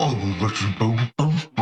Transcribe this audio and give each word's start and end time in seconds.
Uh, 0.00 1.53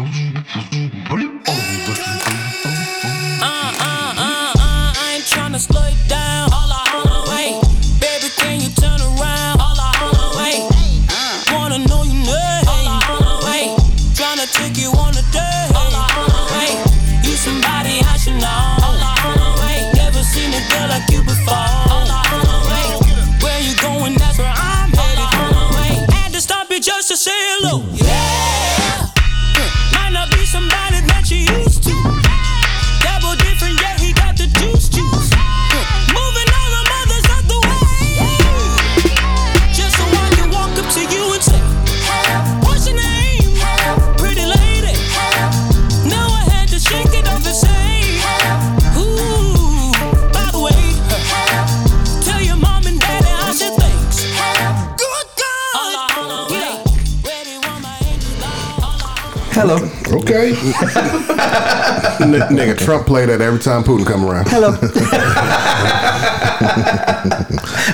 N- 62.23 62.33
nigga, 62.57 62.77
Trump 62.79 63.07
play 63.07 63.27
that 63.27 63.41
every 63.41 63.59
time 63.61 63.83
Putin 63.83 64.07
come 64.07 64.25
around. 64.25 64.49
Hello. 64.49 64.71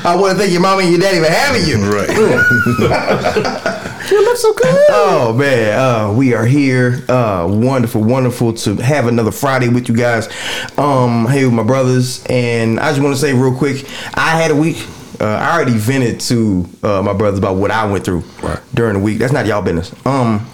I 0.04 0.16
want 0.18 0.32
to 0.32 0.38
thank 0.38 0.52
your 0.52 0.60
mom 0.60 0.80
and 0.80 0.90
your 0.90 1.00
daddy 1.00 1.18
for 1.20 1.30
having 1.30 1.64
you. 1.66 1.76
Right. 1.90 2.08
You 4.08 4.24
look 4.24 4.38
so 4.38 4.54
good. 4.54 4.74
Oh 4.88 5.34
man, 5.34 5.78
uh, 5.78 6.10
we 6.14 6.32
are 6.32 6.46
here. 6.46 7.04
Uh, 7.10 7.46
wonderful, 7.50 8.02
wonderful 8.02 8.54
to 8.54 8.76
have 8.76 9.06
another 9.06 9.30
Friday 9.30 9.68
with 9.68 9.90
you 9.90 9.94
guys. 9.94 10.28
Um, 10.78 11.26
hey, 11.26 11.44
with 11.44 11.52
my 11.52 11.62
brothers, 11.62 12.24
and 12.30 12.80
I 12.80 12.88
just 12.88 13.02
want 13.02 13.14
to 13.14 13.20
say 13.20 13.34
real 13.34 13.54
quick, 13.54 13.84
I 14.14 14.40
had 14.40 14.50
a 14.50 14.56
week. 14.56 14.78
Uh, 15.20 15.26
I 15.26 15.54
already 15.54 15.76
vented 15.76 16.20
to 16.20 16.66
uh, 16.82 17.02
my 17.02 17.12
brothers 17.12 17.38
about 17.38 17.56
what 17.56 17.70
I 17.70 17.84
went 17.84 18.02
through 18.06 18.20
Right. 18.42 18.58
during 18.72 18.94
the 18.94 19.00
week. 19.00 19.18
That's 19.18 19.34
not 19.34 19.44
y'all 19.44 19.60
business. 19.60 19.92
Um, 20.06 20.46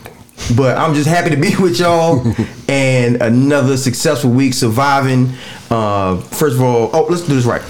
but 0.57 0.77
I'm 0.77 0.95
just 0.95 1.09
happy 1.09 1.31
to 1.31 1.37
be 1.37 1.55
with 1.61 1.79
y'all 1.79 2.25
and 2.69 3.17
another 3.23 3.77
successful 3.77 4.31
week 4.31 4.55
surviving. 4.55 5.33
Uh, 5.71 6.19
first 6.21 6.57
of 6.57 6.63
all, 6.63 6.91
oh, 6.93 7.07
let's 7.09 7.23
do 7.27 7.35
this 7.35 7.45
right. 7.45 7.63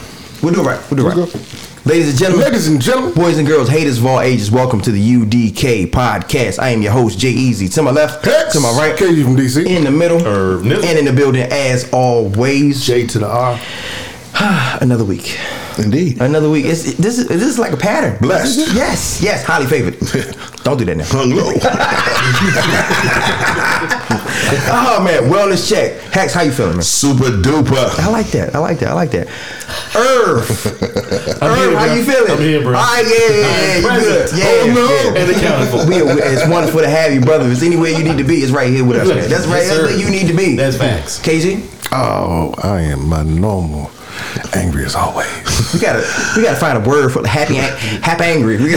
We'll 0.43 0.53
do 0.55 0.61
it 0.61 0.65
right. 0.65 0.91
We'll 0.91 0.99
do 0.99 1.09
it 1.09 1.15
Let's 1.17 1.35
right. 1.35 1.61
Ladies 1.87 2.09
and 2.11 2.19
gentlemen, 2.19 2.45
Ladies 2.47 2.69
and 2.69 2.81
gentlemen. 2.81 3.13
boys 3.13 3.37
and 3.37 3.47
girls, 3.47 3.69
haters 3.69 3.99
of 3.99 4.07
all 4.07 4.21
ages, 4.21 4.51
welcome 4.51 4.81
to 4.81 4.91
the 4.91 5.17
UDK 5.17 5.91
podcast. 5.91 6.59
I 6.59 6.71
am 6.71 6.81
your 6.81 6.93
host, 6.93 7.19
Jay 7.19 7.29
Easy. 7.29 7.69
To 7.69 7.83
my 7.83 7.91
left, 7.91 8.25
Hex. 8.25 8.55
to 8.55 8.61
my 8.61 8.71
right, 8.71 8.97
KG 8.97 9.23
from 9.23 9.37
DC. 9.37 9.67
in 9.67 9.85
the 9.85 9.91
middle, 9.91 10.27
Er, 10.27 10.63
nip. 10.63 10.83
and 10.83 10.99
in 10.99 11.05
the 11.05 11.13
building 11.13 11.43
as 11.43 11.91
always. 11.93 12.87
J 12.87 13.07
to 13.09 13.19
the 13.19 13.27
R. 13.29 13.61
Another 14.81 15.05
week. 15.05 15.39
Indeed. 15.79 16.21
Another 16.21 16.51
week. 16.51 16.65
It's, 16.67 16.85
it- 16.87 16.97
this 16.97 17.19
is 17.19 17.29
this 17.29 17.43
is 17.43 17.59
like 17.59 17.73
a 17.73 17.77
pattern. 17.77 18.17
Blessed. 18.21 18.75
Yes, 18.75 19.21
yes, 19.23 19.45
highly 19.45 19.67
favored. 19.67 19.99
Don't 20.65 20.79
do 20.79 20.85
that 20.87 20.97
now. 20.97 21.05
Hung 21.07 21.31
low. 21.31 21.53
Oh 24.77 25.03
man, 25.03 25.25
wellness 25.31 25.69
check. 25.69 25.99
Hex, 26.13 26.33
how 26.35 26.43
you 26.43 26.53
feeling, 26.53 26.75
man? 26.75 26.83
Super 26.83 27.25
duper. 27.31 27.99
I 27.99 28.09
like 28.11 28.27
that. 28.29 28.55
I 28.55 28.59
like 28.59 28.79
that. 28.81 28.91
I 28.91 28.93
like 28.93 29.11
that. 29.13 29.27
Irv, 29.97 30.49
I'm 31.43 31.51
Irv, 31.51 31.59
here, 31.59 31.77
how 31.79 31.87
bro. 31.87 31.95
you 31.95 32.05
feeling? 32.05 32.31
I'm 32.31 32.39
here, 32.39 32.61
bro. 32.63 32.77
All 32.77 32.85
right, 32.85 33.05
yeah, 33.07 33.37
yeah, 33.37 33.41
yeah, 33.41 33.77
you 33.77 34.01
good? 34.01 34.31
Yeah, 34.37 34.45
Oh, 34.47 34.73
no. 34.75 34.89
yeah. 35.15 35.21
And 35.23 35.31
accounted 35.37 35.69
for. 35.71 35.87
We, 35.89 36.03
we- 36.03 36.23
it's 36.23 36.49
wonderful 36.49 36.81
to 36.81 36.89
have 36.89 37.13
you, 37.13 37.21
brother. 37.21 37.47
If 37.47 37.53
it's 37.53 37.63
anywhere 37.63 37.91
you 37.91 38.05
need 38.05 38.19
to 38.19 38.25
be, 38.25 38.37
it's 38.37 38.53
right 38.53 38.71
here 38.71 38.85
with 38.85 38.99
us. 38.99 39.09
Man. 39.09 39.29
That's 39.29 39.47
right. 39.47 39.57
Yes, 39.59 39.69
that's 39.69 39.81
where 39.83 39.97
you 39.99 40.11
need 40.11 40.27
to 40.29 40.35
be. 40.37 40.57
That's 40.57 40.77
facts. 40.77 41.19
KG, 41.21 41.63
Oh, 41.93 42.55
I 42.63 42.81
am 42.83 43.09
my 43.09 43.23
normal. 43.23 43.91
Angry 44.55 44.85
as 44.85 44.95
always. 44.95 45.29
we 45.73 45.81
gotta 45.81 46.03
we 46.37 46.43
gotta 46.43 46.57
find 46.59 46.79
a 46.79 46.89
word 46.89 47.11
for 47.11 47.27
happy 47.27 47.55
happy 47.55 48.25
angry. 48.25 48.55
Angry? 48.57 48.71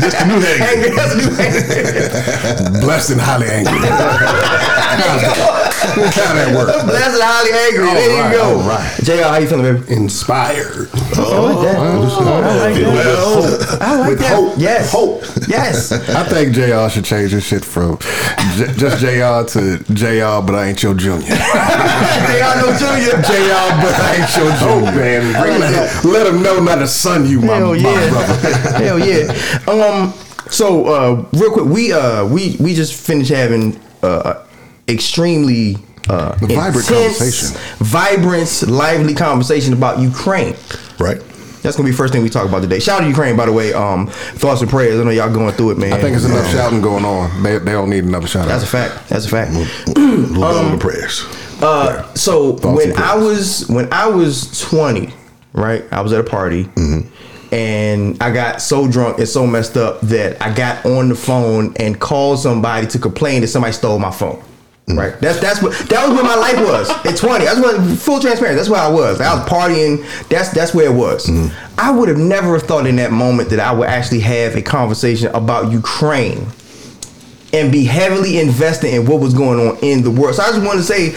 Just 0.00 0.18
the 0.18 0.24
new 0.26 0.42
angry. 0.42 0.66
angry. 0.66 0.90
That's 0.96 1.14
a 1.14 1.18
new 1.18 1.30
angry. 1.38 2.80
Blessed 2.80 3.10
and 3.12 3.20
highly 3.20 3.48
angry. 3.48 3.78
How 5.90 6.34
that 6.34 6.54
work? 6.54 6.68
Blessed 6.86 7.20
highly 7.22 7.52
angry. 7.52 7.84
There 7.86 8.22
right, 8.22 8.32
you 8.32 8.38
go. 8.38 8.60
all 8.60 8.68
right. 8.68 9.00
JR, 9.04 9.22
how 9.28 9.38
you 9.38 9.48
feeling, 9.48 9.80
baby? 9.80 9.92
Inspired. 9.92 10.88
Oh, 11.16 11.60
I 11.66 12.56
like 12.56 12.74
that. 12.74 13.78
I 13.80 13.96
like 13.96 14.08
With 14.10 14.18
that. 14.20 14.34
hope. 14.34 14.54
Yes. 14.58 14.92
Hope. 14.92 15.22
Yes. 15.48 15.92
I 15.92 16.24
think 16.24 16.54
JR 16.54 16.88
should 16.88 17.04
change 17.04 17.32
his 17.32 17.44
shit 17.44 17.64
from 17.64 17.98
J- 18.56 18.72
just 18.76 18.98
JR 19.00 19.44
to 19.58 19.78
JR, 19.92 20.44
but 20.44 20.54
I 20.54 20.68
ain't 20.68 20.82
your 20.82 20.94
junior. 20.94 21.20
JR 21.28 22.54
no 22.60 22.72
junior. 22.78 23.12
JR, 23.22 23.68
but 23.80 23.94
I 23.94 24.16
ain't 24.20 24.36
your 24.36 24.50
junior. 24.56 24.90
Oh, 24.90 24.96
man. 24.96 25.32
Let, 25.60 26.04
let 26.04 26.26
him 26.26 26.42
know 26.42 26.60
not 26.60 26.76
to 26.76 26.86
son 26.88 27.26
you, 27.28 27.40
my, 27.40 27.56
Hell 27.56 27.68
my 27.74 27.76
yeah. 27.76 28.10
brother. 28.10 28.84
Hell 28.84 28.98
yeah. 28.98 29.58
Um. 29.68 30.12
So, 30.50 30.86
uh, 30.86 31.24
real 31.32 31.52
quick, 31.52 31.66
we 31.66 31.92
uh 31.92 32.24
we 32.26 32.56
we 32.60 32.74
just 32.74 32.94
finished 32.94 33.30
having 33.30 33.80
uh 34.02 34.44
extremely 34.88 35.76
uh 36.08 36.34
Vibrant 36.40 36.76
intense, 36.90 37.18
conversation. 37.18 37.56
vibrant, 37.78 38.62
lively 38.68 39.14
conversation 39.14 39.72
about 39.72 39.98
Ukraine. 40.00 40.54
Right. 40.98 41.20
That's 41.62 41.76
gonna 41.78 41.86
be 41.86 41.92
the 41.92 41.96
first 41.96 42.12
thing 42.12 42.22
we 42.22 42.28
talk 42.28 42.46
about 42.46 42.60
today. 42.60 42.78
Shout 42.78 42.98
out 42.98 43.04
to 43.04 43.08
Ukraine, 43.08 43.36
by 43.36 43.46
the 43.46 43.52
way. 43.52 43.72
Um, 43.72 44.08
thoughts 44.08 44.60
and 44.60 44.68
prayers. 44.68 45.00
I 45.00 45.04
know 45.04 45.10
y'all 45.10 45.32
going 45.32 45.54
through 45.54 45.70
it, 45.70 45.78
man. 45.78 45.94
I 45.94 46.00
think 46.00 46.14
it's 46.14 46.26
enough 46.26 46.44
Um, 46.44 46.52
shouting 46.52 46.80
going 46.82 47.06
on. 47.06 47.42
They, 47.42 47.56
they 47.56 47.72
don't 47.72 47.88
need 47.88 48.04
another 48.04 48.26
shout 48.26 48.46
That's 48.46 48.62
a 48.64 48.66
fact. 48.66 49.08
That's 49.08 49.24
a 49.24 49.28
fact. 49.30 49.52
Little 49.96 50.78
prayers. 50.86 51.24
Uh, 51.62 52.12
so 52.12 52.56
Thoughts 52.56 52.76
when 52.76 52.94
I 52.98 53.14
was 53.16 53.66
when 53.68 53.90
I 53.90 54.08
was 54.08 54.60
twenty, 54.60 55.14
right, 55.54 55.84
I 55.90 56.02
was 56.02 56.12
at 56.12 56.20
a 56.20 56.24
party, 56.24 56.68
and 57.52 58.22
I 58.22 58.30
got 58.30 58.60
so 58.60 58.86
drunk 58.86 59.18
and 59.18 59.28
so 59.28 59.46
messed 59.46 59.78
up 59.78 60.00
that 60.02 60.42
I 60.42 60.52
got 60.52 60.84
on 60.84 61.08
the 61.08 61.14
phone 61.14 61.72
and 61.76 61.98
called 61.98 62.40
somebody 62.40 62.86
to 62.88 62.98
complain 62.98 63.40
that 63.40 63.48
somebody 63.48 63.72
stole 63.72 63.98
my 63.98 64.10
phone. 64.10 64.42
Mm. 64.86 64.98
Right, 64.98 65.18
that's 65.18 65.40
that's 65.40 65.62
what 65.62 65.72
that 65.88 66.06
was 66.06 66.14
where 66.14 66.24
my 66.24 66.34
life 66.34 66.58
was 66.58 66.90
at 67.06 67.16
twenty. 67.16 67.46
That's 67.46 67.58
what 67.58 67.80
full 67.98 68.20
transparency. 68.20 68.56
That's 68.56 68.68
where 68.68 68.82
I 68.82 68.88
was. 68.88 69.18
I 69.18 69.34
was 69.34 69.48
partying. 69.48 70.28
That's 70.28 70.50
that's 70.50 70.74
where 70.74 70.86
it 70.86 70.94
was. 70.94 71.26
Mm. 71.26 71.54
I 71.78 71.90
would 71.90 72.08
have 72.08 72.18
never 72.18 72.58
thought 72.58 72.86
in 72.86 72.96
that 72.96 73.10
moment 73.10 73.48
that 73.50 73.60
I 73.60 73.72
would 73.72 73.88
actually 73.88 74.20
have 74.20 74.56
a 74.56 74.62
conversation 74.62 75.28
about 75.28 75.72
Ukraine 75.72 76.46
and 77.54 77.72
be 77.72 77.84
heavily 77.84 78.38
invested 78.38 78.92
in 78.92 79.06
what 79.06 79.20
was 79.20 79.32
going 79.32 79.58
on 79.58 79.78
in 79.78 80.02
the 80.02 80.10
world. 80.10 80.34
So 80.34 80.42
I 80.42 80.50
just 80.50 80.62
want 80.62 80.76
to 80.78 80.84
say 80.84 81.14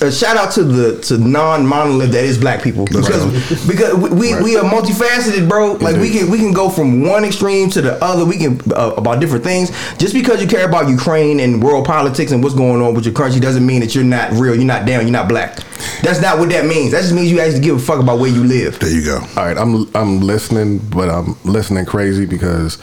a 0.00 0.12
shout 0.12 0.36
out 0.36 0.52
to 0.52 0.64
the 0.64 1.00
to 1.02 1.18
non 1.18 1.66
monolith 1.66 2.12
that 2.12 2.24
is 2.24 2.38
black 2.38 2.62
people 2.62 2.84
because 2.86 3.66
because 3.66 3.94
we 3.94 4.10
we, 4.10 4.42
we 4.42 4.56
are 4.56 4.64
multifaceted, 4.64 5.48
bro. 5.48 5.72
Like 5.74 5.96
we 5.96 6.10
can 6.10 6.30
we 6.30 6.38
can 6.38 6.52
go 6.52 6.68
from 6.70 7.02
one 7.02 7.24
extreme 7.24 7.70
to 7.70 7.80
the 7.80 8.02
other. 8.02 8.24
We 8.24 8.38
can 8.38 8.60
uh, 8.72 8.94
about 8.96 9.20
different 9.20 9.44
things. 9.44 9.70
Just 9.98 10.14
because 10.14 10.42
you 10.42 10.48
care 10.48 10.66
about 10.68 10.88
Ukraine 10.88 11.40
and 11.40 11.62
world 11.62 11.86
politics 11.86 12.32
and 12.32 12.42
what's 12.42 12.54
going 12.54 12.82
on 12.82 12.94
with 12.94 13.04
your 13.04 13.14
country 13.14 13.40
doesn't 13.40 13.66
mean 13.66 13.80
that 13.80 13.94
you're 13.94 14.04
not 14.04 14.32
real. 14.32 14.54
You're 14.54 14.64
not 14.64 14.86
down. 14.86 15.02
You're 15.02 15.12
not 15.12 15.28
black. 15.28 15.58
That's 16.02 16.20
not 16.20 16.38
what 16.38 16.48
that 16.50 16.66
means. 16.66 16.92
That 16.92 17.02
just 17.02 17.14
means 17.14 17.30
you 17.30 17.40
actually 17.40 17.60
give 17.60 17.76
a 17.76 17.80
fuck 17.80 18.00
about 18.00 18.18
where 18.18 18.30
you 18.30 18.44
live. 18.44 18.78
There 18.78 18.90
you 18.90 19.04
go. 19.04 19.16
All 19.36 19.44
right, 19.44 19.56
I'm 19.56 19.88
I'm 19.94 20.20
listening, 20.20 20.78
but 20.78 21.08
I'm 21.08 21.36
listening 21.44 21.84
crazy 21.86 22.26
because 22.26 22.78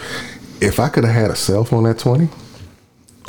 if 0.62 0.80
I 0.80 0.89
could 0.89 1.04
have 1.04 1.13
had 1.13 1.31
a 1.31 1.36
cell 1.36 1.63
phone 1.63 1.86
at 1.86 2.00
20, 2.00 2.30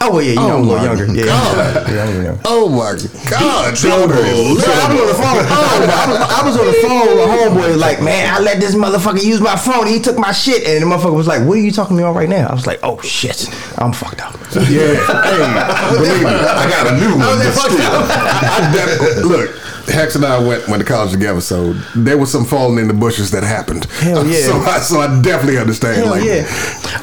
Oh 0.01 0.13
well, 0.13 0.23
yeah, 0.23 0.31
you 0.31 0.37
know, 0.37 0.51
oh, 0.51 0.59
I'm 0.59 0.63
a 0.63 0.67
little 0.69 0.85
younger. 0.85 1.07
Yeah, 1.13 1.25
God. 1.27 1.89
yeah, 1.91 2.05
I'm 2.05 2.23
younger. 2.25 2.41
oh 2.45 2.69
my 2.69 2.95
God, 3.29 3.75
Bro, 3.81 3.91
I 3.91 4.07
was 4.07 5.01
on 5.03 5.07
the 5.09 5.15
phone. 5.15 5.43
Oh, 5.51 5.67
I 5.91 6.07
was, 6.09 6.19
I 6.19 6.43
was 6.47 6.57
on 6.57 6.67
the 6.67 6.73
phone 6.81 7.01
with 7.09 7.19
a 7.19 7.29
homeboy. 7.35 7.77
Like, 7.79 8.01
man, 8.01 8.33
I 8.33 8.39
let 8.39 8.61
this 8.61 8.75
motherfucker 8.77 9.23
use 9.25 9.41
my 9.41 9.57
phone. 9.57 9.87
He 9.89 9.99
took 9.99 10.17
my 10.17 10.31
shit, 10.31 10.63
and 10.69 10.83
the 10.83 10.87
motherfucker 10.87 11.15
was 11.17 11.27
like, 11.27 11.43
"What 11.47 11.59
are 11.59 11.61
you 11.61 11.73
talking 11.73 11.97
to 11.97 12.03
me 12.03 12.07
on 12.09 12.15
right 12.15 12.29
now?" 12.29 12.47
I 12.49 12.55
was 12.55 12.67
like, 12.67 12.79
"Oh 12.85 13.01
shit, 13.03 13.49
I'm 13.79 13.93
fucked 13.93 14.21
up." 14.21 14.35
Yeah, 14.55 14.95
hey, 14.95 15.97
believe 15.97 16.21
me, 16.23 16.31
I 16.31 16.71
got 16.71 16.87
a 16.87 16.97
new 16.97 17.15
I 17.19 17.27
was 17.27 17.27
one. 17.27 17.39
that 17.39 17.55
but 17.55 17.69
fucked. 17.69 17.81
I, 17.83 18.55
I 18.55 18.73
def- 18.73 19.25
look, 19.25 19.51
Hex 19.89 20.15
and 20.17 20.25
I 20.25 20.39
went 20.39 20.69
went 20.69 20.81
to 20.81 20.87
college 20.87 21.13
together, 21.13 21.41
so 21.41 21.73
there 21.97 22.19
was 22.19 22.31
some 22.31 22.45
falling 22.45 22.79
in 22.79 22.89
the 22.89 22.95
bushes 22.95 23.31
that 23.31 23.43
happened. 23.43 23.85
Hell 23.87 24.27
yeah. 24.31 24.41
So 24.41 24.53
I, 24.59 24.79
so 24.81 25.01
I 25.01 25.21
definitely 25.23 25.59
understand. 25.59 25.97
Hell 25.97 26.11
like, 26.11 26.25
yeah. 26.25 26.47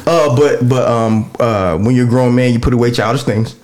Uh, 0.06 0.36
but 0.36 0.68
but 0.68 0.88
um 0.88 1.30
uh, 1.40 1.76
when 1.78 1.94
you're 1.94 2.06
a 2.06 2.08
grown 2.10 2.34
man, 2.34 2.52
you 2.52 2.58
put 2.60 2.72
away 2.74 2.90
childish 2.90 3.24
things, 3.24 3.56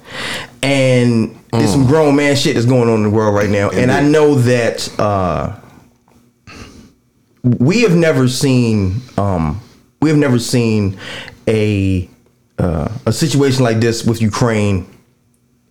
and 0.63 1.39
there's 1.53 1.71
some 1.71 1.87
grown 1.87 2.17
man 2.17 2.35
shit 2.37 2.55
that's 2.55 2.67
going 2.67 2.89
on 2.89 2.97
in 2.97 3.03
the 3.05 3.11
world 3.11 3.35
right 3.35 3.51
now, 3.51 3.71
and 3.71 3.91
I 3.93 4.01
know 4.03 4.35
that 4.37 4.99
uh, 4.99 5.59
we 7.43 7.83
have 7.83 7.95
never 7.97 8.29
seen 8.29 9.01
um 9.19 9.61
we 10.01 10.09
have 10.09 10.19
never 10.19 10.39
seen 10.39 10.99
a 11.49 12.09
uh, 12.59 12.89
a 13.07 13.13
situation 13.13 13.65
like 13.65 13.81
this 13.81 14.05
with 14.05 14.21
Ukraine 14.23 14.87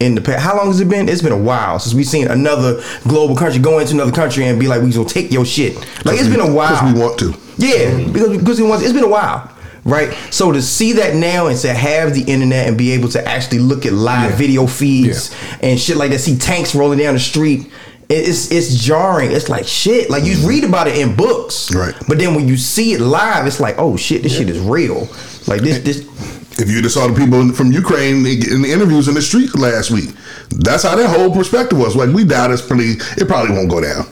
in 0.02 0.16
the 0.16 0.22
past. 0.22 0.44
How 0.44 0.58
long 0.58 0.68
has 0.68 0.80
it 0.80 0.90
been? 0.90 1.08
It's 1.08 1.22
been 1.22 1.32
a 1.32 1.38
while 1.38 1.80
since 1.80 1.94
we've 1.94 2.06
seen 2.06 2.28
another 2.28 2.82
global 3.08 3.36
country 3.36 3.62
go 3.62 3.80
into 3.80 3.94
another 3.94 4.12
country 4.12 4.46
and 4.46 4.60
be 4.60 4.68
like, 4.68 4.82
"We 4.82 4.92
gonna 4.92 5.08
take 5.08 5.32
your 5.32 5.46
shit." 5.46 5.76
Like 6.06 6.20
it's 6.20 6.28
been 6.28 6.40
a 6.40 6.52
while 6.52 6.72
Because 6.72 6.94
we 6.94 7.00
want 7.00 7.20
to. 7.20 7.36
Yeah, 7.58 8.08
because 8.08 8.38
because 8.38 8.60
it 8.60 8.64
was, 8.64 8.82
it's 8.82 8.94
been 8.94 9.04
a 9.04 9.10
while, 9.10 9.50
right? 9.84 10.12
So 10.32 10.52
to 10.52 10.62
see 10.62 10.94
that 10.94 11.16
now 11.16 11.48
and 11.48 11.58
to 11.60 11.74
have 11.74 12.14
the 12.14 12.24
internet 12.24 12.68
and 12.68 12.78
be 12.78 12.92
able 12.92 13.10
to 13.10 13.26
actually 13.28 13.60
look 13.60 13.86
at 13.86 13.94
live 13.94 14.32
Yeah. 14.32 14.36
video 14.36 14.68
feeds 14.68 15.34
and 15.62 15.80
shit 15.80 15.98
like 15.98 16.12
that, 16.12 16.20
see 16.20 16.38
tanks 16.38 16.74
rolling 16.74 17.00
down 17.00 17.14
the 17.14 17.20
street. 17.20 17.72
It's 18.10 18.52
it's 18.52 18.76
jarring. 18.84 19.32
It's 19.32 19.48
like 19.48 19.66
shit. 19.68 20.10
Like 20.10 20.26
you 20.26 20.34
mm-hmm. 20.36 20.48
read 20.48 20.64
about 20.66 20.88
it 20.88 20.98
in 20.98 21.16
books, 21.16 21.74
Right. 21.74 21.96
But 22.08 22.18
then 22.18 22.36
when 22.36 22.48
you 22.48 22.58
see 22.58 22.94
it 22.94 23.00
live, 23.00 23.48
it's 23.48 23.60
like, 23.60 23.76
oh 23.78 23.96
shit, 23.96 24.24
this 24.24 24.36
shit 24.36 24.50
is 24.50 24.60
real. 24.60 25.08
Like 25.48 25.62
this, 25.62 25.80
this. 25.80 26.41
If 26.62 26.70
you 26.70 26.82
just 26.82 26.94
saw 26.96 27.08
the 27.08 27.18
people 27.20 27.52
from 27.54 27.72
Ukraine 27.72 28.18
in 28.26 28.62
the 28.62 28.72
interviews 28.72 29.08
in 29.08 29.16
the 29.16 29.22
street 29.22 29.56
last 29.56 29.90
week, 29.92 30.12
that's 30.50 30.84
how 30.84 30.96
their 30.96 31.08
whole 31.08 31.34
perspective 31.34 31.78
was. 31.80 31.96
Like 31.96 32.10
we 32.14 32.24
doubt 32.24 32.52
it's 32.52 32.62
pretty. 32.62 32.94
It 33.20 33.28
probably 33.28 33.56
won't 33.56 33.70
go 33.70 33.82
down. 33.82 34.06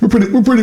We're 0.00 0.08
pretty. 0.08 0.30
We're 0.32 0.42
pretty. 0.42 0.62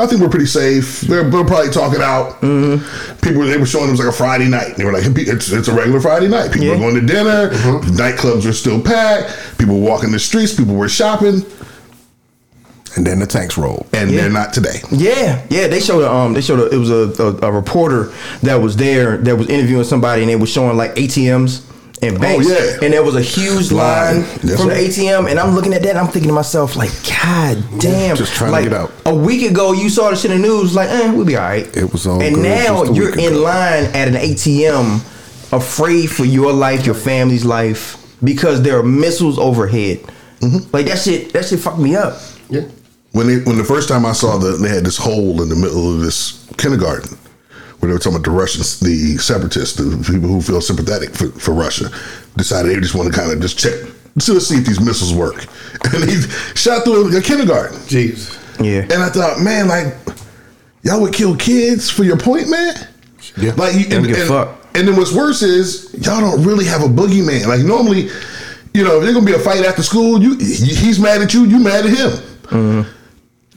I 0.00 0.06
think 0.06 0.20
we're 0.20 0.28
pretty 0.28 0.46
safe. 0.46 1.02
They're, 1.02 1.22
they're 1.30 1.44
probably 1.44 1.70
talking 1.70 2.02
out. 2.02 2.40
Mm-hmm. 2.42 3.16
People 3.26 3.42
they 3.42 3.56
were 3.56 3.64
showing 3.64 3.88
it 3.88 3.92
was 3.92 4.00
like 4.00 4.08
a 4.08 4.12
Friday 4.12 4.48
night. 4.48 4.76
They 4.76 4.84
were 4.84 4.92
like, 4.92 5.04
it's, 5.06 5.50
it's 5.50 5.68
a 5.68 5.74
regular 5.74 6.00
Friday 6.00 6.28
night. 6.28 6.52
People 6.52 6.66
Yeah. 6.66 6.74
are 6.74 6.78
going 6.78 6.94
to 6.96 7.00
dinner. 7.00 7.50
Mm-hmm. 7.50 7.90
Nightclubs 7.96 8.44
are 8.46 8.52
still 8.52 8.82
packed. 8.82 9.58
People 9.58 9.80
were 9.80 9.86
walking 9.88 10.10
the 10.12 10.18
streets. 10.18 10.54
People 10.54 10.74
were 10.74 10.88
shopping, 10.90 11.40
And 12.96 13.06
then 13.06 13.20
the 13.20 13.26
tanks 13.26 13.56
rolled, 13.56 13.86
and 13.94 14.10
Yeah. 14.10 14.20
they're 14.22 14.30
not 14.30 14.52
today. 14.52 14.80
Yeah, 14.90 15.42
yeah. 15.48 15.66
They 15.66 15.80
showed 15.80 16.02
a, 16.02 16.10
um, 16.12 16.34
they 16.34 16.42
showed 16.42 16.60
a, 16.60 16.66
it 16.74 16.76
was 16.76 16.90
a, 16.90 17.22
a, 17.22 17.48
a 17.48 17.52
reporter 17.52 18.12
that 18.42 18.56
was 18.56 18.76
there 18.76 19.16
that 19.18 19.36
was 19.36 19.48
interviewing 19.48 19.84
somebody, 19.84 20.22
and 20.22 20.30
they 20.30 20.36
were 20.36 20.46
showing 20.46 20.76
like 20.76 20.94
ATMs 20.96 21.62
and 22.02 22.20
banks. 22.20 22.46
yeah. 22.48 22.84
and 22.84 22.92
there 22.92 23.02
was 23.02 23.14
a 23.14 23.22
huge 23.22 23.70
line 23.72 24.16
Line. 24.16 24.24
From 24.24 24.68
the. 24.68 24.74
ATM, 24.74 25.30
and 25.30 25.38
I'm 25.40 25.54
looking 25.54 25.72
at 25.72 25.82
that, 25.82 25.90
and 25.90 25.98
I'm 26.00 26.08
thinking 26.08 26.28
to 26.28 26.34
myself 26.34 26.76
like, 26.76 26.90
God 27.06 27.64
damn, 27.78 28.16
Just 28.16 28.34
trying 28.34 28.48
to 28.48 28.52
like, 28.52 28.64
get 28.64 28.72
out. 28.74 28.90
A 29.06 29.14
week 29.14 29.48
ago, 29.50 29.72
you 29.72 29.88
saw 29.88 30.10
the 30.10 30.16
shit 30.16 30.30
in 30.32 30.42
the 30.42 30.48
news, 30.48 30.74
like, 30.74 30.90
eh, 30.90 31.12
we'll 31.12 31.24
be 31.24 31.36
all 31.36 31.42
right. 31.44 31.74
It 31.76 31.90
was 31.92 32.06
all 32.06 32.20
and 32.20 32.42
now 32.42 32.82
you're 32.84 33.16
in 33.18 33.32
ago. 33.34 33.42
line 33.42 33.84
at 33.94 34.08
an 34.08 34.14
ATM, 34.14 35.00
afraid 35.52 36.10
for 36.10 36.24
your 36.24 36.52
life, 36.52 36.84
your 36.84 36.94
family's 36.94 37.44
life, 37.44 37.96
because 38.22 38.60
there 38.62 38.78
are 38.78 38.82
missiles 38.82 39.38
overhead. 39.38 40.00
Mm-hmm. 40.40 40.70
Like 40.72 40.86
that 40.86 40.98
shit, 40.98 41.32
that 41.32 41.44
shit 41.46 41.60
fucked 41.60 41.78
me 41.78 41.94
up. 41.96 42.20
Yeah. 42.50 42.62
When 43.12 43.26
they, 43.26 43.38
when 43.40 43.58
the 43.58 43.64
first 43.64 43.88
time 43.88 44.06
I 44.06 44.12
saw 44.12 44.38
that 44.38 44.58
they 44.58 44.68
had 44.68 44.84
this 44.84 44.96
hole 44.96 45.42
in 45.42 45.48
the 45.48 45.56
middle 45.56 45.94
of 45.94 46.00
this 46.00 46.46
kindergarten, 46.56 47.18
where 47.78 47.88
they 47.88 47.92
were 47.92 47.98
talking 47.98 48.16
about 48.16 48.24
the 48.24 48.30
Russians, 48.30 48.80
the 48.80 49.18
separatists, 49.18 49.76
the 49.76 49.84
people 50.10 50.28
who 50.28 50.40
feel 50.40 50.60
sympathetic 50.60 51.10
for, 51.10 51.28
for 51.28 51.52
Russia, 51.52 51.90
decided 52.36 52.74
they 52.74 52.80
just 52.80 52.94
want 52.94 53.12
to 53.12 53.18
kind 53.18 53.32
of 53.32 53.40
just 53.40 53.58
check, 53.58 53.74
to 54.18 54.40
see 54.40 54.56
if 54.56 54.66
these 54.66 54.80
missiles 54.80 55.12
work, 55.12 55.46
and 55.92 56.08
he 56.08 56.20
shot 56.54 56.84
through 56.84 57.16
a 57.16 57.20
kindergarten. 57.20 57.76
Jeez. 57.80 58.38
Yeah. 58.64 58.82
And 58.82 59.02
I 59.02 59.08
thought, 59.08 59.40
man, 59.40 59.68
like 59.68 59.94
y'all 60.82 61.00
would 61.00 61.12
kill 61.12 61.36
kids 61.36 61.90
for 61.90 62.04
your 62.04 62.16
point, 62.16 62.48
man. 62.48 62.74
Yeah. 63.36 63.52
Like, 63.56 63.74
you, 63.74 63.96
and, 63.96 64.06
give 64.06 64.16
a 64.16 64.20
and, 64.20 64.28
fuck. 64.28 64.66
and 64.74 64.88
then 64.88 64.96
what's 64.96 65.12
worse 65.12 65.42
is 65.42 65.92
y'all 65.94 66.20
don't 66.20 66.44
really 66.44 66.64
have 66.66 66.82
a 66.82 66.88
boogeyman. 66.88 67.46
Like 67.46 67.60
normally, 67.60 68.08
you 68.74 68.84
know, 68.84 68.96
if 68.96 69.02
there's 69.02 69.14
gonna 69.14 69.26
be 69.26 69.32
a 69.32 69.38
fight 69.38 69.64
after 69.64 69.82
school, 69.82 70.22
you 70.22 70.36
he's 70.36 70.98
mad 70.98 71.20
at 71.20 71.34
you, 71.34 71.44
you 71.44 71.58
mad 71.58 71.84
at 71.84 71.90
him. 71.90 72.10
Mm-hmm. 72.42 73.01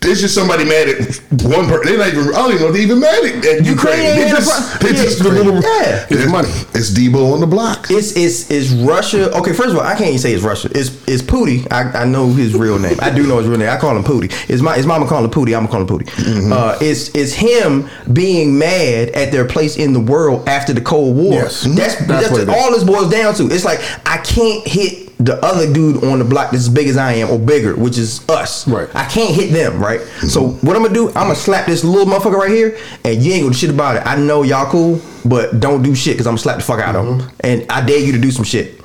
There's 0.02 0.22
just 0.22 0.36
somebody 0.36 0.66
mad 0.66 0.88
at 0.88 0.98
one 1.44 1.66
person. 1.68 1.86
They're 1.88 1.98
not 1.98 2.08
even. 2.10 2.28
I 2.28 2.38
don't 2.38 2.50
even 2.52 2.62
know 2.62 2.68
if 2.68 2.74
they're 2.74 2.82
even 2.84 3.00
mad 3.00 3.24
at, 3.26 3.46
at 3.46 3.66
Ukraine. 3.66 4.00
ain't 4.02 4.16
They 4.16 4.28
had 4.28 4.36
just, 4.38 4.80
pro- 4.80 4.88
they 4.90 4.96
yeah, 4.96 5.04
just 5.04 5.24
the 5.24 5.30
little. 5.30 5.54
yeah. 5.56 6.06
It's 6.10 6.32
money. 6.32 6.50
It's 6.76 6.92
Debo 6.92 7.34
on 7.34 7.40
the 7.40 7.48
block. 7.48 7.88
It's 7.90 8.16
it's 8.16 8.52
it's 8.52 8.70
Russia. 8.72 9.32
Okay, 9.38 9.52
first 9.54 9.70
of 9.70 9.78
all, 9.78 9.82
I 9.84 9.96
can't 9.96 10.10
even 10.10 10.20
say 10.20 10.34
it's 10.34 10.44
Russia. 10.44 10.70
It's 10.76 10.90
it's 11.08 11.24
Pooty. 11.24 11.66
I, 11.72 12.04
I 12.04 12.06
know 12.06 12.28
his 12.28 12.54
real 12.54 12.78
name. 12.78 12.98
I 13.02 13.10
do 13.10 13.26
know 13.26 13.40
his 13.40 13.48
real 13.48 13.58
name. 13.58 13.70
I 13.70 13.78
call 13.78 13.96
him 13.98 14.04
Pooty. 14.04 14.28
It's 14.48 14.62
my 14.62 14.76
his 14.76 14.86
mama 14.86 15.08
calling 15.08 15.26
him 15.26 15.32
Pooty. 15.32 15.56
I'm 15.58 15.66
gonna 15.66 15.72
call 15.72 15.82
him 15.82 15.88
Pooty. 16.06 16.52
Uh, 16.52 16.78
it's 16.82 17.10
it's 17.16 17.34
him 17.34 17.90
being 18.14 18.60
mad 18.60 19.10
at 19.10 19.32
their 19.32 19.46
place 19.46 19.76
in 19.78 19.92
the 19.94 20.00
world 20.00 20.48
after 20.48 20.72
the 20.74 20.82
Cold 20.82 21.16
War. 21.16 21.34
Yes. 21.34 21.64
That's 21.64 21.96
That's 21.96 22.08
that's, 22.08 22.32
what 22.32 22.42
it 22.42 22.50
is. 22.50 22.56
all 22.56 22.72
this 22.72 22.84
boils 22.84 23.10
down 23.10 23.34
to. 23.36 23.46
It's 23.50 23.66
like 23.66 23.80
I 24.06 24.18
can't 24.20 24.68
hit 24.68 25.05
the 25.20 25.44
other 25.44 25.72
dude 25.72 26.04
on 26.04 26.20
the 26.20 26.26
block 26.26 26.52
that's 26.52 26.68
as 26.68 26.70
big 26.70 26.88
as 26.88 26.98
I 26.98 27.14
am 27.14 27.30
or 27.30 27.40
bigger, 27.40 27.76
which 27.76 27.98
is 27.98 28.28
us. 28.30 28.68
Right. 28.68 28.90
I 28.94 29.06
can't 29.06 29.34
hit 29.34 29.52
them. 29.52 29.82
Right. 29.82 30.02
Mm-hmm. 30.02 30.28
So 30.28 30.50
what 30.50 30.76
I'm 30.76 30.84
gonna 30.84 30.94
do? 30.94 31.08
I'm 31.10 31.14
gonna 31.28 31.36
slap 31.36 31.66
this 31.66 31.84
little 31.84 32.06
motherfucker 32.06 32.38
right 32.38 32.52
here, 32.52 32.78
and 33.04 33.24
you 33.24 33.34
ain't 33.34 33.44
gonna 33.44 33.54
do 33.54 33.58
shit 33.58 33.70
about 33.70 33.98
it. 33.98 34.06
I 34.06 34.16
know 34.18 34.44
y'all 34.44 34.70
cool, 34.70 35.02
but 35.24 35.60
don't 35.60 35.82
do 35.82 35.96
shit 35.96 36.16
because 36.16 36.28
I'm 36.28 36.32
gonna 36.32 36.40
slap 36.42 36.58
the 36.58 36.64
fuck 36.64 36.80
out 36.80 36.96
of 36.96 37.06
him, 37.06 37.20
mm-hmm. 37.20 37.36
and 37.42 37.72
I 37.72 37.86
dare 37.86 38.00
you 38.00 38.12
to 38.12 38.20
do 38.20 38.32
some 38.32 38.46
shit. 38.46 38.80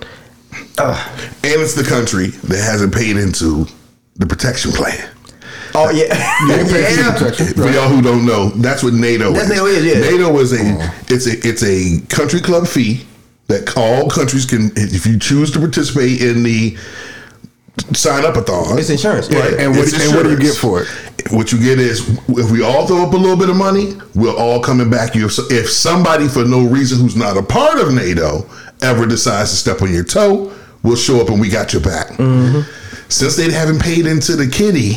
and 0.79 0.97
it's 1.45 1.75
the 1.75 1.85
country 1.85 2.29
that 2.29 2.63
hasn't 2.63 2.95
paid 2.95 3.17
into 3.17 3.67
the 4.17 4.27
protection 4.27 4.71
plan. 4.73 5.11
Oh 5.75 5.91
yeah, 5.91 6.05
Yeah, 6.49 6.63
yeah. 6.97 7.19
protection. 7.19 7.55
For 7.55 7.71
y'all 7.71 7.89
who 7.89 8.03
don't 8.03 8.25
know, 8.27 8.51
that's 8.51 8.83
what 8.83 8.95
NATO 8.95 9.33
That's 9.33 9.45
is. 9.45 9.51
NATO 9.51 9.67
is, 9.67 9.85
yeah. 9.85 10.01
NATO 10.01 10.39
is 10.39 10.53
a 10.53 10.93
it's 11.09 11.27
a 11.27 11.49
it's 11.49 11.63
a 11.63 12.07
country 12.15 12.41
club 12.41 12.67
fee 12.67 13.05
that 13.51 13.77
all 13.77 14.09
countries 14.11 14.47
can 14.47 14.71
if 14.77 15.07
you 15.07 15.19
choose 15.19 15.51
to 15.53 15.59
participate 15.59 16.21
in 16.23 16.43
the 16.43 16.77
sign 17.95 18.25
up 18.25 18.37
a 18.37 18.43
thon. 18.43 18.79
It's 18.79 18.91
insurance, 18.91 19.29
yeah. 19.31 19.39
And 19.59 19.77
what- 19.77 19.93
and 19.93 20.15
what 20.15 20.23
do 20.25 20.31
you 20.31 20.37
get 20.39 20.55
for 20.57 20.83
it? 20.83 20.89
What 21.31 21.53
you 21.53 21.59
get 21.59 21.79
is 21.79 22.01
if 22.29 22.51
we 22.51 22.63
all 22.63 22.87
throw 22.87 23.03
up 23.07 23.13
a 23.13 23.17
little 23.17 23.37
bit 23.37 23.49
of 23.51 23.57
money, 23.57 23.97
we're 24.15 24.35
all 24.35 24.61
coming 24.61 24.91
back. 24.91 25.15
You 25.15 25.27
if 25.51 25.71
somebody 25.71 26.29
for 26.29 26.45
no 26.45 26.63
reason 26.67 26.99
who's 26.99 27.15
not 27.17 27.37
a 27.37 27.43
part 27.43 27.79
of 27.79 27.93
NATO 27.93 28.47
ever 28.83 29.07
decides 29.07 29.51
to 29.51 29.57
step 29.57 29.83
on 29.83 29.93
your 29.93 30.05
toe, 30.05 30.51
we'll 30.83 30.97
show 30.97 31.21
up 31.21 31.29
and 31.29 31.41
we 31.41 31.49
got 31.49 31.73
your 31.73 31.83
back. 31.83 32.09
Mm-hmm. 32.17 32.61
Since 33.09 33.37
they 33.37 33.51
haven't 33.53 33.81
paid 33.81 34.07
into 34.07 34.37
the 34.37 34.47
kitty, 34.49 34.97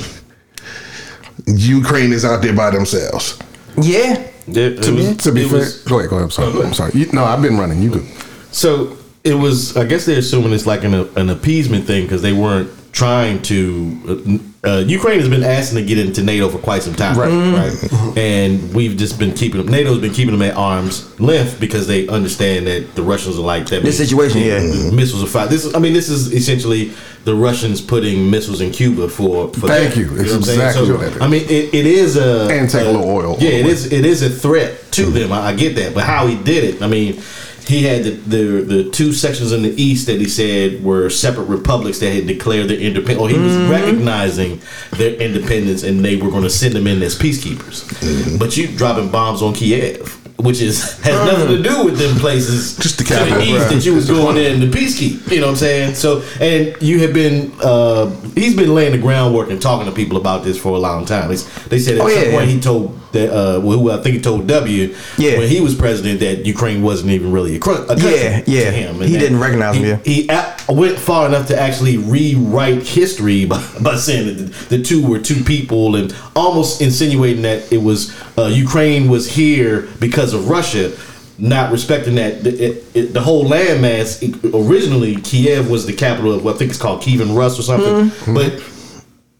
Ukraine 1.45 2.13
is 2.13 2.23
out 2.25 2.41
there 2.41 2.53
by 2.53 2.69
themselves. 2.71 3.37
yeah. 3.77 4.27
It- 4.45 4.57
it 4.57 4.83
To, 4.83 4.91
was- 4.93 5.17
to 5.17 5.31
be 5.31 5.43
it 5.43 5.49
fair, 5.49 5.59
was- 5.59 5.77
go 5.83 5.99
ahead, 5.99 6.09
go 6.09 6.15
ahead. 6.17 6.25
I'm 6.25 6.31
sorry. 6.31 6.51
go. 6.53 6.63
I'm 6.63 6.73
sorry. 6.73 6.91
You, 6.95 7.05
no, 7.13 7.23
I've 7.23 7.41
been 7.41 7.57
running. 7.57 7.81
You 7.81 7.91
good? 7.91 8.05
So 8.53 8.97
it 9.23 9.33
was. 9.33 9.75
I 9.77 9.85
guess 9.85 10.05
they're 10.05 10.19
assuming 10.19 10.53
it's 10.53 10.65
like 10.65 10.83
an, 10.83 10.93
an 11.17 11.29
appeasement 11.29 11.85
thing 11.85 12.03
because 12.03 12.21
they 12.21 12.33
weren't 12.33 12.69
trying 12.93 13.41
to. 13.43 13.99
Uh, 14.07 14.49
uh, 14.65 14.77
Ukraine 14.87 15.19
has 15.19 15.27
been 15.27 15.43
asking 15.43 15.79
to 15.79 15.83
get 15.83 15.99
into 15.99 16.23
NATO 16.23 16.47
for 16.47 16.57
quite 16.57 16.83
some 16.83 16.93
time, 16.95 17.17
Right. 17.17 17.29
right? 17.73 18.17
And 18.17 18.73
we've 18.73 18.95
just 18.95 19.19
been 19.19 19.33
keeping 19.33 19.57
them. 19.61 19.69
NATO's 19.69 19.99
been 19.99 20.13
keeping 20.13 20.31
them 20.31 20.41
at 20.41 20.55
arm's 20.55 21.19
length 21.19 21.59
because 21.59 21.85
they 21.85 22.07
understand 22.07 22.65
that 22.67 22.95
the 22.95 23.01
Russians 23.03 23.37
are 23.37 23.41
like 23.41 23.65
that. 23.67 23.83
This 23.83 23.97
situation, 23.97 24.39
yeah. 24.39 24.59
missiles 24.91 25.21
are 25.21 25.27
fired. 25.27 25.49
This 25.49 25.65
is. 25.65 25.75
I 25.75 25.79
mean, 25.79 25.91
this 25.93 26.07
is 26.07 26.31
essentially 26.31 26.93
the 27.25 27.35
Russians 27.35 27.81
putting 27.81 28.29
missiles 28.31 28.61
in 28.61 28.71
Cuba 28.71 29.09
for. 29.09 29.49
for 29.53 29.67
Thank 29.67 29.95
them. 29.95 30.03
you. 30.03 30.11
know 30.11 30.21
It's 30.21 30.29
what 30.31 30.37
I'm 30.37 30.43
saying? 30.43 30.59
exactly 30.61 30.85
So, 30.87 30.91
what 30.93 31.01
that 31.01 31.15
is. 31.15 31.21
I 31.21 31.27
mean, 31.27 31.43
it, 31.43 31.73
it 31.73 31.85
is 31.85 32.15
a 32.17 32.47
And 32.49 32.69
take 32.69 32.83
a 32.85 32.89
a- 32.89 32.91
little 32.91 33.09
oil. 33.09 33.35
Yeah, 33.39 33.49
it 33.49 33.65
is. 33.65 33.91
It 33.91 34.05
is 34.05 34.21
a 34.21 34.29
threat 34.29 34.91
to 34.93 35.05
them. 35.07 35.33
I, 35.33 35.47
I 35.47 35.55
get 35.55 35.75
that, 35.75 35.93
but 35.95 36.03
how 36.05 36.27
he 36.27 36.35
did 36.41 36.63
it, 36.75 36.81
I 36.81 36.87
mean, 36.87 37.21
he 37.67 37.83
had 37.83 38.03
the, 38.03 38.11
the 38.11 38.61
the 38.61 38.89
two 38.91 39.13
sections 39.13 39.51
in 39.51 39.61
the 39.61 39.81
east 39.81 40.07
that 40.07 40.19
he 40.19 40.27
said 40.27 40.83
were 40.83 41.09
separate 41.09 41.45
republics 41.45 41.99
that 41.99 42.13
had 42.13 42.27
declared 42.27 42.67
their 42.67 42.79
independence, 42.79 43.19
or 43.19 43.29
he 43.29 43.37
was 43.37 43.53
mm-hmm. 43.53 43.71
recognizing 43.71 44.61
their 44.93 45.15
independence, 45.15 45.83
and 45.83 46.03
they 46.03 46.15
were 46.15 46.29
going 46.29 46.43
to 46.43 46.49
send 46.49 46.75
them 46.75 46.87
in 46.87 47.01
as 47.01 47.17
peacekeepers. 47.17 47.85
Mm-hmm. 47.99 48.37
But 48.37 48.57
you 48.57 48.67
dropping 48.67 49.11
bombs 49.11 49.41
on 49.41 49.53
Kiev. 49.53 50.22
Which 50.37 50.61
is 50.61 50.99
has 51.03 51.13
nothing 51.31 51.47
to 51.55 51.63
do 51.63 51.85
with 51.85 51.97
them 51.97 52.17
places 52.17 52.75
Just 52.77 52.97
the 52.97 53.03
to 53.05 53.13
the 53.13 53.41
east 53.43 53.59
right. 53.59 53.69
that 53.73 53.85
you 53.85 53.93
was 53.93 54.09
going 54.09 54.35
in 54.37 54.59
to 54.61 54.67
peacekeep. 54.67 55.31
You 55.31 55.39
know 55.39 55.45
what 55.47 55.51
I'm 55.51 55.57
saying? 55.57 55.95
So, 55.95 56.21
and 56.41 56.75
you 56.81 56.99
have 56.99 57.13
been, 57.13 57.53
uh, 57.63 58.07
he's 58.35 58.55
been 58.55 58.73
laying 58.75 58.91
the 58.91 58.97
groundwork 58.97 59.49
and 59.51 59.61
talking 59.61 59.85
to 59.85 59.91
people 59.95 60.17
about 60.17 60.43
this 60.43 60.57
for 60.59 60.69
a 60.69 60.79
long 60.79 61.05
time. 61.05 61.31
It's, 61.31 61.43
they 61.67 61.79
said 61.79 61.95
at 61.95 62.01
Oh, 62.01 62.09
some 62.09 62.23
yeah, 62.23 62.31
point 62.31 62.47
yeah. 62.49 62.55
he 62.55 62.59
told 62.59 62.99
that, 63.13 63.29
uh, 63.31 63.59
well, 63.61 63.77
who 63.77 63.91
I 63.91 64.01
think 64.01 64.15
he 64.15 64.21
told 64.21 64.47
W, 64.47 64.95
Yeah. 65.17 65.37
when 65.37 65.47
he 65.47 65.61
was 65.61 65.75
president, 65.75 66.19
that 66.21 66.45
Ukraine 66.45 66.81
wasn't 66.81 67.11
even 67.11 67.31
really 67.31 67.55
a, 67.55 67.59
cr- 67.59 67.71
a 67.83 67.85
country 67.85 68.11
Yeah, 68.11 68.41
to 68.41 68.51
yeah. 68.51 68.71
him. 68.71 69.01
He 69.01 69.17
didn't 69.17 69.39
recognize 69.39 69.75
he, 69.75 69.83
him, 69.83 69.99
yeah. 70.05 70.13
He 70.13 70.27
a- 70.29 70.73
went 70.73 70.97
far 70.97 71.27
enough 71.27 71.47
to 71.47 71.59
actually 71.59 71.97
rewrite 71.97 72.81
history 72.83 73.45
by, 73.45 73.63
by 73.81 73.95
saying 73.97 74.25
that 74.27 74.33
the, 74.69 74.77
the 74.77 74.83
two 74.83 75.05
were 75.07 75.19
two 75.19 75.43
people 75.43 75.95
and 75.95 76.13
almost 76.35 76.81
insinuating 76.81 77.43
that 77.43 77.71
it 77.71 77.77
was 77.83 78.13
uh, 78.37 78.45
Ukraine 78.45 79.07
was 79.09 79.29
here 79.31 79.87
because 79.99 80.22
of 80.31 80.47
Russia. 80.47 80.95
Not 81.37 81.71
respecting 81.71 82.15
that 82.15 82.43
the, 82.43 82.51
it, 82.51 82.85
it, 82.93 83.13
the 83.13 83.19
whole 83.19 83.43
landmass 83.43 84.21
originally 84.53 85.15
Kiev 85.15 85.67
was 85.67 85.85
the 85.85 85.91
capital 85.93 86.31
of 86.31 86.45
what 86.45 86.55
I 86.55 86.57
think 86.59 86.69
it's 86.69 86.79
called 86.79 87.01
Kievan 87.01 87.35
Rus 87.35 87.59
or 87.59 87.63
something, 87.63 88.11
Mm-hmm. 88.11 88.33
but 88.35 88.63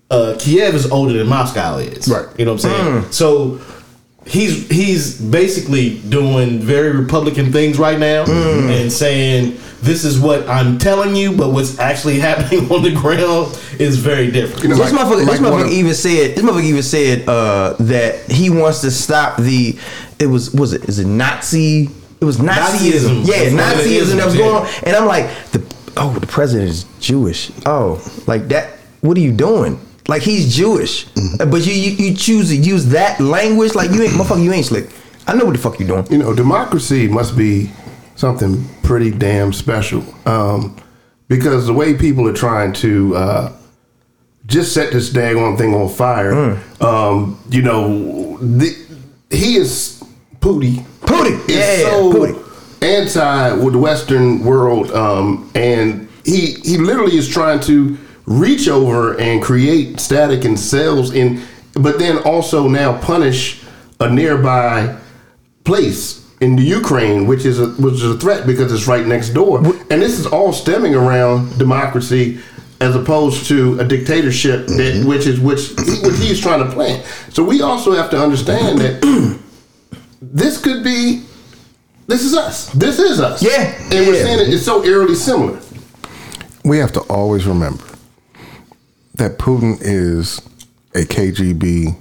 uh, 0.10 0.36
Kiev 0.40 0.74
is 0.74 0.90
older 0.92 1.14
than 1.14 1.28
Moscow 1.28 1.78
is. 1.78 2.08
Right. 2.08 2.26
You 2.40 2.46
know 2.46 2.54
what 2.54 2.66
I'm 2.66 2.72
saying? 2.72 3.04
Mm. 3.04 3.14
So 3.14 3.62
he's 4.26 4.68
he's 4.70 5.20
basically 5.20 6.00
doing 6.10 6.60
very 6.60 6.92
Republican 6.92 7.52
things 7.52 7.78
right 7.78 8.00
now 8.00 8.26
Mm. 8.26 8.82
and 8.82 8.92
saying 8.92 9.58
this 9.82 10.06
is 10.06 10.18
what 10.20 10.48
I'm 10.48 10.78
telling 10.78 11.14
you, 11.16 11.36
but 11.36 11.50
what's 11.52 11.78
actually 11.78 12.20
happening 12.30 12.72
on 12.72 12.84
the 12.84 12.92
ground 12.94 13.58
is 13.80 13.98
very 13.98 14.32
different. 14.32 14.64
You 14.64 14.70
know, 14.70 14.76
This 14.78 14.94
like- 14.94 15.02
motherfucker, 15.06 15.26
like 15.28 15.40
this 15.40 15.42
one 15.42 15.52
motherfucker 15.52 15.66
of- 15.66 15.72
even 15.74 15.94
said. 15.94 16.36
This 16.36 16.44
motherfucker 16.44 16.64
even 16.64 16.84
said 16.84 17.28
uh, 17.28 17.74
that 17.80 18.32
he 18.32 18.50
wants 18.50 18.82
to 18.82 18.92
stop 18.92 19.38
the. 19.38 19.78
It 20.20 20.28
was 20.28 20.52
was 20.54 20.72
it 20.74 20.88
is 20.88 21.00
it 21.00 21.08
Nazi 21.08 21.90
it 22.22 22.26
was 22.26 22.38
Nazism. 22.38 23.24
Nazism. 23.24 23.28
Yeah, 23.28 23.50
That's 23.50 23.76
what 23.76 23.86
Nazism 23.86 24.16
that 24.18 24.26
was 24.26 24.36
going 24.38 24.56
on, 24.56 24.68
and 24.86 24.96
I'm 24.96 25.06
like, 25.06 25.26
the 25.52 25.62
oh, 25.98 26.14
the 26.18 26.28
president 26.28 26.70
is 26.70 26.86
Jewish. 27.02 27.52
Oh, 27.66 28.00
like 28.26 28.48
that. 28.50 28.70
What 29.02 29.18
are 29.18 29.22
you 29.22 29.34
doing? 29.34 29.82
Like 30.08 30.22
he's 30.22 30.54
Jewish, 30.56 31.06
but 31.38 31.66
you, 31.66 31.74
you 31.74 31.92
you 31.92 32.16
choose 32.16 32.50
to 32.50 32.56
use 32.58 32.88
that 32.88 33.20
language. 33.20 33.74
Like 33.74 33.92
you 33.92 34.02
ain't 34.02 34.14
motherfucker. 34.14 34.44
You 34.44 34.52
ain't 34.52 34.66
slick. 34.66 34.90
I 35.28 35.34
know 35.34 35.46
what 35.46 35.54
the 35.54 35.62
fuck 35.62 35.80
you 35.80 35.88
doing. 35.88 36.06
You 36.12 36.18
know, 36.18 36.34
democracy 36.34 37.08
must 37.08 37.38
be 37.38 37.72
something 38.16 38.68
pretty 38.84 39.12
damn 39.12 39.54
special. 39.54 40.04
Um, 40.26 40.76
because 41.30 41.66
the 41.66 41.74
way 41.74 41.94
people 41.94 42.28
are 42.28 42.34
trying 42.34 42.74
to 42.74 43.16
uh, 43.16 43.58
just 44.46 44.74
set 44.74 44.92
this 44.92 45.10
daggone 45.12 45.58
thing 45.58 45.74
on 45.74 45.90
fire, 45.90 46.62
um, 46.82 47.40
you 47.50 47.62
know, 47.62 48.38
the, 48.40 48.76
he 49.30 49.56
is 49.56 50.04
Pootie. 50.40 50.84
Pootie, 51.02 51.50
is 51.50 51.56
yeah, 51.56 51.90
so 51.90 52.14
Pootie. 52.14 52.84
anti 52.84 53.54
with 53.54 53.74
the 53.74 53.80
Western 53.80 54.44
world, 54.44 54.92
um, 54.92 55.50
and 55.56 56.10
he 56.26 56.54
he 56.64 56.78
literally 56.78 57.16
is 57.16 57.28
trying 57.28 57.62
to 57.62 57.98
reach 58.40 58.68
over 58.68 59.20
and 59.20 59.42
create 59.42 60.00
static 60.00 60.46
and 60.46 60.60
cells 60.60 61.14
in, 61.14 61.42
but 61.74 62.00
then 62.00 62.18
also 62.20 62.68
now 62.68 63.00
punish 63.00 63.62
a 64.00 64.10
nearby 64.10 64.98
place 65.64 66.24
in 66.42 66.56
the 66.56 66.64
Ukraine, 66.64 67.26
which 67.26 67.46
is 67.46 67.60
a 67.60 67.68
which 67.82 67.96
is 67.96 68.04
a 68.04 68.18
threat 68.18 68.46
because 68.46 68.72
it's 68.74 68.88
right 68.88 69.06
next 69.06 69.30
door, 69.30 69.60
and 69.60 70.02
this 70.02 70.20
is 70.20 70.26
all 70.26 70.52
stemming 70.54 70.96
around 70.96 71.58
democracy. 71.58 72.40
As 72.82 72.98
opposed 72.98 73.48
to 73.48 73.80
a 73.80 73.86
dictatorship, 73.86 74.68
that, 74.68 74.74
mm-hmm. 74.96 75.08
which 75.08 75.26
is 75.26 75.40
which, 75.40 75.70
which 76.04 76.18
he's 76.18 76.42
trying 76.42 76.68
to 76.68 76.70
plant. 76.70 77.06
So 77.30 77.42
we 77.42 77.62
also 77.62 77.94
have 77.94 78.10
to 78.10 78.22
understand 78.22 78.80
that 78.80 79.40
this 80.22 80.62
could 80.62 80.84
be 80.84 81.24
this 82.08 82.24
is 82.26 82.36
us. 82.36 82.68
This 82.72 83.00
is 83.00 83.22
us. 83.22 83.42
Yeah. 83.42 83.74
And 83.84 84.08
we're 84.08 84.16
Yeah. 84.16 84.24
saying 84.24 84.40
it, 84.42 84.54
it's 84.54 84.66
so 84.66 84.84
eerily 84.84 85.16
similar. 85.16 85.60
We 86.66 86.78
have 86.80 86.92
to 86.94 87.00
always 87.02 87.46
remember 87.46 87.84
that 89.16 89.38
Putin 89.38 89.78
is 89.82 90.40
a 90.96 91.02
KGB 91.02 91.96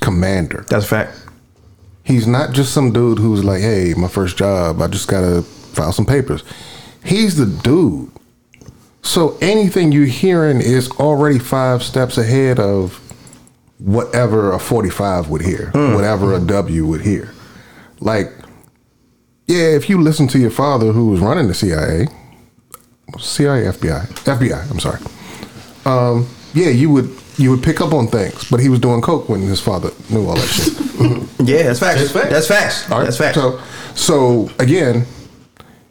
commander. 0.00 0.64
That's 0.68 0.84
a 0.84 0.88
fact. 0.88 1.26
He's 2.04 2.26
not 2.26 2.52
just 2.52 2.72
some 2.72 2.92
dude 2.92 3.18
who's 3.18 3.44
like, 3.44 3.60
hey, 3.60 3.94
my 3.96 4.08
first 4.08 4.38
job, 4.38 4.80
I 4.80 4.86
just 4.86 5.08
gotta 5.08 5.42
file 5.42 5.92
some 5.92 6.06
papers. 6.06 6.42
He's 7.04 7.36
the 7.36 7.46
dude. 7.46 8.10
So 9.02 9.36
anything 9.40 9.92
you're 9.92 10.06
hearing 10.06 10.60
is 10.60 10.90
already 10.92 11.38
five 11.38 11.82
steps 11.82 12.18
ahead 12.18 12.58
of 12.58 13.00
whatever 13.78 14.52
a 14.52 14.58
45 14.58 15.30
would 15.30 15.42
hear, 15.42 15.70
hmm. 15.70 15.94
whatever 15.94 16.34
a 16.34 16.40
W 16.40 16.86
would 16.86 17.02
hear. 17.02 17.32
Like, 18.00 18.32
yeah, 19.46 19.68
if 19.68 19.88
you 19.88 20.00
listen 20.00 20.28
to 20.28 20.38
your 20.38 20.50
father 20.50 20.92
who 20.92 21.08
was 21.10 21.20
running 21.20 21.48
the 21.48 21.54
CIA, 21.54 22.08
CIA, 23.18 23.64
FBI, 23.64 24.06
FBI, 24.24 24.70
I'm 24.70 24.80
sorry. 24.80 25.00
Um, 25.84 26.28
yeah, 26.54 26.70
you 26.70 26.90
would 26.90 27.14
you 27.36 27.50
would 27.50 27.62
pick 27.62 27.80
up 27.80 27.92
on 27.92 28.08
things, 28.08 28.50
but 28.50 28.60
he 28.60 28.68
was 28.68 28.80
doing 28.80 29.00
coke 29.00 29.28
when 29.28 29.40
his 29.40 29.60
father 29.60 29.90
knew 30.10 30.26
all 30.28 30.34
that 30.34 30.48
shit. 30.48 31.28
Yeah, 31.40 31.62
that's 31.62 31.78
facts. 31.78 32.00
That's 32.00 32.12
facts. 32.12 32.30
That's 32.30 32.48
facts. 32.48 32.90
All 32.90 32.98
right. 32.98 33.04
That's 33.04 33.16
facts. 33.16 33.36
So, 33.36 33.60
so 33.94 34.50
again, 34.58 35.06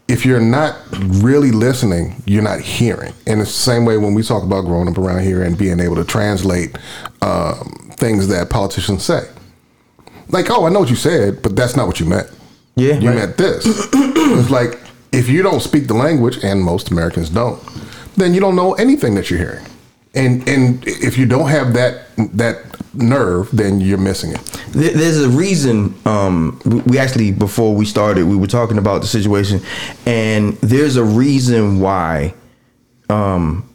if 0.10 0.25
you're 0.25 0.41
not 0.41 0.77
really 0.91 1.51
listening, 1.51 2.22
you're 2.25 2.44
not 2.44 2.60
hearing. 2.60 3.13
And 3.25 3.41
it's 3.41 3.51
the 3.51 3.72
same 3.72 3.86
way 3.86 3.98
when 3.98 4.13
we 4.13 4.24
talk 4.24 4.44
about 4.44 4.65
growing 4.65 4.89
up 4.89 4.98
around 4.98 5.24
here 5.24 5.44
and 5.44 5.58
being 5.58 5.79
able 5.79 5.96
to 5.96 6.03
translate 6.03 6.77
um, 7.22 7.91
things 7.96 8.27
that 8.27 8.50
politicians 8.50 9.03
say. 9.03 9.22
Like, 10.29 10.50
oh, 10.51 10.65
I 10.65 10.70
know 10.70 10.82
what 10.82 10.89
you 10.89 10.98
said, 10.98 11.41
but 11.41 11.56
that's 11.56 11.75
not 11.77 11.88
what 11.88 12.00
you 12.01 12.06
meant. 12.06 12.29
Yeah, 12.75 13.00
you 13.00 13.08
right. 13.08 13.15
meant 13.15 13.38
this. 13.38 13.63
it's 13.65 14.50
like 14.50 14.79
if 15.12 15.29
you 15.29 15.41
don't 15.41 15.62
speak 15.62 15.88
the 15.88 15.94
language, 15.94 16.44
and 16.44 16.62
most 16.62 16.91
Americans 16.91 17.29
don't, 17.29 17.62
then 18.15 18.34
you 18.34 18.39
don't 18.39 18.56
know 18.56 18.74
anything 18.74 19.15
that 19.15 19.29
you're 19.29 19.39
hearing. 19.39 19.65
And 20.16 20.48
and 20.48 20.84
if 20.88 21.18
you 21.18 21.26
don't 21.26 21.50
have 21.50 21.74
that 21.74 22.08
that 22.34 22.64
nerve, 22.94 23.50
then 23.52 23.80
you're 23.80 23.98
missing 24.00 24.32
it. 24.32 24.40
There's 24.72 25.22
a 25.22 25.30
reason. 25.30 25.94
Um, 26.06 26.60
we- 26.88 26.98
actually 26.98 27.32
before 27.32 27.76
we 27.76 27.86
started, 27.86 28.26
we 28.26 28.36
were 28.36 28.48
talking 28.48 28.78
about 28.78 29.02
the 29.02 29.08
situation, 29.08 29.62
and 30.06 30.54
there's 30.62 30.96
a 30.96 31.04
reason 31.04 31.80
why. 31.80 32.34
Um, 33.10 33.70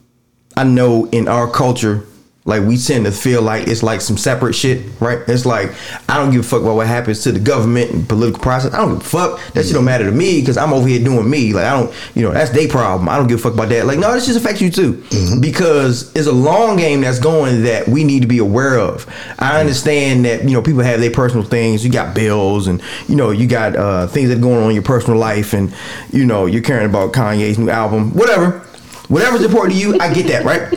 I 0.56 0.64
know 0.64 1.06
in 1.10 1.28
our 1.28 1.48
culture, 1.50 2.04
like 2.44 2.64
we 2.64 2.76
tend 2.76 3.04
to 3.04 3.12
feel 3.12 3.40
like 3.40 3.68
it's 3.68 3.84
like 3.84 4.00
some 4.00 4.16
separate 4.16 4.54
shit, 4.54 4.84
right? 5.00 5.20
It's 5.28 5.46
like 5.46 5.72
I 6.08 6.16
don't 6.16 6.32
give 6.32 6.40
a 6.40 6.42
fuck 6.42 6.62
about 6.62 6.74
what 6.74 6.88
happens 6.88 7.22
to 7.22 7.30
the 7.32 7.38
government 7.38 7.92
and 7.92 8.08
political 8.08 8.42
process. 8.42 8.74
I 8.74 8.78
don't 8.78 8.94
give 8.94 9.06
a 9.06 9.08
fuck. 9.08 9.52
That 9.52 9.64
shit 9.64 9.74
don't 9.74 9.84
matter 9.84 10.04
to 10.06 10.10
me 10.10 10.40
because 10.40 10.56
I'm 10.56 10.72
over 10.72 10.88
here 10.88 11.02
doing 11.02 11.30
me. 11.30 11.52
Like 11.52 11.66
I 11.66 11.70
don't, 11.78 11.94
you 12.16 12.22
know, 12.22 12.32
that's 12.32 12.50
their 12.50 12.66
problem. 12.66 13.08
I 13.08 13.16
don't 13.16 13.28
give 13.28 13.38
a 13.38 13.42
fuck 13.42 13.54
about 13.54 13.68
that. 13.68 13.86
Like 13.86 14.00
no, 14.00 14.12
this 14.12 14.26
just 14.26 14.38
affects 14.38 14.60
you 14.60 14.70
too 14.70 15.04
because 15.40 16.14
it's 16.16 16.26
a 16.26 16.32
long 16.32 16.76
game 16.76 17.02
that's 17.02 17.20
going 17.20 17.62
that 17.62 17.86
we 17.86 18.02
need 18.02 18.22
to 18.22 18.28
be 18.28 18.38
aware 18.38 18.76
of. 18.76 19.06
I 19.38 19.60
understand 19.60 20.24
that 20.24 20.42
you 20.42 20.50
know 20.50 20.62
people 20.62 20.82
have 20.82 20.98
their 20.98 21.12
personal 21.12 21.44
things. 21.44 21.84
You 21.84 21.92
got 21.92 22.12
bills 22.12 22.66
and 22.66 22.82
you 23.06 23.14
know 23.14 23.30
you 23.30 23.46
got 23.46 23.76
uh, 23.76 24.08
things 24.08 24.30
that 24.30 24.38
are 24.38 24.42
going 24.42 24.64
on 24.64 24.70
in 24.70 24.74
your 24.74 24.82
personal 24.82 25.18
life 25.18 25.52
and 25.52 25.72
you 26.10 26.26
know 26.26 26.46
you're 26.46 26.62
caring 26.62 26.86
about 26.86 27.12
Kanye's 27.12 27.56
new 27.56 27.70
album, 27.70 28.12
whatever. 28.14 28.66
Whatever's 29.08 29.44
important 29.44 29.74
to 29.74 29.78
you, 29.78 29.98
I 30.00 30.14
get 30.14 30.26
that, 30.28 30.44
right? 30.44 30.72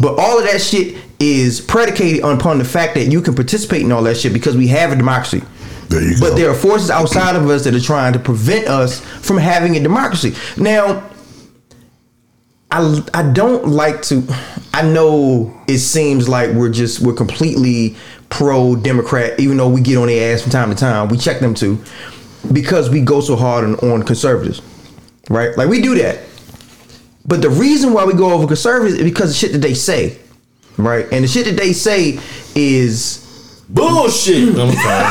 But 0.00 0.18
all 0.18 0.38
of 0.38 0.44
that 0.44 0.60
shit 0.60 0.96
is 1.20 1.60
predicated 1.60 2.22
upon 2.24 2.58
the 2.58 2.64
fact 2.64 2.94
that 2.94 3.06
you 3.06 3.22
can 3.22 3.34
participate 3.34 3.82
in 3.82 3.92
all 3.92 4.02
that 4.02 4.16
shit 4.16 4.32
because 4.32 4.56
we 4.56 4.66
have 4.68 4.92
a 4.92 4.96
democracy. 4.96 5.42
There 5.88 6.02
you 6.02 6.16
But 6.20 6.30
go. 6.30 6.34
there 6.36 6.50
are 6.50 6.54
forces 6.54 6.90
outside 6.90 7.36
of 7.36 7.48
us 7.48 7.64
that 7.64 7.74
are 7.74 7.80
trying 7.80 8.12
to 8.14 8.18
prevent 8.18 8.66
us 8.66 9.00
from 9.00 9.36
having 9.38 9.76
a 9.76 9.80
democracy. 9.80 10.34
Now, 10.56 11.08
I 12.70 13.02
I 13.14 13.22
don't 13.32 13.68
like 13.68 14.02
to. 14.04 14.24
I 14.72 14.82
know 14.82 15.54
it 15.68 15.78
seems 15.78 16.28
like 16.28 16.50
we're 16.50 16.70
just 16.70 17.00
we're 17.00 17.12
completely 17.14 17.96
pro 18.30 18.74
Democrat, 18.74 19.38
even 19.38 19.56
though 19.56 19.68
we 19.68 19.80
get 19.80 19.96
on 19.96 20.08
their 20.08 20.34
ass 20.34 20.42
from 20.42 20.50
time 20.50 20.70
to 20.70 20.74
time. 20.76 21.08
We 21.08 21.16
check 21.18 21.38
them 21.38 21.54
too 21.54 21.78
because 22.52 22.90
we 22.90 23.00
go 23.00 23.20
so 23.20 23.36
hard 23.36 23.64
on, 23.64 23.74
on 23.90 24.02
conservatives, 24.02 24.60
right? 25.30 25.56
Like 25.56 25.68
we 25.68 25.80
do 25.80 25.94
that. 25.96 26.18
But 27.26 27.42
the 27.42 27.50
reason 27.50 27.92
why 27.92 28.04
we 28.04 28.12
go 28.12 28.32
over 28.32 28.46
conservatives 28.46 28.98
is 28.98 29.04
because 29.04 29.30
of 29.30 29.36
shit 29.36 29.52
that 29.52 29.58
they 29.58 29.74
say, 29.74 30.18
right? 30.76 31.06
And 31.10 31.24
the 31.24 31.28
shit 31.28 31.46
that 31.46 31.56
they 31.56 31.72
say 31.72 32.18
is 32.54 33.24
Bullshit. 33.68 34.48
I'm 34.58 34.72
sorry. 34.72 35.04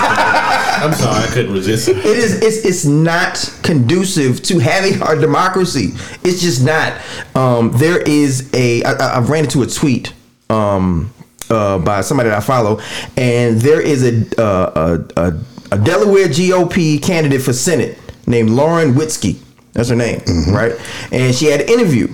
I'm 0.84 0.94
sorry. 0.94 1.24
I 1.24 1.28
couldn't 1.34 1.54
resist. 1.54 1.90
It. 1.90 1.98
It 1.98 2.06
is 2.06 2.42
it's 2.42 2.66
it's 2.66 2.86
not 2.86 3.52
conducive 3.64 4.44
to 4.44 4.60
having 4.60 5.02
our 5.02 5.16
democracy. 5.16 5.92
It's 6.24 6.42
just 6.42 6.64
not. 6.64 6.94
Um, 7.36 7.72
there 7.74 8.02
is 8.02 8.54
a 8.54 8.84
I, 8.84 8.92
I 8.92 9.08
I 9.16 9.20
ran 9.20 9.46
into 9.46 9.64
a 9.64 9.68
tweet 9.68 10.14
um, 10.50 11.12
uh, 11.50 11.80
by 11.80 12.02
somebody 12.02 12.30
that 12.30 12.38
I 12.38 12.42
follow, 12.42 12.80
and 13.18 13.60
there 13.60 13.82
is 13.82 14.04
a 14.04 14.42
uh, 14.42 15.00
a, 15.18 15.22
a, 15.22 15.40
a 15.72 15.78
Delaware 15.80 16.28
GOP 16.28 17.02
candidate 17.02 17.42
for 17.42 17.54
Senate 17.54 17.98
named 18.28 18.52
Lauren 18.52 18.94
Witzke. 18.94 19.40
That's 19.74 19.90
her 19.90 19.96
name, 19.96 20.20
mm-hmm. 20.20 20.54
right? 20.54 20.74
And 21.12 21.36
she 21.36 21.46
had 21.48 21.62
an 21.62 21.70
interview, 21.70 22.08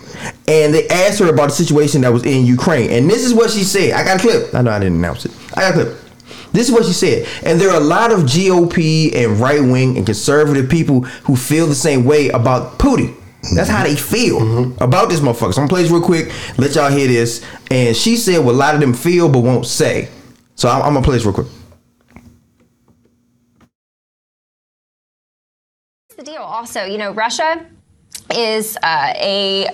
and 0.48 0.74
they 0.74 0.88
asked 0.88 1.20
her 1.20 1.30
about 1.30 1.50
the 1.50 1.56
situation 1.56 2.01
that 2.01 2.13
was 2.13 2.25
in 2.25 2.46
Ukraine. 2.46 2.89
And 2.89 3.10
this 3.10 3.25
is 3.25 3.34
what 3.34 3.51
she 3.51 3.63
said. 3.63 3.92
I 3.92 4.04
got 4.04 4.18
a 4.18 4.20
clip. 4.20 4.56
I 4.56 4.62
know 4.62 4.72
I 4.72 4.80
didn't 4.80 4.96
announce 4.96 5.25
it. 5.25 5.32
I 5.56 5.62
got 5.62 5.72
a 5.72 5.74
clip. 5.74 5.98
This 6.54 6.70
is 6.70 6.74
what 6.74 6.86
she 6.86 6.94
said. 6.94 7.28
And 7.44 7.60
there 7.60 7.70
are 7.70 7.78
a 7.78 7.84
lot 7.84 8.12
of 8.12 8.22
GOP 8.22 9.13
and 9.13 9.39
right 9.39 9.62
wing 9.62 9.98
and 9.98 10.06
conservative 10.06 10.70
people 10.70 11.01
who 11.01 11.36
feel 11.36 11.68
the 11.68 11.75
same 11.75 12.06
way 12.06 12.30
about 12.30 12.80
Putin. 12.80 13.16
That's 13.54 13.70
how 13.70 13.84
they 13.84 13.94
mm-hmm. 13.94 14.16
feel 14.16 14.39
mm-hmm. 14.39 14.84
about 14.84 15.10
this 15.10 15.20
motherfucker. 15.20 15.54
So 15.54 15.62
I'm 15.62 15.68
gonna 15.68 15.70
play 15.70 15.84
this 15.84 15.92
real 15.92 16.01
quick, 16.01 16.32
let 16.58 16.75
y'all 16.75 16.89
hear 16.89 17.08
this. 17.08 17.46
And 17.70 17.96
she 17.96 18.16
said 18.16 18.44
what 18.44 18.56
a 18.56 18.58
lot 18.58 18.74
of 18.74 18.82
them 18.82 18.94
feel 18.94 19.30
but 19.30 19.39
won't 19.39 19.66
say. 19.66 20.10
So 20.56 20.70
I'm, 20.70 20.82
I'm 20.82 20.94
gonna 20.94 21.04
play 21.04 21.16
this 21.16 21.25
real 21.25 21.34
quick. 21.34 21.48
the 26.20 26.32
deal. 26.32 26.38
Also, 26.50 26.84
you 26.84 26.98
know, 26.98 27.12
Russia 27.12 27.63
is 28.34 28.75
uh, 28.82 29.13
a 29.15 29.68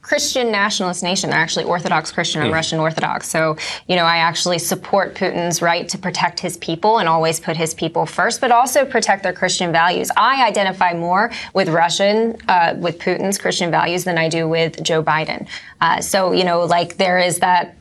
Christian 0.00 0.50
nationalist 0.50 1.02
nation. 1.02 1.28
They're 1.28 1.38
actually 1.38 1.66
Orthodox 1.66 2.10
Christian 2.10 2.40
and 2.40 2.50
Russian 2.50 2.80
Orthodox. 2.80 3.28
So, 3.28 3.58
you 3.86 3.96
know, 3.96 4.06
I 4.06 4.16
actually 4.16 4.58
support 4.58 5.14
Putin's 5.14 5.60
right 5.60 5.86
to 5.90 5.98
protect 5.98 6.40
his 6.40 6.56
people 6.56 7.00
and 7.00 7.08
always 7.08 7.38
put 7.38 7.58
his 7.58 7.74
people 7.74 8.06
first, 8.06 8.40
but 8.40 8.50
also 8.50 8.86
protect 8.86 9.24
their 9.24 9.34
Christian 9.34 9.72
values. 9.72 10.10
I 10.16 10.46
identify 10.46 10.94
more 10.94 11.30
with 11.52 11.68
Russian, 11.68 12.38
uh, 12.48 12.76
with 12.78 12.98
Putin's 12.98 13.36
Christian 13.36 13.70
values 13.70 14.04
than 14.04 14.16
I 14.16 14.30
do 14.30 14.48
with 14.48 14.82
Joe 14.82 15.02
Biden. 15.02 15.46
Uh, 15.82 16.00
so, 16.00 16.32
you 16.32 16.44
know, 16.44 16.64
like 16.64 16.96
there 16.96 17.18
is 17.18 17.40
that 17.40 17.76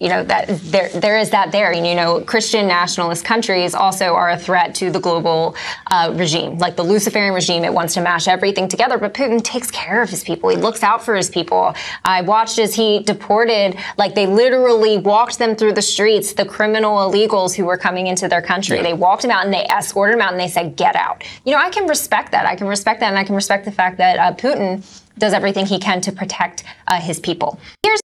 you 0.00 0.08
know 0.08 0.22
that 0.24 0.46
there 0.48 0.88
there 0.90 1.18
is 1.18 1.30
that 1.30 1.52
there. 1.52 1.72
You 1.72 1.94
know, 1.94 2.20
Christian 2.20 2.66
nationalist 2.68 3.24
countries 3.24 3.74
also 3.74 4.14
are 4.14 4.30
a 4.30 4.38
threat 4.38 4.74
to 4.76 4.90
the 4.90 5.00
global 5.00 5.56
uh, 5.90 6.12
regime, 6.16 6.58
like 6.58 6.76
the 6.76 6.84
Luciferian 6.84 7.34
regime. 7.34 7.64
It 7.64 7.72
wants 7.72 7.94
to 7.94 8.00
mash 8.00 8.28
everything 8.28 8.68
together, 8.68 8.98
but 8.98 9.14
Putin 9.14 9.42
takes 9.42 9.70
care 9.70 10.02
of 10.02 10.10
his 10.10 10.22
people. 10.22 10.50
He 10.50 10.56
looks 10.56 10.82
out 10.82 11.04
for 11.04 11.14
his 11.14 11.30
people. 11.30 11.74
I 12.04 12.22
watched 12.22 12.58
as 12.58 12.74
he 12.74 13.00
deported, 13.00 13.76
like 13.96 14.14
they 14.14 14.26
literally 14.26 14.98
walked 14.98 15.38
them 15.38 15.56
through 15.56 15.72
the 15.72 15.82
streets, 15.82 16.32
the 16.32 16.44
criminal 16.44 16.98
illegals 16.98 17.54
who 17.54 17.64
were 17.64 17.76
coming 17.76 18.06
into 18.06 18.28
their 18.28 18.42
country. 18.42 18.80
They 18.82 18.94
walked 18.94 19.22
them 19.22 19.30
out 19.30 19.44
and 19.44 19.52
they 19.52 19.64
escorted 19.66 20.14
them 20.14 20.22
out 20.22 20.32
and 20.32 20.40
they 20.40 20.48
said, 20.48 20.76
"Get 20.76 20.94
out." 20.94 21.24
You 21.44 21.52
know, 21.52 21.58
I 21.58 21.70
can 21.70 21.88
respect 21.88 22.32
that. 22.32 22.46
I 22.46 22.54
can 22.54 22.68
respect 22.68 23.00
that, 23.00 23.08
and 23.08 23.18
I 23.18 23.24
can 23.24 23.34
respect 23.34 23.64
the 23.64 23.72
fact 23.72 23.98
that 23.98 24.18
uh, 24.18 24.34
Putin 24.34 24.84
does 25.18 25.32
everything 25.32 25.66
he 25.66 25.78
can 25.78 26.00
to 26.02 26.12
protect 26.12 26.62
uh, 26.86 27.00
his 27.00 27.18
people. 27.18 27.58
Here's 27.82 28.00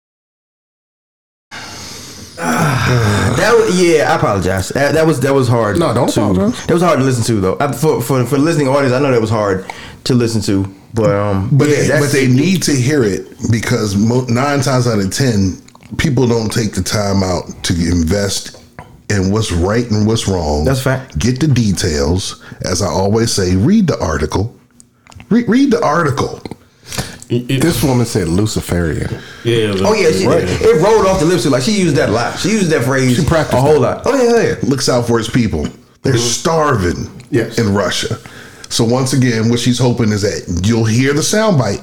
That 3.39 3.55
was, 3.57 3.81
yeah, 3.81 4.11
I 4.13 4.17
apologize. 4.17 4.71
That, 4.71 4.95
that 4.95 5.07
was 5.07 5.21
that 5.21 5.33
was 5.35 5.47
hard. 5.47 5.79
No, 5.79 5.93
don't 5.95 6.09
to, 6.09 6.21
apologize. 6.21 6.67
That 6.67 6.75
was 6.75 6.83
hard 6.83 6.99
to 6.99 7.05
listen 7.05 7.23
to 7.25 7.41
though. 7.41 7.57
I, 7.61 7.71
for, 7.73 8.01
for 8.03 8.25
for 8.25 8.39
listening 8.39 8.67
audience, 8.69 8.93
I 8.93 8.99
know 9.01 9.13
that 9.13 9.21
was 9.21 9.31
hard 9.31 9.71
to 10.05 10.15
listen 10.15 10.41
to. 10.43 10.65
But 10.95 11.11
um, 11.11 11.51
But 11.53 11.69
yeah, 11.69 11.75
they, 11.77 11.87
that's- 11.89 12.01
but 12.07 12.13
they 12.13 12.27
need 12.27 12.63
to 12.65 12.73
hear 12.73 13.05
it 13.05 13.29
because 13.51 13.95
mo- 13.97 14.25
nine 14.29 14.61
times 14.63 14.87
out 14.87 14.99
of 14.99 15.13
ten, 15.13 15.61
people 15.99 16.27
don't 16.27 16.51
take 16.53 16.73
the 16.73 16.83
time 16.83 17.23
out 17.23 17.45
to 17.65 17.75
invest 17.75 18.57
in 19.11 19.31
what's 19.31 19.53
right 19.53 19.89
and 19.91 20.07
what's 20.07 20.27
wrong. 20.27 20.65
That's 20.65 20.83
fact. 20.83 21.19
Get 21.19 21.41
the 21.41 21.49
details. 21.49 22.43
As 22.63 22.83
I 22.83 22.87
always 22.89 23.33
say, 23.33 23.55
read 23.57 23.87
the 23.87 24.03
article. 24.03 24.55
Re- 25.31 25.45
read 25.47 25.71
the 25.71 25.83
article. 25.85 26.41
It- 27.31 27.61
This 27.61 27.83
woman 27.83 28.07
said 28.07 28.29
Luciferian. 28.29 29.11
yeah. 29.45 29.75
Oh 29.81 29.93
yeah, 29.95 30.11
she, 30.13 30.25
it 30.25 30.83
rolled 30.83 31.07
off 31.07 31.21
the 31.21 31.27
lips. 31.27 31.45
Like 31.47 31.63
she 31.63 31.73
used 31.73 31.97
that 31.97 32.09
a 32.09 32.13
lot. 32.13 32.39
She 32.39 32.51
used 32.51 32.71
that 32.71 32.85
phrase 32.85 33.17
She 33.17 33.25
practiced 33.25 33.55
a 33.59 33.61
whole 33.61 33.81
that. 33.81 33.99
lot. 33.99 34.03
Oh 34.07 34.17
yeah, 34.17 34.49
yeah. 34.49 34.55
Looks 34.63 34.89
out 34.89 35.07
for 35.07 35.19
his 35.19 35.29
people. 35.29 35.67
They're 36.03 36.17
starving 36.17 37.11
Yes. 37.31 37.59
in 37.59 37.75
Russia. 37.75 38.17
So 38.71 38.85
once 38.85 39.13
again, 39.13 39.49
what 39.51 39.59
she's 39.61 39.79
hoping 39.79 40.11
is 40.13 40.23
that 40.23 40.67
you'll 40.67 40.85
hear 40.85 41.13
the 41.13 41.21
soundbite, 41.21 41.83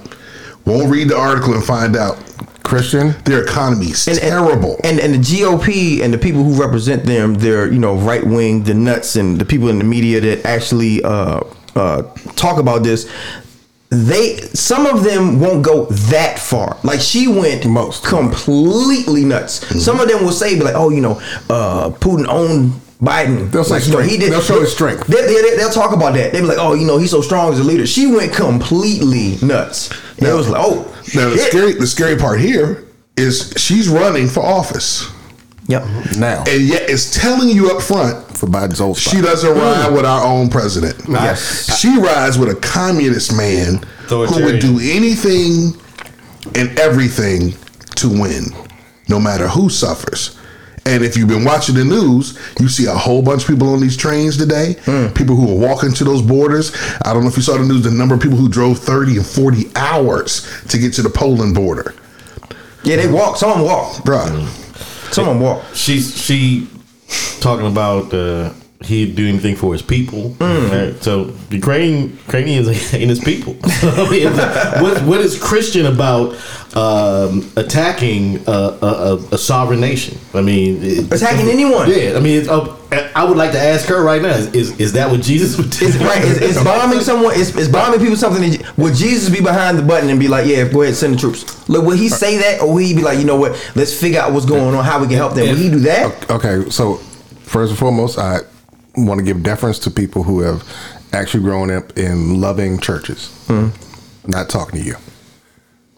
won't 0.65 0.89
read 0.91 1.09
the 1.09 1.17
article 1.17 1.53
and 1.53 1.63
find 1.63 1.95
out 1.95 2.17
Christian. 2.63 3.13
their 3.25 3.43
economy's 3.43 4.07
And- 4.07 4.17
and- 4.17 4.29
terrible. 4.29 4.79
And 4.83 4.99
and 4.99 5.13
the 5.13 5.19
GOP 5.19 6.01
and 6.01 6.11
the 6.13 6.17
people 6.17 6.43
who 6.43 6.53
represent 6.59 7.05
them, 7.05 7.35
they're 7.35 7.71
you 7.71 7.79
know 7.79 7.93
right 7.95 8.25
wing, 8.25 8.63
the 8.63 8.73
nuts 8.73 9.15
and 9.15 9.37
the 9.39 9.45
people 9.45 9.69
in 9.69 9.77
the 9.77 9.83
media 9.85 10.19
that 10.21 10.45
actually 10.45 11.03
uh, 11.03 11.41
uh, 11.75 12.01
talk 12.35 12.57
about 12.59 12.83
this. 12.83 13.05
They 13.89 14.37
some 14.37 14.87
of 14.87 15.03
them 15.03 15.39
won't 15.39 15.63
go 15.63 15.85
that 15.85 16.39
far. 16.39 16.77
Like 16.83 16.99
she 16.99 17.27
went 17.27 17.65
Most. 17.65 18.03
completely 18.03 19.23
nuts. 19.23 19.63
Mm-hmm. 19.63 19.79
Some 19.79 19.99
of 19.99 20.07
them 20.07 20.23
will 20.23 20.31
say, 20.31 20.55
be 20.55 20.63
like, 20.63 20.75
oh, 20.75 20.89
you 20.89 21.01
know, 21.01 21.21
uh, 21.49 21.91
Putin 21.91 22.27
owned 22.27 22.73
Biden. 22.99 23.51
They'll 23.51 23.63
say 23.63 23.75
like, 23.75 23.85
you 23.85 23.93
know, 23.93 24.01
strength. 24.01 24.29
They'll 24.29 24.41
show 24.41 24.59
his 24.59 24.73
strength. 24.73 25.07
They, 25.07 25.21
they, 25.21 25.55
they'll 25.57 25.69
talk 25.69 25.93
about 25.93 26.13
that. 26.15 26.31
They'll 26.31 26.41
be 26.41 26.47
like, 26.47 26.57
oh, 26.59 26.73
you 26.73 26.87
know, 26.87 26.97
he's 26.97 27.11
so 27.11 27.21
strong 27.21 27.53
as 27.53 27.59
a 27.59 27.63
leader. 27.63 27.85
She 27.85 28.07
went 28.07 28.33
completely 28.33 29.37
nuts. 29.45 29.91
And 30.17 30.27
it 30.27 30.33
was 30.33 30.49
like, 30.49 30.61
oh, 30.65 30.83
Now 31.13 31.29
the 31.29 31.37
scary 31.37 31.73
the 31.73 31.87
scary 31.87 32.17
part 32.17 32.39
here 32.39 32.85
is 33.17 33.53
she's 33.57 33.87
running 33.87 34.27
for 34.27 34.41
office. 34.41 35.09
Yep. 35.67 35.83
Now 36.17 36.43
And 36.47 36.61
yet 36.61 36.89
it's 36.89 37.11
telling 37.11 37.49
you 37.49 37.71
up 37.71 37.81
front 37.81 38.25
for 38.37 38.45
Biden's 38.47 38.79
old 38.81 38.97
spot. 38.97 39.13
she 39.15 39.21
doesn't 39.21 39.49
ride 39.51 39.91
with 39.93 40.05
our 40.05 40.23
own 40.25 40.49
president. 40.49 40.95
Yes. 41.09 41.79
She 41.79 41.97
rides 41.97 42.37
with 42.37 42.49
a 42.49 42.55
communist 42.61 43.35
man 43.35 43.81
who 44.07 44.43
would 44.43 44.59
do 44.59 44.79
anything 44.79 45.73
and 46.53 46.77
everything 46.79 47.53
to 47.95 48.09
win, 48.09 48.43
no 49.09 49.19
matter 49.19 49.47
who 49.47 49.69
suffers. 49.69 50.37
And 50.87 51.03
if 51.03 51.17
you've 51.17 51.29
been 51.29 51.43
watching 51.43 51.73
the 51.73 51.83
news, 51.83 52.37
you 52.59 52.69
see 52.69 52.85
a 52.85 52.93
whole 52.93 53.23
bunch 53.23 53.41
of 53.41 53.47
people 53.49 53.73
on 53.73 53.79
these 53.81 53.97
trains 53.97 54.37
today. 54.37 54.75
Hmm. 54.85 55.07
People 55.13 55.35
who 55.35 55.51
are 55.51 55.67
walking 55.67 55.91
to 55.93 56.03
those 56.03 56.21
borders. 56.21 56.75
I 57.03 57.11
don't 57.11 57.23
know 57.23 57.29
if 57.29 57.37
you 57.37 57.41
saw 57.41 57.57
the 57.57 57.65
news, 57.65 57.83
the 57.83 57.89
number 57.89 58.13
of 58.13 58.21
people 58.21 58.37
who 58.37 58.47
drove 58.47 58.77
30 58.77 59.17
and 59.17 59.25
40 59.25 59.71
hours 59.75 60.45
to 60.67 60.77
get 60.77 60.93
to 60.93 61.01
the 61.01 61.09
Poland 61.09 61.55
border. 61.55 61.95
Yeah, 62.83 62.97
they 62.97 63.11
walk. 63.11 63.37
Some 63.37 63.49
of 63.49 63.57
them 63.57 63.65
walk. 63.65 63.93
Bruh. 64.03 64.27
Some 64.27 64.64
them 65.25 65.39
walk. 65.39 65.63
she's 65.73 66.15
she 66.17 66.67
talking 67.39 67.67
about 67.67 68.13
uh, 68.13 68.51
he'd 68.85 69.15
do 69.15 69.27
anything 69.27 69.55
for 69.55 69.73
his 69.73 69.81
people. 69.81 70.31
Mm. 70.39 70.71
Right? 70.93 71.03
So 71.03 71.33
Ukraine, 71.51 72.17
Ukrainians 72.27 72.67
ain't 72.93 73.09
his 73.09 73.19
people. 73.19 73.55
I 73.63 74.09
mean, 74.09 74.31
what 74.83 75.01
what 75.03 75.19
is 75.21 75.37
Christian 75.41 75.85
about 75.87 76.35
um, 76.75 77.49
attacking 77.55 78.43
a, 78.47 78.51
a, 78.51 78.87
a, 78.87 79.15
a 79.33 79.37
sovereign 79.37 79.79
nation? 79.79 80.17
I 80.33 80.41
mean, 80.41 80.79
it- 80.83 81.11
Attacking 81.13 81.47
anyone. 81.49 81.89
Yeah, 81.89 82.13
I 82.15 82.19
mean, 82.19 82.39
it's, 82.39 82.49
uh, 82.49 82.75
I 83.15 83.23
would 83.25 83.37
like 83.37 83.51
to 83.53 83.59
ask 83.59 83.87
her 83.87 84.01
right 84.03 84.21
now: 84.21 84.29
Is 84.35 84.47
is, 84.53 84.79
is 84.79 84.93
that 84.93 85.09
what 85.11 85.21
Jesus 85.21 85.57
would 85.57 85.69
do? 85.71 85.85
It's 85.87 85.97
right. 85.97 86.23
It's, 86.23 86.39
it's 86.41 86.63
bombing 86.63 86.99
someone. 87.01 87.33
It's, 87.35 87.55
it's 87.55 87.67
bombing 87.67 87.99
people. 87.99 88.15
Something. 88.15 88.51
That, 88.51 88.77
would 88.77 88.93
Jesus 88.95 89.29
be 89.29 89.41
behind 89.41 89.77
the 89.77 89.83
button 89.83 90.09
and 90.09 90.19
be 90.19 90.27
like, 90.27 90.45
"Yeah, 90.47 90.67
go 90.67 90.81
ahead, 90.83 90.95
send 90.95 91.15
the 91.15 91.17
troops"? 91.17 91.67
Look, 91.67 91.83
would 91.85 91.97
he 91.97 92.09
say 92.09 92.37
that, 92.37 92.61
or 92.61 92.73
would 92.73 92.83
he 92.83 92.93
be 92.93 93.01
like, 93.01 93.17
"You 93.19 93.25
know 93.25 93.35
what? 93.37 93.51
Let's 93.75 93.93
figure 93.99 94.19
out 94.21 94.31
what's 94.33 94.45
going 94.45 94.73
on, 94.75 94.83
how 94.83 94.99
we 95.01 95.07
can 95.07 95.17
help 95.17 95.33
them"? 95.33 95.47
Would 95.47 95.57
he 95.57 95.69
do 95.69 95.79
that? 95.79 96.29
Okay, 96.29 96.69
so 96.69 96.95
first 97.43 97.71
and 97.71 97.79
foremost, 97.79 98.17
I 98.17 98.39
want 98.97 99.19
to 99.19 99.25
give 99.25 99.43
deference 99.43 99.79
to 99.79 99.91
people 99.91 100.23
who 100.23 100.41
have 100.41 100.63
actually 101.13 101.43
grown 101.43 101.71
up 101.71 101.97
in 101.97 102.41
loving 102.41 102.79
churches. 102.79 103.29
Hmm. 103.47 103.69
Not 104.27 104.49
talking 104.49 104.79
to 104.81 104.85
you. 104.85 104.95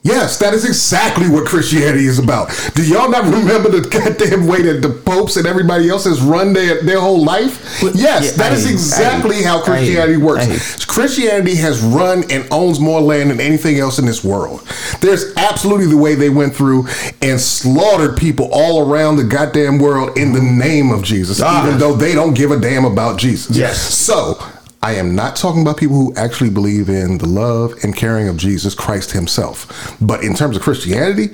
Yes, 0.07 0.37
that 0.39 0.53
is 0.53 0.65
exactly 0.65 1.29
what 1.29 1.45
Christianity 1.45 2.05
is 2.05 2.19
about. 2.19 2.49
Do 2.75 2.87
y'all 2.87 3.09
not 3.09 3.23
remember 3.33 3.69
the 3.69 3.87
goddamn 3.87 4.47
way 4.47 4.61
that 4.63 4.81
the 4.81 4.89
popes 4.89 5.35
and 5.37 5.45
everybody 5.45 5.89
else 5.89 6.05
has 6.05 6.21
run 6.21 6.53
their, 6.53 6.81
their 6.83 6.99
whole 6.99 7.23
life? 7.23 7.81
Yes, 7.93 8.31
Yeah, 8.31 8.31
that 8.37 8.53
is 8.53 8.65
I- 8.65 8.71
exactly 8.71 9.39
I- 9.39 9.43
how 9.47 9.61
Christianity 9.63 10.15
I- 10.15 10.25
works. 10.25 10.85
Christianity 10.85 11.55
has 11.55 11.81
run 11.81 12.23
and 12.31 12.47
owns 12.51 12.79
more 12.79 13.01
land 13.01 13.29
than 13.31 13.39
anything 13.39 13.79
else 13.79 13.99
in 13.99 14.05
this 14.05 14.23
world. 14.23 14.61
There's 15.01 15.35
absolutely 15.35 15.87
the 15.87 15.97
way 15.97 16.15
they 16.15 16.29
went 16.29 16.55
through 16.55 16.87
and 17.21 17.39
slaughtered 17.39 18.17
people 18.17 18.49
all 18.51 18.89
around 18.89 19.17
the 19.17 19.23
goddamn 19.23 19.77
world 19.79 20.17
in 20.17 20.33
the 20.33 20.41
name 20.41 20.91
of 20.91 21.03
Jesus, 21.03 21.41
Ah. 21.43 21.65
even 21.67 21.77
though 21.79 21.93
they 21.95 22.13
don't 22.13 22.33
give 22.33 22.51
a 22.51 22.59
damn 22.59 22.85
about 22.85 23.17
Jesus. 23.19 23.55
Yes. 23.57 23.77
So, 23.95 24.37
I 24.81 24.93
am 24.93 25.15
not 25.15 25.35
talking 25.35 25.61
about 25.61 25.77
people 25.77 25.95
who 25.95 26.15
actually 26.15 26.49
believe 26.49 26.89
in 26.89 27.17
the 27.17 27.27
love 27.27 27.73
and 27.83 27.95
caring 27.95 28.27
of 28.27 28.37
Jesus 28.37 28.75
Christ 28.75 29.11
Himself. 29.11 29.97
But 29.99 30.23
in 30.23 30.33
terms 30.33 30.55
of 30.55 30.61
Christianity, 30.61 31.29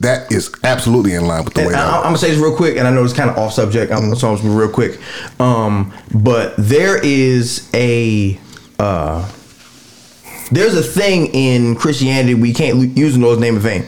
that 0.00 0.30
is 0.30 0.54
absolutely 0.62 1.14
in 1.14 1.26
line 1.26 1.44
with 1.44 1.54
the 1.54 1.62
And 1.62 1.68
way 1.70 1.74
I, 1.74 1.96
I'm 1.98 2.04
gonna 2.04 2.18
say 2.18 2.30
this 2.30 2.38
real 2.38 2.54
quick, 2.54 2.76
and 2.76 2.86
I 2.86 2.90
know 2.90 3.02
it's 3.02 3.14
kind 3.14 3.30
of 3.30 3.38
off 3.38 3.52
subject. 3.52 3.90
I'm 3.90 4.14
so 4.14 4.30
I'm 4.30 4.36
gonna 4.36 4.48
be 4.50 4.54
real 4.54 4.68
quick. 4.68 5.00
Um, 5.40 5.92
but 6.14 6.54
there 6.58 6.98
is 7.02 7.68
a 7.74 8.38
uh, 8.78 9.30
there's 10.50 10.76
a 10.76 10.82
thing 10.82 11.26
in 11.34 11.76
Christianity 11.76 12.34
we 12.34 12.52
can't 12.52 12.96
use 12.96 13.14
the 13.14 13.20
Lord's 13.20 13.40
name 13.40 13.56
in 13.56 13.62
vain. 13.62 13.86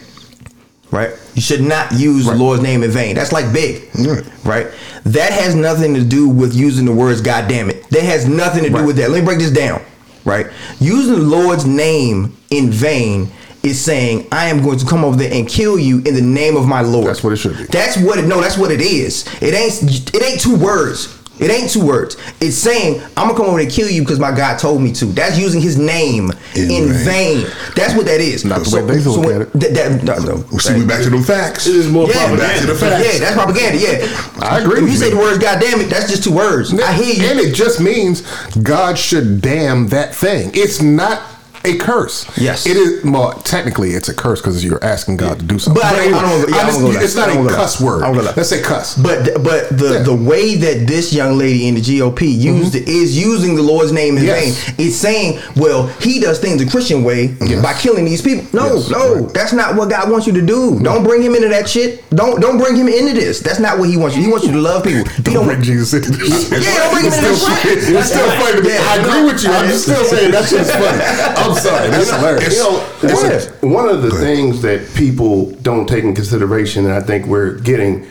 Right? 0.91 1.11
You 1.35 1.43
should 1.43 1.61
not 1.61 1.93
use 1.93 2.25
the 2.25 2.35
Lord's 2.35 2.63
name 2.63 2.83
in 2.83 2.91
vain. 2.91 3.15
That's 3.15 3.31
like 3.31 3.53
big. 3.53 3.91
Right. 3.95 4.25
Right? 4.45 4.67
That 5.05 5.33
has 5.33 5.55
nothing 5.55 5.95
to 5.95 6.03
do 6.03 6.29
with 6.29 6.55
using 6.55 6.87
the 6.87 6.93
words 6.93 7.21
God 7.21 7.47
damn 7.47 7.69
it. 7.69 7.78
That 7.90 8.03
has 8.03 8.27
nothing 8.27 8.64
to 8.64 8.70
do 8.70 8.77
Right. 8.77 8.87
with 8.87 8.96
that. 8.96 9.11
Let 9.11 9.20
me 9.20 9.24
break 9.24 9.38
this 9.38 9.51
down. 9.51 9.81
Right? 10.24 10.46
Using 10.81 11.14
the 11.14 11.20
Lord's 11.22 11.64
name 11.64 12.37
in 12.51 12.70
vain 12.70 13.31
is 13.62 13.81
saying, 13.81 14.27
I 14.31 14.46
am 14.48 14.62
going 14.62 14.79
to 14.79 14.87
come 14.87 15.05
over 15.05 15.16
there 15.16 15.33
and 15.33 15.48
kill 15.48 15.79
you 15.79 15.98
in 15.98 16.14
the 16.14 16.20
name 16.22 16.57
of 16.57 16.66
my 16.66 16.81
Lord. 16.83 17.07
That's 17.07 17.24
what 17.24 17.33
it 17.33 17.37
should 17.37 17.57
be. 17.57 17.64
That's 17.64 17.96
what 17.96 18.18
it 18.18 18.27
no, 18.27 18.40
that's 18.40 18.59
what 18.59 18.70
it 18.70 18.81
is. 18.81 19.24
It 19.40 19.55
ain't 19.55 20.14
it 20.14 20.22
ain't 20.22 20.40
two 20.40 20.57
words. 20.57 21.18
It 21.40 21.51
ain't 21.51 21.70
two 21.70 21.85
words. 21.85 22.16
It's 22.40 22.57
saying 22.57 23.01
I'm 23.16 23.29
gonna 23.29 23.35
come 23.38 23.46
over 23.46 23.59
and 23.61 23.70
kill 23.70 23.88
you 23.88 24.03
because 24.03 24.18
my 24.18 24.35
God 24.35 24.59
told 24.59 24.83
me 24.83 24.92
to. 24.94 25.07
That's 25.07 25.38
using 25.38 25.61
His 25.61 25.79
name 25.79 26.31
In 26.55 26.70
in, 26.70 26.88
vain. 26.92 27.05
vain. 27.44 27.46
That's 27.77 27.94
what 27.94 28.07
that 28.07 28.20
is. 28.20 28.44
Not 28.44 28.64
the 28.64 28.77
way 28.77 28.94
they 28.94 29.01
look 29.03 29.24
when- 29.24 29.35
at 29.35 29.40
it. 29.42 29.53
That, 29.74 29.74
that, 30.05 30.24
no, 30.24 30.37
no. 30.37 30.59
See, 30.59 30.74
we 30.74 30.85
back 30.85 31.03
to 31.05 31.11
them 31.11 31.22
facts. 31.22 31.66
It 31.66 31.77
is 31.77 31.88
more 31.88 32.07
Yeah, 32.09 32.14
propaganda. 32.27 32.42
back 32.46 32.61
to 32.61 32.66
the 32.66 32.74
facts. 32.74 33.05
Yeah, 33.14 33.18
that's 33.20 33.35
propaganda. 33.35 33.79
Yeah, 33.79 34.40
I 34.40 34.59
agree 34.61 34.79
If 34.79 34.83
with 34.85 34.92
you 34.92 34.98
say 34.98 35.11
the 35.11 35.16
words 35.16 35.38
"God 35.38 35.61
damn 35.61 35.81
it," 35.81 35.88
that's 35.90 36.09
just 36.11 36.24
two 36.24 36.33
words. 36.33 36.72
I 36.79 36.92
hear 36.92 37.14
you. 37.14 37.31
And 37.31 37.38
it 37.40 37.55
just 37.55 37.81
means 37.81 38.22
God 38.62 38.98
should 38.98 39.40
damn 39.40 39.88
that 39.88 40.14
thing. 40.14 40.51
It's 40.55 40.81
not 40.83 41.22
a 41.64 41.77
curse. 41.79 42.25
Yes. 42.38 42.66
It 42.66 42.77
is, 42.77 43.05
well, 43.05 43.33
technically 43.33 43.90
it's 43.90 44.09
a 44.09 44.14
curse 44.14 44.40
because 44.40 44.64
you're 44.64 44.83
asking 44.85 45.16
God 45.16 45.38
to 45.40 45.44
do 45.44 45.59
something. 45.59 45.83
But 45.83 45.92
I 45.94 46.05
don't- 46.05 46.14
I 46.14 46.21
don't- 46.23 46.49
yeah, 46.49 46.57
I 46.57 46.61
honest- 46.62 46.79
don't 46.81 46.92
go 46.92 47.01
it's 47.01 47.14
not 47.16 47.29
I 47.31 47.35
don't 47.35 47.47
a 47.47 47.51
cuss 47.51 47.81
word. 47.81 48.03
I 48.03 48.12
don't. 48.12 48.25
Let's 48.37 48.49
say 48.49 48.61
cuss. 48.61 48.94
But 48.97 49.42
but 49.42 49.77
the 49.77 49.94
Yeah. 49.94 50.03
the 50.03 50.14
way 50.14 50.55
that 50.57 50.87
this 50.87 51.12
young 51.12 51.37
lady 51.38 51.66
in 51.68 51.75
the 51.75 51.81
GOP 51.81 52.27
used 52.27 52.75
it 52.75 52.88
is 52.88 53.16
using 53.16 53.55
the 53.57 53.62
Lord's 53.62 53.92
name 53.92 54.16
in 54.18 54.25
Yes. 54.25 54.55
vain. 54.55 54.75
It's 54.87 54.97
saying, 54.97 55.38
well, 55.57 55.90
he 56.01 56.21
does 56.21 56.38
things 56.38 56.62
the 56.62 56.71
Christian 56.71 57.03
way 57.05 57.29
by 57.62 57.73
killing 57.75 58.05
these 58.05 58.23
people. 58.23 58.44
No, 58.53 58.77
Yes, 58.77 58.88
no, 58.90 59.14
right. 59.14 59.35
that's 59.35 59.53
not 59.53 59.75
what 59.77 59.90
God 59.90 60.11
wants 60.11 60.27
you 60.27 60.33
to 60.35 60.42
do. 60.42 60.79
Don't 60.83 61.03
bring 61.05 61.23
him 61.23 61.35
into 61.35 61.49
that 61.49 61.68
shit. 61.68 62.03
Don't 62.14 62.40
don't 62.40 62.59
bring 62.59 62.77
him 62.77 62.88
into 62.88 63.14
this. 63.14 63.40
That's 63.40 63.59
not 63.59 63.79
what 63.79 63.88
he 63.88 63.97
wants 63.97 64.16
you. 64.16 64.23
He 64.23 64.29
wants 64.31 64.47
you 64.47 64.53
to 64.53 64.61
love 64.61 64.85
people. 64.85 65.05
He 65.29 65.35
Don't 65.35 65.47
bring 65.47 65.62
Jesus 65.62 65.92
into 65.92 66.11
this. 66.11 66.51
Yeah, 66.51 66.59
don't 66.79 66.92
bring 66.94 67.05
him 67.07 67.12
into 67.12 67.29
this 67.29 67.47
shit. 67.62 67.79
It's 67.94 68.09
still 68.09 68.31
funny 68.40 68.62
to 68.62 68.62
me. 68.62 68.77
I 68.77 68.97
agree 68.97 69.25
with 69.33 69.42
you. 69.44 69.51
I'm 69.51 69.68
just 69.68 69.85
still 69.85 70.05
saying 70.05 70.31
that 70.33 70.49
shit's 70.49 70.71
funny. 70.71 71.03
I'm 71.51 71.55
sorry. 71.57 71.89
That's 71.91 72.11
hilarious. 72.11 72.57
You 72.57 72.63
know, 72.63 72.87
it's 73.03 73.23
it's 73.25 73.47
a- 73.47 73.67
a- 73.67 73.69
one 73.69 73.87
One 73.87 73.89
of 73.95 74.03
the 74.03 74.11
things 74.11 74.63
that 74.63 74.93
people 74.95 75.51
don't 75.63 75.87
take 75.89 76.05
in 76.05 76.15
consideration, 76.15 76.85
and 76.85 76.95
I 76.95 77.01
think 77.01 77.27
we're 77.27 77.55
getting 77.59 78.07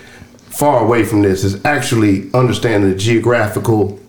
far 0.49 0.83
away 0.83 1.03
from 1.03 1.21
this 1.21 1.43
is 1.43 1.63
actually 1.65 2.29
understanding 2.33 2.89
the 2.89 2.95
geographical 2.97 3.99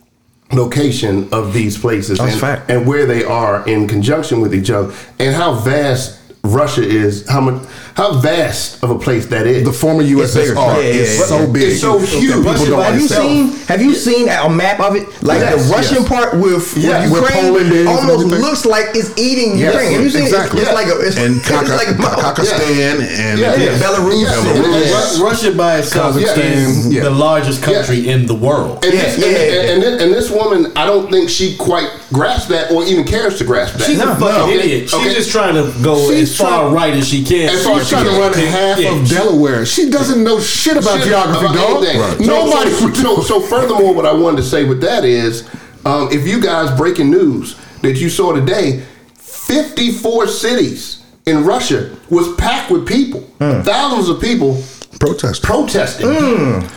location 0.53 1.29
of 1.31 1.53
these 1.53 1.77
places 1.77 2.19
and, 2.19 2.33
fact. 2.41 2.71
and 2.71 2.87
where 2.87 3.05
they 3.05 3.23
are 3.25 3.67
in 3.69 3.87
conjunction 3.87 4.41
with 4.41 4.55
each 4.55 4.71
other 4.71 4.95
and 5.19 5.35
how 5.35 5.53
vast 5.55 6.19
Russia 6.43 6.83
is, 6.83 7.29
how 7.29 7.41
much, 7.43 7.63
how 7.99 8.15
vast 8.21 8.81
of 8.85 8.91
a 8.91 8.99
place 8.99 9.27
that 9.27 9.45
is. 9.45 9.65
The 9.65 9.73
former 9.73 10.05
bigger. 10.05 10.23
USSR 10.23 10.55
Yeah, 10.55 10.79
yeah, 10.79 11.03
is 11.03 11.19
yeah. 11.19 11.25
so 11.27 11.53
big. 11.53 11.63
It's 11.75 11.81
so 11.81 11.99
huge. 11.99 12.31
People 12.47 12.55
don't 12.71 12.83
Have 12.87 12.95
you 12.95 13.09
seen? 13.09 13.49
Have 13.67 13.83
you 13.83 13.93
seen 13.93 14.29
a 14.29 14.49
map 14.49 14.79
of 14.79 14.95
it? 14.95 15.05
Like 15.21 15.41
Yes, 15.41 15.67
the 15.67 15.75
Russian 15.75 16.03
yes. 16.07 16.09
part 16.09 16.31
with, 16.39 16.77
Yes. 16.79 17.11
with 17.11 17.23
Ukraine 17.23 17.43
Poland 17.51 17.73
is 17.75 17.87
almost 17.89 18.27
looks 18.47 18.65
like 18.65 18.95
it's 18.95 19.11
eating 19.19 19.59
Yes, 19.59 19.75
Ukraine. 19.75 19.93
Have 19.95 20.03
you 20.05 20.11
seen 20.11 20.23
exactly. 20.31 20.61
it? 20.61 20.63
It's, 20.63 20.71
it's 20.71 20.79
like 20.79 20.87
a 20.87 20.97
it's, 21.07 21.17
and 21.19 21.33
it's 21.43 21.51
like 21.51 21.91
a 21.91 21.99
and 21.99 23.35
Yeah, 23.43 23.57
yeah. 23.59 23.83
Belarus. 23.83 24.15
Yeah. 24.23 24.47
Yeah. 24.47 24.79
Yeah. 24.79 25.19
Ru- 25.19 25.27
Russia 25.27 25.51
by 25.53 25.79
itself 25.79 26.17
is 26.17 26.87
yeah. 26.95 27.03
the 27.03 27.11
largest 27.11 27.65
country 27.65 28.09
in 28.09 28.27
the 28.27 28.35
world. 28.35 28.85
And, 28.85 28.95
Yeah, 28.95 29.03
this, 29.03 29.19
yeah, 29.19 29.27
and, 29.27 29.35
and, 29.35 29.69
and, 29.71 29.83
this, 29.83 30.03
and 30.03 30.13
this 30.15 30.31
woman, 30.31 30.73
I 30.77 30.87
don't 30.87 31.11
think 31.11 31.29
she 31.31 31.57
quite 31.57 31.91
grasped 32.13 32.51
that 32.51 32.71
or 32.71 32.85
even 32.85 33.05
cares 33.05 33.39
to 33.39 33.45
grasp 33.45 33.75
that. 33.79 33.87
She's 33.87 33.99
a 34.01 34.15
fucking 34.15 34.55
idiot. 34.55 34.89
She's 34.89 35.15
just 35.15 35.31
trying 35.33 35.55
to 35.55 35.75
go 35.83 36.11
as 36.13 36.37
far 36.39 36.71
right 36.73 36.95
as 36.95 37.09
she 37.09 37.25
can. 37.25 37.49
As 37.51 37.65
far 37.65 37.81
as 37.81 37.88
trying 37.89 38.05
to 38.05 38.11
run 38.13 38.33
half 38.33 38.79
Yeah. 38.79 38.95
of 39.01 39.09
Delaware. 39.09 39.65
She 39.67 39.91
doesn't 39.91 40.23
know 40.23 40.41
shit 40.41 40.77
about 40.77 40.99
Shit 40.99 41.09
geography, 41.09 41.47
about 41.47 41.55
dog. 41.57 41.83
Right. 41.85 42.21
Nobody. 42.21 42.71
So, 42.71 42.93
so, 42.93 43.23
so, 43.23 43.41
furthermore, 43.41 43.95
what 43.95 44.07
I 44.07 44.13
wanted 44.13 44.39
to 44.39 44.43
say 44.43 44.65
with 44.65 44.81
that 44.83 45.05
is, 45.05 45.45
um, 45.85 46.09
if 46.13 46.27
you 46.27 46.41
guys 46.41 46.71
breaking 46.77 47.11
news 47.11 47.57
that 47.83 47.97
you 47.97 48.09
saw 48.09 48.33
today, 48.33 48.83
fifty-four 49.17 50.27
cities 50.27 50.99
in 51.27 51.45
Russia 51.45 51.91
was 52.11 52.35
packed 52.37 52.71
with 52.71 52.87
people, 52.87 53.21
Hmm. 53.41 53.63
thousands 53.63 54.09
of 54.09 54.21
people 54.21 54.63
protesting. 54.99 55.47
protesting 55.47 56.11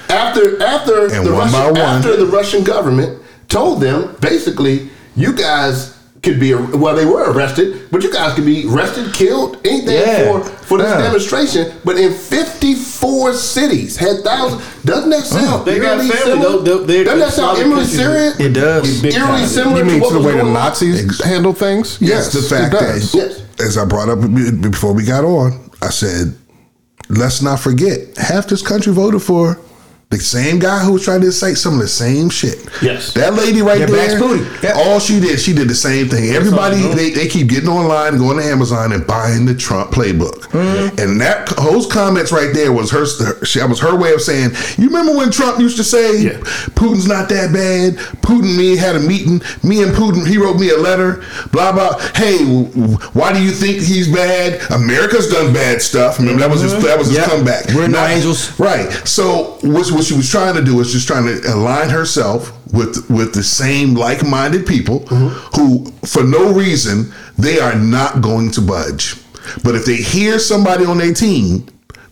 after 0.10 0.62
after 0.62 1.06
And 1.08 1.26
the 1.26 1.32
Russian, 1.32 1.78
after 1.78 2.16
the 2.18 2.26
Russian 2.28 2.64
government 2.64 3.20
told 3.50 3.82
them 3.82 4.16
basically 4.20 4.90
you 5.16 5.34
guys 5.34 5.92
could 6.24 6.40
be 6.40 6.54
well 6.54 6.96
they 6.96 7.06
were 7.06 7.32
arrested 7.32 7.88
but 7.92 8.04
you 8.04 8.12
guys 8.14 8.36
could 8.36 8.46
be 8.46 8.68
arrested 8.70 9.12
killed 9.14 9.58
anything 9.66 9.96
Yeah. 9.96 10.24
for 10.32 10.44
for 10.44 10.78
this 10.78 10.88
Yeah. 10.92 11.02
demonstration 11.02 11.72
but 11.84 11.98
in 11.98 12.14
54 12.14 13.34
cities 13.34 13.98
had 13.98 14.24
thousands 14.24 14.62
doesn't 14.86 15.10
that 15.10 15.20
oh, 15.20 15.24
sound 15.24 15.66
They 15.66 15.80
got 15.80 15.98
eerily 15.98 16.10
family, 16.10 16.24
similar 16.32 16.50
though, 16.52 16.60
though, 16.60 16.84
they're- 16.86 17.04
doesn't 17.06 17.20
that 17.20 17.34
sound 17.34 17.58
Slavic 17.58 17.66
eerily 17.66 17.76
countries. 17.86 17.98
serious 17.98 18.40
It 18.40 18.54
does. 18.54 19.02
Big 19.02 19.14
eerily 19.16 19.40
time. 19.40 19.48
similar 19.48 19.78
You 19.78 19.84
to 19.84 19.90
mean 19.92 20.00
what 20.02 20.08
to 20.10 20.14
the 20.14 20.20
way 20.22 20.32
the 20.34 20.38
going 20.40 20.48
on? 20.48 20.54
Nazis 20.54 21.04
Ex- 21.06 21.22
handle 21.22 21.54
things? 21.54 21.98
Yes, 22.00 22.32
the 22.34 22.42
fact 22.44 22.72
that. 22.74 23.10
Yes. 23.14 23.42
as 23.60 23.78
I 23.78 23.86
brought 23.86 24.10
up 24.10 24.20
before 24.62 24.94
we 24.94 25.04
got 25.04 25.24
on, 25.24 25.72
I 25.82 25.90
said, 25.90 26.36
let's 27.10 27.42
not 27.42 27.60
forget, 27.60 28.16
half 28.18 28.48
this 28.48 28.62
country 28.62 28.94
voted 28.94 29.22
for 29.24 29.58
the 30.12 30.20
same 30.20 30.60
guy 30.60 30.80
who 30.84 30.94
was 30.94 31.04
trying 31.06 31.22
to 31.22 31.28
incite 31.28 31.58
some 31.58 31.74
of 31.76 31.80
the 31.80 31.88
same 31.88 32.30
shit. 32.30 32.60
Yes. 32.82 33.14
That 33.14 33.34
lady 33.34 33.62
right 33.62 33.80
Yeah, 33.80 33.86
there, 33.88 34.20
Booty. 34.20 34.44
Yeah. 34.62 34.74
all 34.76 35.00
she 35.00 35.20
did, 35.22 35.40
she 35.40 35.54
did 35.54 35.70
the 35.70 35.76
same 35.76 36.10
thing. 36.10 36.30
Everybody, 36.36 36.82
they, 36.94 37.12
they 37.12 37.28
keep 37.28 37.48
getting 37.48 37.70
online, 37.70 38.18
going 38.18 38.38
to 38.38 38.44
Amazon 38.44 38.92
and 38.92 39.08
buying 39.08 39.46
the 39.46 39.56
Trump 39.56 39.92
playbook. 39.92 40.42
Mm-hmm. 40.52 41.00
And 41.00 41.22
that, 41.22 41.48
those 41.58 41.88
comments 41.88 42.32
right 42.34 42.54
there 42.54 42.74
was 42.74 42.92
her, 42.92 43.06
she, 43.46 43.60
that 43.60 43.70
was 43.70 43.80
her 43.80 43.98
way 43.98 44.14
of 44.14 44.22
saying, 44.22 44.52
you 44.78 44.88
remember 44.88 45.16
when 45.16 45.32
Trump 45.32 45.60
used 45.60 45.78
to 45.78 45.84
say, 45.84 46.22
Yeah. 46.22 46.38
Putin's 46.76 47.08
not 47.08 47.30
that 47.30 47.54
bad. 47.54 47.96
Putin 48.22 48.58
me 48.58 48.76
had 48.76 48.96
a 48.96 49.00
meeting. 49.00 49.42
Me 49.64 49.82
and 49.82 49.94
Putin, 49.94 50.28
he 50.28 50.38
wrote 50.38 50.60
me 50.60 50.70
a 50.72 50.78
letter. 50.78 51.24
Blah 51.54 51.72
blah. 51.72 51.98
Hey, 52.16 52.40
w- 52.40 52.66
w- 52.68 52.98
why 53.14 53.32
do 53.32 53.42
you 53.42 53.52
think 53.52 53.78
he's 53.82 54.12
bad? 54.14 54.60
America's 54.72 55.30
done 55.30 55.54
bad 55.54 55.82
stuff. 55.82 56.20
Remember 56.20 56.42
that 56.42 56.50
was 56.52 56.62
his 56.62 56.74
that 56.84 56.98
was 57.00 57.08
his 57.08 57.18
Yep. 57.18 57.28
comeback. 57.30 57.68
We're 57.70 57.88
no 57.88 58.00
Not- 58.02 58.10
angels. 58.12 58.60
Right. 58.60 58.92
So 59.08 59.58
what, 59.62 59.88
what 60.02 60.08
she 60.08 60.16
was 60.16 60.32
trying 60.32 60.56
to 60.56 60.64
do 60.64 60.76
was 60.76 60.92
just 60.92 61.08
trying 61.08 61.26
to 61.26 61.54
align 61.54 61.90
herself 61.90 62.52
with 62.74 63.08
with 63.10 63.36
the 63.36 63.44
same 63.44 63.94
like 63.94 64.26
minded 64.26 64.66
people 64.66 65.00
who, 65.56 65.86
for 66.08 66.24
no 66.24 66.52
reason, 66.52 67.14
they 67.38 67.60
are 67.60 67.76
not 67.76 68.22
going 68.22 68.50
to 68.52 68.62
budge. 68.62 69.16
But 69.64 69.76
if 69.76 69.86
they 69.86 69.98
hear 69.98 70.40
somebody 70.40 70.86
on 70.86 70.98
their 70.98 71.14
team, 71.14 71.68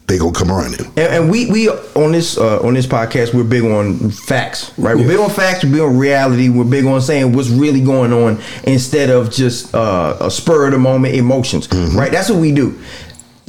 they 0.05 0.19
gonna 0.19 0.33
come 0.33 0.49
running. 0.51 0.85
And, 0.97 0.99
and 0.99 1.31
we 1.31 1.49
we 1.49 1.67
on 1.69 2.11
this 2.11 2.37
uh, 2.37 2.59
on 2.59 2.75
this 2.75 2.85
podcast 2.85 3.33
we're 3.33 3.43
big 3.43 3.63
on 3.63 4.11
facts, 4.11 4.71
right? 4.77 4.95
We're 4.95 5.07
big 5.07 5.19
on 5.19 5.31
facts. 5.31 5.63
We're 5.63 5.71
big 5.71 5.81
on 5.81 5.97
reality. 5.97 6.49
We're 6.49 6.65
big 6.65 6.85
on 6.85 7.01
saying 7.01 7.33
what's 7.33 7.49
really 7.49 7.81
going 7.81 8.13
on 8.13 8.39
instead 8.65 9.09
of 9.09 9.31
just 9.31 9.73
uh, 9.73 10.17
a 10.19 10.29
spur 10.29 10.67
of 10.67 10.73
the 10.73 10.79
moment 10.79 11.15
emotions, 11.15 11.67
right? 11.95 12.11
That's 12.11 12.29
what 12.29 12.39
we 12.39 12.51
do. 12.51 12.79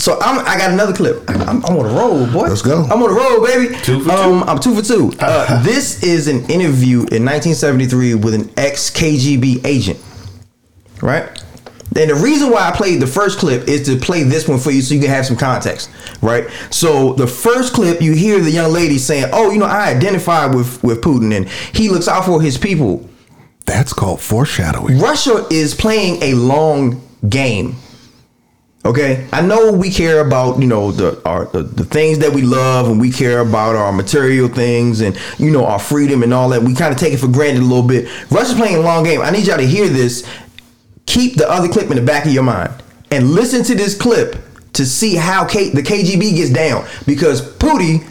So 0.01 0.19
I'm, 0.19 0.39
I 0.47 0.57
got 0.57 0.71
another 0.71 0.95
clip. 0.95 1.29
I'm, 1.29 1.63
I'm 1.63 1.77
on 1.77 1.85
a 1.85 1.95
roll, 1.95 2.27
boy. 2.27 2.49
Let's 2.49 2.63
go. 2.63 2.85
I'm 2.85 3.03
on 3.03 3.11
a 3.11 3.13
roll, 3.13 3.45
baby. 3.45 3.77
Two 3.83 4.03
for 4.03 4.13
um, 4.13 4.43
I'm 4.45 4.59
two 4.59 4.75
for 4.75 4.81
two. 4.81 5.13
Uh, 5.21 5.63
this 5.63 6.03
is 6.03 6.27
an 6.27 6.39
interview 6.51 7.01
in 7.01 7.23
1973 7.27 8.15
with 8.15 8.33
an 8.33 8.51
ex 8.57 8.91
KGB 8.91 9.67
agent, 9.67 10.01
right? 11.03 11.29
And 11.97 12.09
the 12.09 12.15
reason 12.15 12.51
why 12.51 12.67
I 12.67 12.71
played 12.71 13.01
the 13.01 13.07
first 13.07 13.39
clip 13.39 13.69
is 13.69 13.85
to 13.87 13.97
play 13.97 14.23
this 14.23 14.49
one 14.49 14.59
for 14.59 14.71
you 14.71 14.81
so 14.81 14.95
you 14.95 15.01
can 15.01 15.11
have 15.11 15.27
some 15.27 15.37
context, 15.37 15.91
right? 16.23 16.49
So 16.71 17.13
the 17.15 17.27
first 17.27 17.75
clip, 17.75 18.01
you 18.01 18.15
hear 18.15 18.41
the 18.41 18.51
young 18.51 18.73
lady 18.73 18.97
saying, 18.97 19.27
"Oh, 19.35 19.51
you 19.51 19.59
know, 19.59 19.67
I 19.67 19.91
identify 19.91 20.47
with 20.47 20.83
with 20.83 21.03
Putin, 21.03 21.37
and 21.37 21.47
he 21.75 21.91
looks 21.91 22.09
out 22.09 22.25
for 22.25 22.41
his 22.41 22.57
people." 22.57 23.07
That's 23.67 23.93
called 23.93 24.23
foreshadowing. 24.23 24.99
Russia 24.99 25.47
is 25.51 25.75
playing 25.75 26.23
a 26.23 26.33
long 26.35 27.03
game. 27.29 27.77
Okay, 28.83 29.29
I 29.31 29.43
know 29.43 29.73
we 29.73 29.91
care 29.91 30.21
about 30.27 30.59
you 30.59 30.67
know 30.67 30.91
the 30.91 31.21
our 31.27 31.45
the, 31.47 31.63
the 31.63 31.85
things 31.85 32.21
that 32.21 32.33
we 32.33 32.41
love 32.41 32.89
and 32.89 32.99
we 32.99 33.11
care 33.13 33.41
about 33.41 33.77
our 33.77 33.93
material 33.93 34.49
things 34.49 35.03
and 35.03 35.19
you 35.39 35.51
know 35.51 35.67
our 35.67 35.79
freedom 35.79 36.23
and 36.23 36.33
all 36.33 36.49
that. 36.49 36.63
We 36.63 36.75
kind 36.75 36.93
of 36.93 36.99
take 36.99 37.13
it 37.13 37.19
for 37.19 37.29
granted 37.29 37.61
a 37.61 37.67
little 37.67 37.87
bit. 37.87 38.09
Russia's 38.31 38.55
playing 38.55 38.77
a 38.77 38.81
long 38.81 39.05
game. 39.05 39.21
I 39.21 39.31
need 39.31 39.47
y'all 39.47 39.59
to 39.59 39.67
hear 39.67 39.87
this. 39.87 40.27
Keep 41.05 41.35
the 41.37 41.51
other 41.51 41.69
clip 41.69 41.91
in 41.91 41.97
the 41.97 42.03
back 42.03 42.25
of 42.25 42.33
your 42.33 42.43
mind 42.43 42.73
and 43.11 43.31
listen 43.33 43.65
to 43.65 43.75
this 43.75 43.95
clip 43.95 44.37
to 44.73 44.87
see 44.87 45.15
how 45.15 45.45
K, 45.45 45.69
the 45.71 45.83
KGB 45.83 46.37
gets 46.37 46.51
down 46.51 46.87
because 47.05 47.43
Pooty 47.57 48.07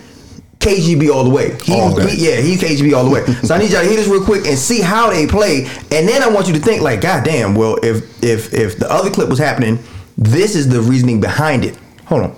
KGB 0.60 1.10
all 1.10 1.23
the 1.23 1.29
way. 1.32 1.58
He, 1.63 1.73
All 1.73 1.99
he- 1.99 2.29
yeah, 2.29 2.41
he 2.41 2.58
KGB 2.58 2.95
all 2.95 3.05
the 3.05 3.10
way. 3.10 3.25
so 3.43 3.55
I 3.55 3.58
need 3.58 3.71
y'all 3.71 3.82
to 3.82 3.88
hear 3.88 3.95
this 3.97 4.08
real 4.08 4.23
quick 4.23 4.45
and 4.45 4.58
see 4.58 4.82
how 4.82 5.10
they 5.10 5.25
play, 5.25 5.62
and 5.91 6.08
then 6.08 6.21
I 6.21 6.27
want 6.29 6.47
you 6.47 6.53
to 6.53 6.60
think 6.60 6.84
like, 6.84 7.01
God 7.01 7.23
damn, 7.23 7.55
well, 7.55 7.77
if 7.82 8.23
if 8.23 8.53
if 8.53 8.77
the 8.77 8.91
other 8.91 9.10
clip 9.10 9.29
was 9.29 9.39
happening, 9.39 9.79
this 10.19 10.55
is 10.55 10.67
the 10.67 10.82
reasoning 10.82 11.21
behind 11.21 11.63
it. 11.63 11.77
Hold 12.05 12.23
on. 12.23 12.36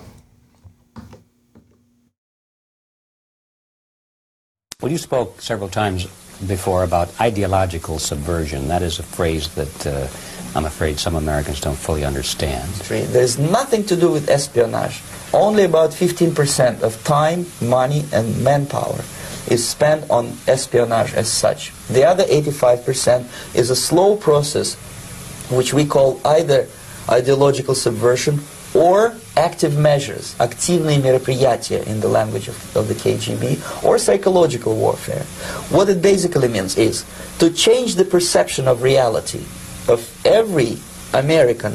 Well, 4.80 4.90
you 4.90 4.98
spoke 4.98 5.40
several 5.42 5.68
times 5.68 6.06
before 6.46 6.84
about 6.84 7.08
ideological 7.20 7.98
subversion. 7.98 8.68
That 8.68 8.82
is 8.82 8.98
a 8.98 9.02
phrase 9.02 9.48
that 9.54 9.86
uh, 9.86 10.08
I'm 10.56 10.64
afraid 10.64 10.98
some 10.98 11.16
Americans 11.16 11.60
don't 11.60 11.76
fully 11.76 12.04
understand. 12.04 12.68
There's 12.88 13.38
nothing 13.38 13.84
to 13.86 13.96
do 13.96 14.10
with 14.10 14.28
espionage. 14.28 15.02
Only 15.32 15.64
about 15.64 15.90
15% 15.90 16.82
of 16.82 17.02
time, 17.04 17.46
money, 17.60 18.04
and 18.12 18.44
manpower 18.44 19.02
is 19.48 19.66
spent 19.66 20.08
on 20.10 20.36
espionage 20.46 21.14
as 21.14 21.30
such. 21.30 21.72
The 21.88 22.04
other 22.04 22.24
85% 22.24 23.56
is 23.56 23.70
a 23.70 23.76
slow 23.76 24.16
process 24.16 24.74
which 25.50 25.74
we 25.74 25.84
call 25.84 26.20
either 26.24 26.68
ideological 27.09 27.75
subversion 27.75 28.39
or 28.73 29.15
active 29.35 29.77
measures, 29.77 30.35
активные 30.39 30.99
мероприятия 30.99 31.83
in 31.87 31.99
the 31.99 32.07
language 32.07 32.47
of, 32.47 32.75
of 32.75 32.87
the 32.87 32.93
KGB, 32.93 33.83
or 33.83 33.97
psychological 33.97 34.75
warfare. 34.75 35.23
What 35.69 35.89
it 35.89 36.01
basically 36.01 36.47
means 36.47 36.77
is 36.77 37.05
to 37.39 37.49
change 37.49 37.95
the 37.95 38.05
perception 38.05 38.67
of 38.67 38.81
reality 38.83 39.43
of 39.87 40.05
every 40.25 40.77
American 41.13 41.73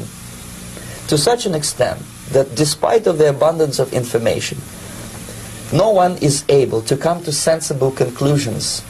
to 1.07 1.17
such 1.17 1.45
an 1.45 1.55
extent 1.55 2.01
that 2.31 2.55
despite 2.55 3.07
of 3.07 3.17
the 3.17 3.29
abundance 3.29 3.79
of 3.79 3.91
information, 3.93 4.59
no 5.73 5.89
one 5.89 6.17
is 6.17 6.45
able 6.49 6.81
to 6.83 6.95
come 6.95 7.23
to 7.23 7.31
sensible 7.31 7.91
conclusions 7.91 8.83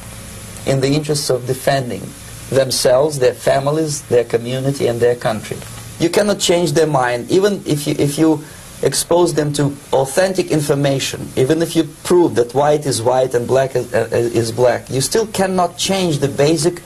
in 0.65 0.81
the 0.81 0.89
interests 0.89 1.29
of 1.29 1.47
defending 1.47 2.01
themselves, 2.49 3.19
their 3.19 3.33
families, 3.33 4.01
their 4.03 4.23
community, 4.23 4.87
and 4.87 4.99
their 4.99 5.15
country. 5.15 5.57
You 6.00 6.08
cannot 6.10 6.38
change 6.38 6.72
their 6.72 6.86
mind, 6.86 7.30
even 7.30 7.62
if 7.66 7.86
you, 7.86 7.94
if 7.98 8.18
you 8.18 8.44
expose 8.82 9.34
them 9.34 9.52
to 9.54 9.76
authentic 9.92 10.50
information, 10.50 11.28
even 11.36 11.60
if 11.62 11.74
you 11.74 11.84
prove 12.04 12.36
that 12.36 12.54
white 12.54 12.86
is 12.86 13.02
white 13.02 13.34
and 13.34 13.46
black 13.46 13.74
is, 13.74 13.92
uh, 13.92 14.08
is 14.12 14.52
black, 14.52 14.88
you 14.90 15.00
still 15.00 15.26
cannot 15.26 15.76
change 15.76 16.18
the 16.18 16.28
basic 16.28 16.82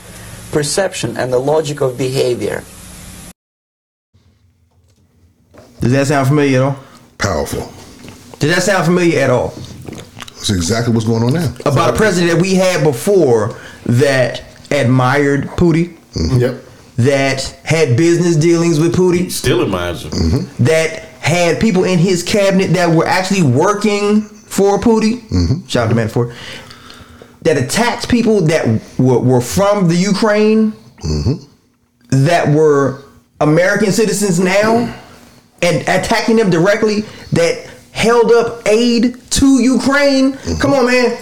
perception 0.51 1.17
and 1.17 1.33
the 1.33 1.39
logic 1.39 1.81
of 1.81 1.99
behavior. 1.99 2.65
Does 5.81 5.93
that 5.93 6.07
sound 6.07 6.29
familiar 6.29 6.59
at 6.59 6.65
all? 6.65 6.77
Powerful. 7.19 7.73
Does 8.39 8.55
that 8.55 8.63
sound 8.63 8.87
familiar 8.87 9.21
at 9.21 9.31
all? 9.31 9.49
That's 9.49 10.51
exactly 10.51 10.95
what's 10.95 11.07
going 11.07 11.23
on 11.23 11.35
now. 11.35 11.55
About 11.67 11.95
a 11.95 11.97
president 11.97 12.33
that 12.33 12.43
we 12.43 12.55
had 12.55 12.83
before 12.83 13.59
that 13.87 14.43
admired 14.71 15.49
Pooty, 15.57 15.97
Yep. 16.15 16.63
That 16.97 17.43
had 17.65 17.97
business 17.97 18.37
dealings 18.37 18.79
with 18.79 18.95
Pooty, 18.95 19.31
Still 19.31 19.63
admires 19.63 20.05
him. 20.05 20.11
Mm-hmm. 20.11 20.65
that 20.65 21.01
had 21.21 21.61
people 21.61 21.85
in 21.85 21.99
his 21.99 22.23
cabinet 22.23 22.73
that 22.75 22.95
were 22.95 23.07
actually 23.07 23.43
working 23.43 24.23
for 24.23 24.79
Pootie. 24.79 25.21
Mm-hmm. 25.21 25.67
Shout 25.67 25.89
out 25.89 25.95
to 25.95 25.95
Manafort. 25.95 26.35
That 27.43 27.57
attacked 27.57 28.09
people 28.09 28.43
that 28.43 28.67
were, 28.99 29.19
were 29.19 29.41
from 29.41 29.89
the 29.89 29.97
Ukraine, 29.97 30.73
mm-hmm. 30.73 32.25
that 32.25 32.49
were 32.49 33.03
American 33.41 33.93
citizens 33.93 34.39
now, 34.39 34.95
and 35.63 35.83
attacking 35.83 36.37
them 36.37 36.51
directly. 36.51 37.03
That 37.33 37.69
held 37.93 38.33
up 38.33 38.67
aid 38.67 39.21
to 39.31 39.63
Ukraine. 39.63 40.33
Come 40.59 40.73
on, 40.75 40.87
man. 40.87 41.19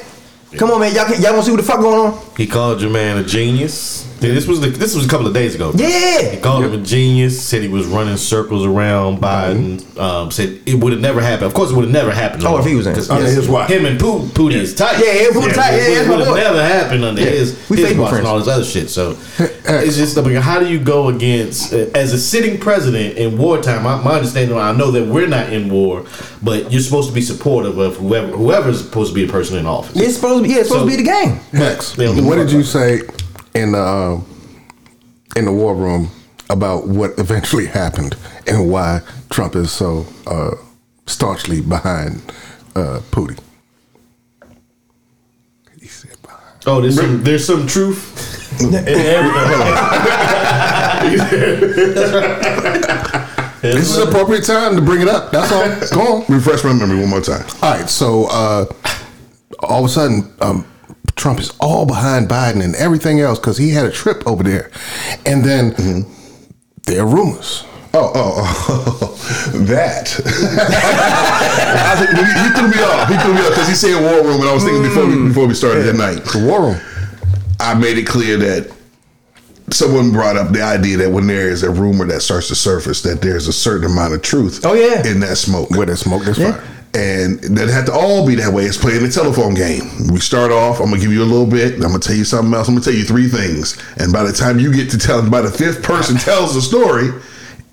Come 0.56 0.70
on, 0.70 0.80
man. 0.80 0.94
Y'all, 0.94 1.04
can, 1.04 1.20
y'all 1.20 1.32
want 1.32 1.44
to 1.44 1.46
see 1.46 1.50
what 1.52 1.58
the 1.58 1.62
fuck 1.62 1.80
going 1.80 2.12
on? 2.12 2.36
He 2.36 2.46
called 2.46 2.80
your 2.80 2.90
man 2.90 3.18
a 3.18 3.24
genius. 3.24 4.09
Yeah, 4.20 4.34
this 4.34 4.46
was 4.46 4.60
the, 4.60 4.68
this 4.68 4.94
was 4.94 5.06
a 5.06 5.08
couple 5.08 5.26
of 5.26 5.32
days 5.34 5.54
ago. 5.54 5.72
Yeah. 5.74 6.30
He 6.32 6.40
called 6.40 6.64
him 6.64 6.72
a 6.74 6.82
genius. 6.84 7.40
Said 7.42 7.62
he 7.62 7.68
was 7.68 7.86
running 7.86 8.16
circles 8.18 8.66
around 8.66 9.18
Biden. 9.18 9.80
Um, 9.98 10.30
said 10.30 10.60
it 10.66 10.74
would 10.74 10.92
have 10.92 11.00
never 11.00 11.20
happened. 11.20 11.46
Of 11.46 11.54
course, 11.54 11.70
it 11.70 11.74
would 11.74 11.84
have 11.86 11.92
never 11.92 12.10
happened. 12.12 12.44
Oh, 12.44 12.58
if 12.58 12.66
he 12.66 12.74
was 12.74 12.86
in. 12.86 12.94
'Cause 12.94 13.08
Under 13.10 13.26
his 13.26 13.48
watch. 13.48 13.70
Him 13.70 13.86
and 13.86 13.98
Pooh, 13.98 14.26
Pootie 14.28 14.54
is 14.54 14.74
tight. 14.74 14.98
Yeah, 14.98 15.12
yeah, 15.12 15.28
Pootie 15.28 15.54
tight. 15.54 15.76
Yeah, 15.76 16.02
it 16.02 16.08
would 16.08 16.20
have 16.26 16.36
never 16.36 16.62
happened 16.62 17.04
under 17.04 17.20
Yeah. 17.22 17.30
his 17.30 17.56
We 17.70 17.78
his 17.78 17.90
Facebook 17.92 17.98
watch 18.02 18.12
and 18.14 18.26
all 18.26 18.38
this 18.38 18.48
other 18.48 18.64
shit. 18.64 18.90
So 18.90 19.16
it's 19.38 19.96
just 19.96 20.18
I 20.18 20.22
mean, 20.22 20.36
how 20.36 20.60
do 20.60 20.68
you 20.68 20.78
go 20.78 21.08
against 21.08 21.72
uh, 21.72 21.86
as 21.94 22.12
a 22.12 22.18
sitting 22.18 22.58
president 22.58 23.16
in 23.16 23.38
wartime? 23.38 23.82
My, 23.84 24.02
my 24.02 24.12
understanding, 24.16 24.56
I 24.58 24.72
know 24.72 24.90
that 24.90 25.06
we're 25.06 25.28
not 25.28 25.50
in 25.52 25.70
war, 25.70 26.04
but 26.42 26.70
you're 26.70 26.82
supposed 26.82 27.08
to 27.08 27.14
be 27.14 27.22
supportive 27.22 27.78
of 27.78 27.96
whoever 27.96 28.28
whoever's 28.28 28.82
supposed 28.84 29.10
to 29.10 29.14
be 29.14 29.24
the 29.24 29.32
person 29.32 29.56
in 29.56 29.66
office. 29.66 29.96
It's 29.96 30.16
supposed 30.16 30.42
to 30.44 30.48
be. 30.48 30.54
Yeah, 30.54 30.60
it's 30.60 30.68
supposed 30.68 30.90
So- 30.90 30.90
to 30.90 30.96
be 30.96 31.02
the 31.02 31.10
game. 31.10 31.40
Max, 31.52 31.92
They 31.92 32.04
don't 32.04 32.14
give 32.16 32.24
a 32.24 32.28
what 32.28 32.36
did 32.36 32.50
you 32.52 32.62
say 32.62 33.00
in 33.60 33.72
the 33.72 33.82
um, 33.82 34.26
in 35.36 35.44
the 35.44 35.52
war 35.52 35.74
room 35.74 36.10
about 36.48 36.86
what 36.86 37.18
eventually 37.18 37.66
happened 37.80 38.16
and 38.46 38.70
why 38.70 39.00
Trump 39.28 39.54
is 39.54 39.70
so 39.70 40.06
uh, 40.26 40.54
staunchly 41.06 41.60
behind 41.60 42.22
uh, 42.74 43.00
Putin? 43.10 43.38
He 45.80 45.86
said 45.86 46.20
behind. 46.22 46.42
Oh, 46.66 46.80
there's 46.80 46.96
some 46.96 47.22
there's 47.22 47.46
some 47.46 47.66
truth 47.66 48.60
in 48.60 48.74
everything. 48.74 49.76
This 53.60 53.90
is 53.90 53.98
an 53.98 54.08
appropriate 54.08 54.44
time 54.44 54.74
to 54.74 54.80
bring 54.80 55.02
it 55.02 55.08
up. 55.08 55.32
That's 55.32 55.52
all. 55.52 55.98
Go 55.98 56.14
on. 56.14 56.24
Refresh 56.34 56.64
my 56.64 56.72
memory 56.72 56.98
one 56.98 57.10
more 57.10 57.20
time. 57.20 57.44
All 57.60 57.72
right, 57.72 57.90
so 57.90 58.24
uh, 58.30 58.64
all 59.62 59.80
of 59.80 59.84
a 59.84 59.88
sudden, 59.92 60.32
um, 60.40 60.64
Trump 61.20 61.38
is 61.38 61.52
all 61.60 61.84
behind 61.84 62.28
Biden 62.30 62.64
and 62.64 62.74
everything 62.76 63.20
else 63.20 63.38
because 63.38 63.58
he 63.58 63.70
had 63.70 63.84
a 63.84 63.90
trip 63.90 64.26
over 64.26 64.42
there, 64.42 64.70
and 65.26 65.44
then 65.44 65.72
mm-hmm. 65.72 66.10
there 66.84 67.02
are 67.02 67.06
rumors. 67.06 67.64
Oh, 67.92 68.10
oh, 68.14 68.66
oh, 68.68 69.52
that. 69.66 70.08
I 71.76 71.96
he, 71.98 72.24
he 72.42 72.48
threw 72.58 72.70
me 72.70 72.82
off. 72.82 73.08
He 73.08 73.16
threw 73.18 73.34
me 73.34 73.40
off 73.40 73.50
because 73.50 73.68
he 73.68 73.74
said 73.74 74.00
war 74.00 74.24
room, 74.24 74.40
and 74.40 74.48
I 74.48 74.54
was 74.54 74.64
thinking 74.64 74.82
before 74.82 75.06
we, 75.06 75.28
before 75.28 75.46
we 75.46 75.54
started 75.54 75.82
that 75.82 75.94
mm. 75.94 75.98
night. 75.98 76.24
The 76.24 76.46
war 76.46 76.62
room. 76.62 76.80
I 77.60 77.74
made 77.74 77.98
it 77.98 78.06
clear 78.06 78.38
that 78.38 78.74
someone 79.70 80.12
brought 80.12 80.38
up 80.38 80.52
the 80.52 80.62
idea 80.62 80.96
that 80.98 81.10
when 81.10 81.26
there 81.26 81.50
is 81.50 81.62
a 81.62 81.70
rumor 81.70 82.06
that 82.06 82.22
starts 82.22 82.48
to 82.48 82.54
surface, 82.54 83.02
that 83.02 83.20
there's 83.20 83.46
a 83.46 83.52
certain 83.52 83.90
amount 83.90 84.14
of 84.14 84.22
truth. 84.22 84.64
Oh, 84.64 84.72
yeah. 84.72 85.06
in 85.06 85.20
that 85.20 85.36
smoke. 85.36 85.70
Where 85.70 85.84
there's 85.84 86.00
smoke, 86.00 86.24
there's 86.24 86.38
Yeah. 86.38 86.52
fire. 86.52 86.79
And 86.92 87.38
that 87.56 87.68
had 87.68 87.86
to 87.86 87.92
all 87.92 88.26
be 88.26 88.34
that 88.36 88.52
way. 88.52 88.64
It's 88.64 88.76
playing 88.76 89.04
a 89.04 89.10
telephone 89.10 89.54
game. 89.54 90.08
We 90.08 90.18
start 90.18 90.50
off. 90.50 90.80
I'm 90.80 90.86
gonna 90.86 91.00
give 91.00 91.12
you 91.12 91.22
a 91.22 91.24
little 91.24 91.46
bit. 91.46 91.74
I'm 91.74 91.80
gonna 91.82 92.00
tell 92.00 92.16
you 92.16 92.24
something 92.24 92.52
else. 92.52 92.66
I'm 92.66 92.74
gonna 92.74 92.84
tell 92.84 92.94
you 92.94 93.04
three 93.04 93.28
things. 93.28 93.80
And 93.98 94.12
by 94.12 94.24
the 94.24 94.32
time 94.32 94.58
you 94.58 94.72
get 94.72 94.90
to 94.90 94.98
tell, 94.98 95.28
by 95.30 95.40
the 95.40 95.50
fifth 95.50 95.84
person 95.84 96.16
tells 96.18 96.54
the 96.54 96.60
story, 96.60 97.10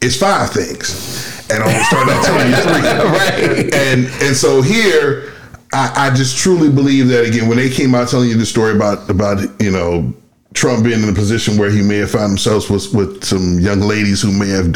it's 0.01 0.17
five 0.17 0.51
things. 0.51 1.49
And 1.49 1.63
I'm 1.63 1.71
gonna 1.71 1.83
start 1.85 2.09
out 2.09 2.23
telling 2.25 2.49
you 2.49 2.55
three. 2.57 2.77
Right. 3.17 3.73
And 3.73 4.05
and 4.21 4.35
so 4.35 4.61
here, 4.61 5.33
I, 5.73 6.09
I 6.09 6.15
just 6.15 6.37
truly 6.37 6.69
believe 6.69 7.07
that 7.07 7.25
again 7.25 7.47
when 7.47 7.57
they 7.57 7.69
came 7.69 7.95
out 7.95 8.09
telling 8.09 8.29
you 8.29 8.37
the 8.37 8.45
story 8.45 8.75
about 8.75 9.09
about 9.09 9.39
you 9.59 9.71
know 9.71 10.13
Trump 10.53 10.83
being 10.83 11.01
in 11.01 11.09
a 11.09 11.13
position 11.13 11.57
where 11.57 11.71
he 11.71 11.81
may 11.81 11.97
have 11.97 12.11
found 12.11 12.29
himself 12.29 12.69
with 12.69 12.93
with 12.93 13.23
some 13.23 13.59
young 13.59 13.79
ladies 13.79 14.21
who 14.21 14.31
may 14.31 14.49
have 14.49 14.75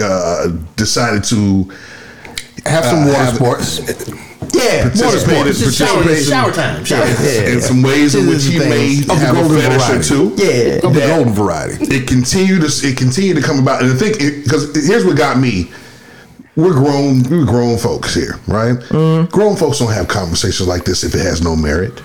uh, 0.00 0.48
decided 0.76 1.24
to 1.24 1.72
Have 2.68 2.84
some 2.84 3.02
Uh, 3.02 3.06
water 3.06 3.24
have- 3.24 3.34
sports. 3.34 3.80
Yeah, 4.52 4.88
water 5.04 5.18
sports. 5.18 5.58
Just 5.58 5.76
shower, 5.78 6.02
shower 6.16 6.52
time. 6.52 6.84
Shower 6.84 7.04
time. 7.06 7.16
Yeah. 7.24 7.40
in 7.52 7.60
some 7.60 7.82
ways 7.82 8.14
in 8.14 8.26
which 8.26 8.44
he 8.44 8.56
and 8.56 8.70
may. 8.70 8.98
Of 9.00 9.06
the 9.06 9.14
have 9.16 9.36
a 9.36 9.40
golden 9.40 9.60
fetish 9.60 9.76
or 9.76 9.86
variety. 9.86 10.08
two. 10.08 10.32
Yeah. 10.36 10.86
Of 10.86 10.94
the 10.94 11.00
That 11.00 11.08
golden 11.16 11.34
variety. 11.34 11.84
It 11.96 12.06
continued 12.06 12.62
to 12.62 12.88
it 12.88 12.96
continued 12.96 13.36
to 13.36 13.42
come 13.42 13.58
about, 13.58 13.82
and 13.82 13.92
I 13.92 13.96
think 13.96 14.18
because 14.18 14.74
here's 14.86 15.04
what 15.04 15.16
got 15.16 15.38
me. 15.38 15.70
We're 16.54 16.72
grown, 16.72 17.22
we're 17.24 17.44
grown 17.44 17.76
folks 17.76 18.14
here, 18.14 18.38
right? 18.46 18.76
Mm-hmm. 18.88 19.26
Grown 19.30 19.56
folks 19.56 19.78
don't 19.78 19.92
have 19.92 20.08
conversations 20.08 20.66
like 20.66 20.84
this 20.84 21.04
if 21.04 21.14
it 21.14 21.20
has 21.20 21.42
no 21.42 21.54
merit. 21.54 22.00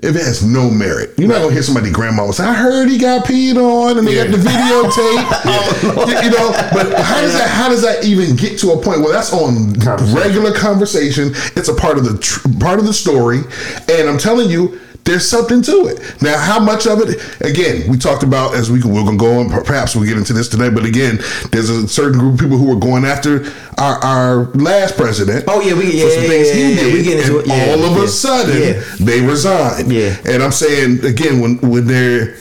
If 0.00 0.14
it 0.14 0.22
has 0.26 0.44
no 0.44 0.68
merit, 0.68 1.14
you're 1.16 1.26
not 1.26 1.40
gonna 1.40 1.54
hear 1.54 1.62
somebody 1.62 1.90
grandma 1.90 2.30
say, 2.30 2.44
"I 2.44 2.52
heard 2.52 2.90
he 2.90 2.98
got 2.98 3.24
peed 3.24 3.56
on," 3.56 3.96
and 3.96 4.06
they 4.06 4.14
got 4.14 4.30
the 4.30 4.36
videotape. 4.36 5.26
Oh, 5.88 6.06
you, 6.06 6.14
you 6.24 6.30
know, 6.30 6.50
but 6.72 6.92
how 7.00 7.20
does 7.22 7.32
that? 7.32 7.48
How 7.48 7.68
does 7.70 7.80
that 7.82 8.04
even 8.04 8.36
get 8.36 8.58
to 8.60 8.72
a 8.72 8.76
point? 8.76 9.00
Well, 9.00 9.12
that's 9.12 9.32
on 9.32 9.72
regular 10.14 10.52
conversation. 10.52 11.28
It's 11.56 11.68
a 11.68 11.74
part 11.74 11.96
of 11.96 12.04
the 12.04 12.18
tr- 12.18 12.46
part 12.60 12.78
of 12.78 12.84
the 12.84 12.92
story, 12.92 13.40
and 13.88 14.08
I'm 14.08 14.18
telling 14.18 14.50
you, 14.50 14.78
there's 15.06 15.26
something 15.28 15.62
to 15.62 15.86
it. 15.86 16.20
Now, 16.20 16.36
how 16.38 16.58
much 16.60 16.86
of 16.86 17.00
it? 17.00 17.40
Again, 17.40 17.88
we 17.88 17.96
talked 17.96 18.22
about 18.22 18.54
as 18.54 18.70
we 18.70 18.82
we're 18.82 19.04
gonna 19.04 19.16
go 19.16 19.38
on. 19.40 19.48
Perhaps 19.64 19.96
we'll 19.96 20.04
get 20.06 20.16
into 20.18 20.32
this 20.32 20.48
today, 20.48 20.68
but 20.68 20.84
again, 20.84 21.18
there's 21.52 21.70
a 21.70 21.88
certain 21.88 22.18
group 22.18 22.34
of 22.34 22.40
people 22.40 22.58
who 22.58 22.70
are 22.76 22.78
going 22.80 23.04
after 23.04 23.44
our, 23.78 23.98
our 24.04 24.36
last 24.54 24.96
president. 24.96 25.44
Oh, 25.48 25.60
yeah, 25.60 25.74
we- 25.74 26.00
for 26.00 26.10
some 26.10 26.22
yeah, 26.24 26.28
things 26.28 26.48
yeah, 26.48 26.54
he 26.54 26.70
yeah, 26.74 26.80
did, 26.80 26.94
we 26.94 27.02
get 27.02 27.20
into 27.20 27.38
it, 27.38 27.46
yeah, 27.46 27.66
all 27.70 27.84
of 27.84 27.96
yeah. 27.96 28.04
a 28.04 28.08
sudden 28.08 28.62
Yeah. 28.62 28.82
they 29.00 29.20
resign. 29.20 29.90
Yeah. 29.90 30.16
and 30.26 30.42
I'm 30.42 30.52
saying 30.52 31.04
again 31.04 31.40
when 31.40 31.58
when 31.58 31.86
they're 31.86 32.36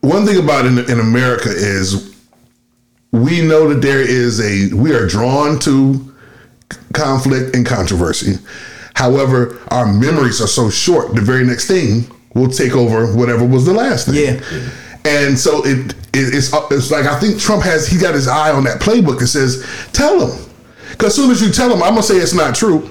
one 0.00 0.24
thing 0.24 0.38
about 0.42 0.66
in, 0.66 0.78
in 0.78 1.00
America 1.00 1.48
is 1.50 2.14
we 3.12 3.40
know 3.40 3.68
that 3.72 3.82
there 3.82 4.00
is 4.00 4.40
a 4.40 4.74
we 4.74 4.92
are 4.92 5.06
drawn 5.06 5.58
to 5.60 6.14
conflict 6.92 7.54
and 7.56 7.66
controversy. 7.66 8.34
However, 8.96 9.60
our 9.68 9.92
memories 9.92 10.40
are 10.40 10.46
so 10.46 10.70
short. 10.70 11.14
The 11.14 11.20
very 11.20 11.44
next 11.44 11.68
thing 11.68 12.10
will 12.34 12.48
take 12.48 12.72
over 12.72 13.14
whatever 13.14 13.44
was 13.44 13.66
the 13.66 13.74
last 13.74 14.06
thing. 14.06 14.14
Yeah. 14.14 14.70
And 15.04 15.38
so 15.38 15.62
it, 15.66 15.92
it 16.14 16.34
it's 16.34 16.50
uh, 16.54 16.66
it's 16.70 16.90
like 16.90 17.04
I 17.04 17.20
think 17.20 17.38
Trump 17.38 17.62
has 17.62 17.86
he 17.86 17.98
got 17.98 18.14
his 18.14 18.26
eye 18.26 18.50
on 18.50 18.64
that 18.64 18.80
playbook 18.80 19.18
and 19.18 19.28
says, 19.28 19.66
tell 19.92 20.26
him. 20.26 20.46
Because 20.92 21.08
as 21.08 21.14
soon 21.14 21.30
as 21.30 21.42
you 21.42 21.52
tell 21.52 21.70
him, 21.70 21.82
I'm 21.82 21.90
gonna 21.90 22.02
say 22.02 22.16
it's 22.16 22.32
not 22.32 22.54
true. 22.54 22.88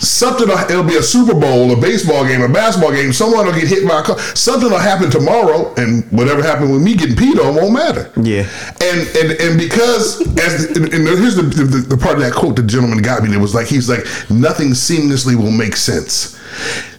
Something 0.00 0.48
it'll 0.48 0.84
be 0.84 0.96
a 0.96 1.02
Super 1.02 1.34
Bowl, 1.34 1.72
a 1.72 1.80
baseball 1.80 2.24
game, 2.24 2.42
a 2.42 2.48
basketball 2.48 2.92
game. 2.92 3.12
Someone 3.12 3.46
will 3.46 3.52
get 3.52 3.68
hit 3.68 3.86
by 3.86 4.00
a 4.00 4.02
car. 4.02 4.18
Something 4.18 4.70
will 4.70 4.78
happen 4.78 5.10
tomorrow, 5.10 5.74
and 5.74 6.04
whatever 6.12 6.42
happened 6.42 6.72
with 6.72 6.82
me 6.82 6.94
getting 6.94 7.16
peed 7.16 7.42
on 7.44 7.54
won't 7.54 7.72
matter. 7.72 8.10
Yeah. 8.16 8.48
And 8.82 9.08
and 9.16 9.32
and 9.40 9.58
because 9.58 10.20
as 10.38 10.68
the, 10.68 10.82
and 10.92 11.06
here's 11.06 11.36
the, 11.36 11.42
the 11.42 11.84
the 11.88 11.96
part 11.96 12.16
of 12.16 12.22
that 12.22 12.32
quote 12.32 12.56
the 12.56 12.62
gentleman 12.62 13.02
got 13.02 13.22
me. 13.22 13.34
It 13.34 13.40
was 13.40 13.54
like 13.54 13.66
he's 13.66 13.88
like 13.88 14.04
nothing 14.30 14.68
seamlessly 14.68 15.34
will 15.34 15.50
make 15.50 15.76
sense. 15.76 16.37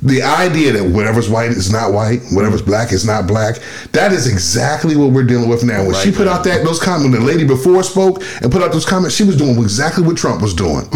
The 0.01 0.21
idea 0.21 0.71
that 0.73 0.83
whatever's 0.83 1.29
white 1.29 1.51
is 1.51 1.71
not 1.71 1.91
white, 1.91 2.21
whatever's 2.31 2.61
black 2.61 2.91
is 2.91 3.05
not 3.05 3.27
black. 3.27 3.57
That 3.91 4.11
is 4.11 4.27
exactly 4.27 4.95
what 4.95 5.11
we're 5.11 5.23
dealing 5.23 5.49
with 5.49 5.63
now. 5.63 5.83
When 5.83 5.95
she 5.95 6.11
put 6.11 6.25
now. 6.25 6.33
out 6.33 6.43
that 6.45 6.63
those 6.63 6.81
comments, 6.81 7.17
the 7.17 7.23
lady 7.23 7.45
before 7.45 7.83
spoke 7.83 8.23
and 8.41 8.51
put 8.51 8.61
out 8.61 8.71
those 8.71 8.85
comments, 8.85 9.15
she 9.15 9.23
was 9.23 9.37
doing 9.37 9.57
exactly 9.57 10.03
what 10.03 10.17
Trump 10.17 10.41
was 10.41 10.53
doing, 10.53 10.89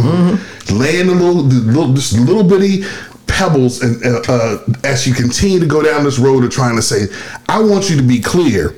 laying 0.71 1.08
the 1.08 1.15
little, 1.15 1.43
the 1.43 1.56
little, 1.71 1.93
just 1.93 2.17
little 2.17 2.43
bitty 2.43 2.84
pebbles 3.28 3.82
and 3.82 4.04
uh, 4.06 4.21
uh, 4.28 4.58
as 4.84 5.08
you 5.08 5.13
continue 5.13 5.60
to 5.60 5.65
go 5.65 5.82
down 5.82 6.04
this 6.04 6.19
road 6.19 6.43
of 6.43 6.52
trying 6.52 6.76
to 6.76 6.82
say, 6.82 7.06
I 7.49 7.62
want 7.62 7.89
you 7.89 7.97
to 7.97 8.04
be 8.04 8.19
clear. 8.19 8.76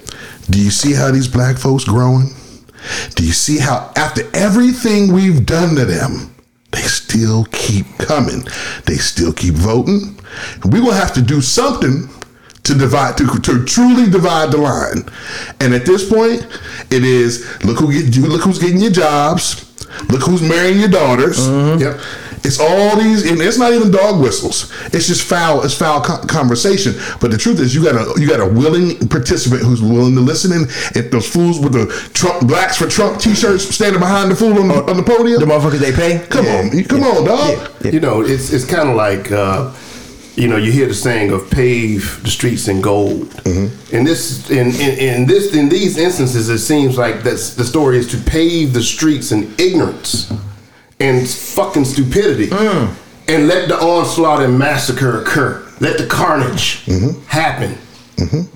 Do 0.50 0.62
you 0.62 0.70
see 0.70 0.94
how 0.94 1.12
these 1.12 1.28
black 1.28 1.58
folks 1.58 1.84
growing? 1.84 2.30
Do 3.16 3.26
you 3.26 3.34
see 3.34 3.58
how 3.58 3.92
after 3.96 4.22
everything 4.36 5.12
we've 5.12 5.46
done 5.46 5.76
to 5.76 5.86
them, 5.86 6.35
they 6.76 6.82
still 6.82 7.46
keep 7.46 7.86
coming. 7.98 8.46
They 8.86 8.96
still 8.96 9.32
keep 9.32 9.54
voting. 9.56 10.20
We're 10.66 10.82
gonna 10.82 10.94
have 10.94 11.14
to 11.14 11.22
do 11.22 11.42
something 11.42 12.10
to 12.64 12.74
divide 12.74 13.18
to, 13.18 13.28
to 13.40 13.64
truly 13.64 14.10
divide 14.10 14.52
the 14.52 14.58
line. 14.58 15.08
And 15.62 15.74
at 15.74 15.86
this 15.86 16.08
point, 16.10 16.46
it 16.92 17.04
is 17.04 17.46
look 17.64 17.80
who 17.80 17.94
get 17.94 18.16
you 18.16 18.26
look 18.28 18.42
who's 18.42 18.60
getting 18.60 18.82
your 18.82 18.92
jobs, 18.92 19.66
look 20.10 20.24
who's 20.24 20.42
marrying 20.42 20.80
your 20.80 20.90
daughters. 20.90 21.40
Mm-hmm. 21.40 21.82
Yep. 21.82 22.00
It's 22.46 22.60
all 22.60 22.96
these, 22.96 23.30
and 23.30 23.42
it's 23.42 23.58
not 23.58 23.74
even 23.74 23.90
dog 23.92 24.22
whistles. 24.22 24.72
It's 24.94 25.08
just 25.08 25.24
foul. 25.28 25.64
It's 25.64 25.74
foul 25.78 26.02
co- 26.02 26.26
conversation. 26.28 26.94
But 27.20 27.32
the 27.32 27.38
truth 27.38 27.60
is, 27.60 27.74
you 27.74 27.84
got 27.84 27.96
a 27.96 28.20
you 28.22 28.28
got 28.28 28.40
a 28.40 28.46
willing 28.46 29.08
participant 29.10 29.64
who's 29.64 29.82
willing 29.82 30.14
to 30.16 30.22
listen. 30.22 30.52
And 30.54 30.66
if 30.96 31.10
those 31.12 31.28
fools 31.28 31.60
with 31.60 31.74
the 31.74 31.88
Trump 32.14 32.48
blacks 32.48 32.78
for 32.78 32.88
Trump 32.88 33.20
T-shirts 33.20 33.74
standing 33.74 34.00
behind 34.00 34.30
the 34.32 34.36
fool 34.36 34.58
on 34.60 34.68
the, 34.68 34.76
on 34.92 34.98
the 34.98 35.04
podium, 35.04 35.40
The 35.40 35.46
motherfuckers 35.48 35.80
they 35.80 35.92
pay. 35.92 36.26
Come 36.28 36.46
Yeah. 36.46 36.60
on, 36.72 36.84
come 36.84 37.04
on, 37.04 37.26
dog. 37.26 37.50
Yeah. 37.50 37.68
Yeah. 37.86 37.92
You 37.92 38.00
know, 38.00 38.22
it's 38.22 38.54
it's 38.54 38.66
kind 38.66 38.90
of 38.90 38.96
like 38.96 39.32
uh, 39.32 39.72
you 40.36 40.48
know 40.48 40.58
you 40.58 40.72
hear 40.72 40.88
the 40.88 40.94
saying 40.94 41.32
of 41.32 41.50
pave 41.50 42.22
the 42.24 42.30
streets 42.30 42.68
in 42.68 42.82
gold. 42.82 43.30
Mm-hmm. 43.44 43.96
In 43.96 44.04
this 44.04 44.50
in, 44.52 44.68
in 44.68 45.00
in 45.00 45.26
this 45.26 45.54
in 45.56 45.70
these 45.70 45.98
instances, 45.98 46.50
it 46.50 46.60
seems 46.60 46.98
like 46.98 47.24
that's 47.24 47.56
the 47.56 47.64
story 47.64 47.98
is 47.98 48.08
to 48.12 48.18
pave 48.18 48.74
the 48.74 48.84
streets 48.84 49.32
in 49.32 49.54
ignorance. 49.58 50.32
And 51.00 51.28
fucking 51.30 51.86
stupidity, 51.86 52.48
Mm. 52.48 52.90
and 53.28 53.48
let 53.48 53.68
the 53.68 53.78
onslaught 53.80 54.42
and 54.44 54.58
massacre 54.58 55.22
occur. 55.22 55.62
Let 55.80 55.98
the 55.98 56.06
carnage 56.06 56.86
happen 57.28 57.78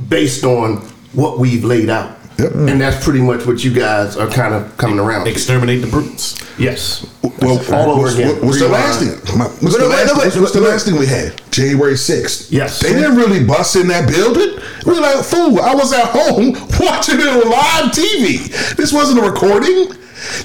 based 0.07 0.43
on 0.45 0.77
what 1.13 1.37
we've 1.39 1.63
laid 1.65 1.89
out. 1.89 2.15
And 2.37 2.79
that's 2.79 3.03
pretty 3.03 3.19
much 3.19 3.45
what 3.45 3.65
you 3.65 3.73
guys 3.73 4.15
are 4.15 4.27
kind 4.29 4.53
of 4.53 4.77
coming 4.77 4.97
around. 4.97 5.25
to. 5.25 5.31
Exterminate 5.31 5.81
the 5.81 5.87
brutes. 5.87 6.37
Yes. 6.57 7.05
Well, 7.41 7.59
all 7.73 7.91
over 7.91 8.01
what's, 8.03 8.15
again. 8.15 8.29
what- 8.35 8.43
what's 8.45 8.59
the 8.59 8.69
last 8.69 8.99
thing? 8.99 9.09
What's, 9.09 9.59
But 9.59 9.71
the, 9.73 9.79
no, 9.79 9.87
last, 9.87 10.07
wait, 10.07 10.07
no, 10.07 10.23
what's, 10.23 10.37
what's 10.37 10.53
the 10.53 10.61
last 10.61 10.85
thing 10.85 10.95
we 10.97 11.05
had? 11.05 11.33
January 11.51 11.95
6th. 11.97 12.47
Yes. 12.49 12.79
They 12.79 12.93
didn't 12.93 13.17
really 13.17 13.43
bust 13.43 13.75
in 13.75 13.87
that 13.89 14.07
building. 14.07 14.57
We 14.85 14.93
were 14.93 15.01
like, 15.01 15.25
fool, 15.25 15.59
I 15.59 15.75
was 15.75 15.91
at 15.91 16.05
home 16.05 16.53
watching 16.79 17.19
it 17.19 17.27
on 17.27 17.49
live 17.49 17.91
TV. 17.91 18.75
This 18.77 18.93
wasn't 18.93 19.19
a 19.19 19.29
recording. 19.29 19.91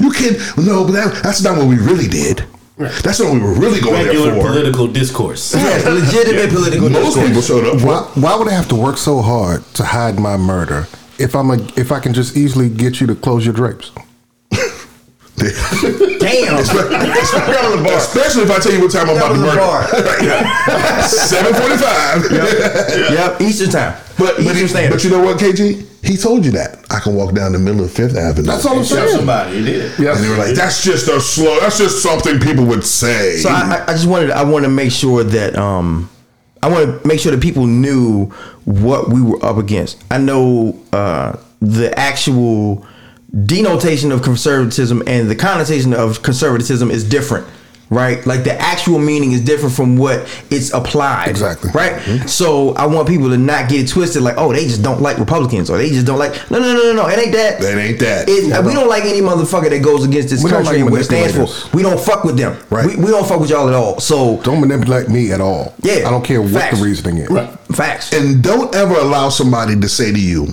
You 0.00 0.10
can 0.10 0.34
no, 0.64 0.84
but 0.84 0.92
that, 0.92 1.22
that's 1.22 1.42
not 1.42 1.56
what 1.56 1.66
we 1.66 1.76
really 1.76 2.08
did. 2.08 2.44
That's 2.76 3.20
not 3.20 3.30
what 3.30 3.34
we 3.34 3.40
were 3.40 3.54
really 3.54 3.80
going 3.80 4.04
Regular 4.04 4.32
there 4.32 4.42
for. 4.42 4.48
political 4.48 4.88
discourse. 4.88 5.54
Yes, 5.54 5.84
legitimate 5.84 6.50
political 6.50 6.88
discourse. 6.88 7.14
Most 7.14 7.14
discourse. 7.14 7.28
people 7.28 7.42
showed 7.42 7.76
up. 7.76 8.14
Why, 8.14 8.20
why 8.20 8.36
would 8.36 8.48
I 8.48 8.52
have 8.52 8.68
to 8.68 8.74
work 8.74 8.96
so 8.98 9.22
hard 9.22 9.64
to 9.74 9.84
hide 9.84 10.18
my 10.18 10.36
murder 10.36 10.88
if 11.18 11.36
I'm 11.36 11.50
a 11.50 11.58
if 11.76 11.92
I 11.92 12.00
can 12.00 12.12
just 12.12 12.36
easily 12.36 12.68
get 12.68 13.00
you 13.00 13.06
to 13.06 13.14
close 13.14 13.44
your 13.44 13.54
drapes? 13.54 13.92
Damn. 16.18 16.58
Especially 16.58 18.42
if 18.44 18.50
I 18.50 18.58
tell 18.60 18.72
you 18.72 18.80
what 18.80 18.90
time 18.92 19.08
I'm 19.10 19.16
That 19.16 19.30
about 19.30 19.34
to 19.34 19.40
was 19.40 19.42
a 19.42 19.46
murder. 19.46 19.60
bar. 19.60 21.02
Seven 21.08 21.54
forty-five. 21.54 22.30
Yep, 23.12 23.40
Eastern 23.40 23.70
time. 23.70 24.00
But 24.18 24.36
but, 24.36 24.56
Eastern 24.56 24.84
he, 24.84 24.88
but 24.90 25.04
you 25.04 25.10
know 25.10 25.20
what, 25.22 25.38
KG? 25.38 25.86
He 26.04 26.16
told 26.18 26.44
you 26.44 26.50
that 26.52 26.84
I 26.90 27.00
can 27.00 27.14
walk 27.14 27.34
down 27.34 27.52
the 27.52 27.58
middle 27.58 27.82
of 27.84 27.90
Fifth 27.90 28.16
Avenue. 28.16 28.46
That's 28.46 28.66
all 28.66 28.78
I'm 28.78 28.84
Shot 28.84 29.06
saying. 29.08 29.16
somebody. 29.16 29.56
You 29.58 29.64
did. 29.64 29.98
Yes. 29.98 30.16
And 30.16 30.24
they 30.24 30.30
were 30.30 30.36
like, 30.36 30.54
"That's 30.54 30.82
just 30.84 31.08
a 31.08 31.20
slow. 31.20 31.58
That's 31.60 31.78
just 31.78 32.02
something 32.02 32.38
people 32.40 32.64
would 32.66 32.84
say." 32.84 33.36
So 33.38 33.48
I, 33.48 33.76
I- 33.78 33.84
I 33.88 33.92
just 33.94 34.06
wanted 34.06 34.30
I 34.30 34.44
want 34.44 34.64
to 34.64 34.70
make 34.70 34.92
sure 34.92 35.24
that 35.24 35.56
um 35.56 36.10
I 36.62 36.68
want 36.68 37.02
to 37.02 37.08
make 37.08 37.20
sure 37.20 37.32
that 37.32 37.42
people 37.42 37.66
knew 37.66 38.26
what 38.64 39.08
we 39.10 39.20
were 39.22 39.42
up 39.44 39.56
against. 39.58 40.02
I 40.10 40.18
know 40.18 40.78
uh, 40.92 41.36
the 41.60 41.92
actual 41.98 42.86
denotation 43.34 44.12
of 44.12 44.22
conservatism 44.22 45.02
and 45.06 45.28
the 45.28 45.36
connotation 45.36 45.92
of 45.92 46.22
conservatism 46.22 46.90
is 46.90 47.08
different. 47.08 47.46
Right, 47.90 48.24
like 48.26 48.44
the 48.44 48.58
actual 48.58 48.98
meaning 48.98 49.32
is 49.32 49.42
different 49.42 49.74
from 49.74 49.98
what 49.98 50.26
it's 50.50 50.72
applied. 50.72 51.28
Exactly. 51.28 51.70
Right. 51.72 51.92
Mm-hmm. 51.92 52.26
So 52.26 52.74
I 52.74 52.86
want 52.86 53.06
people 53.06 53.28
to 53.28 53.36
not 53.36 53.68
get 53.68 53.82
it 53.82 53.88
twisted. 53.88 54.22
Like, 54.22 54.36
oh, 54.38 54.52
they 54.54 54.64
just 54.64 54.82
don't 54.82 55.02
like 55.02 55.18
Republicans, 55.18 55.68
or 55.68 55.76
they 55.76 55.90
just 55.90 56.06
don't 56.06 56.18
like. 56.18 56.32
No, 56.50 56.58
no, 56.58 56.72
no, 56.72 56.82
no, 56.82 56.92
no. 56.94 57.08
It 57.08 57.18
ain't 57.18 57.32
that. 57.32 57.60
That 57.60 57.78
ain't 57.78 58.00
that. 58.00 58.24
It, 58.26 58.64
we 58.64 58.72
don't 58.72 58.88
like 58.88 59.04
any 59.04 59.20
motherfucker 59.20 59.68
that 59.68 59.82
goes 59.82 60.02
against 60.02 60.30
this 60.30 60.42
We 60.42 60.48
country 60.50 60.78
like 60.78 60.80
and 60.80 60.90
what 60.90 61.02
it 61.02 61.04
stands 61.04 61.36
for. 61.36 61.76
We 61.76 61.82
don't 61.82 62.00
fuck 62.00 62.24
with 62.24 62.38
them. 62.38 62.58
Right. 62.70 62.86
We, 62.86 62.96
we 62.96 63.10
don't 63.10 63.28
fuck 63.28 63.38
with 63.38 63.50
y'all 63.50 63.68
at 63.68 63.74
all. 63.74 64.00
So 64.00 64.40
Don't 64.42 64.62
manipulate 64.62 65.10
me 65.10 65.30
at 65.32 65.42
all. 65.42 65.74
Yeah, 65.82 66.08
I 66.08 66.10
don't 66.10 66.24
care 66.24 66.40
what 66.40 66.52
facts. 66.52 66.78
the 66.78 66.84
reasoning 66.84 67.18
is. 67.18 67.28
Right. 67.28 67.50
facts. 67.76 68.14
and 68.14 68.42
don't 68.42 68.74
ever 68.74 68.94
allow 68.94 69.28
somebody 69.28 69.78
to 69.78 69.88
say 69.90 70.10
to 70.10 70.20
you, 70.20 70.48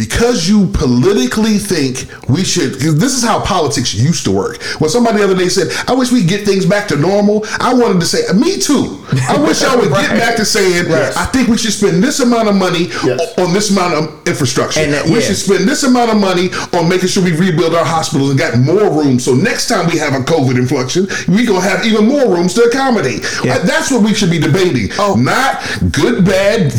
because 0.00 0.48
you 0.48 0.66
politically 0.72 1.58
think 1.58 2.06
we 2.26 2.42
should. 2.42 2.72
This 2.74 3.12
is 3.12 3.22
how 3.22 3.40
politics 3.44 3.92
used 3.92 4.24
to 4.24 4.30
work. 4.30 4.62
When 4.80 4.88
somebody 4.88 5.18
the 5.18 5.24
other 5.24 5.36
day 5.36 5.48
said, 5.50 5.68
"I 5.86 5.92
wish 5.92 6.10
we 6.10 6.24
get 6.24 6.46
things 6.46 6.64
back 6.64 6.88
to 6.88 6.96
normal," 6.96 7.44
I 7.58 7.74
wanted 7.74 8.00
to 8.00 8.06
say, 8.06 8.20
"Me 8.34 8.58
too." 8.58 9.04
I 9.28 9.36
wish 9.36 9.62
I 9.62 9.76
would 9.76 9.90
get 9.90 10.10
back 10.24 10.36
to 10.36 10.44
saying, 10.46 10.88
Right. 10.88 11.14
"I 11.16 11.26
think 11.26 11.48
we 11.48 11.58
should 11.58 11.74
spend 11.74 12.02
this 12.02 12.20
amount 12.20 12.48
of 12.48 12.54
money 12.56 12.84
Yes. 13.04 13.20
on 13.36 13.52
this 13.52 13.70
amount 13.70 13.92
of 13.94 14.02
infrastructure. 14.26 14.86
That- 14.90 15.04
we 15.04 15.16
yeah. 15.16 15.20
should 15.20 15.36
spend 15.36 15.68
this 15.68 15.82
amount 15.82 16.10
of 16.12 16.18
money 16.18 16.48
on 16.72 16.88
making 16.88 17.08
sure 17.10 17.22
we 17.22 17.32
rebuild 17.32 17.74
our 17.74 17.84
hospitals 17.84 18.30
and 18.30 18.38
got 18.38 18.56
more 18.58 18.88
rooms. 18.90 19.24
So 19.24 19.34
next 19.34 19.68
time 19.68 19.86
we 19.92 19.98
have 19.98 20.14
a 20.14 20.20
COVID 20.24 20.56
inflection, 20.56 21.08
we 21.28 21.44
gonna 21.44 21.60
have 21.60 21.84
even 21.84 22.06
more 22.06 22.26
rooms 22.34 22.54
to 22.54 22.62
accommodate. 22.62 23.22
Yeah. 23.44 23.58
That's 23.58 23.90
what 23.90 24.02
we 24.02 24.14
should 24.14 24.30
be 24.30 24.38
debating. 24.38 24.90
Oh. 24.98 25.14
Not 25.14 25.60
good, 25.92 26.24
bad, 26.24 26.72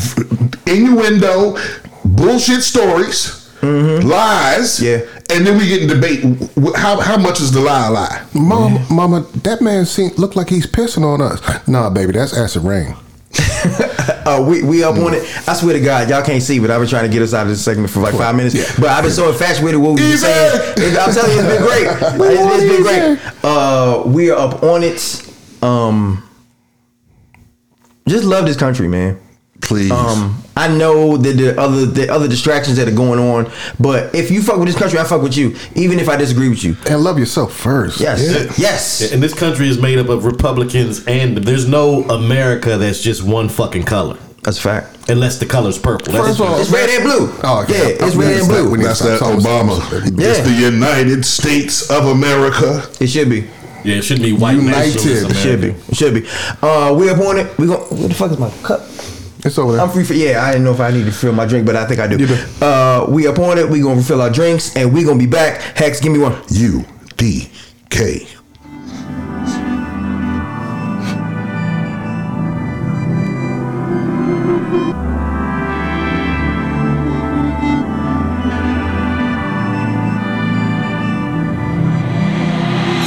innuendo, 0.66 1.58
bullshit 2.06 2.62
stories, 2.64 3.50
lies. 3.62 4.80
Mm-hmm. 4.80 4.86
Yeah. 4.86 5.36
And 5.36 5.48
then 5.48 5.58
we 5.58 5.68
get 5.68 5.82
in 5.82 5.88
debate. 5.88 6.24
How 6.76 7.00
how 7.00 7.18
much 7.18 7.40
is 7.40 7.52
the 7.52 7.62
lie 7.62 7.88
a 7.88 7.92
lie? 7.92 8.26
Mom, 8.34 8.86
mama, 8.90 9.22
that 9.44 9.62
man 9.62 9.86
seem 9.86 10.12
look 10.18 10.36
like 10.36 10.50
he's 10.50 10.68
pissing 10.68 11.04
on 11.06 11.22
us. 11.22 11.68
Nah, 11.68 11.90
baby, 11.90 12.12
that's 12.14 12.38
acid 12.38 12.64
rain. 12.64 12.96
Uh, 14.24 14.44
we 14.48 14.62
we 14.64 14.84
up 14.84 14.96
on 14.98 15.16
it. 15.16 15.24
I 15.48 15.54
swear 15.54 15.74
to 15.74 15.80
God, 15.80 16.08
y'all 16.10 16.22
can't 16.24 16.44
see, 16.44 16.60
but 16.60 16.70
I've 16.70 16.80
been 16.80 16.88
trying 16.90 17.10
to 17.10 17.14
get 17.14 17.24
us 17.24 17.34
out 17.34 17.44
of 17.44 17.50
this 17.50 17.64
segment 17.64 17.90
for 17.90 18.02
like 18.02 18.14
five 18.14 18.36
minutes. 18.36 18.80
But 18.80 18.90
I've 18.90 19.04
been 19.04 19.12
so 19.12 19.30
infatuated 19.30 19.80
with 19.80 19.90
what 19.90 20.00
we've 20.00 20.10
been 20.10 20.18
saying. 20.18 20.98
I'm 20.98 21.12
telling 21.14 21.32
you, 21.32 21.40
it's 21.40 21.48
been 21.48 21.64
great. 21.64 21.88
It's, 22.32 22.64
it's 22.64 22.72
been 22.72 22.84
great. 22.84 23.44
Uh, 23.44 24.04
we 24.06 24.30
are 24.30 24.38
up 24.38 24.62
on 24.64 24.84
it. 24.84 25.28
Um, 25.64 26.24
just 28.08 28.24
love 28.24 28.46
this 28.46 28.58
country, 28.58 28.88
man. 28.88 29.20
Please. 29.62 29.92
Um, 29.92 30.44
I 30.58 30.68
know 30.68 31.16
that 31.18 31.34
the 31.38 31.60
other 31.60 31.86
the 31.86 32.10
other 32.12 32.28
distractions 32.28 32.78
that 32.78 32.88
are 32.88 32.96
going 32.96 33.20
on, 33.20 33.50
but 33.80 34.14
if 34.14 34.30
you 34.32 34.42
fuck 34.42 34.58
with 34.58 34.68
this 34.68 34.78
country, 34.78 35.00
I 35.00 35.04
fuck 35.06 35.22
with 35.22 35.38
you, 35.38 35.56
even 35.76 35.98
if 36.00 36.10
I 36.10 36.18
disagree 36.18 36.50
with 36.50 36.64
you. 36.64 36.76
And 36.90 37.02
love 37.04 37.18
yourself 37.18 37.54
first. 37.54 38.00
Yes, 38.00 38.22
Yeah. 38.22 38.52
yes. 38.58 39.12
And 39.14 39.24
this 39.24 39.34
country 39.34 39.70
is 39.70 39.80
made 39.80 39.98
up 39.98 40.10
of 40.10 40.26
Republicans, 40.26 41.06
and 41.06 41.38
there's 41.38 41.68
no 41.68 42.04
America 42.10 42.78
that's 42.78 43.02
just 43.02 43.24
one 43.24 43.48
fucking 43.50 43.84
color, 43.84 44.18
That's 44.44 44.58
a 44.58 44.62
fact. 44.62 45.10
unless 45.10 45.38
the 45.40 45.46
color's 45.46 45.78
purple. 45.80 46.12
First 46.14 46.40
of 46.42 46.48
all, 46.48 46.60
It's 46.60 46.70
red 46.70 46.90
and 46.90 47.04
blue. 47.04 47.34
Oh, 47.44 47.62
okay. 47.64 47.96
Yeah, 47.96 48.06
it's 48.08 48.16
red 48.16 48.40
and 48.40 48.48
blue. 48.50 48.72
need 48.76 48.78
to 48.84 48.88
That's 48.88 49.00
that 49.00 49.20
Obama. 49.22 49.80
Yeah. 50.20 50.28
It's 50.32 50.40
the 50.40 50.54
United 50.54 51.24
States 51.24 51.90
of 51.90 52.08
America. 52.08 52.90
It 53.00 53.08
should 53.08 53.30
be. 53.30 53.48
yeah, 53.86 53.96
it 53.96 54.02
shouldn't 54.04 54.26
be 54.26 54.34
white 54.34 54.58
United. 54.58 54.96
It 54.98 55.36
should 55.36 55.62
be. 55.62 55.68
It 55.70 55.96
should 55.96 56.14
be. 56.16 56.28
Uh, 56.62 56.94
we 56.98 57.10
up 57.10 57.20
on 57.20 57.38
it. 57.38 57.58
We 57.58 57.68
going 57.68 57.80
What 57.80 58.10
the 58.10 58.16
fuck 58.16 58.32
is 58.32 58.38
my 58.38 58.50
cup? 58.64 58.82
It's 59.44 59.58
over 59.58 59.72
there. 59.72 59.82
I'm 59.82 59.90
free 59.90 60.04
for 60.04 60.14
yeah. 60.14 60.44
I 60.44 60.52
didn't 60.52 60.66
know 60.66 60.72
if 60.72 60.80
I 60.80 60.92
need 60.92 61.06
to 61.06 61.12
fill 61.12 61.34
my 61.34 61.46
drink, 61.48 61.66
but 61.66 61.76
I 61.76 61.86
think 61.86 62.00
I 62.00 62.08
do. 62.08 62.16
You 62.16 62.28
do. 62.28 62.36
Uh, 62.62 63.08
we 63.10 63.28
up 63.28 63.40
on 63.40 63.58
it. 63.58 63.68
We 63.68 63.82
gonna 63.82 63.96
refill 63.96 64.22
our 64.22 64.30
drinks, 64.30 64.76
and 64.76 64.94
we 64.94 65.04
gonna 65.04 65.18
be 65.18 65.26
back. 65.26 65.62
Hex, 65.76 66.00
give 66.00 66.12
me 66.14 66.20
one. 66.20 66.40
U 66.50 66.86
D 67.18 67.50
K. 67.90 68.28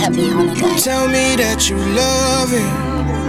Heavy 0.01 0.31
on 0.31 0.49
the 0.49 0.55
guy. 0.55 0.79
Tell 0.79 1.07
me 1.07 1.37
that 1.37 1.71
you 1.71 1.77
love 1.77 2.51
him, 2.51 3.24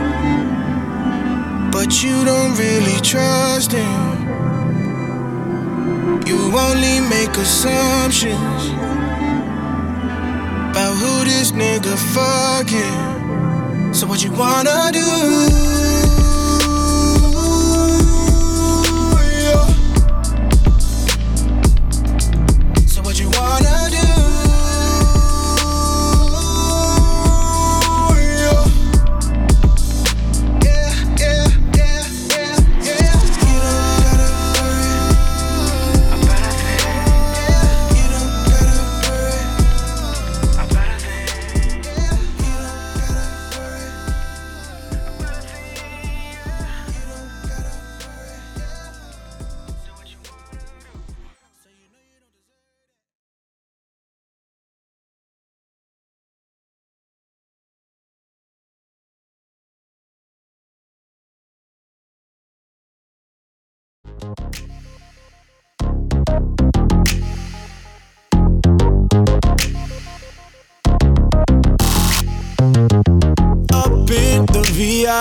but 1.85 2.03
you 2.03 2.25
don't 2.25 2.57
really 2.57 2.99
trust 3.01 3.71
him. 3.71 4.27
You 6.25 6.37
only 6.57 6.99
make 6.99 7.37
assumptions 7.37 8.69
about 10.71 10.95
who 10.95 11.25
this 11.25 11.51
nigga 11.51 11.95
fucking. 12.15 13.93
So 13.93 14.07
what 14.07 14.23
you 14.23 14.31
wanna 14.31 14.89
do? 14.91 15.74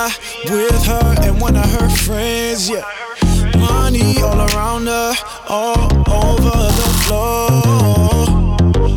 VI 0.09 0.51
with 0.51 0.87
her 0.87 1.15
and 1.23 1.41
one 1.41 1.57
of 1.57 1.71
her 1.81 1.89
friends, 1.89 2.69
yeah. 2.69 2.85
Money 3.59 4.21
all 4.23 4.41
around 4.41 4.87
her, 4.87 5.15
all 5.49 5.85
over 6.11 6.57
the 6.81 6.89
floor. 7.05 7.49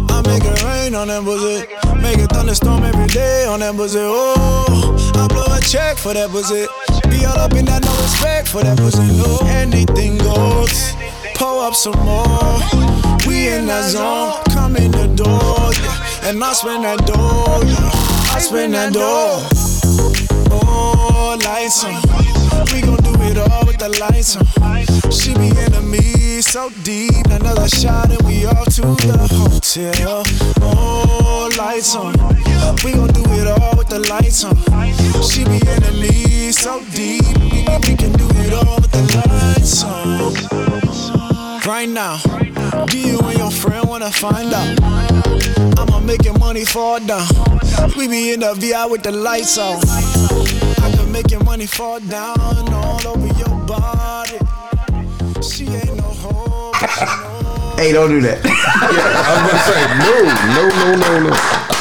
I'm 0.09 0.23
make 0.23 0.43
it 0.43 0.63
rain 0.63 0.95
on 0.95 1.07
that 1.07 1.23
pussy. 1.23 1.67
Make 2.01 2.19
it 2.19 2.29
thunderstorm 2.31 2.83
every 2.83 3.07
day 3.07 3.45
on 3.45 3.59
that 3.61 3.75
pussy. 3.75 3.99
Oh, 4.01 5.13
I 5.15 5.27
blow 5.27 5.45
a 5.55 5.61
check 5.61 5.97
for 5.97 6.13
that 6.13 6.29
pussy. 6.29 6.65
Be 7.09 7.25
all 7.25 7.37
up 7.37 7.53
in 7.53 7.65
that, 7.65 7.83
no 7.83 7.91
respect 8.01 8.47
for 8.47 8.63
that 8.63 8.77
pussy. 8.77 9.05
No, 9.17 9.39
anything 9.47 10.17
goes. 10.17 10.93
Pull 11.35 11.59
up 11.59 11.75
some 11.75 11.99
more. 12.03 12.59
We 13.27 13.47
in 13.49 13.67
that 13.67 13.91
zone. 13.91 14.41
Come 14.53 14.75
in 14.75 14.91
the 14.91 15.07
door. 15.07 15.71
Yeah. 15.73 16.29
And 16.29 16.43
I 16.43 16.53
spend 16.53 16.83
that 16.83 17.05
door. 17.05 17.63
Yeah. 17.63 18.35
I 18.35 18.39
spend 18.39 18.73
that 18.73 18.93
door. 18.93 19.45
Oh, 20.49 20.96
lights 21.35 21.83
on. 21.83 22.01
We 22.73 22.81
gon' 22.81 22.97
do 23.03 23.13
it 23.23 23.37
all 23.37 23.65
with 23.65 23.77
the 23.77 23.89
lights 23.99 24.37
on. 24.37 24.45
She 25.11 25.33
be 25.33 25.49
into 25.49 25.81
me 25.81 26.41
so 26.41 26.69
deep. 26.83 27.25
Another 27.27 27.67
shot 27.67 28.09
and 28.09 28.21
we 28.27 28.45
off 28.45 28.65
to 28.75 28.81
the 28.81 29.27
hotel. 29.31 30.23
Oh, 30.61 31.49
lights 31.57 31.95
on. 31.95 32.13
We 32.83 32.93
gon' 32.93 33.09
do 33.09 33.23
it 33.33 33.47
all 33.47 33.75
with 33.77 33.89
the 33.89 33.99
lights 33.99 34.43
on. 34.43 34.55
She 35.23 35.43
be 35.43 35.57
into 35.57 35.91
me 35.93 36.51
so 36.51 36.81
deep. 36.95 37.25
We 37.87 37.95
can 37.95 38.11
do 38.13 38.27
it 38.43 38.53
all 38.53 38.77
with 38.77 38.91
the 38.91 39.03
lights 39.17 39.83
on. 39.83 40.33
Right 41.67 41.89
now, 41.89 42.19
do 42.87 42.97
you 42.97 43.19
and 43.19 43.37
your 43.37 43.51
friend 43.51 43.87
wanna 43.87 44.11
find 44.11 44.53
out? 44.53 44.81
I'ma 45.79 45.99
make 45.99 46.23
your 46.23 46.37
money 46.37 46.65
fall 46.65 46.99
down. 46.99 47.27
We 47.97 48.07
be 48.07 48.33
in 48.33 48.41
the 48.41 48.53
VI 48.55 48.85
with 48.87 49.03
the 49.03 49.11
lights 49.11 49.57
on. 49.57 49.79
I 49.87 50.91
can 50.95 51.11
make 51.11 51.31
your 51.31 51.43
money 51.43 51.65
fall 51.65 51.99
down 51.99 52.39
all 52.73 53.07
over 53.07 53.27
your 53.27 53.55
body. 53.65 54.37
She 55.41 55.67
ain't 55.67 55.95
no 55.95 56.03
hoe, 56.03 56.71
but 56.79 56.89
she 56.89 57.05
know. 57.05 57.73
Hey, 57.77 57.91
don't 57.91 58.09
do 58.09 58.19
that. 58.21 58.41
yeah, 58.43 58.51
I 59.21 59.37
was 59.37 59.51
gonna 59.51 59.63
say 59.69 59.81
no, 60.01 60.15
no, 60.55 60.63
no, 60.79 61.19
no, 61.19 61.29
no. 61.29 61.76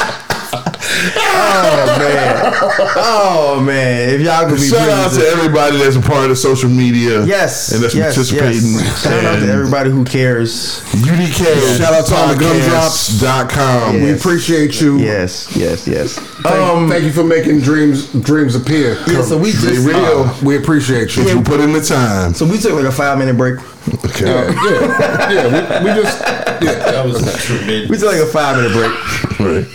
Oh 1.17 1.95
man. 1.99 2.53
Oh 2.95 3.61
man. 3.65 4.09
If 4.09 4.21
y'all 4.21 4.47
could 4.47 4.59
be 4.59 4.67
Shout 4.67 4.89
out 4.89 5.11
to 5.13 5.21
everybody 5.27 5.77
that's 5.77 5.95
a 5.95 6.01
part 6.01 6.23
of 6.23 6.29
the 6.29 6.35
social 6.35 6.69
media. 6.69 7.25
Yes. 7.25 7.71
And 7.73 7.83
that's 7.83 7.95
yes, 7.95 8.15
participating. 8.15 8.73
Yes. 8.73 9.03
Shout 9.03 9.23
out 9.25 9.39
to 9.39 9.51
everybody 9.51 9.89
who 9.91 10.03
cares. 10.05 10.81
UDK. 10.91 11.77
Shout 11.77 11.93
out 11.93 12.05
to 12.07 12.15
all 12.15 12.27
the 12.33 12.39
gumdrops. 12.39 13.19
Dot 13.19 13.49
com. 13.49 14.01
We 14.01 14.13
appreciate 14.13 14.79
you. 14.81 14.97
Yes, 14.97 15.55
yes, 15.55 15.87
yes. 15.87 16.17
Thank, 16.41 16.89
thank 16.91 17.03
you 17.03 17.11
for 17.11 17.23
making 17.23 17.61
dreams 17.61 18.11
dreams 18.21 18.55
appear. 18.55 18.97
Yeah, 19.07 19.21
so 19.21 19.37
we 19.37 19.51
They 19.51 19.69
just- 19.73 19.87
real. 19.87 19.97
uh, 19.97 20.37
we 20.43 20.57
appreciate 20.57 21.15
you. 21.15 21.23
If 21.23 21.33
you 21.35 21.41
put 21.41 21.59
in 21.59 21.73
the 21.73 21.81
time. 21.81 22.33
So 22.33 22.45
we 22.45 22.57
took 22.57 22.73
like 22.73 22.85
a 22.85 22.91
five 22.91 23.17
minute 23.17 23.37
break. 23.37 23.59
Okay. 24.05 24.25
Uh, 24.29 24.51
yeah, 24.51 25.31
yeah. 25.31 25.81
We, 25.83 25.89
we 25.89 26.01
just 26.01 26.19
yeah. 26.21 26.91
That 26.91 27.05
was 27.05 27.19
tremendous. 27.45 27.89
We 27.89 27.97
took 27.97 28.11
like 28.11 28.21
a 28.21 28.25
five 28.27 28.57
minute 28.57 28.73
break. 28.73 29.39
Right. 29.39 29.67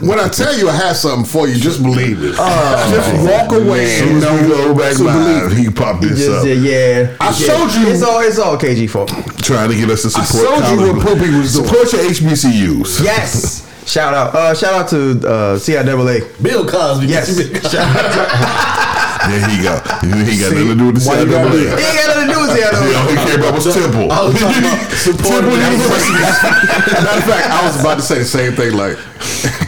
When 0.00 0.18
I 0.20 0.28
tell 0.28 0.56
you 0.56 0.68
I 0.68 0.76
have 0.76 0.96
something 0.96 1.24
for 1.24 1.48
you, 1.48 1.56
just 1.56 1.82
believe 1.82 2.22
it. 2.22 2.34
just 2.34 3.26
walk 3.28 3.52
away 3.52 3.84
As 3.84 3.98
soon 3.98 4.14
and 4.16 4.24
as 4.24 4.42
we 4.42 4.48
know. 4.48 4.74
go 4.74 4.78
back 4.78 4.96
to 4.96 5.02
live, 5.04 5.48
believe 5.50 5.66
he 5.66 5.70
popped 5.72 6.02
this 6.02 6.18
Just, 6.24 6.30
up. 6.40 6.46
yeah, 6.46 6.52
yeah. 6.54 7.16
I 7.20 7.26
Yeah. 7.26 7.32
showed 7.32 7.72
you- 7.80 7.88
It's 7.88 8.02
all 8.02 8.20
it's 8.20 8.38
all 8.38 8.56
KG 8.58 8.86
fault. 8.88 9.10
Trying 9.42 9.70
to 9.70 9.76
get 9.76 9.90
us 9.90 10.02
to 10.02 10.10
support. 10.10 10.28
I 10.28 10.32
support 10.32 10.64
showed 10.64 10.80
you 10.86 10.92
what 10.92 11.06
Poopy 11.06 11.30
was 11.38 11.52
doing. 11.54 11.66
Support 11.66 11.92
your 11.92 12.02
HBCUs. 12.02 13.00
Yes. 13.02 13.62
Shout 13.86 14.12
out. 14.14 14.34
Uh 14.34 14.54
shout 14.54 14.74
out 14.74 14.88
to 14.88 15.12
uh 15.26 15.58
CIAA. 15.58 16.22
Bill 16.42 16.66
Cosby. 16.66 17.06
Yes. 17.06 17.28
Shout 17.72 17.88
There 19.28 19.48
he 19.48 19.62
go. 19.62 19.74
He 20.28 20.40
got 20.40 20.52
nothing 20.52 20.68
to 20.68 20.74
do 20.74 20.86
with 20.88 20.96
the 20.98 21.04
why 21.08 21.20
you 21.20 21.26
gotta 21.30 21.50
do 21.50 21.58
CIAA. 21.58 21.78
He 21.78 21.84
ain't 21.84 21.96
got 21.98 22.08
nothing 22.08 22.28
to 22.28 22.34
do 22.34 22.40
with 22.40 22.52
He 22.52 22.62
CIAA. 22.62 22.96
all 22.98 23.08
he 23.08 23.16
cared 23.28 23.40
about 23.40 23.54
was 23.54 23.64
Temple. 23.74 24.06
I 24.12 24.20
was 24.24 24.34
talking 24.40 24.62
about 24.64 24.80
supporting 24.96 25.28
Temple 25.28 25.50
the 25.52 25.62
University. 25.68 26.12
Matter 26.18 27.18
of 27.18 27.24
fact, 27.28 27.46
I 27.50 27.60
was 27.66 27.74
about 27.80 27.96
to 27.96 28.02
say 28.02 28.18
the 28.18 28.24
same 28.24 28.52
thing. 28.54 28.72
Like 28.74 28.96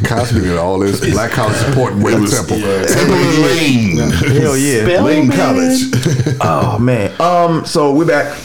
Cosby 0.09 0.41
did 0.41 0.57
all 0.59 0.79
this 0.79 1.01
black 1.13 1.31
college 1.33 1.57
support 1.57 1.93
It 1.95 2.03
with 2.03 2.21
was 2.21 2.33
Temple. 2.35 2.59
Temple 2.59 3.15
and 3.15 3.39
Lane. 3.45 3.99
Hell 4.41 4.57
yeah. 4.57 5.01
Lane 5.03 5.31
College. 5.31 5.81
Oh 6.43 6.79
man. 6.79 7.13
Um 7.21 7.65
so 7.67 7.93
we're 7.93 8.07
back. 8.07 8.39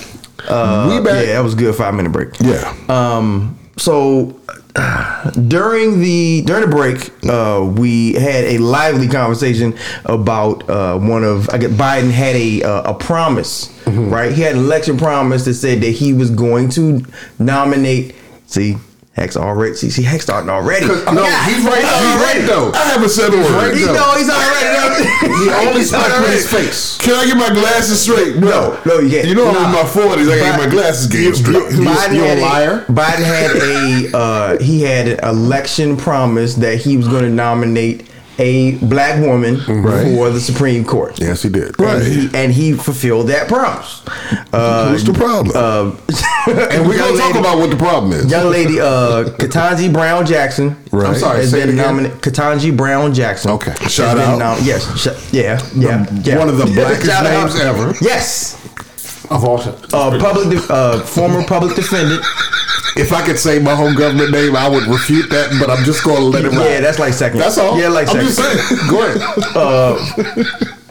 Uh 0.47 0.88
We 0.89 1.03
back. 1.03 1.26
Yeah, 1.26 1.34
that 1.34 1.43
was 1.43 1.53
a 1.53 1.57
good 1.57 1.76
five 1.76 1.93
minute 1.93 2.11
break. 2.11 2.30
Yeah. 2.39 2.74
Um, 2.89 3.57
so 3.78 4.39
during 5.47 5.99
the 5.99 6.43
during 6.45 6.61
the 6.61 6.67
break, 6.69 7.11
uh, 7.30 7.63
we 7.78 8.13
had 8.13 8.43
a 8.45 8.57
lively 8.57 9.07
conversation 9.07 9.78
about 10.05 10.69
uh, 10.69 10.97
one 10.97 11.23
of 11.23 11.49
I 11.49 11.57
get 11.57 11.71
Biden 11.71 12.11
had 12.11 12.36
a 12.36 12.63
uh, 12.63 12.91
a 12.91 12.93
promise, 12.93 13.71
right? 13.88 14.32
He 14.32 14.41
had 14.41 14.55
an 14.55 14.63
election 14.63 14.97
promise 14.97 15.45
that 15.45 15.55
said 15.55 15.82
that 15.82 15.91
he 15.91 16.13
was 16.13 16.30
going 16.30 16.69
to 16.71 17.03
nominate. 17.39 18.15
See, 18.47 18.78
Hex 19.16 19.38
already. 19.38 19.76
See, 19.76 19.89
see 19.89 20.03
Hex 20.03 20.24
starting 20.26 20.49
already. 20.49 20.86
'Cause- 20.88 21.05
no, 21.05 21.24
he's 21.24 21.63
right. 21.63 21.80
He's 21.80 22.22
right 22.22 22.43
though. 22.45 22.72
I 22.74 22.84
haven't 22.89 23.09
said 23.09 23.34
a 23.34 23.38
word. 23.38 23.51
right 23.51 23.74
He 23.74 23.84
though. 23.86 23.93
know 23.93 24.11
he's 24.18 24.30
already. 24.30 25.09
He 25.45 25.49
only 25.51 25.80
He's 25.80 25.89
spoke 25.89 26.20
with 26.22 26.32
his 26.34 26.49
face. 26.51 26.97
Can 26.97 27.13
I 27.16 27.26
get 27.26 27.38
my 27.38 27.49
glasses 27.49 28.01
straight, 28.01 28.39
bro? 28.39 28.49
No, 28.49 28.80
no, 28.86 28.99
you 28.99 29.09
can't. 29.09 29.28
You 29.28 29.36
know 29.36 29.47
I'm 29.49 29.66
in 29.68 29.72
my 29.72 29.84
forties. 29.86 30.28
I 30.30 30.38
got 30.39 30.59
my 30.59 30.70
glasses 30.70 31.07
game 31.07 31.34
straight. 31.34 31.63
Biden 31.63 32.16
you 32.16 32.24
a 32.24 32.28
had 32.28 32.39
liar? 32.39 32.86
Biden 32.89 33.24
had 33.24 33.55
a 34.11 34.18
uh, 34.18 34.57
he 34.61 34.82
had 34.82 35.07
an 35.07 35.20
election 35.28 35.95
promise 35.97 36.55
that 36.55 36.78
he 36.80 36.97
was 36.97 37.07
going 37.07 37.24
to 37.24 37.30
nominate 37.30 38.07
a 38.38 38.76
black 38.78 39.20
woman 39.22 39.56
Right. 39.68 40.14
for 40.16 40.30
the 40.30 40.40
Supreme 40.40 40.84
Court. 40.84 41.20
Yes, 41.22 41.42
he 41.44 41.50
did. 41.50 41.80
And 41.80 42.04
he, 42.04 42.30
and 42.34 42.52
he 42.54 42.74
fulfilled 42.74 43.28
that 43.30 43.48
promise. 43.48 44.02
Uh, 44.52 44.90
What's 44.90 45.04
the 45.04 45.14
problem? 45.14 45.56
uh, 45.56 45.92
And 46.72 46.88
we're 46.88 46.96
young 46.98 47.10
gonna 47.18 47.18
talk 47.18 47.36
about 47.36 47.58
what 47.58 47.70
the 47.72 47.78
problem 47.78 48.12
is. 48.14 48.30
Young 48.30 48.52
lady, 48.52 48.80
uh, 48.80 49.24
Ketanji 49.40 49.92
Brown 49.92 50.26
Jackson. 50.26 50.76
Right. 50.92 51.10
I'm 51.10 51.16
sorry, 51.20 51.40
Has 51.40 51.52
say 51.52 51.66
been 51.66 51.76
nominated. 51.76 52.22
Ketanji 52.22 52.76
Brown 52.76 53.14
Jackson. 53.14 53.52
Okay. 53.52 53.74
has 53.80 53.92
Shout 53.94 54.18
been 54.18 54.26
out. 54.26 54.40
nom- 54.40 54.60
yes. 54.64 54.84
sh- 55.00 55.34
yeah. 55.34 55.60
Yeah. 55.76 56.06
yeah. 56.24 56.38
one 56.38 56.50
of 56.50 56.58
the 56.58 56.66
blackest 56.76 57.06
Shout 57.08 57.26
out. 57.26 57.48
names 57.50 57.60
ever. 57.60 57.94
Yes. 58.02 58.56
Of 59.32 59.44
all 59.44 59.58
time. 59.58 59.74
Uh, 59.92 60.20
public, 60.20 60.50
de- 60.50 60.72
uh, 60.74 61.00
former 61.00 61.44
public 61.46 61.76
defendant. 61.76 62.24
If 62.98 63.12
I 63.12 63.26
could 63.26 63.38
say 63.38 63.60
my 63.60 63.76
home 63.76 63.93
government 63.96 64.32
name, 64.32 64.56
I 64.56 64.70
would 64.70 64.88
refute 64.88 65.30
that, 65.30 65.58
but 65.60 65.70
I'm 65.70 65.84
just 65.84 66.04
going 66.06 66.18
to 66.18 66.24
let 66.26 66.46
it 66.46 66.50
ride. 66.52 66.66
Yeah, 66.66 66.80
that's 66.80 66.98
like 67.00 67.14
second. 67.14 67.39
That's 67.39 67.58
all. 67.58 67.78
Yeah, 67.80 67.89
like 67.89 68.08
I'm 68.08 68.26
second. 68.28 68.58
just 68.58 68.70
saying. 68.70 68.89
Go 68.89 69.06
ahead. 69.06 69.56
Uh, 69.56 70.54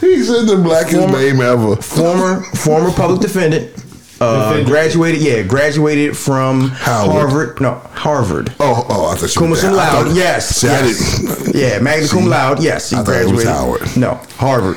He 0.00 0.22
said 0.22 0.46
the 0.46 0.56
blackest 0.56 0.96
Former- 0.96 1.18
name 1.18 1.40
ever. 1.42 1.76
former 1.76 2.40
former 2.56 2.90
public 2.90 3.20
defendant. 3.20 3.70
Uh, 4.20 4.64
graduated, 4.64 5.20
yeah, 5.20 5.42
graduated 5.42 6.16
from 6.16 6.68
Howard. 6.70 7.12
Harvard. 7.12 7.60
No, 7.60 7.74
Harvard. 7.92 8.54
Oh, 8.60 8.86
oh, 8.88 9.08
I 9.10 9.16
thought 9.16 9.34
you 9.34 9.38
Cum 9.40 9.50
were 9.50 9.56
cum 9.56 9.74
I 9.78 9.86
thought- 9.90 10.06
laude. 10.06 10.16
Yes. 10.16 10.56
See, 10.56 10.68
I 10.68 10.70
yes. 10.86 11.20
didn't. 11.42 11.54
Yeah, 11.54 11.78
magna 11.80 12.08
cum 12.08 12.20
See, 12.22 12.28
laude. 12.28 12.62
Yes, 12.62 12.90
he 12.90 12.96
I 12.96 13.02
thought 13.02 13.14
it 13.16 13.30
was 13.30 13.44
graduated. 13.44 13.48
Howard. 13.52 13.96
No, 13.96 14.14
Harvard. 14.38 14.76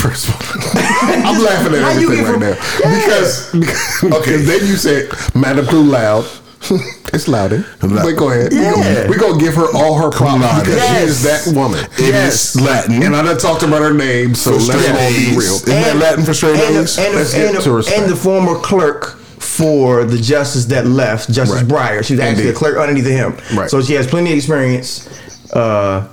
First 0.00 0.28
of 0.28 0.34
all, 0.34 0.72
I'm 1.28 1.42
laughing 1.44 1.74
at 1.74 1.82
everything 1.82 2.16
get 2.16 2.24
right 2.24 2.32
from- 2.32 2.40
now 2.40 2.56
Yeah. 2.80 2.98
because, 3.04 3.52
because 3.52 4.04
okay. 4.20 4.36
then 4.48 4.60
you 4.66 4.76
said 4.76 5.10
Madame 5.34 5.66
Too 5.66 5.82
Loud. 5.82 6.24
it's 7.12 7.26
louder. 7.28 7.64
But 7.80 8.12
go 8.16 8.30
ahead. 8.30 8.52
Yeah. 8.52 9.08
We're 9.08 9.18
gonna 9.18 9.40
give 9.40 9.54
her 9.54 9.66
all 9.74 9.96
her 9.98 10.10
props 10.10 10.40
laude. 10.42 10.64
because 10.64 10.88
she 10.88 10.96
is 11.04 11.22
that 11.22 11.46
woman. 11.56 11.80
It 11.98 12.08
Yes. 12.12 12.54
is 12.54 12.60
Latin. 12.60 13.02
And 13.02 13.16
I 13.16 13.22
done 13.22 13.38
talked 13.38 13.62
about 13.62 13.80
her 13.82 13.94
name, 13.94 14.34
so 14.34 14.52
let's 14.52 14.64
straight 14.66 14.90
all 14.90 14.96
be 15.10 15.30
A's. 15.30 15.36
real. 15.36 15.54
Isn't 15.54 15.66
that 15.68 15.96
Latin 15.96 16.24
for 16.24 16.34
straight 16.34 16.56
and, 16.60 16.76
A's? 16.76 16.96
the, 16.96 17.02
and, 17.02 17.14
Let's 17.16 17.32
the, 17.32 17.38
get 17.38 17.54
and, 17.54 17.64
to 17.64 17.70
the, 17.82 17.94
and 17.96 18.10
the 18.10 18.16
former 18.16 18.58
clerk 18.58 19.16
for 19.38 20.04
the 20.04 20.18
justice 20.18 20.66
that 20.66 20.86
left, 20.86 21.30
Justice 21.32 21.62
Right. 21.62 21.92
Breyer. 21.98 22.04
She's 22.04 22.18
was 22.18 22.20
actually 22.20 22.42
Indeed. 22.44 22.54
a 22.54 22.58
clerk 22.58 22.76
underneath 22.78 23.06
him. 23.06 23.36
Right. 23.56 23.70
So 23.70 23.80
she 23.82 23.94
has 23.94 24.06
plenty 24.06 24.32
of 24.32 24.36
experience. 24.36 25.08
Uh, 25.52 26.08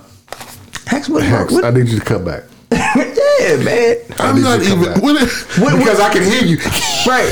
Hex, 0.86 1.08
what, 1.10 1.22
Hex, 1.22 1.52
what, 1.52 1.64
I 1.64 1.70
need 1.70 1.88
you 1.88 1.98
to 1.98 2.04
come 2.04 2.24
back. 2.24 2.44
yeah, 2.72 3.56
man. 3.64 3.96
I 4.18 4.28
I'm 4.28 4.42
not 4.42 4.58
you 4.60 4.64
to 4.64 4.70
come 4.70 4.80
even. 4.80 4.92
back. 4.94 5.02
What, 5.02 5.14
What- 5.62 5.78
because 5.78 6.00
I 6.00 6.12
can 6.12 6.22
hear 6.22 6.42
you 6.44 6.58
Right. 7.06 7.28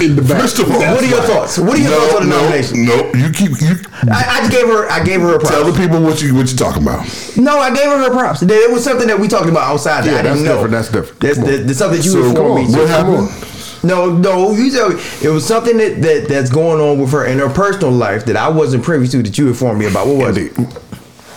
in 0.00 0.16
the 0.16 0.22
back. 0.22 0.40
First 0.40 0.58
of 0.60 0.70
all, 0.70 0.78
What 0.80 1.02
are 1.02 1.06
your 1.06 1.20
thoughts? 1.22 1.58
What 1.58 1.74
are 1.76 1.82
your 1.82 1.90
no, 1.90 2.00
thoughts 2.00 2.14
on 2.16 2.22
the 2.22 2.28
no, 2.30 2.40
nomination? 2.42 2.86
No, 2.86 3.12
you 3.14 3.30
keep 3.32 3.50
you 3.60 3.76
I, 4.10 4.24
I 4.28 4.38
just 4.40 4.52
gave 4.52 4.66
her. 4.68 4.88
I 4.90 5.04
gave 5.04 5.20
her 5.20 5.36
a 5.36 5.38
tell 5.38 5.70
the 5.70 5.78
people 5.78 6.00
what 6.02 6.22
you 6.22 6.34
what 6.34 6.50
you 6.50 6.56
talking 6.56 6.82
about. 6.82 7.04
No, 7.36 7.58
I 7.58 7.68
gave 7.74 7.84
her 7.84 7.98
her 7.98 8.10
props. 8.10 8.40
There 8.40 8.62
it 8.68 8.72
was 8.72 8.82
something 8.82 9.06
that 9.08 9.18
we 9.18 9.28
talked 9.28 9.48
about 9.48 9.64
outside. 9.68 10.04
that 10.04 10.12
Yeah, 10.12 10.18
I 10.20 10.22
that's 10.22 10.36
didn't 10.40 10.44
know. 10.46 10.66
different, 10.66 10.72
that's 10.72 10.88
different. 10.88 11.20
That's, 11.20 11.34
Come 11.36 11.44
on. 11.44 11.50
that- 11.52 11.66
that's 11.66 11.78
something 11.78 12.02
you 12.02 12.10
So, 12.10 12.24
informed 12.24 12.66
come 12.68 12.72
me. 12.72 12.78
what 12.78 12.88
happened? 12.88 13.48
No, 13.84 14.10
no, 14.16 14.52
you 14.52 14.70
tell 14.70 14.90
me. 14.90 15.02
It 15.22 15.28
was 15.28 15.44
something 15.44 15.76
that, 15.76 16.00
that 16.02 16.28
that's 16.28 16.48
going 16.50 16.80
on 16.80 16.98
with 17.00 17.10
her 17.12 17.26
in 17.26 17.38
her 17.40 17.48
personal 17.50 17.90
life 17.90 18.24
that 18.26 18.36
I 18.36 18.48
wasn't 18.48 18.84
privy 18.84 19.08
to. 19.08 19.22
That 19.22 19.36
you 19.36 19.48
informed 19.48 19.80
me 19.80 19.86
about. 19.86 20.06
What 20.06 20.16
was 20.16 20.38
it? 20.38 20.52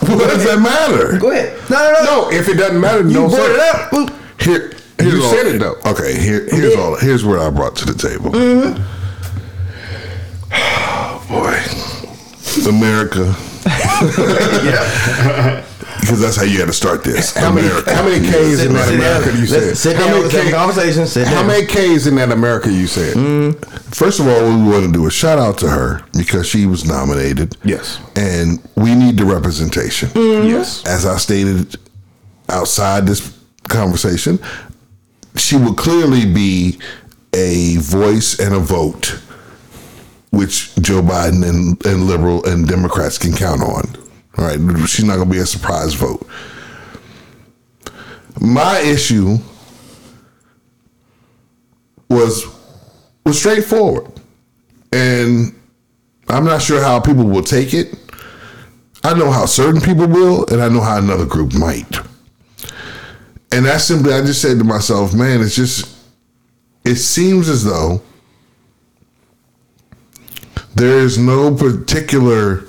What 0.08 0.30
does 0.30 0.44
that 0.46 0.60
matter? 0.60 1.18
Go 1.20 1.30
ahead. 1.32 1.58
No, 1.70 1.78
no, 1.78 1.92
no. 1.92 2.04
No, 2.04 2.30
if 2.32 2.48
it 2.48 2.56
doesn't 2.56 2.80
matter, 2.80 3.02
you 3.02 3.10
no 3.14 3.28
brought 3.30 3.38
say 3.38 3.54
it 3.54 3.60
up. 3.60 3.92
Boop. 3.92 4.10
Here, 4.42 4.72
here's 5.00 5.14
You 5.14 5.24
all, 5.24 5.30
said 5.32 5.48
it, 5.48 5.60
though. 5.60 5.76
Okay, 5.86 6.14
here, 6.20 6.46
here's 6.50 6.74
did. 6.74 6.80
all. 6.80 6.96
Here's 6.96 7.24
what 7.26 7.40
I 7.40 7.50
brought 7.50 7.76
to 7.78 7.86
the 7.86 7.94
table. 7.94 8.32
Mm-hmm. 8.32 8.82
Boy, 11.30 11.60
America. 12.70 13.36
because 16.06 16.22
that's 16.22 16.36
how 16.36 16.44
you 16.44 16.60
had 16.60 16.68
to 16.68 16.74
start 16.74 17.04
this. 17.04 17.34
How 17.34 17.52
many, 17.52 17.68
how 17.68 18.04
many 18.06 18.24
K's 18.28 18.64
in 18.64 18.74
that 18.74 18.94
America 18.94 19.36
you 19.36 19.48
said? 19.48 19.76
sit 19.76 19.96
how 19.96 20.06
many 20.06 20.22
let's 20.22 20.36
have 20.36 20.48
a 20.48 20.52
conversation, 20.52 21.08
sit 21.08 21.28
how 21.28 21.44
many 21.44 21.66
K's 21.66 22.06
in 22.06 22.16
that 22.16 22.32
America 22.32 22.72
you 22.72 22.86
said? 22.86 23.66
First 23.92 24.20
of 24.20 24.28
all, 24.28 24.34
what 24.36 24.56
we 24.56 24.72
want 24.72 24.86
to 24.86 24.92
do 24.92 25.08
is 25.08 25.14
shout 25.14 25.40
out 25.40 25.58
to 25.60 25.68
her 25.68 26.06
because 26.16 26.48
she 26.48 26.68
was 26.68 26.86
nominated. 26.86 27.58
Yes. 27.64 28.00
And 28.16 28.60
we 28.76 28.94
need 28.94 29.18
the 29.18 29.26
representation. 29.26 30.10
Mm-hmm. 30.10 30.48
Yes. 30.48 30.86
As 30.86 31.08
I 31.08 31.18
stated 31.18 31.76
outside 32.50 33.08
this 33.08 33.36
conversation, 33.68 34.38
she 35.36 35.58
will 35.58 35.74
clearly 35.74 36.32
be 36.32 36.80
a 37.34 37.78
voice 37.78 38.40
and 38.40 38.54
a 38.54 38.60
vote 38.60 39.20
which 40.30 40.76
Joe 40.76 41.02
Biden 41.02 41.48
and, 41.48 41.84
and 41.84 42.08
liberal 42.08 42.46
and 42.46 42.68
Democrats 42.68 43.18
can 43.18 43.34
count 43.34 43.64
on. 43.64 44.05
All 44.38 44.46
right. 44.46 44.60
She's 44.88 45.06
not 45.06 45.18
to 45.18 45.26
be 45.26 45.38
a 45.38 45.46
surprise 45.46 45.94
vote. 45.94 46.28
My 48.40 48.80
issue 48.80 49.38
was 52.10 52.46
was 53.26 53.40
straightforward. 53.40 54.12
And 54.92 55.54
I'm 56.30 56.46
not 56.46 56.62
sure 56.62 56.82
how 56.82 57.00
people 57.00 57.26
will 57.26 57.44
take 57.44 57.74
it. 57.74 57.96
I 59.04 59.14
know 59.14 59.30
how 59.30 59.46
certain 59.46 59.82
people 59.82 60.08
will, 60.08 60.46
and 60.48 60.62
I 60.62 60.70
know 60.70 60.82
how 60.82 60.98
another 60.98 61.26
group 61.26 61.54
might. 61.54 61.98
And 63.52 63.66
that's 63.66 63.84
simply, 63.84 64.14
I 64.14 64.22
just 64.22 64.42
said 64.42 64.58
to 64.58 64.64
myself, 64.64 65.14
man, 65.14 65.42
it's 65.42 65.56
just, 65.56 65.96
it 66.84 66.96
seems 66.96 67.48
as 67.48 67.64
though 67.64 68.02
there 70.76 71.00
is 71.00 71.18
no 71.18 71.54
particular 71.54 72.66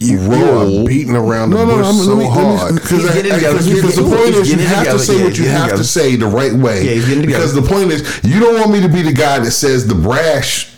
You, 0.00 0.20
are 0.32 0.86
beating 0.86 1.16
around 1.16 1.50
the 1.50 1.56
No, 1.56 1.64
no, 1.66 1.76
bush 1.78 1.86
I'm- 1.86 1.96
let 1.98 2.04
so 2.04 2.16
me- 2.16 2.28
hard. 2.28 2.74
because 2.74 2.90
He's 3.02 3.10
I- 3.10 3.14
getting 3.14 3.32
I- 3.32 3.34
together. 3.36 3.52
because- 3.58 3.66
He's 3.66 3.80
because 3.80 3.96
the 3.96 4.02
point 4.16 4.34
is 4.36 4.50
you 4.52 4.58
have 4.58 4.86
to 4.90 4.98
say 5.00 5.24
what 5.24 5.36
you 5.38 5.48
have 5.48 5.70
to 5.76 5.84
say 5.84 6.14
the 6.16 6.26
right 6.26 6.52
way. 6.54 6.84
Yeah, 6.84 6.92
he's 6.92 7.06
getting 7.06 7.26
because 7.26 7.52
the 7.52 7.62
point 7.62 7.90
is 7.90 8.02
you 8.22 8.38
don't 8.38 8.54
want 8.60 8.70
me 8.70 8.80
to 8.80 8.88
be 8.88 9.02
the 9.02 9.12
guy 9.12 9.40
that 9.40 9.50
says 9.50 9.86
the 9.88 9.96
brash 9.96 10.68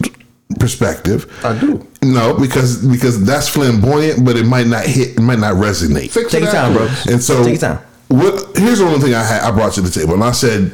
perspective. 0.59 1.27
I 1.45 1.53
do. 1.59 1.87
No, 2.03 2.33
because 2.35 2.77
because 2.79 3.23
that's 3.25 3.47
flamboyant, 3.49 4.25
but 4.25 4.37
it 4.37 4.47
might 4.47 4.67
not 4.67 4.85
hit. 4.85 5.11
It 5.19 5.21
might 5.21 5.39
not 5.39 5.55
resonate. 5.57 6.11
Fix 6.11 6.33
Take 6.33 6.45
your 6.45 6.53
time, 6.53 6.73
bro. 6.73 6.89
And 7.11 7.23
so, 7.23 7.45
Take 7.45 7.61
your 7.61 7.71
time. 7.73 7.79
what? 8.09 8.57
Here's 8.57 8.79
the 8.79 8.87
only 8.87 9.01
thing 9.01 9.15
I 9.15 9.23
had. 9.23 9.43
I 9.43 9.51
brought 9.51 9.75
to 9.75 9.83
the 9.83 9.91
table, 9.91 10.15
and 10.15 10.25
I 10.25 10.33
said, 10.33 10.73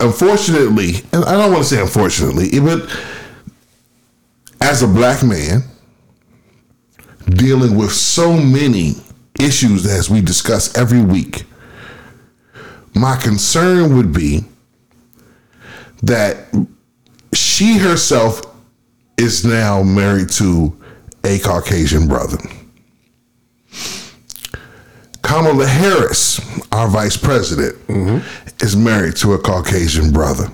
unfortunately, 0.00 1.02
and 1.12 1.22
I 1.24 1.32
don't 1.32 1.52
want 1.52 1.64
to 1.64 1.68
say 1.68 1.80
unfortunately, 1.82 2.58
but 2.60 2.88
as 4.62 4.82
a 4.82 4.88
black 4.88 5.22
man 5.22 5.64
dealing 7.30 7.76
with 7.76 7.92
so 7.92 8.36
many 8.36 8.94
issues 9.40 9.86
as 9.86 10.08
we 10.08 10.20
discuss 10.20 10.76
every 10.76 11.00
week, 11.02 11.44
my 12.94 13.16
concern 13.16 13.96
would 13.96 14.12
be 14.12 14.44
that 16.02 16.46
she 17.32 17.78
herself 17.78 18.42
is 19.18 19.44
now 19.44 19.82
married 19.82 20.30
to 20.30 20.78
a 21.24 21.38
Caucasian 21.38 22.06
brother. 22.06 22.38
Kamala 25.22 25.66
Harris, 25.66 26.40
our 26.70 26.88
vice 26.88 27.16
president, 27.16 27.74
mm-hmm. 27.88 28.64
is 28.64 28.76
married 28.76 29.16
to 29.16 29.32
a 29.32 29.38
Caucasian 29.38 30.12
brother. 30.12 30.48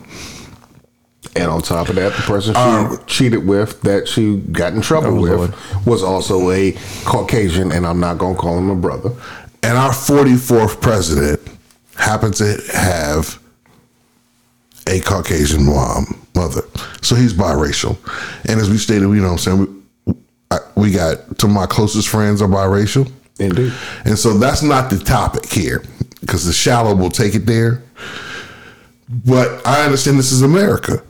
And 1.34 1.46
on 1.50 1.62
top 1.62 1.88
of 1.88 1.94
that, 1.96 2.12
the 2.14 2.22
person 2.22 2.52
she 2.54 2.60
Um, 2.60 2.98
cheated 3.06 3.46
with, 3.46 3.80
that 3.82 4.06
she 4.06 4.36
got 4.36 4.74
in 4.74 4.82
trouble 4.82 5.08
Oh, 5.18 5.20
with, 5.22 5.32
Lord. 5.32 5.54
was 5.86 6.02
also 6.02 6.50
a 6.50 6.76
Caucasian, 7.04 7.72
and 7.72 7.86
I'm 7.86 8.00
not 8.00 8.18
going 8.18 8.34
to 8.34 8.40
call 8.40 8.58
him 8.58 8.68
a 8.68 8.74
brother. 8.76 9.12
And 9.62 9.78
our 9.78 9.92
44th 9.92 10.80
president 10.82 11.40
happens 11.96 12.38
to 12.38 12.60
have 12.74 13.38
a 14.86 15.00
Caucasian 15.00 15.64
mom, 15.64 16.18
mother. 16.34 16.62
So 17.00 17.14
he's 17.14 17.32
biracial. 17.32 17.96
And 18.50 18.60
as 18.60 18.68
we 18.68 18.76
stated, 18.76 19.02
you 19.04 19.14
know 19.16 19.32
what 19.32 19.32
I'm 19.32 19.38
saying, 19.38 19.82
we, 20.06 20.14
I, 20.50 20.58
we 20.74 20.90
got 20.90 21.38
two 21.38 21.46
of 21.46 21.52
my 21.52 21.64
closest 21.66 22.08
friends 22.08 22.42
are 22.42 22.48
biracial. 22.48 23.10
Indeed. 23.38 23.72
And 24.04 24.18
so 24.18 24.36
that's 24.36 24.62
not 24.62 24.90
the 24.90 24.98
topic 24.98 25.46
here 25.46 25.82
because 26.20 26.44
the 26.44 26.52
shallow 26.52 26.94
will 26.94 27.10
take 27.10 27.34
it 27.34 27.46
there. 27.46 27.82
But 29.24 29.66
I 29.66 29.84
understand 29.84 30.18
this 30.18 30.32
is 30.32 30.42
America. 30.42 31.02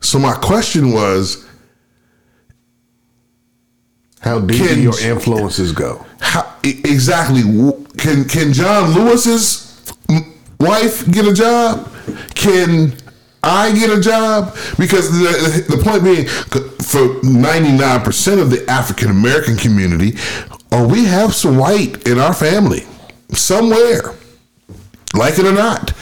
So 0.00 0.18
my 0.18 0.32
question 0.34 0.92
was 0.92 1.46
How 4.20 4.40
deep 4.40 4.58
Can- 4.58 4.74
do 4.76 4.82
your 4.82 5.00
influences 5.00 5.72
go? 5.72 6.04
how 6.20 6.46
exactly 6.62 7.42
can 7.96 8.24
can 8.26 8.52
John 8.52 8.92
Lewis's 8.94 9.92
wife 10.60 11.10
get 11.10 11.26
a 11.26 11.32
job? 11.32 11.90
Can 12.34 12.92
I 13.42 13.72
get 13.72 13.88
a 13.90 14.00
job? 14.00 14.54
Because 14.78 15.10
the, 15.10 15.64
the 15.74 15.82
point 15.82 16.04
being, 16.04 16.26
for 16.28 17.22
ninety 17.26 17.72
nine 17.72 18.02
percent 18.02 18.38
of 18.40 18.50
the 18.50 18.68
African 18.70 19.10
American 19.10 19.56
community, 19.56 20.18
or 20.70 20.86
we 20.86 21.06
have 21.06 21.34
some 21.34 21.56
white 21.56 22.06
in 22.06 22.18
our 22.18 22.34
family 22.34 22.86
somewhere, 23.30 24.14
like 25.14 25.38
it 25.38 25.44
or 25.44 25.52
not. 25.52 25.92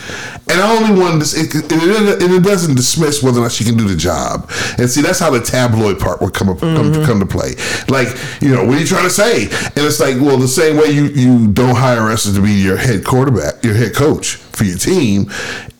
And 0.50 0.60
I 0.60 0.76
only 0.76 0.98
wanted 0.98 1.24
to, 1.24 1.40
it, 1.40 1.54
it, 1.54 2.22
it, 2.22 2.30
it 2.30 2.42
doesn't 2.42 2.74
dismiss 2.74 3.22
whether 3.22 3.38
or 3.40 3.42
not 3.42 3.52
she 3.52 3.64
can 3.64 3.76
do 3.76 3.86
the 3.86 3.96
job. 3.96 4.50
And 4.78 4.88
see, 4.88 5.02
that's 5.02 5.18
how 5.18 5.30
the 5.30 5.40
tabloid 5.40 5.98
part 5.98 6.22
would 6.22 6.32
come 6.32 6.48
up, 6.48 6.60
come, 6.60 6.92
mm-hmm. 6.92 7.04
come 7.04 7.20
to 7.20 7.26
play. 7.26 7.54
Like, 7.88 8.08
you 8.40 8.54
know, 8.54 8.64
what 8.64 8.76
are 8.76 8.80
you 8.80 8.86
trying 8.86 9.04
to 9.04 9.10
say? 9.10 9.44
And 9.44 9.78
it's 9.78 10.00
like, 10.00 10.16
well, 10.16 10.38
the 10.38 10.48
same 10.48 10.76
way 10.76 10.88
you, 10.90 11.06
you 11.06 11.48
don't 11.48 11.76
hire 11.76 12.10
us 12.10 12.24
to 12.32 12.40
be 12.40 12.52
your 12.52 12.76
head 12.76 13.04
quarterback, 13.04 13.62
your 13.62 13.74
head 13.74 13.94
coach 13.94 14.36
for 14.36 14.64
your 14.64 14.78
team, 14.78 15.30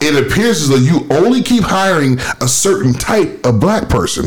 it 0.01 0.14
appears 0.14 0.62
as 0.62 0.68
though 0.68 0.76
you 0.76 1.07
only 1.11 1.43
keep 1.43 1.64
hiring 1.64 2.18
a 2.41 2.49
certain 2.49 2.93
type 2.93 3.45
of 3.45 3.61
black 3.61 3.89
person. 3.89 4.26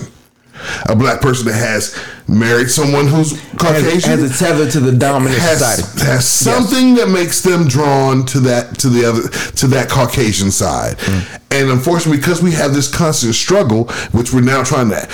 A 0.86 0.96
black 0.96 1.22
person 1.22 1.48
that 1.48 1.56
has 1.56 1.98
married 2.28 2.70
someone 2.70 3.08
who's 3.08 3.40
Caucasian 3.58 4.12
Has, 4.12 4.22
has 4.22 4.42
a 4.42 4.46
tether 4.46 4.72
to 4.72 4.80
the 4.80 4.92
dominant 4.92 5.40
has, 5.42 5.60
society. 5.60 6.06
has 6.06 6.28
something 6.28 6.96
that 6.96 7.10
makes 7.10 7.42
them 7.42 7.68
drawn 7.68 8.26
to 8.28 8.40
that 8.42 8.78
to 8.80 8.90
the 8.90 9.06
other 9.06 9.28
to 9.58 9.68
that 9.68 9.90
Caucasian 9.90 10.52
side. 10.52 10.98
Mm. 10.98 11.42
And 11.52 11.70
unfortunately, 11.70 12.18
because 12.18 12.42
we 12.42 12.52
have 12.54 12.74
this 12.74 12.94
constant 12.94 13.36
struggle, 13.36 13.86
which 14.12 14.34
we're 14.34 14.42
now 14.42 14.64
trying 14.64 14.90
to 14.90 15.10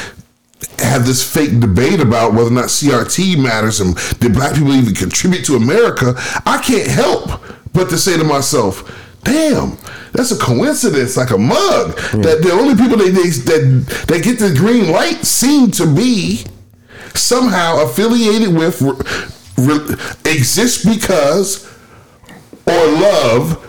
have 0.80 1.06
this 1.06 1.24
fake 1.24 1.60
debate 1.60 2.00
about 2.00 2.34
whether 2.34 2.50
or 2.50 2.52
not 2.52 2.66
CRT 2.66 3.42
matters 3.42 3.80
and 3.80 3.96
did 4.20 4.34
black 4.34 4.54
people 4.56 4.74
even 4.74 4.94
contribute 4.94 5.46
to 5.46 5.56
America, 5.56 6.14
I 6.46 6.62
can't 6.64 6.90
help 6.90 7.42
but 7.74 7.90
to 7.90 7.98
say 7.98 8.18
to 8.18 8.24
myself, 8.24 9.07
damn, 9.28 9.78
that's 10.14 10.32
a 10.32 10.38
coincidence, 10.38 11.18
like 11.18 11.32
a 11.32 11.38
mug. 11.38 11.96
That 12.24 12.42
the 12.42 12.52
only 12.52 12.76
people 12.76 12.98
that, 12.98 13.12
they, 13.12 13.30
that 13.30 14.06
that 14.08 14.24
get 14.24 14.40
the 14.40 14.54
green 14.58 14.92
light 14.92 15.26
seem 15.26 15.72
to 15.72 15.86
be 15.86 16.46
somehow 17.14 17.84
affiliated 17.84 18.54
with, 18.56 18.82
re, 18.82 19.80
because 20.86 21.68
or 22.66 22.86
love 22.88 23.64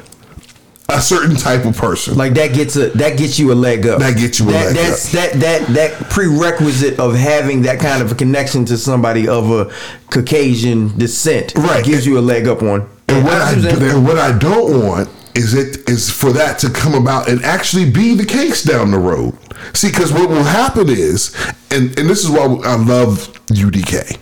a 0.91 1.01
certain 1.03 1.37
type 1.37 1.65
of 1.67 1.77
person. 1.77 2.17
Like 2.17 2.35
that 2.35 2.55
gets 2.55 2.77
a 2.77 2.89
that 2.91 3.19
gets 3.19 3.39
you 3.39 3.53
a 3.53 3.55
leg 3.55 3.87
up. 3.87 4.01
That 4.01 4.17
gets 4.17 4.41
you 4.41 4.49
a 4.49 4.53
that, 4.53 4.67
leg 4.67 4.77
that's, 4.77 5.13
That 5.13 5.33
that 5.35 5.67
that 5.69 6.11
prerequisite 6.11 6.99
of 6.99 7.15
having 7.15 7.63
that 7.63 7.79
kind 7.79 8.03
of 8.03 8.13
a 8.13 8.15
connection 8.15 8.65
to 8.67 8.79
somebody 8.79 9.29
of 9.29 9.51
a 9.51 9.71
Caucasian 10.11 10.97
descent 10.99 11.53
Right. 11.57 11.85
gives 11.85 12.07
you 12.07 12.19
a 12.19 12.21
leg 12.23 12.49
up 12.49 12.63
on. 12.63 12.89
And 13.09 13.25
what 13.25 13.35
I, 13.35 13.53
I'm 13.53 13.83
and 13.83 14.07
what 14.07 14.19
I 14.19 14.37
don't 14.37 14.85
want 14.87 15.09
is 15.39 15.55
it 15.55 15.89
is 15.89 16.11
for 16.11 16.33
that 16.33 16.59
to 16.59 16.69
come 16.69 16.95
about 16.95 17.29
and 17.29 17.43
actually 17.45 17.89
be 17.89 18.15
the 18.15 18.27
case 18.27 18.65
down 18.65 18.91
the 18.91 18.99
road. 18.99 19.39
See, 19.73 19.89
because 19.89 20.13
what 20.13 20.29
will 20.29 20.43
happen 20.43 20.89
is, 20.89 21.35
and 21.71 21.97
and 21.99 22.11
this 22.11 22.25
is 22.25 22.31
why 22.31 22.43
I 22.65 22.75
love 22.75 23.33
UDK. 23.47 24.19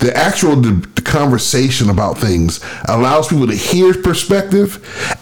The 0.00 0.16
actual 0.16 0.54
the, 0.56 0.70
the 0.94 1.02
conversation 1.02 1.90
about 1.90 2.18
things 2.18 2.60
allows 2.88 3.28
people 3.28 3.48
to 3.48 3.54
hear 3.54 3.92
perspective 4.00 4.76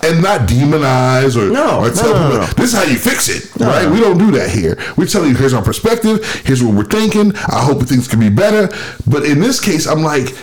and 0.05 0.23
not 0.23 0.43
demonize 0.43 1.35
or, 1.35 1.51
No, 1.51 1.81
or 1.81 1.91
tell 1.91 2.13
no, 2.13 2.23
people 2.23 2.39
no. 2.41 2.47
this 2.59 2.73
is 2.73 2.79
how 2.79 2.85
you 2.85 2.99
fix 2.99 3.29
it. 3.29 3.57
Right? 3.57 3.91
We 3.91 4.01
don't 4.01 4.19
do 4.19 4.31
that 4.33 4.51
here. 4.51 4.77
We 4.99 5.07
tell 5.07 5.27
you 5.27 5.35
here's 5.35 5.55
our 5.55 5.63
perspective, 5.65 6.23
here's 6.45 6.63
what 6.63 6.75
we're 6.75 6.85
thinking. 6.85 7.35
I 7.37 7.63
hope 7.65 7.83
things 7.85 8.07
can 8.07 8.21
be 8.21 8.29
better. 8.29 8.69
But 9.07 9.25
in 9.25 9.41
this 9.41 9.61
case, 9.61 9.87
I'm 9.87 10.03
like, 10.03 10.37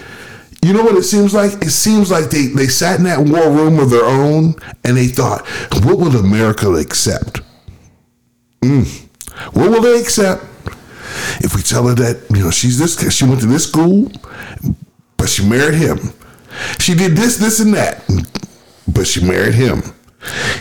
you 0.64 0.74
know 0.74 0.84
what 0.84 0.96
it 0.96 1.04
seems 1.04 1.34
like? 1.34 1.54
It 1.62 1.72
seems 1.72 2.12
like 2.12 2.30
they, 2.30 2.48
they 2.48 2.68
sat 2.68 3.00
in 3.00 3.06
that 3.06 3.20
war 3.20 3.52
room 3.52 3.80
of 3.80 3.90
their 3.90 4.06
own 4.06 4.56
and 4.84 4.98
they 4.98 5.08
thought, 5.08 5.46
what 5.84 5.98
will 5.98 6.16
America 6.16 6.72
accept? 6.74 7.42
Mm. 8.62 9.08
What 9.54 9.72
will 9.72 9.82
they 9.82 10.00
accept 10.00 10.44
if 11.42 11.56
we 11.56 11.62
tell 11.62 11.88
her 11.88 11.96
that, 11.96 12.26
you 12.30 12.44
know, 12.44 12.52
she's 12.52 12.80
this, 12.80 13.14
she 13.14 13.26
went 13.26 13.42
to 13.42 13.48
this 13.48 13.68
school, 13.68 14.12
but 15.18 15.30
she 15.30 15.48
married 15.48 15.76
him. 15.76 15.98
She 16.80 16.94
did 16.96 17.18
this, 17.18 17.38
this, 17.38 17.60
and 17.60 17.74
that, 17.74 18.04
but 18.88 19.08
she 19.08 19.26
married 19.26 19.56
him. 19.56 19.82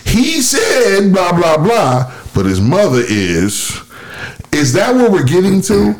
He 0.04 0.40
said 0.40 1.12
blah, 1.12 1.32
blah, 1.32 1.58
blah, 1.58 2.12
but 2.34 2.46
his 2.46 2.60
mother 2.60 3.02
is. 3.02 3.80
Is 4.52 4.72
that 4.72 4.94
where 4.94 5.10
we're 5.10 5.24
getting 5.24 5.60
to? 5.62 5.94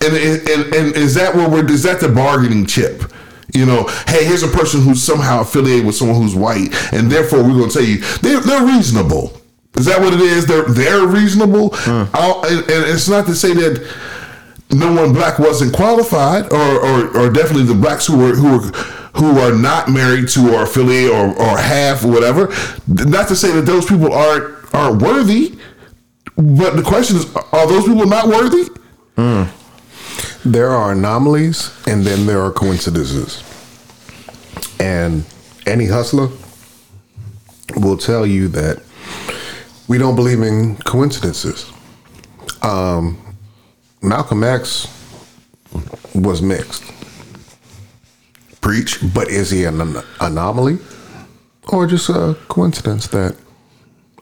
And, 0.00 0.16
and, 0.16 0.74
and 0.74 0.96
is 0.96 1.14
that 1.14 1.34
where 1.34 1.48
we're, 1.48 1.70
is 1.70 1.82
that 1.82 2.00
the 2.00 2.08
bargaining 2.08 2.66
chip? 2.66 3.11
You 3.52 3.66
know, 3.66 3.84
hey, 4.08 4.24
here's 4.24 4.42
a 4.42 4.48
person 4.48 4.80
who's 4.80 5.02
somehow 5.02 5.40
affiliated 5.42 5.84
with 5.86 5.94
someone 5.94 6.16
who's 6.20 6.34
white, 6.34 6.68
and 6.92 7.10
therefore 7.10 7.42
we're 7.42 7.52
going 7.58 7.68
to 7.70 7.74
tell 7.78 7.86
you 7.86 7.98
they're 8.22 8.40
they're 8.40 8.64
reasonable. 8.66 9.32
Is 9.76 9.84
that 9.86 10.00
what 10.00 10.12
it 10.14 10.20
is? 10.20 10.46
They're 10.46 10.64
they're 10.64 11.06
reasonable, 11.06 11.70
I'll- 12.14 12.44
and, 12.44 12.58
and 12.60 12.84
it's 12.90 13.08
not 13.08 13.26
to 13.26 13.34
say 13.34 13.52
that 13.54 13.86
no 14.70 14.90
one 14.92 15.12
black 15.12 15.38
wasn't 15.38 15.74
qualified, 15.74 16.50
or, 16.52 16.80
or 16.86 17.16
or 17.18 17.30
definitely 17.30 17.64
the 17.64 17.74
blacks 17.74 18.06
who 18.06 18.16
were 18.18 18.34
who 18.34 18.52
were 18.56 18.62
who 19.16 19.38
are 19.38 19.52
not 19.52 19.90
married 19.90 20.28
to 20.30 20.54
or 20.54 20.62
affiliated 20.62 21.10
or 21.10 21.36
or 21.38 21.58
have 21.58 22.04
or 22.06 22.08
whatever. 22.10 22.48
Not 22.88 23.28
to 23.28 23.36
say 23.36 23.52
that 23.52 23.66
those 23.66 23.84
people 23.84 24.12
aren't 24.12 24.74
aren't 24.74 25.02
worthy, 25.02 25.58
but 26.36 26.76
the 26.76 26.82
question 26.82 27.16
is, 27.16 27.26
are 27.52 27.66
those 27.66 27.84
people 27.84 28.06
not 28.06 28.28
worthy? 28.28 28.64
Hmm. 29.16 29.44
There 30.44 30.70
are 30.70 30.92
anomalies 30.92 31.70
and 31.86 32.04
then 32.04 32.26
there 32.26 32.40
are 32.42 32.50
coincidences. 32.50 33.42
And 34.80 35.24
any 35.66 35.86
hustler 35.86 36.28
will 37.76 37.96
tell 37.96 38.26
you 38.26 38.48
that 38.48 38.82
we 39.88 39.98
don't 39.98 40.16
believe 40.16 40.42
in 40.42 40.76
coincidences. 40.78 41.70
Um, 42.62 43.18
Malcolm 44.02 44.42
X 44.42 44.88
was 46.14 46.42
mixed. 46.42 46.82
Preach. 48.60 48.98
But 49.14 49.28
is 49.28 49.50
he 49.50 49.64
an 49.64 49.80
an- 49.80 50.02
anomaly 50.20 50.78
or 51.68 51.86
just 51.86 52.08
a 52.08 52.36
coincidence 52.48 53.06
that 53.08 53.36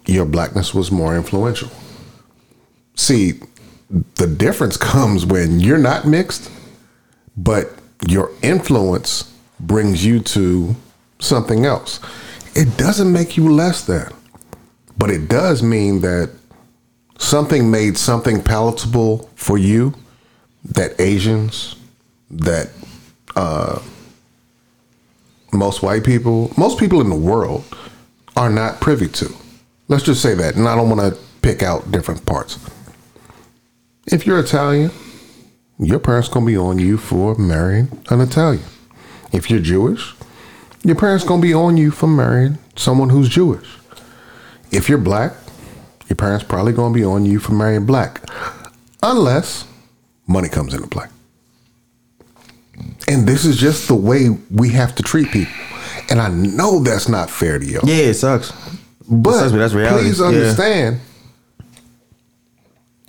your 0.06 0.26
blackness 0.26 0.74
was 0.74 0.90
more 0.90 1.16
influential? 1.16 1.70
See, 2.94 3.40
the 3.90 4.26
difference 4.26 4.76
comes 4.76 5.26
when 5.26 5.60
you're 5.60 5.78
not 5.78 6.06
mixed, 6.06 6.50
but 7.36 7.70
your 8.08 8.30
influence 8.42 9.32
brings 9.58 10.04
you 10.04 10.20
to 10.20 10.74
something 11.18 11.66
else. 11.66 12.00
It 12.54 12.76
doesn't 12.76 13.12
make 13.12 13.36
you 13.36 13.52
less 13.52 13.84
than, 13.84 14.12
but 14.96 15.10
it 15.10 15.28
does 15.28 15.62
mean 15.62 16.00
that 16.00 16.30
something 17.18 17.70
made 17.70 17.98
something 17.98 18.42
palatable 18.42 19.28
for 19.34 19.58
you 19.58 19.94
that 20.64 20.98
Asians, 21.00 21.76
that 22.30 22.70
uh, 23.36 23.80
most 25.52 25.82
white 25.82 26.04
people, 26.04 26.52
most 26.56 26.78
people 26.78 27.00
in 27.00 27.08
the 27.08 27.16
world 27.16 27.64
are 28.36 28.50
not 28.50 28.80
privy 28.80 29.08
to. 29.08 29.32
Let's 29.88 30.04
just 30.04 30.22
say 30.22 30.34
that, 30.34 30.56
and 30.56 30.68
I 30.68 30.76
don't 30.76 30.88
want 30.88 31.00
to 31.00 31.20
pick 31.42 31.62
out 31.62 31.90
different 31.90 32.24
parts. 32.26 32.58
If 34.12 34.26
you're 34.26 34.40
Italian, 34.40 34.90
your 35.78 35.98
parents 36.00 36.28
gonna 36.28 36.46
be 36.46 36.56
on 36.56 36.78
you 36.78 36.98
for 36.98 37.36
marrying 37.36 37.88
an 38.10 38.20
Italian. 38.20 38.64
If 39.32 39.50
you're 39.50 39.60
Jewish, 39.60 40.14
your 40.82 40.96
parents 40.96 41.24
gonna 41.24 41.40
be 41.42 41.54
on 41.54 41.76
you 41.76 41.90
for 41.90 42.06
marrying 42.08 42.58
someone 42.76 43.10
who's 43.10 43.28
Jewish. 43.28 43.68
If 44.72 44.88
you're 44.88 44.98
black, 44.98 45.32
your 46.08 46.16
parents 46.16 46.44
probably 46.44 46.72
gonna 46.72 46.94
be 46.94 47.04
on 47.04 47.24
you 47.24 47.38
for 47.38 47.52
marrying 47.52 47.86
black, 47.86 48.22
unless 49.02 49.64
money 50.26 50.48
comes 50.48 50.74
into 50.74 50.88
play. 50.88 51.06
And 53.06 53.26
this 53.26 53.44
is 53.44 53.56
just 53.56 53.88
the 53.88 53.94
way 53.94 54.30
we 54.50 54.70
have 54.70 54.94
to 54.96 55.02
treat 55.02 55.30
people. 55.30 55.52
And 56.08 56.20
I 56.20 56.28
know 56.28 56.80
that's 56.80 57.08
not 57.08 57.30
fair 57.30 57.58
to 57.58 57.64
you. 57.64 57.80
Yeah, 57.84 58.06
it 58.06 58.14
sucks. 58.14 58.52
But 59.08 59.34
sucks, 59.34 59.52
but 59.52 59.58
that's 59.58 59.74
reality. 59.74 60.04
please 60.04 60.20
Yeah. 60.20 60.52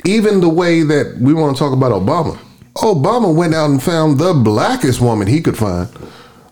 Even 0.05 0.41
the 0.41 0.49
way 0.49 0.83
that 0.83 1.17
we 1.19 1.33
want 1.33 1.55
to 1.55 1.59
talk 1.59 1.73
about 1.73 1.91
Obama, 1.91 2.37
Obama 2.75 3.33
went 3.33 3.53
out 3.53 3.69
and 3.69 3.81
found 3.81 4.17
the 4.19 4.33
blackest 4.33 5.01
woman 5.01 5.27
he 5.27 5.41
could 5.41 5.57
find 5.57 5.89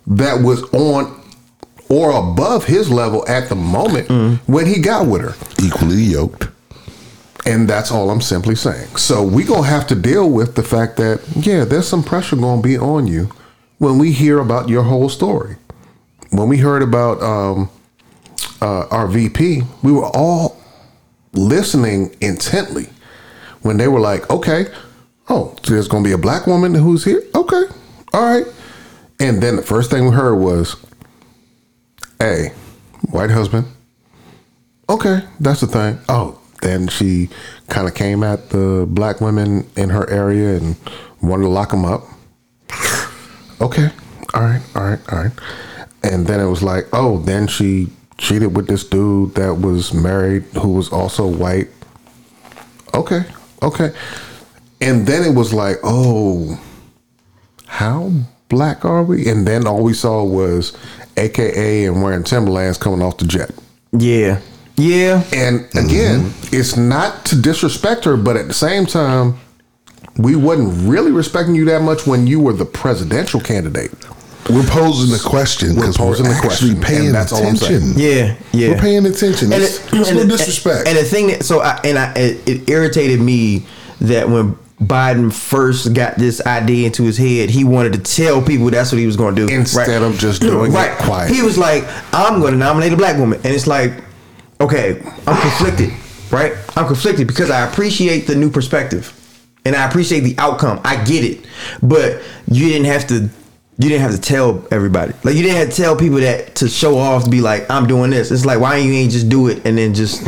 that 0.08 0.42
was 0.42 0.62
on 0.74 1.16
or 1.90 2.12
above 2.12 2.66
his 2.66 2.90
level 2.92 3.28
at 3.28 3.50
the 3.50 3.56
moment 3.56 4.08
Mm. 4.10 4.40
when 4.48 4.66
he 4.68 4.80
got 4.82 5.08
with 5.08 5.22
her. 5.22 5.34
Equally 5.64 5.96
yoked. 6.04 6.48
And 7.46 7.68
that's 7.70 7.92
all 7.92 8.12
I'm 8.12 8.22
simply 8.22 8.54
saying. 8.56 8.96
So 8.98 9.24
we 9.24 9.44
gonna 9.44 9.66
have 9.66 9.88
to 9.88 9.96
deal 9.96 10.30
with 10.30 10.56
the 10.56 10.62
fact 10.64 10.98
that 10.98 11.22
yeah, 11.36 11.64
there's 11.66 11.88
some 11.88 12.04
pressure 12.04 12.36
gonna 12.36 12.62
be 12.62 12.78
on 12.78 13.08
you 13.08 13.30
when 13.80 13.98
we 13.98 14.12
hear 14.12 14.40
about 14.40 14.70
your 14.70 14.84
whole 14.84 15.10
story. 15.10 15.56
When 16.32 16.48
we 16.48 16.58
heard 16.58 16.84
about 16.84 17.24
um, 17.24 17.70
uh, 18.62 18.86
our 18.92 19.08
VP, 19.08 19.64
we 19.82 19.92
were 19.92 20.06
all 20.16 20.58
listening 21.34 22.16
intently 22.22 22.90
when 23.62 23.78
they 23.78 23.88
were 23.88 24.00
like, 24.00 24.30
"Okay, 24.30 24.68
oh, 25.30 25.56
so 25.64 25.74
there's 25.74 25.88
gonna 25.88 26.04
be 26.04 26.12
a 26.12 26.18
black 26.18 26.48
woman 26.48 26.74
who's 26.74 27.04
here. 27.04 27.24
Okay, 27.36 27.64
all 28.14 28.24
right." 28.24 28.46
And 29.20 29.42
then 29.42 29.58
the 29.58 29.62
first 29.62 29.92
thing 29.92 30.06
we 30.06 30.12
heard 30.12 30.36
was, 30.36 30.76
"Hey, 32.20 32.54
white 33.12 33.32
husband." 33.32 33.66
Okay, 34.90 35.24
that's 35.40 35.62
the 35.62 35.68
thing. 35.68 36.00
Oh, 36.10 36.40
then 36.62 36.88
she 36.88 37.30
kind 37.68 37.88
of 37.88 37.94
came 37.94 38.24
at 38.24 38.50
the 38.50 38.86
black 38.90 39.22
women 39.22 39.70
in 39.76 39.90
her 39.90 40.10
area 40.10 40.58
and 40.58 40.76
wanted 41.22 41.44
to 41.44 41.50
lock 41.50 41.70
them 41.72 41.86
up. 41.86 42.04
Okay, 43.62 43.90
all 44.34 44.42
right, 44.42 44.62
all 44.76 44.84
right, 44.84 45.00
all 45.12 45.20
right. 45.20 45.32
And 46.02 46.26
then 46.26 46.40
it 46.40 46.48
was 46.48 46.64
like, 46.64 46.88
oh, 46.94 47.18
then 47.20 47.46
she 47.48 47.90
cheated 48.18 48.56
with 48.56 48.68
this 48.68 48.84
dude 48.84 49.36
that 49.36 49.56
was 49.56 49.94
married 49.94 50.44
who 50.62 50.70
was 50.70 50.90
also 50.92 51.28
white. 51.28 51.68
Okay, 52.94 53.26
okay. 53.62 53.94
And 54.82 55.06
then 55.06 55.24
it 55.24 55.36
was 55.36 55.54
like, 55.54 55.78
oh, 55.84 56.62
how 57.68 58.12
black 58.48 58.86
are 58.86 59.04
we? 59.04 59.30
And 59.30 59.46
then 59.48 59.68
all 59.68 59.84
we 59.84 59.94
saw 59.94 60.24
was 60.24 60.78
AKA 61.18 61.86
and 61.86 62.02
wearing 62.02 62.24
Timberlands 62.24 62.78
coming 62.78 63.02
off 63.02 63.18
the 63.18 63.26
jet. 63.26 63.52
Yeah. 63.92 64.42
Yeah. 64.76 65.24
And 65.34 65.66
again, 65.72 66.22
mm-hmm. 66.22 66.56
it's 66.56 66.78
not 66.78 67.26
to 67.26 67.42
disrespect 67.42 68.06
her, 68.06 68.16
but 68.16 68.38
at 68.38 68.48
the 68.48 68.54
same 68.54 68.86
time, 68.86 69.40
we 70.18 70.36
wasn't 70.36 70.90
really 70.90 71.12
respecting 71.12 71.56
you 71.56 71.66
that 71.66 71.82
much 71.82 72.06
when 72.08 72.28
you 72.28 72.40
were 72.40 72.54
the 72.54 72.66
presidential 72.66 73.40
candidate. 73.40 73.92
We're 74.50 74.64
posing 74.64 75.12
the 75.12 75.22
question 75.24 75.76
We're 75.76 75.88
because 75.88 76.00
we're, 76.00 76.06
posing 76.06 76.26
the 76.26 76.32
actually 76.32 76.48
question, 76.76 76.82
paying 76.82 77.06
and 77.08 77.16
that's 77.16 77.32
all 77.32 77.46
I'm 77.46 77.56
attention. 77.56 77.94
saying. 77.94 78.00
Yeah, 78.28 78.36
yeah. 78.52 78.70
We're 78.74 78.80
paying 78.82 79.06
attention. 79.06 79.54
And 79.54 79.62
It's, 79.62 79.78
it- 79.88 79.94
it's 79.94 80.10
and 80.10 80.18
no 80.18 80.24
it- 80.24 80.28
disrespect. 80.30 80.88
And 80.88 80.98
the 80.98 81.04
thing 81.04 81.28
that 81.28 81.44
so 81.46 81.60
I 81.62 81.80
and 81.84 81.98
I 82.00 82.14
it, 82.14 82.50
it 82.50 82.70
irritated 82.70 83.20
me 83.20 83.66
that 84.02 84.28
when 84.30 84.56
Biden 84.82 85.32
first 85.32 85.94
got 85.94 86.16
this 86.16 86.42
idea 86.46 86.88
into 86.88 87.04
his 87.04 87.18
head, 87.18 87.50
he 87.50 87.64
wanted 87.64 87.94
to 87.94 88.00
tell 88.00 88.42
people 88.42 88.70
that's 88.72 88.92
what 88.92 88.98
he 89.00 89.06
was 89.06 89.18
going 89.18 89.36
to 89.36 89.46
do 89.48 89.54
Instead 89.54 90.02
of 90.02 90.18
just 90.18 90.42
doing 90.42 90.72
right. 90.72 90.92
it 90.94 90.98
quietly. 91.00 91.36
He 91.36 91.44
was 91.44 91.58
like, 91.58 91.84
"I'm 92.14 92.40
going 92.40 92.54
to 92.54 92.58
nominate 92.58 92.94
a 92.94 92.98
black 92.98 93.18
woman," 93.18 93.40
and 93.44 93.54
it's 93.54 93.68
like, 93.68 93.92
okay, 94.62 95.00
I'm 95.28 95.40
conflicted, 95.42 95.92
right? 96.32 96.54
I'm 96.76 96.88
conflicted 96.88 97.28
because 97.28 97.52
I 97.52 97.68
appreciate 97.70 98.26
the 98.26 98.36
new 98.36 98.50
perspective 98.50 99.14
and 99.66 99.76
I 99.76 99.88
appreciate 99.88 100.22
the 100.22 100.36
outcome. 100.40 100.80
I 100.86 101.04
get 101.04 101.24
it, 101.26 101.46
but 101.84 102.22
you 102.50 102.68
didn't 102.70 102.86
have 102.88 103.06
to. 103.08 103.30
You 103.82 103.88
didn't 103.88 104.02
have 104.02 104.12
to 104.12 104.20
tell 104.22 104.68
everybody. 104.72 105.14
Like 105.24 105.36
you 105.36 105.42
didn't 105.42 105.58
have 105.58 105.70
to 105.70 105.76
tell 105.82 105.96
people 105.96 106.18
that 106.20 106.56
to 106.56 106.68
show 106.68 106.98
off 106.98 107.24
to 107.24 107.30
be 107.30 107.40
like, 107.40 107.70
I'm 107.72 107.88
doing 107.88 108.12
this. 108.12 108.30
It's 108.30 108.46
like 108.46 108.60
why 108.60 108.78
you 108.78 108.92
ain't 108.92 109.12
just 109.12 109.30
do 109.30 109.48
it 109.48 109.66
and 109.66 109.78
then 109.78 109.94
just 109.94 110.22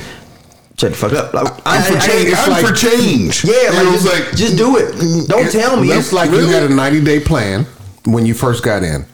shut 0.78 0.92
the 0.92 0.98
fuck 0.98 1.12
up. 1.14 1.34
Like, 1.34 1.52
I'm 1.66 1.84
for 1.84 2.00
change. 2.00 2.30
it's 2.30 2.40
I'm 2.40 2.50
like- 2.52 2.66
for 2.66 2.74
change. 2.74 3.44
Yeah, 3.44 3.54
like, 3.54 3.88
it 3.88 3.92
was 3.92 4.04
just, 4.04 4.06
like- 4.06 4.36
just 4.38 4.58
do 4.58 4.78
it. 4.78 5.28
Don't 5.28 5.48
It- 5.48 5.52
tell 5.52 5.76
me. 5.80 5.92
It's 5.92 6.14
like 6.14 6.32
Really? 6.32 6.46
you 6.46 6.52
had 6.54 6.64
a 6.64 6.74
90 6.74 7.02
day 7.02 7.20
plan 7.20 7.68
when 8.06 8.26
you 8.26 8.34
first 8.34 8.64
got 8.64 8.84
in. 8.84 9.06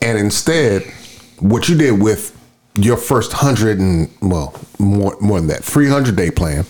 And 0.00 0.16
instead, 0.16 0.84
what 1.40 1.68
you 1.68 1.74
did 1.76 2.00
with 2.00 2.32
your 2.76 2.96
first 2.96 3.32
100 3.32 3.80
and, 3.80 4.08
well, 4.22 4.54
more, 4.78 5.16
more 5.20 5.40
than 5.40 5.48
that, 5.48 5.64
300 5.64 6.14
day 6.14 6.30
plan, 6.30 6.64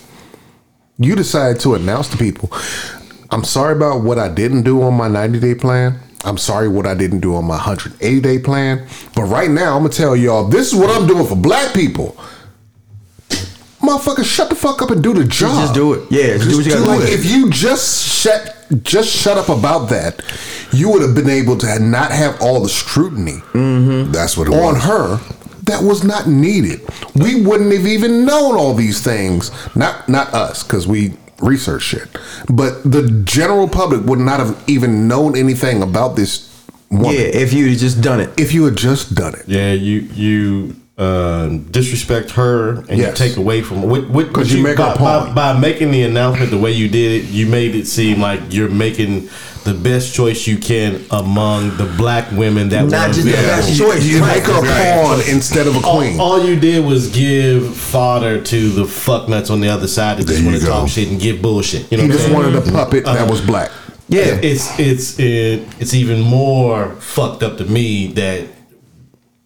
you 0.97 1.15
decided 1.15 1.59
to 1.61 1.75
announce 1.75 2.07
to 2.09 2.17
people, 2.17 2.51
I'm 3.29 3.43
sorry 3.43 3.73
about 3.75 4.01
what 4.01 4.17
I 4.17 4.27
didn't 4.27 4.63
do 4.63 4.81
on 4.81 4.95
my 4.95 5.07
90 5.07 5.39
day 5.39 5.53
plan. 5.53 5.99
I'm 6.23 6.37
sorry 6.37 6.67
what 6.67 6.85
I 6.85 6.93
didn't 6.93 7.19
do 7.19 7.35
on 7.35 7.45
my 7.45 7.55
180 7.55 8.21
day 8.21 8.39
plan. 8.39 8.87
But 9.15 9.23
right 9.23 9.49
now, 9.49 9.75
I'm 9.75 9.81
going 9.81 9.91
to 9.91 9.97
tell 9.97 10.15
y'all, 10.15 10.47
this 10.47 10.71
is 10.71 10.79
what 10.79 10.89
I'm 10.89 11.07
doing 11.07 11.25
for 11.25 11.35
black 11.35 11.73
people. 11.73 12.15
Motherfucker, 13.81 14.23
shut 14.23 14.49
the 14.49 14.55
fuck 14.55 14.81
up 14.83 14.91
and 14.91 15.01
do 15.01 15.13
the 15.13 15.23
job. 15.23 15.55
just 15.61 15.73
do 15.73 15.93
it. 15.93 16.11
Yeah, 16.11 16.37
just 16.37 16.49
do 16.49 16.57
what 16.57 16.65
you 16.65 16.71
gotta 16.71 16.85
like, 16.85 16.99
do. 16.99 17.13
If 17.13 17.25
you 17.25 17.49
just 17.49 18.05
shut 18.07 18.55
just 18.83 19.09
shut 19.09 19.39
up 19.39 19.49
about 19.49 19.89
that, 19.89 20.21
you 20.71 20.89
would 20.91 21.01
have 21.01 21.15
been 21.15 21.29
able 21.29 21.57
to 21.57 21.79
not 21.79 22.11
have 22.11 22.39
all 22.41 22.61
the 22.61 22.69
scrutiny 22.69 23.41
mm-hmm. 23.53 24.11
That's 24.11 24.37
what 24.37 24.47
it 24.47 24.53
on 24.53 24.75
was. 24.75 24.83
her 24.83 25.19
that 25.63 25.83
was 25.83 26.03
not 26.03 26.27
needed. 26.27 26.81
We 27.15 27.43
wouldn't 27.43 27.71
have 27.71 27.85
even 27.85 28.25
known 28.25 28.55
all 28.55 28.73
these 28.73 29.01
things. 29.01 29.51
Not 29.75 30.07
not 30.07 30.33
us, 30.33 30.63
because 30.63 30.87
we 30.87 31.13
research 31.41 31.83
shit. 31.83 32.07
But 32.47 32.83
the 32.83 33.21
general 33.23 33.67
public 33.67 34.05
would 34.05 34.19
not 34.19 34.39
have 34.39 34.61
even 34.67 35.07
known 35.07 35.37
anything 35.37 35.81
about 35.81 36.15
this 36.15 36.49
woman 36.89 37.13
yeah, 37.13 37.21
if 37.21 37.53
you 37.53 37.69
had 37.69 37.77
just 37.77 38.01
done 38.01 38.19
it. 38.19 38.29
if 38.39 38.53
you 38.53 38.65
had 38.65 38.75
just 38.75 39.15
done 39.15 39.33
it. 39.35 39.43
Yeah, 39.47 39.71
you 39.73 40.01
you 40.13 40.75
uh, 41.01 41.47
disrespect 41.71 42.31
her 42.31 42.81
and 42.89 42.99
Yes. 42.99 43.19
you 43.19 43.27
take 43.27 43.37
away 43.37 43.61
from 43.61 43.81
what, 43.81 44.07
what 44.09 44.31
'Cause 44.31 44.49
what 44.49 44.55
you 44.57 44.61
make 44.63 44.77
her 44.77 44.83
by, 44.83 44.91
a 44.93 44.95
by, 44.95 44.97
pawn. 45.25 45.33
by 45.33 45.59
making 45.59 45.91
the 45.91 46.03
announcement 46.03 46.51
the 46.51 46.57
way 46.59 46.71
you 46.71 46.87
did 46.87 47.23
it, 47.23 47.29
you 47.31 47.47
made 47.47 47.73
it 47.75 47.87
seem 47.87 48.21
like 48.21 48.39
you're 48.51 48.69
making 48.69 49.29
the 49.63 49.73
best 49.73 50.13
choice 50.13 50.45
you 50.47 50.57
can 50.57 51.03
among 51.11 51.75
the 51.77 51.85
black 51.97 52.31
women 52.31 52.69
that 52.69 52.83
were. 52.83 52.89
Not 52.89 53.07
just 53.13 53.25
the 53.25 53.31
best 53.33 53.77
choice. 53.77 54.03
You 54.03 54.19
right. 54.19 54.37
make 54.37 54.45
her 54.45 54.59
a 54.59 55.03
pawn 55.05 55.21
instead 55.29 55.65
of 55.67 55.75
a 55.75 55.79
queen. 55.81 56.19
all 56.19 56.43
you 56.45 56.55
did 56.59 56.83
was 56.85 57.09
give 57.09 57.75
fodder 57.75 58.41
to 58.41 58.69
the 58.69 58.83
fucknuts 58.85 59.49
on 59.49 59.59
the 59.61 59.69
other 59.69 59.87
side 59.87 60.17
that 60.19 60.27
just 60.27 60.43
want 60.43 60.59
to 60.59 60.65
talk 60.65 60.87
shit 60.89 61.09
and 61.09 61.19
give 61.19 61.41
bullshit. 61.41 61.91
You 61.91 61.97
know 61.97 62.03
He 62.03 62.09
just 62.09 62.23
saying? 62.25 62.33
wanted 62.35 62.55
a 62.55 62.61
puppet 62.71 63.05
that 63.05 63.29
was 63.29 63.41
black. 63.41 63.71
Yeah. 64.07 64.39
it's 64.41 64.77
it's 64.79 65.17
it, 65.19 65.61
it's 65.79 65.93
even 65.93 66.21
more 66.21 66.89
fucked 66.99 67.43
up 67.43 67.57
to 67.59 67.65
me 67.65 68.07
that 68.13 68.45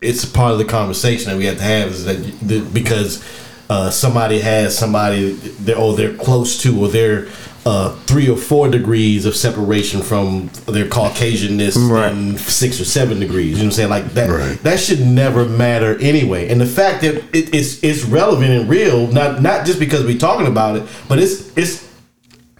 it's 0.01 0.23
a 0.23 0.27
part 0.27 0.51
of 0.51 0.57
the 0.57 0.65
conversation 0.65 1.31
that 1.31 1.37
we 1.37 1.45
have 1.45 1.57
to 1.57 1.63
have 1.63 1.89
is 1.89 2.05
that 2.05 2.73
because 2.73 3.23
uh, 3.69 3.89
somebody 3.89 4.39
has 4.39 4.77
somebody 4.77 5.31
they're 5.31 5.77
oh 5.77 5.93
they're 5.93 6.13
close 6.13 6.61
to 6.61 6.79
or 6.79 6.87
they're 6.89 7.27
uh, 7.65 7.89
three 8.01 8.29
or 8.29 8.37
four 8.37 8.69
degrees 8.69 9.25
of 9.25 9.35
separation 9.35 9.99
from 10.03 10.47
their 10.67 10.85
Caucasianness 10.85 11.75
Right. 11.89 12.11
and 12.11 12.39
six 12.39 12.79
or 12.79 12.85
seven 12.85 13.19
degrees. 13.19 13.53
You 13.53 13.55
know 13.55 13.59
what 13.61 13.65
I'm 13.65 13.71
saying? 13.71 13.89
Like 13.89 14.05
that 14.13 14.29
Right. 14.29 14.61
that 14.61 14.79
should 14.79 14.99
never 15.01 15.45
matter 15.45 15.97
anyway. 15.99 16.49
And 16.49 16.61
the 16.61 16.67
fact 16.67 17.01
that 17.01 17.15
it, 17.35 17.55
it's 17.55 17.83
it's 17.83 18.03
relevant 18.03 18.51
and 18.51 18.69
real, 18.69 19.07
not 19.07 19.41
not 19.41 19.65
just 19.65 19.79
because 19.79 20.03
we're 20.05 20.19
talking 20.19 20.45
about 20.45 20.75
it, 20.75 20.83
but 21.07 21.17
it's 21.17 21.57
it's 21.57 21.83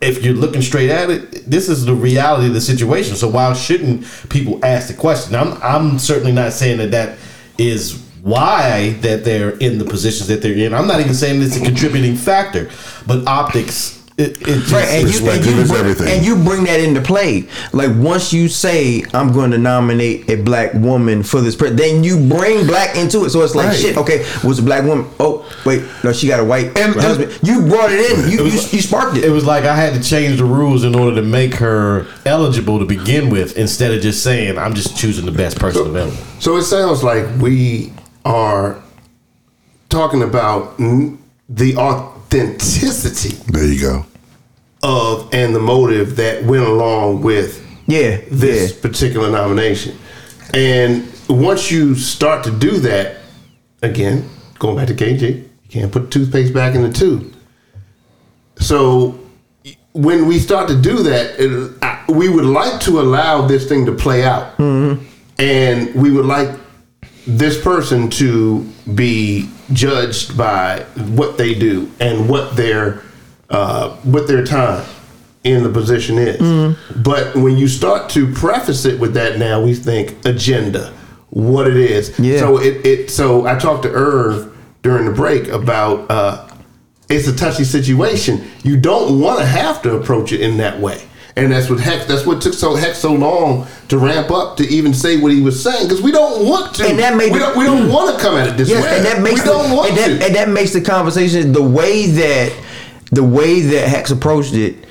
if 0.02 0.24
you're 0.24 0.34
looking 0.34 0.62
straight 0.64 0.90
at 0.90 1.10
it, 1.12 1.50
this 1.50 1.70
is 1.70 1.86
the 1.86 1.94
reality 1.94 2.48
of 2.48 2.54
the 2.56 2.62
situation. 2.62 3.16
So 3.16 3.28
why 3.28 3.54
shouldn't 3.54 4.06
people 4.30 4.60
ask 4.66 4.88
the 4.88 4.96
question? 4.96 5.36
I'm 5.36 5.54
I'm 5.62 6.00
certainly 6.00 6.32
not 6.32 6.52
saying 6.52 6.80
that 6.80 6.90
that 6.92 7.20
is 7.58 8.02
why 8.22 8.98
that 9.02 9.24
they're 9.24 9.52
in 9.58 9.78
the 9.78 9.86
positions 9.86 10.28
that 10.30 10.42
they're 10.42 10.58
in. 10.58 10.74
I'm 10.74 10.88
not 10.88 11.00
even 11.00 11.14
saying 11.14 11.42
it's 11.42 11.58
a 11.58 11.64
contributing 11.64 12.16
factor, 12.16 12.70
but 13.06 13.28
optics. 13.28 14.05
It, 14.18 14.42
it 14.48 14.72
Right, 14.72 14.88
and 14.88 15.10
you, 15.14 15.30
and, 15.30 15.46
you 15.46 15.66
bring, 15.66 15.72
everything. 15.78 16.08
and 16.08 16.26
you 16.26 16.36
bring 16.42 16.64
that 16.64 16.80
into 16.80 17.02
play. 17.02 17.50
Like 17.74 17.92
once 17.98 18.32
you 18.32 18.48
say 18.48 19.04
I'm 19.14 19.34
going 19.34 19.52
to 19.52 19.58
nominate 19.58 20.30
a 20.30 20.36
black 20.42 20.74
woman 20.74 21.22
for 21.22 21.42
this, 21.42 21.54
pre-, 21.58 21.72
then 21.72 22.02
you 22.02 22.16
bring 22.26 22.66
black 22.66 22.96
into 22.96 23.26
it. 23.26 23.32
So 23.32 23.42
it's 23.42 23.56
like 23.56 23.68
Right. 23.68 23.76
shit. 23.78 23.98
Okay, 23.98 24.26
was 24.42 24.60
a 24.60 24.64
black 24.64 24.86
woman? 24.86 25.06
Oh 25.20 25.46
wait, 25.66 25.84
no, 26.06 26.14
she 26.14 26.28
got 26.30 26.40
a 26.40 26.46
white 26.46 26.78
And- 26.78 26.96
husband. 26.96 27.38
You 27.44 27.64
brought 27.68 27.92
it 27.92 28.10
in. 28.12 28.32
You, 28.32 28.40
It 28.40 28.44
was 28.44 28.54
you, 28.54 28.62
like- 28.62 28.74
you 28.74 28.82
sparked 28.82 29.18
it. 29.18 29.26
It 29.26 29.32
was 29.32 29.44
like 29.44 29.66
I 29.66 29.76
had 29.76 29.94
to 29.96 30.02
change 30.10 30.38
the 30.38 30.46
rules 30.46 30.86
in 30.86 30.96
order 30.96 31.18
to 31.18 31.22
make 31.22 31.56
her 31.56 32.08
eligible 32.26 32.80
to 32.80 32.86
begin 32.86 33.30
with, 33.30 33.58
instead 33.58 33.92
of 33.94 34.02
just 34.02 34.24
saying 34.24 34.58
I'm 34.58 34.76
just 34.76 34.96
choosing 34.96 35.26
the 35.26 35.32
best 35.34 35.60
person 35.60 35.88
available. 35.88 36.16
So 36.40 36.56
it 36.56 36.64
sounds 36.64 37.04
like 37.04 37.26
we 37.42 37.92
are 38.24 38.78
talking 39.90 40.24
about 40.24 40.76
n- 40.80 41.18
the 41.50 41.76
authenticity 42.26 43.36
There 43.52 43.66
you 43.66 43.80
go. 43.80 44.06
of 44.84 45.34
and 45.34 45.56
the 45.56 45.60
motive 45.60 46.16
that 46.18 46.44
went 46.44 46.64
along 46.64 47.22
with 47.22 47.66
yeah, 47.88 48.22
this 48.32 48.74
yeah. 48.74 48.82
particular 48.82 49.30
nomination. 49.30 49.98
And 50.54 51.08
once 51.30 51.72
you 51.72 51.96
start 51.96 52.44
to 52.46 52.52
do 52.52 52.80
that, 52.80 53.18
again, 53.82 54.28
going 54.60 54.78
back 54.78 54.88
to 54.88 54.96
KJ, 54.96 55.22
you 55.22 55.70
can't 55.70 55.92
put 55.92 56.12
toothpaste 56.12 56.54
back 56.54 56.76
in 56.76 56.82
the 56.82 56.92
tube. 56.92 57.34
So 58.58 59.20
when 59.94 60.28
we 60.28 60.40
start 60.40 60.68
to 60.70 60.80
do 60.80 61.04
that, 61.04 61.36
it, 61.40 61.78
I, 61.82 62.04
we 62.10 62.30
would 62.30 62.46
like 62.46 62.80
to 62.82 63.00
allow 63.00 63.46
this 63.46 63.68
thing 63.68 63.86
to 63.86 63.92
play 63.92 64.24
out, 64.24 64.58
mm-hmm. 64.58 65.04
and 65.40 65.94
we 65.96 66.12
would 66.12 66.26
like 66.26 66.50
this 67.28 67.62
person 67.62 68.10
to 68.12 68.62
be 68.94 69.50
judged 69.74 70.38
by 70.38 70.82
what 71.16 71.38
they 71.38 71.54
do 71.54 71.92
and 72.00 72.30
what 72.30 72.56
their 72.56 73.02
uh, 73.50 73.96
what 73.98 74.28
their 74.28 74.44
time 74.44 74.86
in 75.44 75.64
the 75.64 75.70
position 75.70 76.18
is. 76.18 76.76
But 76.96 77.36
when 77.36 77.56
you 77.58 77.68
start 77.68 78.10
to 78.12 78.32
preface 78.34 78.86
it 78.86 79.00
with 79.00 79.14
that, 79.14 79.38
now 79.38 79.62
we 79.62 79.76
think 79.76 80.26
agenda, 80.26 80.92
what 81.30 81.68
it 81.68 81.78
is. 81.78 82.18
Yeah. 82.20 82.40
So 82.40 82.58
it, 82.60 82.86
it 82.86 83.12
so 83.12 83.46
I 83.46 83.58
talked 83.58 83.84
to 83.84 83.92
Irv 83.92 84.58
during 84.82 85.06
the 85.06 85.12
break 85.12 85.48
about 85.48 86.10
uh, 86.10 86.48
it's 87.10 87.28
a 87.28 87.36
touchy 87.36 87.64
situation. 87.64 88.48
You 88.64 88.78
don't 88.78 89.20
want 89.20 89.40
to 89.40 89.46
have 89.46 89.82
to 89.84 89.96
approach 89.96 90.32
it 90.32 90.42
in 90.42 90.58
that 90.58 90.80
way. 90.80 91.02
And 91.38 91.52
that's 91.52 91.70
what 91.70 91.80
heck. 91.82 92.08
That's 92.08 92.26
what 92.26 92.42
took 92.42 92.54
so 92.54 92.76
heck 92.76 92.96
so 92.96 93.14
long 93.14 93.68
to 93.90 93.98
ramp 93.98 94.32
up 94.32 94.56
to 94.58 94.64
even 94.68 94.94
say 94.94 95.20
what 95.20 95.34
he 95.34 95.42
was 95.42 95.62
saying 95.62 95.84
because 95.88 96.02
we 96.02 96.12
don't 96.12 96.48
want 96.48 96.74
to. 96.76 96.86
And 96.88 96.98
that 97.00 97.18
made 97.18 97.34
we 97.34 97.40
don't. 97.40 97.58
We 97.58 97.66
don't 97.66 97.90
want 97.92 98.16
to 98.16 98.22
come 98.22 98.36
at 98.36 98.48
it 98.48 98.56
this 98.58 98.70
Yes, 98.70 98.84
way. 98.84 98.96
and 98.98 99.06
that 99.06 99.22
makes 99.22 99.42
we 99.42 99.46
don't 99.46 99.70
the, 99.70 99.76
want 99.76 99.90
and 99.90 99.98
that, 99.98 100.08
to. 100.20 100.26
and 100.28 100.36
that 100.36 100.48
makes 100.50 100.72
the 100.72 100.80
conversation 100.82 101.52
the 101.52 101.62
way 101.62 102.08
that 102.08 102.54
the 103.12 103.24
way 103.24 103.60
that 103.62 103.88
Hex 103.90 104.12
approached 104.12 104.54
it 104.54 104.85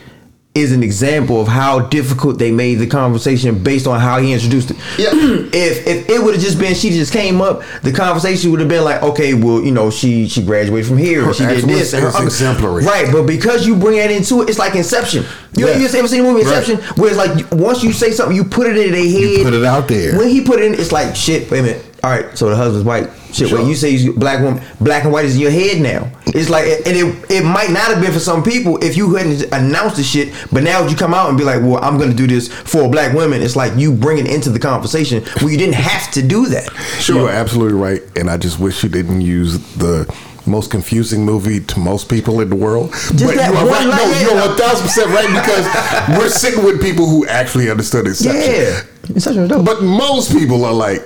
is 0.55 0.71
an 0.71 0.85
example 0.85 1.41
of 1.41 1.49
how 1.49 1.81
difficult 1.81 2.39
they 2.39 2.53
made 2.53 2.77
the 2.77 2.87
conversation 2.87 3.61
based 3.61 3.89
on 3.89 3.99
how 3.99 4.21
he 4.21 4.33
introduced 4.33 4.71
it. 4.71 4.77
Yeah. 4.97 5.11
if 5.13 5.85
if 5.85 6.09
it 6.09 6.23
would 6.23 6.35
have 6.35 6.43
just 6.43 6.61
been 6.61 6.75
she 6.77 6.91
just 6.91 7.13
came 7.13 7.41
up, 7.41 7.63
the 7.83 7.91
conversation 7.91 8.53
would 8.53 8.61
have 8.61 8.69
been 8.69 8.85
like, 8.85 9.03
okay, 9.03 9.35
well, 9.35 9.61
you 9.61 9.73
know, 9.73 9.91
she 9.91 10.29
she 10.29 10.45
graduated 10.45 10.87
from 10.87 10.99
here, 10.99 11.25
Her 11.25 11.35
she 11.35 11.45
did 11.45 11.65
this, 11.65 11.93
and 11.93 12.03
her 12.03 12.09
uncle- 12.11 12.27
exemplary. 12.27 12.85
right? 12.85 13.11
But 13.11 13.25
because 13.27 13.67
you 13.67 13.75
bring 13.75 13.99
that 13.99 14.13
into 14.13 14.43
it, 14.43 14.49
it's 14.49 14.59
like 14.61 14.77
Inception. 14.77 15.25
You, 15.57 15.67
Yeah. 15.69 15.77
you 15.79 15.87
ever 15.89 16.07
seen 16.07 16.23
the 16.23 16.31
movie 16.33 16.45
Right. 16.45 16.57
Inception? 16.59 16.77
Where 17.03 17.09
it's 17.11 17.19
like 17.19 17.51
once 17.53 17.83
you 17.83 17.93
say 17.93 18.13
something, 18.13 18.37
you 18.37 18.45
put 18.45 18.69
it 18.69 18.77
in 18.77 18.93
their 18.93 19.03
head, 19.03 19.39
you 19.39 19.43
put 19.45 19.55
it 19.55 19.65
out 19.65 19.89
there. 19.89 20.17
When 20.17 20.29
he 20.29 20.41
put 20.43 20.61
it 20.61 20.67
in, 20.67 20.75
it's 20.81 20.93
like 20.93 21.17
shit. 21.17 21.51
Wait 21.51 21.59
a 21.59 21.63
minute. 21.63 21.85
All 22.05 22.11
right, 22.11 22.37
so 22.37 22.51
the 22.51 22.55
husband's 22.57 22.85
white. 22.85 23.09
Shit. 23.33 23.49
Sure. 23.49 23.61
Wait, 23.61 23.67
you 23.69 23.75
say 23.75 23.93
he's 23.93 24.13
black 24.13 24.43
woman, 24.43 24.63
black 24.79 25.05
and 25.05 25.13
white 25.13 25.25
is 25.25 25.37
in 25.37 25.41
your 25.41 25.51
head 25.51 25.81
now. 25.81 26.11
It's 26.27 26.51
like, 26.51 26.67
and 26.67 26.95
it 26.95 27.31
it 27.31 27.45
might 27.47 27.71
not 27.71 27.85
have 27.91 28.03
been 28.03 28.13
for 28.13 28.19
some 28.19 28.43
people 28.43 28.77
if 28.85 28.95
you 28.95 29.15
hadn't 29.15 29.43
announced 29.55 29.97
the 29.97 30.03
shit, 30.03 30.35
but 30.53 30.63
now 30.63 30.87
you 30.87 30.97
come 30.97 31.15
out 31.15 31.31
and 31.31 31.39
be 31.39 31.45
like, 31.45 31.63
well, 31.63 31.83
I'm 31.83 31.97
gonna 31.97 32.13
do 32.13 32.27
this 32.27 32.49
for 32.49 32.91
black 32.91 33.15
women. 33.15 33.41
It's 33.41 33.57
like 33.57 33.75
you 33.79 33.91
bring 33.91 34.19
it 34.19 34.27
into 34.27 34.51
the 34.51 34.59
conversation 34.59 35.25
where 35.41 35.51
you 35.51 35.57
didn't 35.57 35.77
have 35.77 36.13
to 36.13 36.21
do 36.21 36.45
that. 36.49 36.69
You 37.09 37.25
are 37.25 37.31
absolutely 37.31 37.79
right, 37.81 38.03
and 38.17 38.29
I 38.29 38.37
just 38.37 38.61
wish 38.61 38.83
you 38.83 38.91
didn't 38.91 39.23
use 39.23 39.59
the 39.77 40.05
most 40.47 40.71
confusing 40.71 41.25
movie 41.25 41.61
to 41.61 41.79
most 41.81 42.11
people 42.11 42.43
in 42.43 42.51
the 42.51 42.57
world. 42.57 42.91
but 42.91 43.35
that 43.35 43.51
you 43.51 43.57
are 43.57 43.67
one 43.67 43.89
right. 43.89 43.89
line, 43.89 44.11
No, 44.13 44.21
you're 44.21 44.47
one 44.49 44.57
thousand 44.59 44.87
percent 44.89 45.09
right 45.09 45.29
because 45.29 46.19
we're 46.19 46.29
sitting 46.29 46.63
with 46.63 46.83
people 46.83 47.07
who 47.09 47.27
actually 47.29 47.71
understood 47.71 48.07
Inception. 48.07 48.43
Yeah, 48.43 48.81
Inception 49.09 49.41
was 49.41 49.49
dope. 49.49 49.65
But 49.65 49.83
most 49.83 50.33
people 50.33 50.67
are 50.67 50.75
like, 50.75 51.01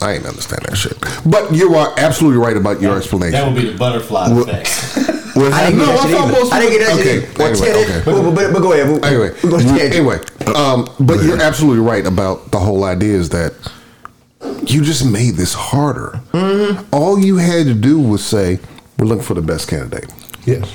I 0.00 0.14
ain't 0.14 0.26
understand 0.26 0.62
that 0.68 0.76
shit. 0.76 0.98
But 1.24 1.52
you 1.54 1.74
are 1.76 1.94
absolutely 1.98 2.38
right 2.40 2.56
about 2.56 2.80
your 2.80 2.96
explanation. 2.96 3.32
That 3.32 3.46
would 3.52 3.60
be 3.62 3.70
the 3.70 3.78
butterfly 3.78 4.28
effect. 4.30 5.18
What 5.32 5.50
I 5.54 5.70
didn't 5.70 5.78
No, 5.78 5.86
get 5.86 5.96
that 5.96 6.04
I 6.04 6.12
thought 6.12 6.30
most 6.30 6.52
I 6.52 6.60
didn't 6.60 6.78
get 6.78 6.86
that 6.86 6.96
people- 7.32 7.54
shit. 7.54 7.62
okay, 7.62 7.70
anyway, 7.70 7.84
okay. 7.84 8.02
But, 8.04 8.34
but, 8.34 8.52
but 8.52 8.60
go 8.60 8.72
ahead. 8.74 8.86
We'll- 8.86 9.02
anyway, 9.06 9.30
we'll 9.42 9.52
go 9.64 9.76
anyway, 9.82 10.18
um, 10.54 10.86
but 11.00 11.22
you're 11.24 11.40
absolutely 11.40 11.82
right 11.82 12.06
about 12.06 12.50
the 12.50 12.58
whole 12.58 12.84
idea 12.84 13.16
is 13.16 13.30
that 13.30 13.54
you 14.66 14.82
just 14.82 15.06
made 15.06 15.36
this 15.36 15.54
harder. 15.54 16.20
All 16.92 17.18
you 17.18 17.38
had 17.38 17.64
to 17.64 17.72
do 17.72 17.98
was 17.98 18.22
say, 18.22 18.60
"We're 18.98 19.06
looking 19.06 19.24
for 19.24 19.32
the 19.32 19.40
best 19.40 19.68
candidate," 19.68 20.12
yes. 20.44 20.70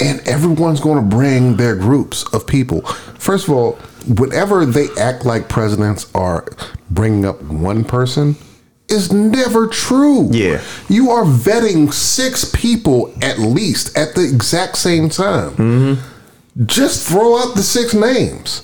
and 0.00 0.20
everyone's 0.28 0.80
going 0.80 0.96
to 1.02 1.16
bring 1.16 1.56
their 1.56 1.74
groups 1.74 2.24
of 2.34 2.46
people. 2.46 2.82
First 3.18 3.48
of 3.48 3.54
all, 3.54 3.72
whenever 4.06 4.66
they 4.66 4.88
act 5.00 5.24
like 5.24 5.48
presidents 5.48 6.10
are 6.14 6.44
bringing 6.90 7.24
up 7.24 7.40
one 7.40 7.84
person. 7.84 8.36
Is 8.94 9.12
never 9.12 9.66
true. 9.66 10.28
Yeah. 10.30 10.62
You 10.88 11.10
are 11.10 11.24
vetting 11.24 11.92
six 11.92 12.44
people 12.44 13.12
at 13.20 13.38
least 13.38 13.96
at 13.98 14.14
the 14.14 14.22
exact 14.22 14.76
same 14.78 15.08
time 15.08 15.50
mm-hmm. 15.50 16.64
just 16.66 17.08
throw 17.08 17.36
out 17.38 17.56
the 17.56 17.62
six 17.62 17.92
names 17.92 18.62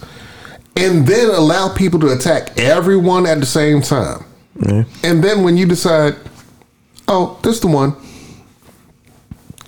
and 0.77 1.07
then 1.07 1.31
allow 1.31 1.75
people 1.75 1.99
to 2.01 2.13
attack 2.13 2.59
everyone 2.59 3.27
at 3.27 3.41
the 3.41 3.47
same 3.47 3.83
time. 3.83 4.25
And 5.03 5.25
then 5.25 5.43
when 5.43 5.57
you 5.57 5.67
decide, 5.67 6.17
oh, 7.09 7.39
this 7.43 7.61
the 7.61 7.67
one, 7.67 7.97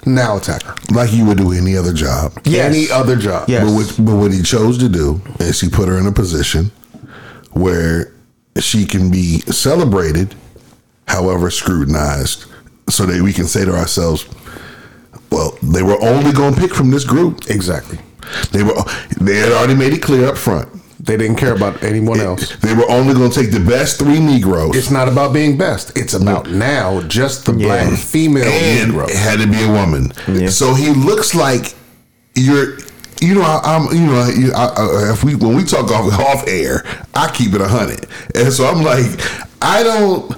now 0.05 0.37
attack 0.37 0.63
her. 0.63 0.75
Like 0.93 1.13
you 1.13 1.25
would 1.27 1.39
do 1.39 1.53
any 1.53 1.77
other 1.77 1.93
job. 1.93 2.33
Yes. 2.45 2.75
Any 2.75 2.91
other 2.91 3.17
job. 3.17 3.49
Yes. 3.49 3.65
But, 3.65 3.73
what, 3.75 4.07
but 4.07 4.17
what 4.17 4.33
he 4.33 4.43
chose 4.43 4.79
to 4.79 4.89
do 4.89 5.21
is 5.39 5.61
he 5.61 5.69
put 5.69 5.89
her 5.89 5.99
in 5.99 6.07
a 6.07 6.13
position 6.13 6.71
where 7.53 8.13
she 8.61 8.85
can 8.85 9.11
be 9.11 9.41
celebrated, 9.41 10.35
however 11.13 11.51
scrutinized, 11.51 12.47
so 12.89 13.07
that 13.07 13.21
we 13.23 13.33
can 13.33 13.45
say 13.47 13.65
to 13.65 13.73
ourselves, 13.75 14.27
well, 15.31 15.57
they 15.63 15.83
were 15.83 16.01
only 16.03 16.33
going 16.33 16.55
to 16.55 16.61
pick 16.61 16.75
from 16.75 16.91
this 16.91 17.05
group. 17.05 17.49
Exactly. 17.49 17.99
They 18.53 18.63
were 18.63 18.75
they 19.21 19.37
had 19.37 19.53
already 19.53 19.75
made 19.75 19.93
it 19.93 20.03
clear 20.03 20.27
up 20.29 20.37
front. 20.37 20.69
They 21.05 21.17
didn't 21.17 21.37
care 21.37 21.55
about 21.55 21.83
anyone 21.83 22.21
else. 22.21 22.55
They 22.57 22.75
were 22.75 22.89
only 22.89 23.13
going 23.13 23.31
to 23.31 23.41
take 23.43 23.51
the 23.51 23.59
best 23.59 23.99
three 23.99 24.21
Negroes. 24.21 24.77
It's 24.77 24.91
not 24.91 25.09
about 25.09 25.33
being 25.33 25.59
best. 25.59 25.97
It's 25.99 26.15
about 26.15 26.49
now 26.51 27.01
just 27.09 27.45
the 27.45 27.53
Yeah. 27.55 27.67
black 27.67 27.99
female 27.99 28.45
and 28.47 28.93
Negro. 28.93 29.09
it 29.09 29.17
had 29.17 29.41
to 29.41 29.49
be 29.49 29.63
a 29.65 29.69
woman. 29.73 30.13
Yeah. 30.29 30.49
So 30.49 30.75
he 30.75 30.91
looks 30.91 31.35
like 31.35 31.75
you're. 32.35 32.79
You 33.21 33.35
know, 33.37 33.43
I, 33.43 33.61
I'm. 33.65 33.85
You 33.95 34.07
know, 34.07 34.53
I, 34.55 34.65
I, 34.77 35.13
if 35.13 35.23
we 35.25 35.35
when 35.37 35.55
we 35.57 35.65
talk 35.65 35.91
off 35.91 36.13
off 36.19 36.45
air, 36.49 36.85
I 37.15 37.31
keep 37.33 37.53
it 37.55 37.61
a 37.61 37.69
hundred, 37.69 38.07
and 38.35 38.53
so 38.53 38.67
I'm 38.67 38.83
like, 38.83 39.07
I 39.61 39.83
don't, 39.85 40.33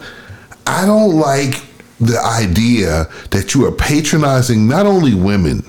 I 0.66 0.86
don't 0.86 1.16
like 1.16 1.62
the 2.00 2.20
idea 2.20 3.08
that 3.30 3.54
you 3.54 3.66
are 3.66 3.72
patronizing 3.72 4.66
not 4.66 4.86
only 4.86 5.14
women 5.14 5.62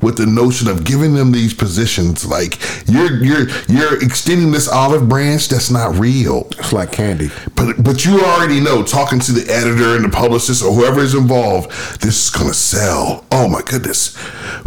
with 0.00 0.16
the 0.16 0.26
notion 0.26 0.68
of 0.68 0.84
giving 0.84 1.14
them 1.14 1.32
these 1.32 1.52
positions 1.52 2.24
like 2.24 2.58
you're 2.86 3.22
you're 3.22 3.48
you're 3.68 4.02
extending 4.02 4.52
this 4.52 4.68
olive 4.68 5.08
branch 5.08 5.48
that's 5.48 5.70
not 5.70 5.96
real. 5.98 6.46
It's 6.52 6.72
like 6.72 6.92
candy. 6.92 7.30
but 7.56 7.82
but 7.82 8.04
you 8.04 8.20
already 8.20 8.60
know 8.60 8.82
talking 8.84 9.18
to 9.20 9.32
the 9.32 9.52
editor 9.52 9.96
and 9.96 10.04
the 10.04 10.08
publicist 10.08 10.62
or 10.62 10.72
whoever 10.72 11.00
is 11.00 11.14
involved 11.14 11.70
this 12.00 12.24
is 12.24 12.30
gonna 12.30 12.54
sell. 12.54 13.24
Oh 13.32 13.48
my 13.48 13.62
goodness. 13.62 14.16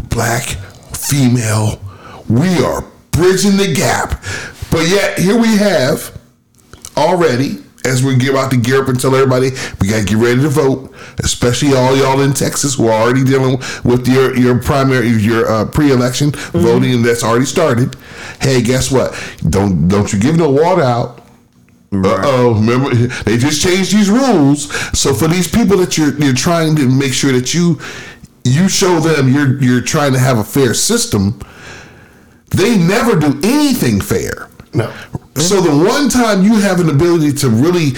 Black 0.09 0.43
female 0.93 1.81
we 2.29 2.63
are 2.63 2.85
bridging 3.11 3.57
the 3.57 3.73
gap. 3.73 4.23
But 4.69 4.87
yet 4.87 5.19
here 5.19 5.39
we 5.39 5.57
have 5.57 6.17
already 6.97 7.63
as 7.85 8.03
we 8.03 8.15
get 8.15 8.29
about 8.29 8.51
to 8.51 8.57
gear 8.57 8.81
up 8.81 8.87
and 8.89 8.99
tell 8.99 9.15
everybody 9.15 9.49
we 9.79 9.87
gotta 9.87 10.05
get 10.05 10.17
ready 10.17 10.41
to 10.41 10.49
vote, 10.49 10.93
especially 11.23 11.73
all 11.73 11.95
y'all 11.95 12.21
in 12.21 12.33
Texas 12.33 12.75
who 12.75 12.87
are 12.87 13.01
already 13.01 13.23
dealing 13.23 13.57
with 13.83 14.07
your 14.07 14.35
your 14.37 14.59
primary 14.59 15.07
your 15.09 15.49
uh, 15.49 15.65
pre-election 15.65 16.31
voting 16.51 17.01
that's 17.01 17.23
already 17.23 17.45
started. 17.45 17.95
Hey, 18.39 18.61
guess 18.61 18.91
what? 18.91 19.13
Don't 19.49 19.87
don't 19.87 20.11
you 20.13 20.19
give 20.19 20.37
no 20.37 20.49
water 20.49 20.83
out. 20.83 21.19
Uh 21.93 22.21
oh! 22.23 22.53
Remember, 22.53 22.95
they 22.95 23.37
just 23.37 23.61
changed 23.61 23.93
these 23.93 24.09
rules. 24.09 24.71
So 24.97 25.13
for 25.13 25.27
these 25.27 25.49
people 25.49 25.77
that 25.77 25.97
you're 25.97 26.13
you're 26.17 26.33
trying 26.33 26.75
to 26.77 26.87
make 26.87 27.13
sure 27.13 27.33
that 27.33 27.53
you 27.53 27.79
you 28.45 28.69
show 28.69 28.99
them 28.99 29.31
you're 29.31 29.61
you're 29.61 29.81
trying 29.81 30.13
to 30.13 30.19
have 30.19 30.37
a 30.37 30.43
fair 30.43 30.73
system. 30.73 31.39
They 32.49 32.77
never 32.77 33.19
do 33.19 33.39
anything 33.43 34.01
fair. 34.01 34.49
No. 34.73 34.93
So 35.37 35.61
the 35.61 35.85
one 35.85 36.09
time 36.09 36.43
you 36.43 36.55
have 36.59 36.79
an 36.79 36.89
ability 36.89 37.31
to 37.39 37.49
really 37.49 37.91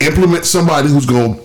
implement 0.00 0.44
somebody 0.44 0.88
who's 0.88 1.06
going 1.06 1.36
to 1.36 1.44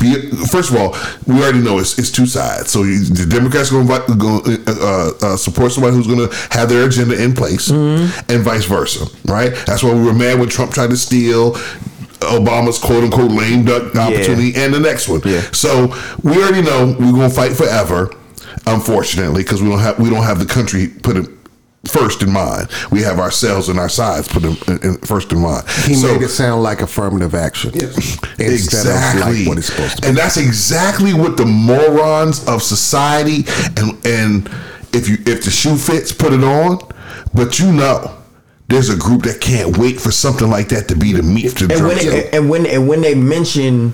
be 0.00 0.30
first 0.50 0.70
of 0.70 0.76
all, 0.76 0.96
we 1.26 1.42
already 1.42 1.58
know 1.60 1.78
it's, 1.78 1.98
it's 1.98 2.10
two 2.10 2.26
sides. 2.26 2.70
So 2.70 2.84
you, 2.84 3.00
the 3.04 3.26
Democrats 3.26 3.70
are 3.72 3.82
going 3.84 4.44
to 4.44 4.64
uh, 4.66 5.10
uh, 5.20 5.36
support 5.36 5.72
somebody 5.72 5.94
who's 5.96 6.06
going 6.06 6.28
to 6.28 6.34
have 6.50 6.68
their 6.68 6.86
agenda 6.86 7.22
in 7.22 7.34
place, 7.34 7.68
and 7.70 8.42
vice 8.42 8.64
versa, 8.64 9.06
right? 9.26 9.52
That's 9.66 9.82
why 9.82 9.92
we 9.92 10.02
were 10.02 10.14
mad 10.14 10.38
when 10.38 10.48
Trump 10.48 10.72
tried 10.72 10.90
to 10.90 10.96
steal 10.96 11.52
Obama's 12.22 12.78
quote 12.78 13.04
unquote 13.04 13.30
lame 13.32 13.64
duck 13.64 13.94
opportunity 13.96 14.54
and 14.56 14.72
the 14.72 14.80
next 14.80 15.08
one. 15.08 15.20
Yeah. 15.24 15.42
So 15.52 15.94
we 16.22 16.36
already 16.42 16.62
know 16.62 16.96
we're 16.98 17.12
going 17.12 17.28
to 17.28 17.34
fight 17.34 17.52
forever. 17.52 18.14
Unfortunately, 18.66 19.42
because 19.42 19.60
we 19.60 19.68
don't 19.68 19.80
have 19.80 19.98
we 19.98 20.08
don't 20.08 20.22
have 20.22 20.38
the 20.38 20.46
country 20.46 20.86
put 20.86 21.16
it 21.16 21.26
first 21.86 22.22
in 22.22 22.30
mind. 22.30 22.68
We 22.90 23.02
have 23.02 23.18
ourselves 23.18 23.68
and 23.68 23.78
our 23.78 23.88
sides 23.88 24.28
put 24.28 24.44
in, 24.44 24.56
in, 24.82 24.98
first 24.98 25.32
in 25.32 25.38
mind. 25.40 25.68
He 25.84 25.94
So- 25.94 26.12
made 26.12 26.22
it 26.22 26.28
sound 26.28 26.62
like 26.62 26.80
affirmative 26.80 27.34
action 27.34 27.70
instead 27.74 28.50
exactly. 28.50 29.38
like 29.40 29.48
what 29.48 29.58
it's 29.58 29.66
supposed 29.66 29.96
to 29.96 30.02
be. 30.02 30.08
And 30.08 30.16
that's 30.16 30.36
exactly 30.36 31.12
what 31.12 31.36
the 31.36 31.46
morons 31.46 32.44
of 32.46 32.62
society 32.62 33.44
and 33.76 34.06
and 34.06 34.50
if 34.92 35.08
you 35.08 35.16
if 35.26 35.44
the 35.44 35.50
shoe 35.50 35.76
fits, 35.76 36.12
put 36.12 36.32
it 36.32 36.44
on. 36.44 36.78
But 37.34 37.58
you 37.58 37.72
know, 37.72 38.16
there's 38.68 38.90
a 38.90 38.96
group 38.96 39.22
that 39.22 39.40
can't 39.40 39.76
wait 39.78 40.00
for 40.00 40.10
something 40.12 40.48
like 40.50 40.68
that 40.68 40.86
to 40.88 40.96
be 40.96 41.12
the 41.12 41.22
meat 41.22 41.56
to 41.56 41.64
and 41.64 41.84
when 41.86 41.96
drink. 41.98 42.10
they, 42.10 42.30
and 42.30 42.48
when 42.48 42.66
and 42.66 42.86
when 42.88 43.00
they 43.00 43.14
mention 43.14 43.92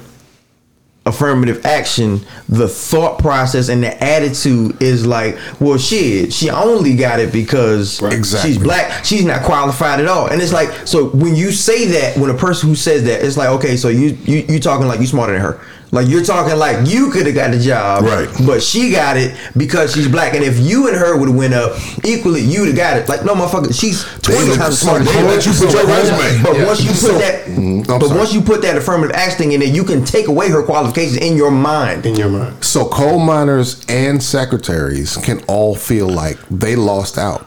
affirmative 1.09 1.65
action, 1.67 2.21
the 2.49 2.69
thought 2.69 3.19
process 3.19 3.69
and 3.69 3.83
the 3.83 4.03
attitude 4.05 4.81
is 4.83 5.07
like, 5.07 5.37
well, 5.61 5.79
shit, 5.79 6.33
she 6.33 6.51
only 6.51 6.95
got 6.97 7.19
it 7.21 7.33
because 7.33 8.01
Exactly. 8.03 8.51
she's 8.53 8.63
black. 8.63 9.05
She's 9.05 9.25
not 9.25 9.43
qualified 9.43 10.01
at 10.01 10.07
all. 10.07 10.27
And 10.29 10.41
it's 10.41 10.53
like, 10.53 10.87
so 10.87 11.09
when 11.09 11.35
you 11.35 11.51
say 11.51 11.87
that, 11.87 12.17
when 12.19 12.31
a 12.31 12.35
person 12.39 12.69
who 12.69 12.75
says 12.75 13.05
that, 13.05 13.25
it's 13.25 13.37
like, 13.37 13.49
okay, 13.49 13.77
so 13.77 13.89
you 13.89 14.17
you 14.25 14.45
you 14.49 14.61
talking 14.61 14.87
like 14.87 15.01
you 15.01 15.07
smarter 15.07 15.33
than 15.33 15.43
her. 15.43 15.61
Like 15.91 16.07
you're 16.09 16.23
talking 16.23 16.57
like 16.59 16.87
you 16.87 17.11
could 17.11 17.25
have 17.27 17.35
got 17.35 17.51
the 17.51 17.59
job, 17.59 18.05
Right. 18.05 18.29
But 18.47 18.63
she 18.63 18.91
got 18.93 19.17
it 19.17 19.35
because 19.57 19.95
she's 19.95 20.07
black. 20.07 20.35
And 20.35 20.45
if 20.45 20.59
you 20.59 20.87
and 20.89 20.95
her 20.97 21.17
would 21.19 21.29
have 21.31 21.37
went 21.39 21.55
up 21.55 21.79
equally, 22.05 22.43
you'd 22.43 22.67
have 22.69 22.77
got 22.77 22.97
it. 22.99 23.09
Like 23.09 23.25
no, 23.25 23.35
motherfucker, 23.35 23.73
she's 23.79 24.05
twenty 24.21 24.51
let- 24.51 24.59
times 24.59 24.79
smarter. 24.81 25.05
they 25.05 25.13
than 25.15 25.27
let 25.27 25.47
you 25.47 25.53
put 25.53 25.73
your 25.73 25.87
resume. 25.87 26.43
But 26.43 26.57
Yeah. 26.57 26.67
once 26.67 26.83
you 26.83 26.91
put 26.91 27.19
that, 27.19 27.47
Mhm. 27.47 27.87
But 27.87 28.03
sorry. 28.09 28.19
once 28.19 28.33
you 28.35 28.41
put 28.43 28.61
that 28.63 28.77
affirmative 28.77 29.17
action 29.17 29.39
thing 29.39 29.53
in 29.53 29.61
there, 29.61 29.69
you 29.69 29.83
can 29.83 30.05
take 30.05 30.29
away 30.29 30.51
her 30.51 30.63
qualifications 30.63 31.17
in 31.17 31.37
your 31.37 31.51
mind. 31.51 32.05
in 32.05 32.17
your 32.17 32.29
mind. 32.29 32.57
So 32.61 32.85
coal 32.85 33.19
miners 33.19 33.77
and 33.89 34.23
secretaries 34.23 35.17
can 35.17 35.41
all 35.47 35.75
feel 35.75 36.09
like 36.09 36.37
they 36.51 36.77
lost 36.77 37.17
out. 37.17 37.47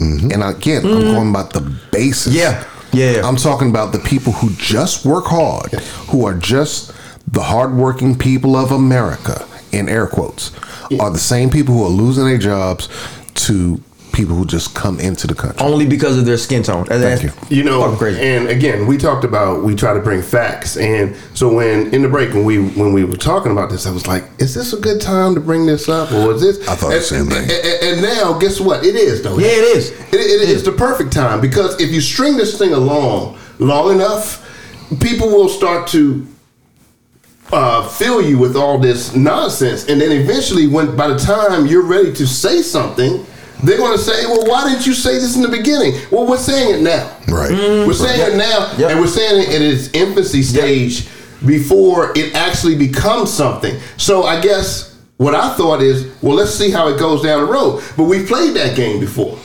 And 0.00 0.42
again, 0.42 0.84
I'm 0.86 1.00
going 1.00 1.28
about 1.30 1.52
the 1.52 1.60
basis. 1.90 2.32
Yeah. 2.32 2.64
Yeah. 2.92 3.20
I'm 3.26 3.36
talking 3.36 3.68
about 3.68 3.92
the 3.92 3.98
people 3.98 4.32
who 4.32 4.50
just 4.58 5.04
work 5.04 5.26
hard, 5.26 5.72
who 6.08 6.24
are 6.26 6.34
just 6.34 6.92
the 7.34 7.42
hardworking 7.42 8.16
people 8.16 8.56
of 8.56 8.70
America, 8.70 9.46
in 9.72 9.88
air 9.88 10.06
quotes, 10.06 10.52
are 11.00 11.10
the 11.10 11.18
same 11.18 11.50
people 11.50 11.74
who 11.74 11.84
are 11.84 11.88
losing 11.90 12.24
their 12.24 12.38
jobs 12.38 12.88
to 13.34 13.80
people 14.12 14.36
who 14.36 14.46
just 14.46 14.76
come 14.76 15.00
into 15.00 15.26
the 15.26 15.34
country. 15.34 15.58
Only 15.60 15.86
because 15.86 16.16
of 16.16 16.24
their 16.24 16.36
skin 16.36 16.62
tone. 16.62 16.84
Thank 16.84 17.24
you. 17.24 17.32
You 17.50 17.64
know, 17.64 17.94
crazy. 17.96 18.20
and 18.20 18.48
again, 18.48 18.86
we 18.86 18.96
talked 18.96 19.24
about 19.24 19.64
we 19.64 19.74
try 19.74 19.92
to 19.92 20.00
bring 20.00 20.22
facts, 20.22 20.76
and 20.76 21.16
so 21.34 21.52
when 21.52 21.92
in 21.92 22.02
the 22.02 22.08
break 22.08 22.32
when 22.32 22.44
we 22.44 22.68
when 22.68 22.92
we 22.92 23.04
were 23.04 23.16
talking 23.16 23.50
about 23.50 23.70
this, 23.70 23.86
I 23.86 23.90
was 23.90 24.06
like, 24.06 24.24
"Is 24.38 24.54
this 24.54 24.72
a 24.72 24.78
good 24.80 25.00
time 25.00 25.34
to 25.34 25.40
bring 25.40 25.66
this 25.66 25.88
up, 25.88 26.12
or 26.12 26.32
is 26.32 26.42
this?" 26.42 26.68
I 26.68 26.76
thought 26.76 26.90
the 26.90 26.96
and, 26.96 27.04
same 27.04 27.26
thing. 27.26 27.42
And, 27.42 27.50
and- 27.50 27.84
and 27.84 28.02
now, 28.02 28.38
guess 28.38 28.60
what? 28.60 28.84
It 28.84 28.94
is 28.94 29.22
though. 29.22 29.36
Yeah, 29.38 29.48
it 29.48 29.76
is. 29.76 29.90
It, 29.90 30.14
it 30.14 30.48
is 30.48 30.62
the 30.62 30.72
perfect 30.72 31.12
time 31.12 31.40
because 31.40 31.80
if 31.80 31.90
you 31.90 32.00
string 32.00 32.36
this 32.36 32.56
thing 32.56 32.72
along 32.72 33.36
long 33.58 33.92
enough, 33.92 34.40
people 35.00 35.28
will 35.28 35.48
start 35.48 35.88
to 35.88 36.26
uh, 37.52 37.86
fill 37.88 38.22
you 38.22 38.38
with 38.38 38.56
all 38.56 38.78
this 38.78 39.14
nonsense, 39.14 39.88
and 39.88 40.00
then 40.00 40.10
eventually, 40.12 40.66
when 40.66 40.96
by 40.96 41.08
the 41.08 41.18
time 41.18 41.66
you're 41.66 41.86
ready 41.86 42.12
to 42.14 42.26
say 42.26 42.62
something, 42.62 43.24
they're 43.62 43.78
going 43.78 43.96
to 43.96 44.02
say, 44.02 44.26
"Well, 44.26 44.46
why 44.46 44.68
didn't 44.68 44.86
you 44.86 44.94
say 44.94 45.14
this 45.14 45.36
in 45.36 45.42
the 45.42 45.48
beginning?" 45.48 45.94
Well, 46.10 46.26
we're 46.26 46.36
saying 46.38 46.76
it 46.76 46.82
now. 46.82 47.16
Right. 47.28 47.50
We're 47.50 47.92
saying 47.92 48.32
it 48.32 48.36
now, 48.36 48.72
Yep. 48.78 48.90
and 48.90 49.00
we're 49.00 49.06
saying 49.06 49.42
it 49.42 49.54
in 49.54 49.62
its 49.62 49.88
infancy 49.92 50.42
stage 50.42 51.08
before 51.46 52.12
it 52.16 52.34
actually 52.34 52.76
becomes 52.76 53.32
something. 53.32 53.78
So 53.98 54.24
I 54.24 54.40
guess 54.40 54.96
what 55.18 55.34
I 55.34 55.54
thought 55.56 55.82
is, 55.82 56.10
well, 56.22 56.34
let's 56.34 56.52
see 56.54 56.70
how 56.70 56.88
it 56.88 56.98
goes 56.98 57.22
down 57.22 57.44
the 57.46 57.52
road. 57.52 57.82
But 57.96 58.04
we 58.04 58.24
played 58.24 58.54
that 58.54 58.74
game 58.76 58.98
before, 59.00 59.38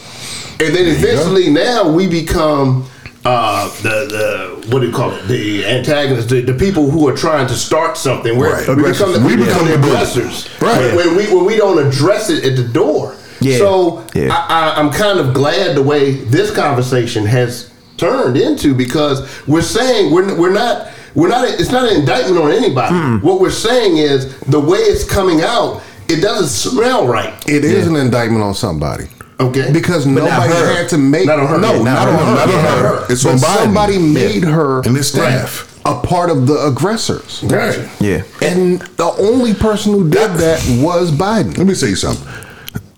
and 0.60 0.74
then 0.76 0.88
eventually 0.88 1.50
now 1.50 1.90
we 1.90 2.08
become 2.08 2.90
uh, 3.26 3.68
the 3.84 4.08
the 4.08 4.59
what 4.72 4.80
do 4.82 4.88
you 4.88 4.94
call 4.94 5.12
it? 5.12 5.28
The 5.28 5.66
antagonists, 5.66 6.28
the, 6.30 6.42
the 6.42 6.54
people 6.54 6.90
who 6.90 7.08
are 7.08 7.16
trying 7.16 7.48
to 7.48 7.56
start 7.56 7.98
something. 7.98 8.38
Where 8.38 8.54
Right. 8.54 8.68
we 8.76 8.84
become 8.92 9.14
the, 9.14 9.20
We 9.20 9.36
we 9.36 9.46
become 9.46 9.66
the 9.68 9.76
aggressors. 9.76 10.50
Right. 10.62 10.96
When, 10.96 11.08
when 11.08 11.16
we 11.18 11.34
when 11.34 11.46
we 11.46 11.58
don't 11.58 11.86
address 11.86 12.30
it 12.30 12.44
at 12.46 12.56
the 12.56 12.68
door. 12.68 13.16
Yeah. 13.42 13.58
So 13.58 14.06
Yeah. 14.14 14.30
I, 14.34 14.72
I, 14.76 14.80
I'm 14.80 14.92
kind 14.92 15.20
of 15.20 15.34
glad 15.34 15.76
the 15.76 15.84
way 15.84 16.12
this 16.12 16.52
conversation 16.54 17.26
has 17.26 17.72
turned 17.98 18.38
into 18.38 18.74
because 18.74 19.22
we're 19.48 19.62
saying 19.62 20.12
we're 20.14 20.34
we're 20.36 20.54
not 20.54 20.90
we're 21.16 21.28
not 21.30 21.48
it's 21.48 21.72
not 21.72 21.90
an 21.92 21.98
indictment 22.00 22.38
on 22.42 22.52
anybody. 22.52 22.96
What 23.26 23.40
we're 23.42 23.50
saying 23.52 23.98
is 23.98 24.38
the 24.42 24.60
way 24.60 24.78
it's 24.80 25.04
coming 25.04 25.42
out, 25.42 25.82
it 26.08 26.22
doesn't 26.22 26.48
smell 26.48 27.08
right. 27.08 27.34
It 27.48 27.64
is 27.66 27.88
an 27.88 27.96
indictment 27.96 28.44
on 28.44 28.54
somebody. 28.54 29.08
Okay. 29.40 29.72
Because 29.72 30.06
not 30.06 30.16
nobody 30.26 30.54
her. 30.54 30.74
had 30.76 30.90
to 30.90 30.98
make 30.98 31.26
Not 31.26 31.40
on 31.40 31.48
her. 31.48 31.58
no, 31.60 31.74
Yeah, 31.76 31.84
not, 31.84 31.84
not 31.84 32.08
on 32.10 32.14
on 32.16 32.20
her, 32.20 32.26
her. 32.26 32.36
Not 32.36 32.50
on 32.50 32.64
Not 32.64 32.78
her. 33.08 33.14
It's 33.14 33.24
But 33.24 33.30
on 33.34 33.38
Biden. 33.38 33.58
Somebody 33.64 33.98
made 33.98 34.44
her 34.44 34.82
And 34.82 34.98
his 34.98 35.08
staff. 35.10 35.80
a 35.86 35.96
part 36.02 36.30
of 36.30 36.46
the 36.48 36.66
aggressors. 36.68 37.42
Right. 37.44 37.88
Yeah. 38.02 38.24
And 38.42 38.82
the 38.98 39.12
only 39.18 39.54
person 39.54 39.94
who 39.94 40.10
did 40.10 40.32
that 40.32 40.60
was 40.84 41.12
Biden. 41.12 41.58
Let 41.58 41.68
me 41.68 41.74
say 41.74 41.94
something. 41.96 42.28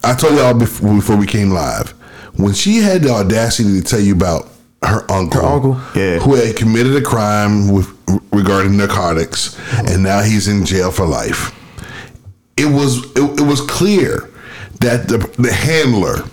I 0.03 0.15
told 0.15 0.33
y'all 0.35 0.55
before, 0.55 0.95
before 0.95 1.15
we 1.15 1.27
came 1.27 1.51
live 1.51 1.91
when 2.37 2.53
she 2.53 2.77
had 2.77 3.03
the 3.03 3.11
audacity 3.11 3.79
to 3.79 3.85
tell 3.85 3.99
you 3.99 4.13
about 4.15 4.47
her 4.83 5.05
uncle, 5.11 5.41
Her 5.41 5.47
uncle? 5.47 5.79
Yeah. 5.95 6.17
who 6.19 6.33
had 6.33 6.55
committed 6.55 6.95
a 6.95 7.01
crime 7.03 7.67
with 7.71 7.87
regarding 8.33 8.77
narcotics, 8.77 9.55
and 9.77 10.01
now 10.01 10.21
he's 10.21 10.47
in 10.47 10.65
jail 10.65 10.89
for 10.89 11.05
life. 11.05 11.55
It 12.57 12.65
was 12.65 12.97
it, 13.15 13.39
it 13.39 13.45
was 13.45 13.61
clear 13.61 14.30
that 14.81 15.07
the 15.07 15.17
the 15.41 15.51
handler. 15.51 16.25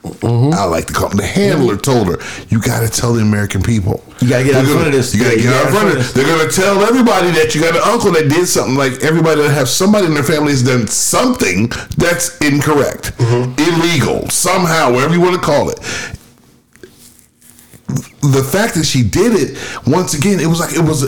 Mm-hmm. 0.00 0.54
I 0.54 0.64
like 0.64 0.86
to 0.86 0.94
call 0.94 1.10
him 1.10 1.18
the 1.18 1.26
handler. 1.26 1.74
Mm-hmm. 1.74 1.82
Told 1.82 2.08
her, 2.08 2.18
"You 2.48 2.60
got 2.60 2.80
to 2.80 2.88
tell 2.88 3.12
the 3.12 3.20
American 3.20 3.62
people. 3.62 4.02
You 4.20 4.28
gotta 4.28 4.44
get 4.44 4.54
out 4.54 4.64
in 4.64 4.70
front 4.70 4.86
of 4.86 4.92
this. 4.92 5.14
You 5.14 5.22
got 5.22 5.30
to 5.30 5.36
get 5.36 5.52
out 5.52 5.66
in 5.66 5.72
front 5.72 5.88
of 5.88 5.94
this. 5.94 6.12
They're 6.12 6.24
going 6.24 6.48
to 6.48 6.54
tell 6.54 6.80
everybody 6.82 7.30
that 7.32 7.54
you 7.54 7.60
got 7.60 7.76
an 7.76 7.82
uncle 7.84 8.10
that 8.12 8.28
did 8.28 8.46
something. 8.46 8.76
Like 8.76 9.02
everybody 9.02 9.42
that 9.42 9.50
have 9.50 9.68
somebody 9.68 10.06
in 10.06 10.14
their 10.14 10.22
family 10.22 10.52
has 10.52 10.62
done 10.62 10.86
something 10.86 11.68
that's 11.96 12.36
incorrect, 12.38 13.16
mm-hmm. 13.18 13.52
illegal, 13.60 14.28
somehow, 14.30 14.92
whatever 14.92 15.14
you 15.14 15.20
want 15.20 15.36
to 15.36 15.42
call 15.42 15.68
it. 15.68 15.80
The 18.22 18.42
fact 18.42 18.74
that 18.74 18.84
she 18.84 19.02
did 19.02 19.32
it 19.34 19.58
once 19.86 20.14
again, 20.14 20.40
it 20.40 20.46
was 20.46 20.60
like 20.60 20.74
it 20.74 20.80
was. 20.82 21.02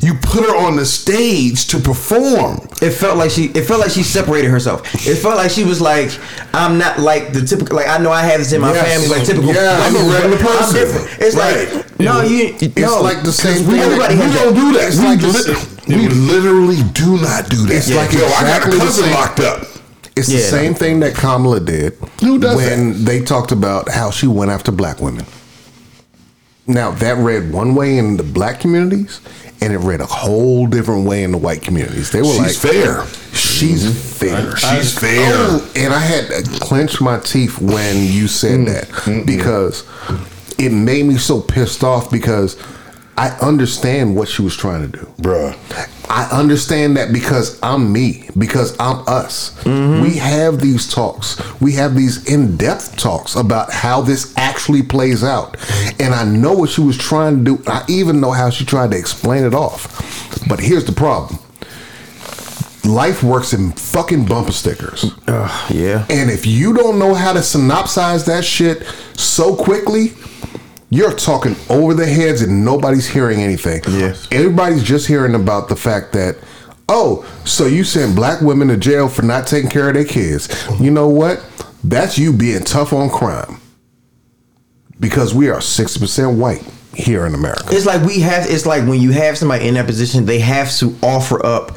You 0.00 0.14
put 0.14 0.44
her 0.44 0.56
on 0.56 0.76
the 0.76 0.86
stage 0.86 1.66
to 1.68 1.78
perform. 1.78 2.58
It 2.80 2.90
felt 2.90 3.16
like 3.18 3.30
she. 3.30 3.46
It 3.46 3.64
felt 3.66 3.80
like 3.80 3.90
she 3.90 4.02
separated 4.02 4.48
herself. 4.50 4.82
It 5.06 5.16
felt 5.16 5.36
like 5.36 5.50
she 5.50 5.64
was 5.64 5.80
like, 5.80 6.10
"I'm 6.54 6.78
not 6.78 6.98
like 7.00 7.32
the 7.32 7.42
typical. 7.44 7.76
Like 7.76 7.88
I 7.88 7.98
know 7.98 8.10
I 8.12 8.22
have 8.22 8.38
this 8.38 8.52
in 8.52 8.60
my 8.60 8.72
Yes. 8.72 8.86
family. 8.86 9.08
Like 9.18 9.26
typical. 9.26 9.52
Yeah, 9.54 9.78
I'm 9.82 9.94
a 9.96 9.98
regular 10.12 10.36
but 10.38 10.46
I'm 10.50 10.58
person." 10.58 10.74
different. 10.80 11.08
It's 11.20 11.36
Right. 11.36 11.72
like 11.74 12.00
no, 12.00 12.22
you. 12.22 12.54
It's 12.60 12.76
no. 12.76 13.02
like 13.02 13.22
the 13.22 13.32
same 13.32 13.66
We, 13.66 13.74
thing. 13.74 13.80
Everybody 13.82 14.14
we 14.14 14.20
don't 14.22 14.32
that. 14.32 14.54
do 14.54 14.72
that. 14.74 14.88
It's 14.88 14.98
We 14.98 15.04
like 15.06 15.22
li- 15.88 15.96
We 15.96 16.08
literally 16.08 16.82
do 16.94 17.18
not 17.18 17.48
do 17.48 17.66
that. 17.66 17.74
It's 17.76 17.90
like 17.92 18.12
Yo, 18.12 18.24
I 18.26 18.30
got 18.30 18.30
a 18.30 18.68
exactly 18.68 18.78
the 18.78 18.84
cousin 18.84 19.10
locked 19.10 19.40
up. 19.40 19.66
It's 20.14 20.28
the 20.28 20.34
Yeah. 20.38 20.50
same 20.50 20.74
thing 20.74 21.00
that 21.00 21.14
Kamala 21.14 21.58
did 21.60 21.94
Who 22.20 22.38
does 22.38 22.56
when 22.56 23.04
they 23.04 23.20
talked 23.20 23.50
about 23.50 23.88
how 23.88 24.10
she 24.10 24.26
went 24.26 24.50
after 24.50 24.70
black 24.70 25.00
women. 25.00 25.24
Now 26.66 26.92
that 26.92 27.16
read 27.16 27.52
one 27.52 27.74
way 27.74 27.98
in 27.98 28.16
the 28.16 28.22
black 28.22 28.60
communities, 28.60 29.20
and 29.60 29.72
it 29.72 29.78
read 29.78 30.00
a 30.00 30.06
whole 30.06 30.66
different 30.66 31.06
way 31.06 31.22
in 31.22 31.32
the 31.32 31.38
white 31.38 31.62
communities. 31.62 32.10
They 32.10 32.20
were 32.20 32.28
She's 32.28 32.64
like, 32.64 32.72
fair. 32.72 33.06
"She's 33.32 33.84
mm-hmm. 33.84 33.92
fair. 33.92 34.56
She's 34.56 34.98
fair. 34.98 35.32
Oh, 35.34 35.72
and 35.76 35.92
I 35.92 35.98
had 35.98 36.28
to 36.28 36.60
clench 36.60 37.00
my 37.00 37.18
teeth 37.20 37.60
when 37.60 38.04
you 38.04 38.28
said 38.28 38.60
mm-hmm. 38.60 38.64
that 38.66 38.88
mm-hmm. 38.88 39.26
because 39.26 39.84
it 40.58 40.70
made 40.70 41.06
me 41.06 41.16
so 41.16 41.40
pissed 41.40 41.84
off 41.84 42.10
because 42.10 42.56
I 43.16 43.28
understand 43.42 44.16
what 44.16 44.28
she 44.28 44.42
was 44.42 44.56
trying 44.56 44.90
to 44.90 44.98
do. 44.98 45.04
Bruh. 45.20 45.56
I 46.08 46.28
understand 46.30 46.96
that 46.96 47.12
because 47.12 47.58
I'm 47.62 47.92
me, 47.92 48.28
because 48.36 48.76
I'm 48.80 49.06
us. 49.06 49.54
Mm-hmm. 49.64 50.02
We 50.02 50.16
have 50.16 50.60
these 50.60 50.92
talks. 50.92 51.40
We 51.60 51.72
have 51.72 51.94
these 51.94 52.26
in 52.30 52.56
depth 52.56 52.96
talks 52.96 53.36
about 53.36 53.70
how 53.70 54.00
this 54.00 54.34
actually 54.36 54.82
plays 54.82 55.22
out. 55.22 55.56
And 56.00 56.14
I 56.14 56.24
know 56.24 56.54
what 56.54 56.70
she 56.70 56.80
was 56.80 56.96
trying 56.96 57.44
to 57.44 57.56
do. 57.56 57.62
I 57.66 57.84
even 57.88 58.20
know 58.20 58.30
how 58.30 58.50
she 58.50 58.64
tried 58.64 58.90
to 58.92 58.98
explain 58.98 59.44
it 59.44 59.54
off. 59.54 60.46
But 60.48 60.60
here's 60.60 60.84
the 60.84 60.92
problem 60.92 61.38
life 62.84 63.22
works 63.22 63.52
in 63.52 63.72
fucking 63.72 64.26
bumper 64.26 64.52
stickers. 64.52 65.04
Yeah. 65.28 66.04
And 66.10 66.30
if 66.30 66.46
you 66.46 66.74
don't 66.74 66.98
know 66.98 67.14
how 67.14 67.32
to 67.32 67.38
synopsize 67.38 68.26
that 68.26 68.44
shit 68.44 68.84
so 69.14 69.54
quickly, 69.54 70.14
you're 70.92 71.14
talking 71.14 71.56
over 71.70 71.94
their 71.94 72.06
heads 72.06 72.42
and 72.42 72.62
nobody's 72.62 73.08
hearing 73.08 73.40
anything. 73.40 73.80
Yes. 73.88 74.28
Everybody's 74.30 74.82
just 74.82 75.06
hearing 75.06 75.34
about 75.34 75.70
the 75.70 75.76
fact 75.76 76.12
that, 76.12 76.36
oh, 76.86 77.24
so 77.46 77.64
you 77.64 77.82
sent 77.82 78.14
black 78.14 78.42
women 78.42 78.68
to 78.68 78.76
jail 78.76 79.08
for 79.08 79.22
not 79.22 79.46
taking 79.46 79.70
care 79.70 79.88
of 79.88 79.94
their 79.94 80.04
kids. 80.04 80.48
You 80.78 80.90
know 80.90 81.08
what? 81.08 81.42
That's 81.82 82.18
you 82.18 82.30
being 82.30 82.62
tough 82.62 82.92
on 82.92 83.08
crime. 83.08 83.58
Because 85.00 85.32
we 85.32 85.48
are 85.48 85.60
60% 85.60 86.36
white 86.36 86.62
here 86.94 87.24
in 87.24 87.34
America. 87.34 87.68
It's 87.70 87.86
like 87.86 88.02
we 88.02 88.20
have. 88.20 88.48
It's 88.48 88.66
like 88.66 88.86
when 88.86 89.00
you 89.00 89.12
have 89.12 89.38
somebody 89.38 89.66
in 89.66 89.74
that 89.74 89.86
position, 89.86 90.26
they 90.26 90.40
have 90.40 90.70
to 90.76 90.94
offer 91.02 91.44
up 91.44 91.76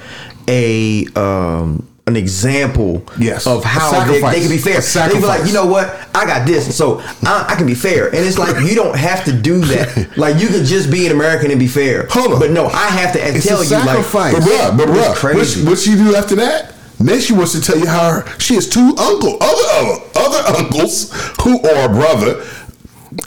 a 0.49 1.07
um 1.15 1.87
an 2.07 2.15
example 2.15 3.03
Yes. 3.17 3.47
of 3.47 3.63
how 3.63 4.05
they, 4.05 4.21
they 4.21 4.39
can 4.41 4.49
be 4.49 4.59
fair. 4.59 4.79
They 4.79 5.15
be 5.15 5.25
like, 5.25 5.47
you 5.47 5.53
know 5.53 5.65
what? 5.65 6.07
I 6.13 6.25
got 6.25 6.45
this, 6.45 6.75
so 6.77 6.99
I, 7.23 7.45
I 7.49 7.55
can 7.55 7.65
be 7.65 7.73
fair. 7.73 8.07
And 8.07 8.17
it's 8.17 8.37
like 8.37 8.63
you 8.69 8.75
don't 8.75 8.95
have 8.95 9.25
to 9.25 9.33
do 9.33 9.59
that. 9.59 10.11
like 10.17 10.39
you 10.39 10.47
can 10.47 10.63
just 10.65 10.91
be 10.91 11.07
an 11.07 11.11
American 11.11 11.49
and 11.49 11.59
be 11.59 11.67
fair. 11.67 12.07
Hold 12.11 12.33
on. 12.33 12.39
But 12.39 12.51
no, 12.51 12.67
I 12.67 12.87
have 12.89 13.13
to 13.13 13.19
It's 13.19 13.47
tell 13.47 13.63
you 13.63 13.69
like, 13.71 13.85
sacrifice. 13.85 14.33
But 14.33 14.43
bruh, 14.43 14.77
but 14.77 14.87
bruh, 14.89 15.15
crazy. 15.15 15.61
what, 15.63 15.71
what 15.71 15.79
she 15.79 15.95
do 15.95 16.15
after 16.15 16.35
that? 16.35 16.73
Then 16.99 17.19
she 17.19 17.33
wants 17.33 17.51
to 17.53 17.61
tell 17.61 17.77
you 17.77 17.87
how 17.87 18.21
her, 18.21 18.39
she 18.39 18.55
has 18.55 18.69
two 18.69 18.95
uncle, 18.97 19.37
other, 19.41 19.63
other 19.73 20.05
other 20.15 20.57
uncles 20.63 21.11
who 21.43 21.59
are 21.61 21.85
a 21.85 21.89
brother. 21.89 22.45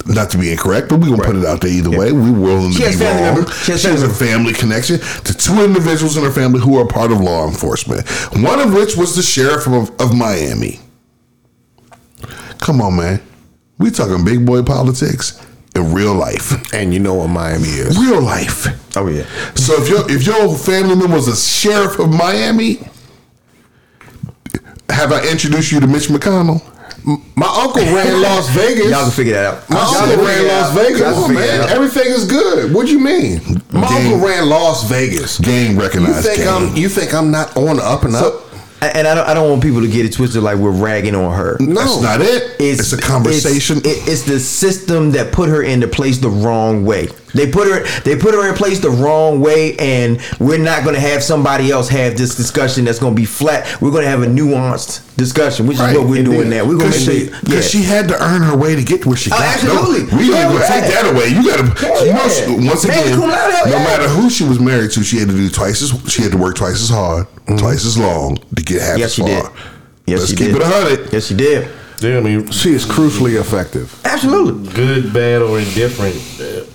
Not 0.06 0.30
to 0.30 0.38
be 0.38 0.50
incorrect, 0.50 0.88
but 0.90 1.00
we're 1.00 1.10
gonna 1.10 1.22
put 1.24 1.36
it 1.36 1.44
out 1.46 1.60
there 1.62 1.70
either 1.70 1.90
way. 1.90 2.12
We 2.12 2.30
willing 2.30 2.72
to 2.72 2.76
She 2.92 2.98
be 2.98 3.04
wrong. 3.04 3.16
members. 3.20 3.54
She 3.58 3.64
She 3.64 3.72
has 3.72 3.84
has, 3.84 4.02
a 4.02 4.08
family 4.10 4.52
connection 4.52 4.98
to 5.00 5.34
two 5.34 5.64
individuals 5.64 6.16
in 6.16 6.24
her 6.24 6.30
family 6.30 6.60
who 6.60 6.78
are 6.78 6.86
part 6.86 7.10
of 7.10 7.20
law 7.20 7.46
enforcement. 7.48 8.06
One 8.36 8.60
of 8.60 8.74
which 8.74 8.96
was 8.96 9.16
the 9.16 9.22
sheriff 9.22 9.66
of, 9.66 9.90
of 10.00 10.14
Miami. 10.14 10.80
Come 12.58 12.80
on, 12.82 12.96
man. 12.96 13.20
We 13.78 13.90
talking 13.90 14.24
big 14.24 14.44
boy 14.44 14.62
politics 14.62 15.40
in 15.76 15.92
real 15.94 16.14
life. 16.14 16.74
And 16.74 16.92
you 16.92 16.98
know 17.00 17.14
what 17.14 17.28
Miami 17.28 17.68
is. 17.68 17.96
Real 17.98 18.20
life. 18.20 18.66
oh 18.96 19.06
yeah, 19.08 19.24
So 19.54 19.74
if 19.80 19.88
your 19.88 20.10
if 20.10 20.26
your 20.26 20.54
family 20.58 20.96
member 20.96 21.14
was 21.14 21.28
a 21.28 21.36
sheriff 21.36 21.98
of 21.98 22.10
Miami, 22.10 22.78
have 24.90 25.12
I 25.12 25.26
introduced 25.28 25.70
you 25.72 25.80
to 25.80 25.86
Mitch 25.86 26.08
McConnell? 26.08 26.62
My 27.36 27.46
uncle 27.64 27.82
ran 27.82 28.20
Las 28.22 28.48
Vegas. 28.50 28.90
y'all 28.90 29.02
can 29.04 29.10
figure 29.12 29.34
that 29.34 29.54
out. 29.54 29.70
My 29.70 29.76
Y'all 29.76 30.10
uncle 30.10 30.24
ran 30.26 30.46
Las. 30.48 30.74
Vegas. 30.74 31.00
Y'all 31.00 31.12
can 31.12 31.22
Come 31.22 31.24
on, 31.24 31.34
man. 31.34 31.68
Everything 31.70 32.06
is 32.06 32.24
good. 32.26 32.74
What 32.74 32.86
do 32.86 32.92
you 32.92 32.98
mean? 32.98 33.40
My 33.70 33.88
Game. 33.88 34.12
uncle 34.12 34.28
ran 34.28 34.48
Las 34.48 34.88
Vegas. 34.88 35.38
Game 35.38 35.78
recognized. 35.78 36.16
You 36.16 36.22
think 36.22 36.38
game. 36.38 36.48
I'm? 36.70 36.76
You 36.76 36.88
think 36.88 37.14
I'm 37.14 37.30
not 37.30 37.56
on 37.56 37.80
up 37.80 38.02
and 38.04 38.14
up? 38.14 38.44
And 38.80 39.08
I 39.08 39.14
don't, 39.16 39.26
I 39.28 39.34
don't 39.34 39.50
want 39.50 39.60
people 39.62 39.80
to 39.80 39.88
get 39.88 40.06
it 40.06 40.12
twisted 40.12 40.40
like 40.40 40.56
we're 40.56 40.70
ragging 40.70 41.16
on 41.16 41.34
her. 41.36 41.56
No. 41.58 41.74
That's 41.74 42.00
not 42.00 42.20
it. 42.20 42.54
It's, 42.60 42.92
a 42.92 43.00
conversation. 43.00 43.78
It's, 43.78 43.86
it- 43.86 44.08
it's 44.12 44.22
the 44.22 44.38
system 44.38 45.10
that 45.12 45.32
put 45.32 45.48
her 45.48 45.62
into 45.64 45.88
place 45.88 46.18
the 46.18 46.28
wrong 46.30 46.84
way. 46.84 47.08
They 47.34 47.50
put 47.50 47.68
her 47.68 47.84
they 48.02 48.16
put 48.16 48.34
her 48.34 48.48
in 48.48 48.54
place 48.54 48.80
the 48.80 48.90
wrong 48.90 49.40
way, 49.40 49.76
and 49.76 50.20
we're 50.40 50.58
not 50.58 50.82
going 50.82 50.94
to 50.94 51.00
have 51.00 51.22
somebody 51.22 51.70
else 51.70 51.88
have 51.90 52.16
this 52.16 52.34
discussion 52.34 52.84
that's 52.84 52.98
going 52.98 53.14
to 53.14 53.20
be 53.20 53.26
flat. 53.26 53.80
We're 53.82 53.90
going 53.90 54.04
to 54.04 54.08
have 54.10 54.22
a 54.22 54.26
nuanced 54.26 55.02
discussion, 55.16 55.66
which 55.66 55.78
Right. 55.78 55.92
is 55.92 55.98
what 55.98 56.08
we're 56.08 56.22
doing 56.24 56.48
now. 56.48 56.64
We're 56.64 56.78
going 56.78 56.90
to 56.92 56.98
Because 56.98 57.04
she, 57.04 57.30
make 57.30 57.54
Yeah. 57.54 57.60
she 57.60 57.82
had 57.82 58.08
to 58.08 58.22
earn 58.22 58.42
her 58.42 58.56
way 58.56 58.76
to 58.76 58.82
get 58.82 59.04
where 59.04 59.16
she 59.16 59.30
Oh, 59.32 59.36
got. 59.38 59.42
absolutely. 59.56 60.10
No, 60.10 60.16
we 60.18 60.30
Yeah, 60.30 60.44
gonna 60.44 60.58
take 60.66 60.84
that 60.92 61.12
away. 61.12 61.28
You 61.28 61.44
gotta, 61.44 61.64
Hell 61.86 62.06
you 62.06 62.12
know, 62.12 62.22
yeah. 62.22 62.28
she, 62.28 62.66
once 62.68 62.84
again, 62.84 63.18
no 63.20 63.26
matter 63.26 64.08
who 64.08 64.30
she 64.30 64.44
was 64.44 64.58
married 64.60 64.90
to, 64.92 65.02
she 65.04 65.18
had 65.18 65.28
to 65.28 65.34
do 65.34 65.50
twice 65.50 65.82
as, 65.82 65.92
she 66.10 66.22
had 66.22 66.32
to 66.32 66.38
work 66.38 66.56
twice 66.56 66.80
as 66.82 66.88
hard, 66.88 67.26
twice 67.58 67.84
as 67.84 67.98
long 67.98 68.38
to 68.56 68.62
get 68.62 68.80
half 68.80 68.88
Mm-hmm. 68.90 68.98
Yes, 69.00 69.06
as 69.10 69.14
she 69.14 69.22
far. 69.22 69.28
did. 69.42 69.50
Yes, 70.06 70.18
Let's 70.20 70.30
she 70.30 70.36
keep 70.36 70.46
did. 70.52 70.56
it 70.56 70.62
hundred. 70.62 71.12
Yes, 71.12 71.26
she 71.26 71.34
did. 71.34 71.68
Yeah, 72.00 72.18
I 72.18 72.20
mean, 72.20 72.50
She 72.50 72.72
is 72.74 72.84
crucially 72.84 73.40
effective. 73.40 74.00
Absolutely. 74.04 74.72
good, 74.72 75.12
bad, 75.12 75.42
or 75.42 75.58
indifferent, 75.58 76.16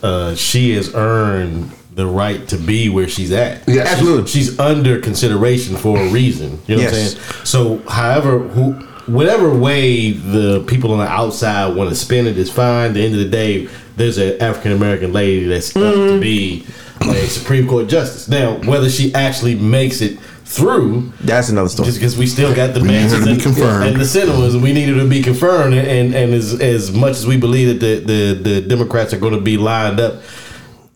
uh, 0.03 0.35
she 0.35 0.75
has 0.75 0.93
earned 0.95 1.71
the 1.95 2.05
right 2.07 2.47
to 2.47 2.57
be 2.57 2.89
where 2.89 3.07
she's 3.07 3.31
at. 3.31 3.63
Yes. 3.67 3.87
Absolutely. 3.93 4.27
She's 4.29 4.59
under 4.59 4.99
consideration 4.99 5.75
for 5.77 5.97
a 5.99 6.07
reason. 6.09 6.59
You 6.67 6.77
know 6.77 6.83
what 6.85 6.93
I'm 6.93 6.99
saying? 6.99 7.45
So, 7.45 7.77
however, 7.87 8.39
who, 8.39 8.71
whatever 9.11 9.55
way 9.55 10.11
the 10.11 10.63
people 10.67 10.91
on 10.91 10.97
the 10.99 11.07
outside 11.07 11.75
want 11.75 11.89
to 11.89 11.95
spin 11.95 12.25
it 12.27 12.37
is 12.37 12.51
fine. 12.51 12.89
At 12.89 12.93
the 12.95 13.05
end 13.05 13.13
of 13.13 13.19
the 13.19 13.29
day, 13.29 13.67
there's 13.95 14.17
an 14.17 14.41
African 14.41 14.71
American 14.71 15.13
lady 15.13 15.45
that's 15.45 15.75
up 15.75 15.83
Mm-hmm. 15.93 16.15
to 16.15 16.19
be 16.19 16.65
a 17.01 17.27
Supreme 17.27 17.67
Court 17.67 17.87
justice. 17.87 18.27
Now, 18.27 18.55
whether 18.67 18.89
she 18.89 19.13
actually 19.13 19.55
makes 19.55 20.01
it 20.01 20.17
through, 20.55 21.11
That's 21.21 21.49
another 21.49 21.69
story. 21.69 21.87
just 21.87 21.97
because 21.99 22.17
we 22.17 22.27
still 22.27 22.53
got 22.53 22.73
the 22.73 22.81
We 22.81 22.87
need 22.89 22.93
Manchins 23.09 23.19
to 23.19 23.25
be 23.25 23.31
and, 23.33 23.41
confirmed. 23.41 23.87
and 23.87 23.99
the 23.99 24.05
Sinemas, 24.05 24.53
and 24.53 24.61
we 24.63 24.71
needed 24.73 24.95
to 24.95 25.07
be 25.07 25.21
confirmed. 25.21 25.73
And 25.73 25.87
and, 25.87 26.13
and 26.15 26.33
as 26.33 26.59
as 26.61 26.91
much 26.91 27.11
as 27.17 27.25
we 27.25 27.37
believe 27.37 27.67
that 27.69 27.79
the 27.85 27.93
the, 28.11 28.33
the 28.49 28.61
Democrats 28.61 29.13
are 29.13 29.19
going 29.19 29.33
to 29.33 29.41
be 29.41 29.57
lined 29.57 29.99
up 29.99 30.21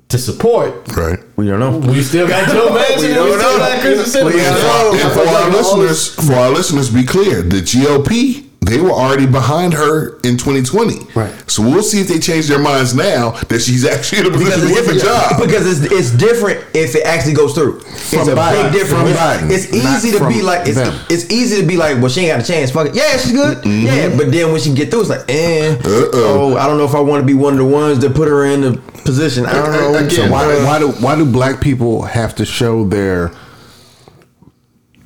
to 0.09 0.17
support, 0.17 0.71
Right. 0.95 1.19
we 1.35 1.45
don't 1.47 1.59
know. 1.59 1.79
we 1.79 2.01
still 2.01 2.27
got 2.29 2.47
Joe 2.49 2.69
Manchin 2.77 3.11
and 3.11 3.25
we 3.25 3.31
don't 3.31 3.39
still 3.39 3.51
know. 3.53 3.57
got 3.57 3.79
Kyrsten 3.83 4.25
We 4.25 4.31
Sinema. 4.31 4.43
don't 4.43 4.61
So, 4.61 4.91
know. 4.93 5.03
And 5.03 5.11
for 5.13 5.27
our 5.35 5.49
listeners, 5.49 6.15
for 6.27 6.33
our 6.35 6.49
listeners, 6.51 6.89
be 6.89 7.03
clear: 7.03 7.41
the 7.41 7.61
GOP 7.61 8.46
they 8.67 8.79
were 8.81 8.91
already 8.91 9.25
behind 9.25 9.73
her 9.73 10.17
in 10.19 10.37
2020. 10.37 11.11
Right. 11.15 11.33
So 11.49 11.63
we'll 11.63 11.83
see 11.83 12.01
if 12.01 12.07
they 12.07 12.19
change 12.19 12.47
their 12.47 12.59
minds 12.59 12.93
now 12.93 13.31
that 13.31 13.61
she's 13.61 13.85
actually 13.85 14.19
in 14.21 14.25
a 14.27 14.31
position 14.31 14.61
to 14.61 14.73
get 14.73 14.85
the 14.85 14.99
job. 14.99 15.41
Because 15.41 15.81
it's, 15.83 15.91
it's 15.91 16.11
different 16.11 16.59
if 16.75 16.95
it 16.95 17.05
actually 17.05 17.33
goes 17.33 17.53
through. 17.53 17.79
It's 17.79 18.13
a 18.13 18.35
Biden. 18.35 18.71
big 18.71 18.81
difference. 18.81 19.03
From 19.09 19.17
Biden. 19.17 19.51
It's 19.51 19.71
Not 19.71 19.97
easy 20.03 20.17
to 20.17 20.27
be 20.27 20.41
like 20.41 20.67
it's, 20.67 20.77
it's 21.09 21.31
easy 21.31 21.61
to 21.61 21.67
be 21.67 21.77
like, 21.77 21.97
well, 21.97 22.09
she 22.09 22.21
ain't 22.21 22.37
got 22.37 22.43
a 22.43 22.47
chance. 22.47 22.71
Fuck 22.71 22.87
it. 22.87 22.95
Yeah, 22.95 23.17
she's 23.17 23.31
good. 23.31 23.65
Yeah, 23.65 24.15
but 24.15 24.31
then 24.31 24.51
when 24.51 24.59
she 24.61 24.73
get 24.73 24.91
through, 24.91 25.01
it's 25.01 25.09
like, 25.09 25.25
eh. 25.29 25.73
Uh-oh. 25.73 26.11
Oh, 26.53 26.57
I 26.57 26.67
don't 26.67 26.77
know 26.77 26.85
if 26.85 26.93
I 26.95 26.99
want 26.99 27.21
to 27.21 27.25
be 27.25 27.33
one 27.33 27.53
of 27.53 27.59
the 27.59 27.65
ones 27.65 27.99
that 27.99 28.13
put 28.15 28.27
her 28.27 28.45
in 28.45 28.61
the 28.61 28.77
position. 29.05 29.45
I 29.45 29.53
don't 29.53 29.71
know. 29.71 29.95
Again, 29.95 30.09
So 30.09 30.29
why, 30.31 30.43
Uh, 30.45 30.65
why 30.65 30.79
do 30.79 30.87
why 31.03 31.15
do 31.15 31.25
black 31.25 31.61
people 31.61 32.01
have 32.03 32.35
to 32.35 32.45
show 32.45 32.83
their 32.85 33.31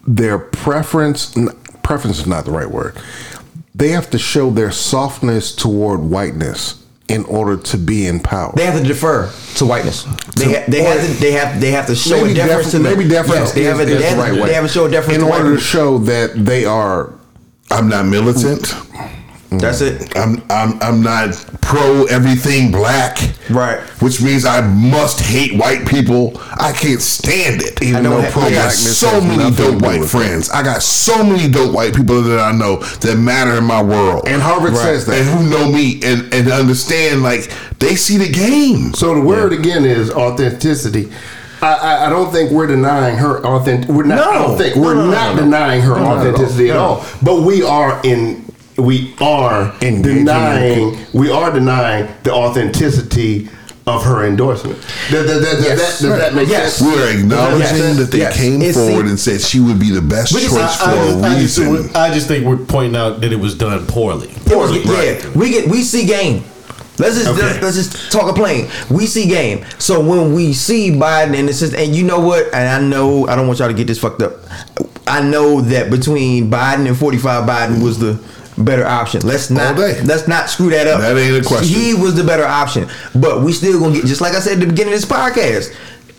their 0.07 0.39
preference? 0.39 1.35
Preference 1.83 2.19
is 2.19 2.27
not 2.27 2.45
the 2.45 2.51
right 2.51 2.69
word. 2.69 2.95
They 3.73 3.89
have 3.89 4.09
to 4.11 4.17
show 4.19 4.49
their 4.49 4.71
softness 4.71 5.55
toward 5.55 6.01
whiteness 6.01 6.83
in 7.07 7.25
order 7.25 7.57
to 7.57 7.77
be 7.77 8.05
in 8.05 8.19
power. 8.19 8.53
They 8.55 8.65
have 8.65 8.79
to 8.81 8.87
defer 8.87 9.31
to 9.55 9.65
whiteness. 9.65 10.03
They 10.35 10.53
ha- 10.53 10.65
they 10.67 10.83
have 10.83 11.05
to 11.05 11.13
they 11.19 11.31
have 11.31 11.61
they 11.61 11.71
have 11.71 11.87
to 11.87 11.95
show 11.95 12.21
maybe 12.21 12.31
a 12.31 12.35
deference 12.35 12.71
to 12.71 12.77
defer- 12.79 12.95
maybe 12.95 13.09
deference 13.09 13.39
Yes, 13.39 13.53
they 13.53 13.63
have 13.63 13.79
a, 13.79 13.83
is, 13.83 13.87
they 13.99 14.05
have, 14.07 14.17
the 14.17 14.39
right. 14.39 14.47
They 14.47 14.53
have 14.53 14.63
to 14.63 14.69
show 14.69 14.85
a 14.85 14.91
deference 14.91 15.15
in 15.19 15.25
to 15.27 15.31
order 15.31 15.49
white 15.51 15.55
to 15.55 15.59
show 15.61 15.97
that 15.99 16.45
they 16.45 16.65
are. 16.65 17.13
I'm 17.69 17.87
not 17.87 18.05
militant. 18.05 18.73
People. 19.51 19.59
That's 19.59 19.81
mm. 19.81 20.01
it. 20.01 20.17
I'm 20.17 20.41
I'm 20.49 20.81
I'm 20.81 21.03
not 21.03 21.33
pro 21.61 22.05
everything 22.05 22.71
black. 22.71 23.17
Right. 23.49 23.79
Which 24.01 24.21
means 24.21 24.45
I 24.45 24.61
must 24.61 25.19
hate 25.19 25.57
white 25.57 25.87
people. 25.87 26.33
I 26.59 26.71
can't 26.73 27.01
stand 27.01 27.61
it. 27.61 27.81
Even 27.81 28.05
I 28.05 28.09
don't 28.09 28.21
though 28.21 28.31
pro 28.31 28.43
I 28.43 28.51
got 28.51 28.71
so 28.71 29.21
many 29.21 29.55
dope 29.55 29.81
white 29.81 29.99
with 29.99 30.13
it. 30.13 30.17
friends. 30.17 30.49
I 30.49 30.63
got 30.63 30.81
so 30.81 31.23
many 31.23 31.51
dope 31.51 31.73
white 31.73 31.95
people 31.95 32.21
that 32.21 32.39
I 32.39 32.51
know 32.51 32.77
that 32.77 33.17
matter 33.17 33.57
in 33.57 33.65
my 33.65 33.81
world. 33.83 34.27
And 34.27 34.41
Harvard 34.41 34.75
says 34.75 35.05
that. 35.05 35.19
and 35.19 35.27
who 35.27 35.49
know 35.49 35.71
me 35.71 35.99
and, 36.03 36.33
and 36.33 36.47
understand 36.49 37.23
like 37.23 37.51
they 37.79 37.95
see 37.95 38.17
the 38.17 38.31
game. 38.31 38.93
So 38.93 39.13
the 39.13 39.21
word 39.21 39.53
again 39.53 39.85
is 39.85 40.11
authenticity. 40.11 41.11
I, 41.61 41.73
I, 41.73 42.05
I 42.07 42.09
don't 42.09 42.31
think 42.31 42.51
we're 42.51 42.67
denying 42.67 43.17
her 43.17 43.45
authentic. 43.45 43.89
We're 43.89 44.03
not. 44.03 44.19
I 44.19 44.33
don't 44.33 44.57
think 44.57 44.75
we're 44.75 44.95
no, 44.95 45.05
no, 45.05 45.11
not 45.11 45.35
no, 45.35 45.41
no. 45.41 45.43
denying 45.43 45.81
her 45.81 45.95
No, 45.95 46.03
not 46.15 46.25
at 46.25 46.33
authenticity 46.33 46.71
at 46.71 46.73
No. 46.75 46.79
all. 46.83 47.05
But 47.21 47.41
we 47.41 47.61
are 47.61 48.01
in. 48.03 48.40
We 48.81 49.13
are 49.19 49.73
Engaging 49.81 50.25
denying. 50.25 50.97
We 51.13 51.29
are 51.31 51.51
denying 51.51 52.07
the 52.23 52.33
authenticity 52.33 53.49
of 53.87 54.03
her 54.03 54.25
endorsement. 54.27 54.77
Does, 55.09 55.25
does, 55.27 55.41
does, 55.43 55.63
Yes. 55.65 55.99
that, 55.99 56.07
does 56.07 56.17
that 56.19 56.33
make 56.35 56.47
Yes. 56.49 56.73
sense? 56.75 56.93
We're 56.95 57.19
acknowledging 57.19 57.59
Yes. 57.77 57.97
that 57.97 58.11
they 58.11 58.17
Yes. 58.19 58.37
came 58.37 58.61
It 58.61 58.73
forward 58.73 58.91
seems- 59.07 59.09
and 59.09 59.19
said 59.19 59.41
she 59.41 59.59
would 59.59 59.79
be 59.79 59.89
the 59.91 60.01
best 60.01 60.31
But 60.33 60.41
choice 60.41 60.51
it's- 60.53 60.77
for 60.77 60.89
I, 60.89 60.93
a 60.93 60.95
just, 61.11 61.23
I, 61.23 61.39
just, 61.39 61.57
reason. 61.57 61.89
I 61.95 62.13
just 62.13 62.27
think 62.27 62.45
we're 62.45 62.57
pointing 62.57 62.95
out 62.95 63.21
that 63.21 63.31
it 63.33 63.39
was 63.39 63.55
done 63.55 63.85
poorly. 63.87 64.29
It 64.49 64.55
was- 64.57 64.71
Poorly. 64.77 64.81
yeah, 65.07 65.15
we 65.33 65.49
get 65.49 65.67
we 65.67 65.83
see 65.83 66.05
game. 66.05 66.43
Let's 66.99 67.15
just 67.15 67.27
Okay. 67.29 67.41
let's, 67.41 67.63
let's 67.63 67.75
just 67.75 68.11
talk 68.11 68.29
a 68.29 68.33
plain. 68.33 68.67
We 68.91 69.07
see 69.07 69.25
game. 69.25 69.61
So 69.79 69.99
when 69.99 70.35
we 70.35 70.53
see 70.53 70.91
Biden 70.91 71.35
and 71.35 71.49
it's 71.49 71.59
just 71.59 71.73
and 71.73 71.95
you 71.95 72.03
know 72.03 72.19
what? 72.19 72.53
And 72.53 72.69
I 72.69 72.79
know 72.87 73.27
I 73.27 73.35
don't 73.35 73.47
want 73.47 73.57
y'all 73.59 73.67
to 73.69 73.73
get 73.73 73.87
this 73.87 73.97
fucked 73.97 74.21
up. 74.21 74.33
I 75.07 75.21
know 75.21 75.59
that 75.61 75.89
between 75.89 76.51
Biden 76.51 76.85
and 76.87 76.95
45 76.95 77.45
Biden 77.49 77.81
was 77.81 77.97
the 77.97 78.19
better 78.61 78.85
option. 78.85 79.21
Let's 79.21 79.49
not 79.49 79.77
let's 79.77 80.27
not 80.27 80.49
screw 80.49 80.69
that 80.69 80.87
up. 80.87 81.01
That 81.01 81.17
ain't 81.17 81.45
a 81.45 81.47
question. 81.47 81.67
He 81.67 81.93
was 81.93 82.15
the 82.15 82.23
better 82.23 82.45
option. 82.45 82.87
But 83.15 83.41
we 83.43 83.53
still 83.53 83.79
gonna 83.79 83.95
get 83.95 84.05
just 84.05 84.21
like 84.21 84.33
I 84.33 84.39
said 84.39 84.53
at 84.53 84.59
the 84.59 84.67
beginning 84.67 84.93
of 84.93 85.01
this 85.01 85.09
podcast. 85.09 85.75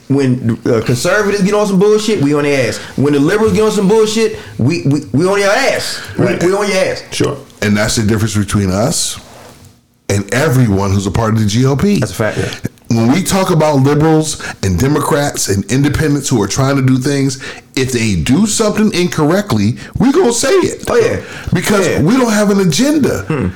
When 0.09 0.59
uh, 0.66 0.82
conservatives 0.84 1.43
get 1.43 1.55
on 1.55 1.66
some 1.66 1.78
bullshit, 1.78 2.22
we 2.22 2.34
on 2.34 2.43
their 2.43 2.68
ass. 2.68 2.76
When 2.99 3.14
the 3.14 3.20
liberals 3.20 3.55
get 3.55 3.62
on 3.62 3.70
some 3.70 3.88
bullshit, 3.88 4.38
we 4.59 4.82
we, 4.86 5.05
we 5.12 5.26
on 5.26 5.38
your 5.38 5.51
ass. 5.51 6.03
Right. 6.18 6.43
We, 6.43 6.49
we 6.49 6.55
on 6.55 6.68
your 6.68 6.76
ass. 6.76 7.03
Sure. 7.14 7.38
And 7.62 7.76
that's 7.76 7.97
the 7.97 8.03
difference 8.03 8.36
between 8.36 8.70
us 8.70 9.18
and 10.09 10.32
everyone 10.34 10.90
who's 10.90 11.07
a 11.07 11.11
part 11.11 11.32
of 11.32 11.38
the 11.40 11.47
GOP. 11.47 12.01
That's 12.01 12.12
a 12.12 12.14
fact. 12.14 12.68
When 12.97 13.12
we 13.12 13.22
talk 13.22 13.51
about 13.51 13.76
liberals 13.76 14.40
and 14.62 14.78
Democrats 14.78 15.49
and 15.49 15.64
independents 15.70 16.28
who 16.28 16.40
are 16.43 16.49
trying 16.49 16.76
to 16.76 16.82
do 16.82 16.99
things, 16.99 17.43
if 17.74 17.93
they 17.93 18.16
do 18.16 18.47
something 18.47 18.93
incorrectly, 18.93 19.76
we're 19.99 20.12
gonna 20.12 20.32
say 20.32 20.51
it. 20.51 20.84
Oh, 20.88 20.97
yeah. 20.97 21.20
because 21.53 21.86
Yeah. 21.86 22.03
we 22.03 22.16
don't 22.16 22.32
have 22.32 22.51
an 22.51 22.61
agenda. 22.61 23.22
Hmm. 23.22 23.49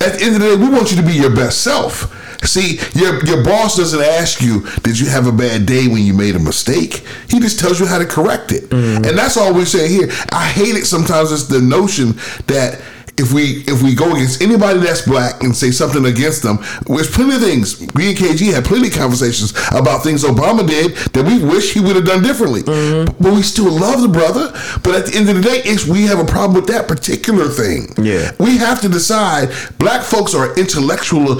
At 0.00 0.14
the 0.14 0.22
end 0.24 0.36
of 0.36 0.40
the 0.42 0.48
day, 0.50 0.56
we 0.56 0.68
want 0.68 0.90
you 0.90 0.96
to 0.96 1.02
be 1.02 1.12
your 1.14 1.34
best 1.34 1.62
self. 1.62 2.18
See, 2.44 2.80
your 2.94 3.24
your 3.24 3.44
boss 3.44 3.76
doesn't 3.76 4.00
ask 4.00 4.40
you, 4.42 4.66
"Did 4.82 4.98
you 4.98 5.06
have 5.06 5.26
a 5.26 5.32
bad 5.32 5.64
day 5.66 5.86
when 5.86 6.02
you 6.02 6.12
made 6.14 6.34
a 6.34 6.40
mistake?" 6.40 7.04
He 7.28 7.38
just 7.38 7.60
tells 7.60 7.78
you 7.78 7.86
how 7.86 7.98
to 7.98 8.04
correct 8.06 8.50
it, 8.52 8.64
hmm. 8.70 9.04
and 9.04 9.16
that's 9.18 9.36
all 9.36 9.52
we're 9.54 9.64
saying 9.64 9.90
here. 9.90 10.08
I 10.32 10.44
hate 10.46 10.74
it 10.76 10.86
sometimes. 10.86 11.30
It's 11.30 11.44
the 11.44 11.60
notion 11.60 12.16
that 12.48 12.80
if 13.18 13.32
we 13.32 13.62
if 13.66 13.82
we 13.82 13.94
go 13.94 14.10
against 14.12 14.40
anybody 14.42 14.80
that's 14.80 15.02
black 15.02 15.42
and 15.42 15.54
say 15.54 15.70
something 15.70 16.04
against 16.06 16.42
them, 16.42 16.58
there's 16.86 17.10
plenty 17.10 17.34
of 17.36 17.42
things. 17.42 17.80
We 17.94 18.08
and 18.10 18.18
KG 18.18 18.52
had 18.52 18.64
plenty 18.64 18.88
of 18.88 18.94
conversations 18.94 19.52
about 19.70 20.02
things 20.02 20.24
Obama 20.24 20.66
did 20.66 20.94
that 21.12 21.24
we 21.24 21.42
wish 21.44 21.74
he 21.74 21.80
would 21.80 21.96
have 21.96 22.06
done 22.06 22.22
differently. 22.22 22.62
But 22.62 23.32
we 23.34 23.42
still 23.42 23.70
love 23.70 24.00
the 24.02 24.08
brother. 24.08 24.50
But 24.82 24.94
at 24.94 25.06
the 25.06 25.16
end 25.16 25.28
of 25.28 25.36
the 25.36 25.42
day, 25.42 25.60
it's 25.64 25.86
we 25.86 26.04
have 26.06 26.18
a 26.18 26.24
problem 26.24 26.54
with 26.54 26.66
that 26.72 26.88
particular 26.88 27.48
thing. 27.48 27.92
Yeah. 28.02 28.32
we 28.38 28.56
have 28.58 28.80
to 28.80 28.88
decide. 28.88 29.50
Black 29.78 30.02
folks 30.02 30.34
are 30.34 30.54
intellectual. 30.58 31.36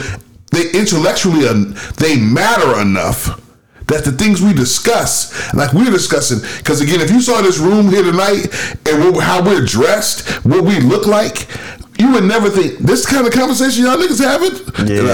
They 0.51 0.71
intellectually 0.73 1.47
uh, 1.49 1.55
they 1.97 2.17
matter 2.19 2.81
enough. 2.81 3.42
That 3.93 4.05
the 4.05 4.13
things 4.13 4.41
we 4.41 4.55
discuss, 4.55 5.53
like 5.53 5.75
we're 5.75 5.91
discussing, 5.91 6.41
because 6.59 6.81
again, 6.81 7.03
if 7.03 7.11
you 7.11 7.21
saw 7.21 7.43
this 7.43 7.59
room 7.59 7.91
here 7.91 8.03
tonight 8.03 8.49
and 8.89 9.17
how 9.21 9.45
we're 9.45 9.65
dressed, 9.65 10.29
what 10.47 10.65
we 10.65 10.81
look 10.81 11.07
like, 11.07 11.47
you 11.99 12.11
would 12.13 12.25
never 12.25 12.49
think 12.49 12.79
this 12.79 13.05
kind 13.05 13.27
of 13.27 13.33
conversation 13.33 13.85
y'all 13.85 13.97
niggas 13.97 14.19
having. 14.19 14.57
Yeah. 14.89 15.05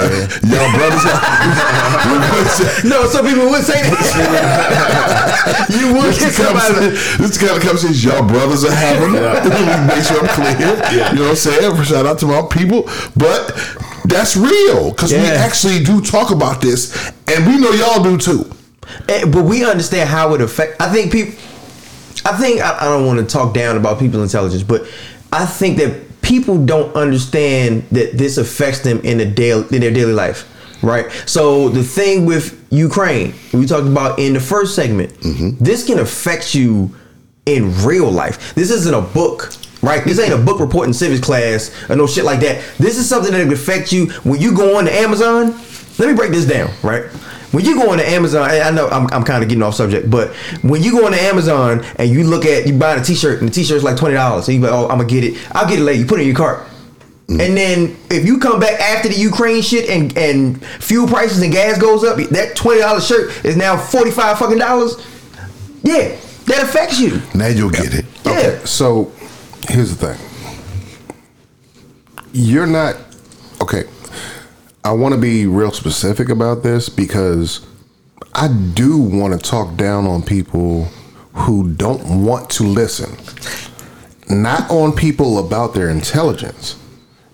y'all 0.46 0.70
brothers. 0.78 1.02
Have, 1.02 2.84
No, 2.90 3.06
some 3.06 3.26
people 3.26 3.50
would 3.50 3.64
say 3.64 3.82
that. 3.82 5.66
you 5.74 5.92
would 5.94 6.14
this, 6.14 6.20
get 6.20 6.32
somebody. 6.32 6.94
this 6.94 7.18
is 7.18 7.38
the 7.38 7.46
kind 7.46 7.58
of 7.58 7.64
conversation 7.66 8.10
y'all 8.10 8.26
brothers 8.26 8.64
are 8.64 8.70
having. 8.70 9.12
Make 9.12 10.06
sure 10.06 10.22
I'm 10.22 10.30
clear. 10.32 10.54
You 11.10 11.18
know 11.18 11.34
what 11.34 11.36
I'm 11.36 11.36
saying? 11.36 11.82
Shout 11.82 12.06
out 12.06 12.18
to 12.20 12.26
my 12.26 12.46
people. 12.46 12.88
But 13.16 13.58
that's 14.06 14.36
real 14.36 14.90
because 14.90 15.12
we 15.12 15.18
actually 15.18 15.82
do 15.82 16.00
talk 16.00 16.30
about 16.30 16.60
this, 16.60 16.94
and 17.26 17.46
we 17.46 17.58
know 17.58 17.70
y'all 17.72 18.02
do 18.02 18.16
too. 18.16 18.48
Eh, 19.08 19.24
but 19.26 19.44
we 19.44 19.64
understand 19.64 20.08
how 20.08 20.34
it 20.34 20.40
affect. 20.40 20.80
I 20.80 20.92
think 20.92 21.12
people. 21.12 21.34
I 22.24 22.36
think 22.36 22.60
I, 22.60 22.78
I 22.80 22.84
don't 22.84 23.06
want 23.06 23.20
to 23.20 23.26
talk 23.26 23.54
down 23.54 23.76
about 23.76 23.98
people's 23.98 24.22
intelligence, 24.22 24.62
but 24.62 24.86
I 25.32 25.46
think 25.46 25.78
that 25.78 26.20
people 26.20 26.62
don't 26.64 26.94
understand 26.94 27.82
that 27.90 28.18
this 28.18 28.36
affects 28.36 28.80
them 28.80 29.00
in 29.00 29.20
a 29.20 29.24
daily 29.24 29.64
in 29.74 29.80
their 29.80 29.92
daily 29.92 30.12
life, 30.12 30.46
right? 30.82 31.10
So 31.26 31.68
the 31.68 31.82
thing 31.82 32.26
with 32.26 32.66
Ukraine, 32.70 33.34
we 33.52 33.66
talked 33.66 33.86
about 33.86 34.18
in 34.18 34.32
the 34.34 34.40
first 34.40 34.74
segment, 34.74 35.16
this 35.58 35.86
can 35.86 35.98
affect 35.98 36.54
you 36.54 36.94
in 37.46 37.74
real 37.84 38.10
life. 38.10 38.54
This 38.54 38.70
isn't 38.70 38.94
a 38.94 39.00
book. 39.00 39.52
Right, 39.80 40.04
this 40.04 40.18
ain't 40.18 40.32
a 40.32 40.38
book 40.38 40.58
report 40.58 40.88
in 40.88 40.92
civics 40.92 41.24
class 41.24 41.70
or 41.88 41.94
no 41.94 42.08
shit 42.08 42.24
like 42.24 42.40
that. 42.40 42.64
This 42.78 42.98
is 42.98 43.08
something 43.08 43.30
that 43.30 43.52
affects 43.52 43.92
you 43.92 44.06
when 44.24 44.40
you 44.40 44.52
go 44.52 44.76
on 44.76 44.86
to 44.86 44.92
Amazon. 44.92 45.52
Let 46.00 46.08
me 46.08 46.14
break 46.14 46.32
this 46.32 46.46
down, 46.46 46.72
right? 46.82 47.04
When 47.50 47.64
you 47.64 47.76
go 47.76 47.90
on 47.90 47.98
to 47.98 48.06
Amazon, 48.06 48.50
and 48.50 48.62
I 48.62 48.70
know 48.70 48.88
I'm, 48.88 49.06
I'm 49.10 49.24
kind 49.24 49.42
of 49.42 49.48
getting 49.48 49.62
off 49.62 49.74
subject, 49.74 50.10
but 50.10 50.34
when 50.62 50.82
you 50.82 50.92
go 50.92 51.06
on 51.06 51.12
to 51.12 51.20
Amazon 51.20 51.82
and 51.96 52.10
you 52.10 52.24
look 52.24 52.44
at 52.44 52.66
you 52.66 52.78
buying 52.78 53.00
a 53.00 53.02
T-shirt 53.02 53.40
and 53.40 53.48
the 53.48 53.52
T-shirt's 53.52 53.82
like 53.82 53.96
twenty 53.96 54.14
dollars, 54.14 54.44
so 54.44 54.52
you 54.52 54.60
like, 54.60 54.70
oh, 54.70 54.82
I'm 54.88 54.98
gonna 54.98 55.08
get 55.08 55.24
it. 55.24 55.38
I'll 55.52 55.66
get 55.66 55.78
it 55.78 55.82
later. 55.82 56.00
You 56.00 56.06
put 56.06 56.18
it 56.18 56.22
in 56.22 56.28
your 56.28 56.36
cart, 56.36 56.66
mm-hmm. 56.66 57.40
and 57.40 57.56
then 57.56 57.96
if 58.10 58.26
you 58.26 58.38
come 58.38 58.60
back 58.60 58.78
after 58.78 59.08
the 59.08 59.14
Ukraine 59.14 59.62
shit 59.62 59.88
and 59.88 60.14
and 60.18 60.62
fuel 60.64 61.06
prices 61.08 61.40
and 61.40 61.50
gas 61.50 61.78
goes 61.78 62.04
up, 62.04 62.18
that 62.18 62.54
twenty 62.54 62.80
dollars 62.80 63.06
shirt 63.06 63.44
is 63.46 63.56
now 63.56 63.78
forty 63.78 64.10
five 64.10 64.38
fucking 64.38 64.58
dollars. 64.58 64.96
Yeah, 65.82 66.18
that 66.46 66.62
affects 66.62 67.00
you. 67.00 67.22
Now 67.34 67.46
you'll 67.46 67.70
get 67.70 67.94
it. 67.94 68.04
Yeah. 68.26 68.62
So 68.66 69.10
here's 69.68 69.96
the 69.96 70.14
thing. 70.14 70.18
You're 72.32 72.66
not 72.66 72.96
okay. 73.62 73.84
I 74.88 74.92
want 74.92 75.14
to 75.14 75.20
be 75.20 75.44
real 75.44 75.70
specific 75.70 76.30
about 76.30 76.62
this 76.62 76.88
because 76.88 77.60
I 78.32 78.48
do 78.48 78.96
want 78.96 79.34
to 79.34 79.38
talk 79.38 79.76
down 79.76 80.06
on 80.06 80.22
people 80.22 80.84
who 81.34 81.74
don't 81.74 82.24
want 82.24 82.48
to 82.52 82.62
listen. 82.62 83.14
Not 84.34 84.70
on 84.70 84.92
people 84.92 85.46
about 85.46 85.74
their 85.74 85.90
intelligence. 85.90 86.82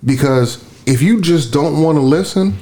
Because 0.04 0.64
if 0.84 1.00
you 1.00 1.20
just 1.20 1.52
don't 1.52 1.80
want 1.80 1.94
to 1.94 2.02
listen, 2.02 2.58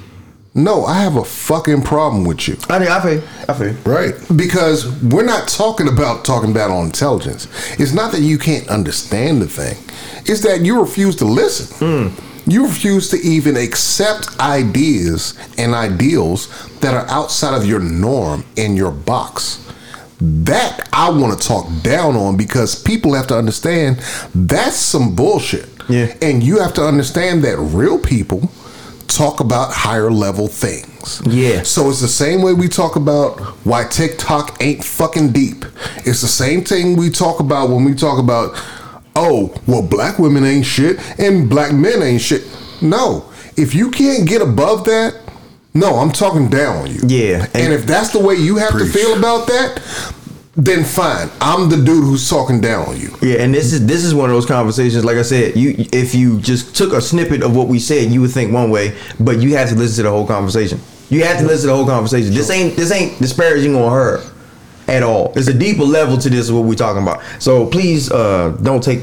no, 0.55 0.84
I 0.84 1.01
have 1.01 1.16
a 1.16 1.24
fucking 1.24 1.84
problem 1.84 2.26
with 2.26 2.47
you. 2.47 2.59
I 2.68 2.78
think 2.78 2.90
I 2.90 3.01
feel, 3.01 3.22
I 3.49 3.55
feel. 3.55 3.72
Right. 3.90 4.12
Because 4.36 4.86
we're 5.05 5.24
not 5.24 5.49
talking 5.49 5.88
about 5.88 6.26
talking 6.26 6.51
about 6.51 6.70
on 6.70 6.84
intelligence. 6.84 7.49
It's 7.80 7.95
not 7.95 8.12
that 8.12 8.20
you 8.20 8.36
can't 8.36 8.68
understand 8.68 9.40
the 9.40 9.49
thing. 9.49 9.78
It's 10.26 10.43
that 10.43 10.61
you 10.61 10.78
refuse 10.78 11.16
to 11.16 11.24
listen. 11.24 12.11
Hmm. 12.11 12.32
You 12.47 12.66
refuse 12.66 13.09
to 13.11 13.18
even 13.18 13.57
accept 13.57 14.38
ideas 14.40 15.34
and 15.59 15.74
ideals 15.74 16.49
that 16.80 16.95
are 16.95 17.07
outside 17.09 17.55
of 17.55 17.64
your 17.64 17.80
norm 17.80 18.45
and 18.57 18.76
your 18.76 18.90
box. 18.90 19.59
That 20.20 20.88
I 20.93 21.11
want 21.11 21.40
to 21.40 21.49
talk 21.49 21.66
down 21.82 22.14
on 22.14 22.36
because 22.36 22.80
people 22.80 23.14
have 23.14 23.26
to 23.28 23.36
understand 23.36 23.99
that's 24.34 24.76
some 24.76 25.16
bullshit. 25.16 25.68
Yeah. 25.88 26.14
And 26.22 26.43
you 26.43 26.61
have 26.61 26.74
to 26.74 26.82
understand 26.82 27.43
that 27.45 27.59
real 27.59 27.99
people 27.99 28.51
talk 29.09 29.40
about 29.40 29.72
higher 29.72 30.11
level 30.11 30.49
things. 30.49 31.22
Yeah. 31.26 31.62
So 31.62 31.90
it's 31.90 32.01
the 32.01 32.09
same 32.09 32.43
way 32.43 32.55
we 32.55 32.68
talk 32.68 32.97
about 32.97 33.40
why 33.64 33.84
TikTok 33.84 34.62
ain't 34.62 34.84
fucking 34.84 35.32
deep. 35.32 35.64
It's 35.99 36.20
the 36.20 36.28
same 36.28 36.62
thing 36.62 36.97
we 36.97 37.11
talk 37.11 37.40
about 37.40 37.70
when 37.70 37.84
we 37.84 37.95
talk 37.95 38.18
about, 38.18 38.57
oh, 39.17 39.55
well, 39.67 39.83
black 39.83 40.19
women 40.19 40.45
ain't 40.45 40.67
shit 40.67 40.99
and 41.19 41.49
black 41.49 41.73
men 41.73 42.03
ain't 42.03 42.21
shit. 42.21 42.43
No. 42.81 43.31
If 43.57 43.75
you 43.75 43.91
can't 43.91 44.27
get 44.27 44.43
above 44.43 44.85
that, 44.85 45.21
no, 45.75 45.97
I'm 45.97 46.11
talking 46.11 46.49
down 46.49 46.77
on 46.77 46.91
you. 46.91 47.01
Yeah. 47.07 47.47
And, 47.55 47.73
if 47.73 47.87
that's 47.87 48.11
the 48.11 48.19
way 48.19 48.35
you 48.35 48.57
have 48.57 48.73
Preach. 48.73 48.93
to 48.93 48.99
feel 48.99 49.19
about 49.19 49.47
that, 49.47 50.15
then 50.55 50.85
fine. 50.85 51.31
I'm 51.41 51.71
the 51.71 51.77
dude 51.77 52.05
who's 52.05 52.29
talking 52.29 52.61
down 52.61 52.89
on 52.89 53.01
you. 53.01 53.11
Yeah, 53.23 53.37
and 53.37 53.55
this 53.55 53.73
is 53.73 53.87
this 53.87 54.05
is 54.05 54.15
one 54.15 54.29
of 54.29 54.37
those 54.37 54.45
conversations. 54.45 55.03
Like 55.03 55.17
I 55.17 55.23
said, 55.23 55.57
you 55.57 55.75
if 55.95 56.15
you 56.15 56.41
just 56.41 56.77
took 56.77 56.93
a 56.93 57.01
snippet 57.01 57.43
of 57.43 57.57
what 57.57 57.69
we 57.69 57.79
said, 57.79 58.13
you 58.13 58.21
would 58.21 58.33
think 58.33 58.53
one 58.53 58.71
way, 58.71 58.95
but 59.18 59.39
you 59.39 59.57
have 59.57 59.71
to 59.71 59.75
listen 59.75 59.97
to 59.97 60.03
the 60.03 60.11
whole 60.11 60.26
conversation. 60.26 60.79
You 61.09 61.25
have 61.25 61.39
to 61.39 61.47
listen 61.47 61.63
to 61.63 61.67
the 61.68 61.76
whole 61.76 61.87
conversation. 61.87 62.34
This 62.34 62.51
ain't 62.51 62.76
this 62.76 62.93
ain't 62.93 63.18
disparaging 63.18 63.75
on 63.75 63.93
her 63.93 64.22
at 64.88 65.03
all. 65.03 65.29
There's 65.33 65.49
a 65.49 65.54
deeper 65.54 65.84
level 65.84 66.18
to 66.18 66.29
this. 66.30 66.50
What 66.50 66.64
we're 66.64 66.75
talking 66.75 67.03
about. 67.03 67.22
So 67.38 67.67
please 67.67 68.09
don't 68.09 68.63
don't 68.63 68.83
take. 68.83 69.00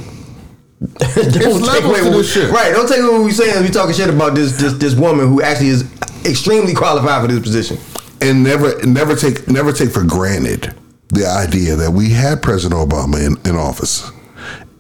don't 0.80 1.62
levels 1.62 2.00
to 2.00 2.10
what 2.10 2.16
we- 2.18 2.24
shit. 2.24 2.52
Right. 2.52 2.72
Don't 2.72 2.88
take 2.88 3.02
what 3.02 3.22
we're 3.22 3.32
saying. 3.32 3.64
We 3.64 3.70
talking 3.70 3.94
shit 3.96 4.10
about 4.10 4.36
this 4.36 4.58
this 4.58 4.74
this 4.74 4.96
woman 4.96 5.28
who 5.28 5.42
actually 5.42 5.70
is 5.70 5.84
extremely 6.26 6.74
qualified 6.74 7.22
for 7.22 7.28
this 7.34 7.42
position. 7.42 7.78
and 8.22 8.44
never 8.44 8.78
never 8.86 9.16
take 9.16 9.48
never 9.48 9.72
take 9.72 9.90
for 9.92 10.04
granted 10.04 10.74
the 11.10 11.26
idea 11.26 11.76
that 11.76 11.92
we 11.92 12.10
had 12.10 12.42
President 12.42 12.80
Obama 12.80 13.18
in, 13.26 13.36
in 13.50 13.56
office. 13.58 14.10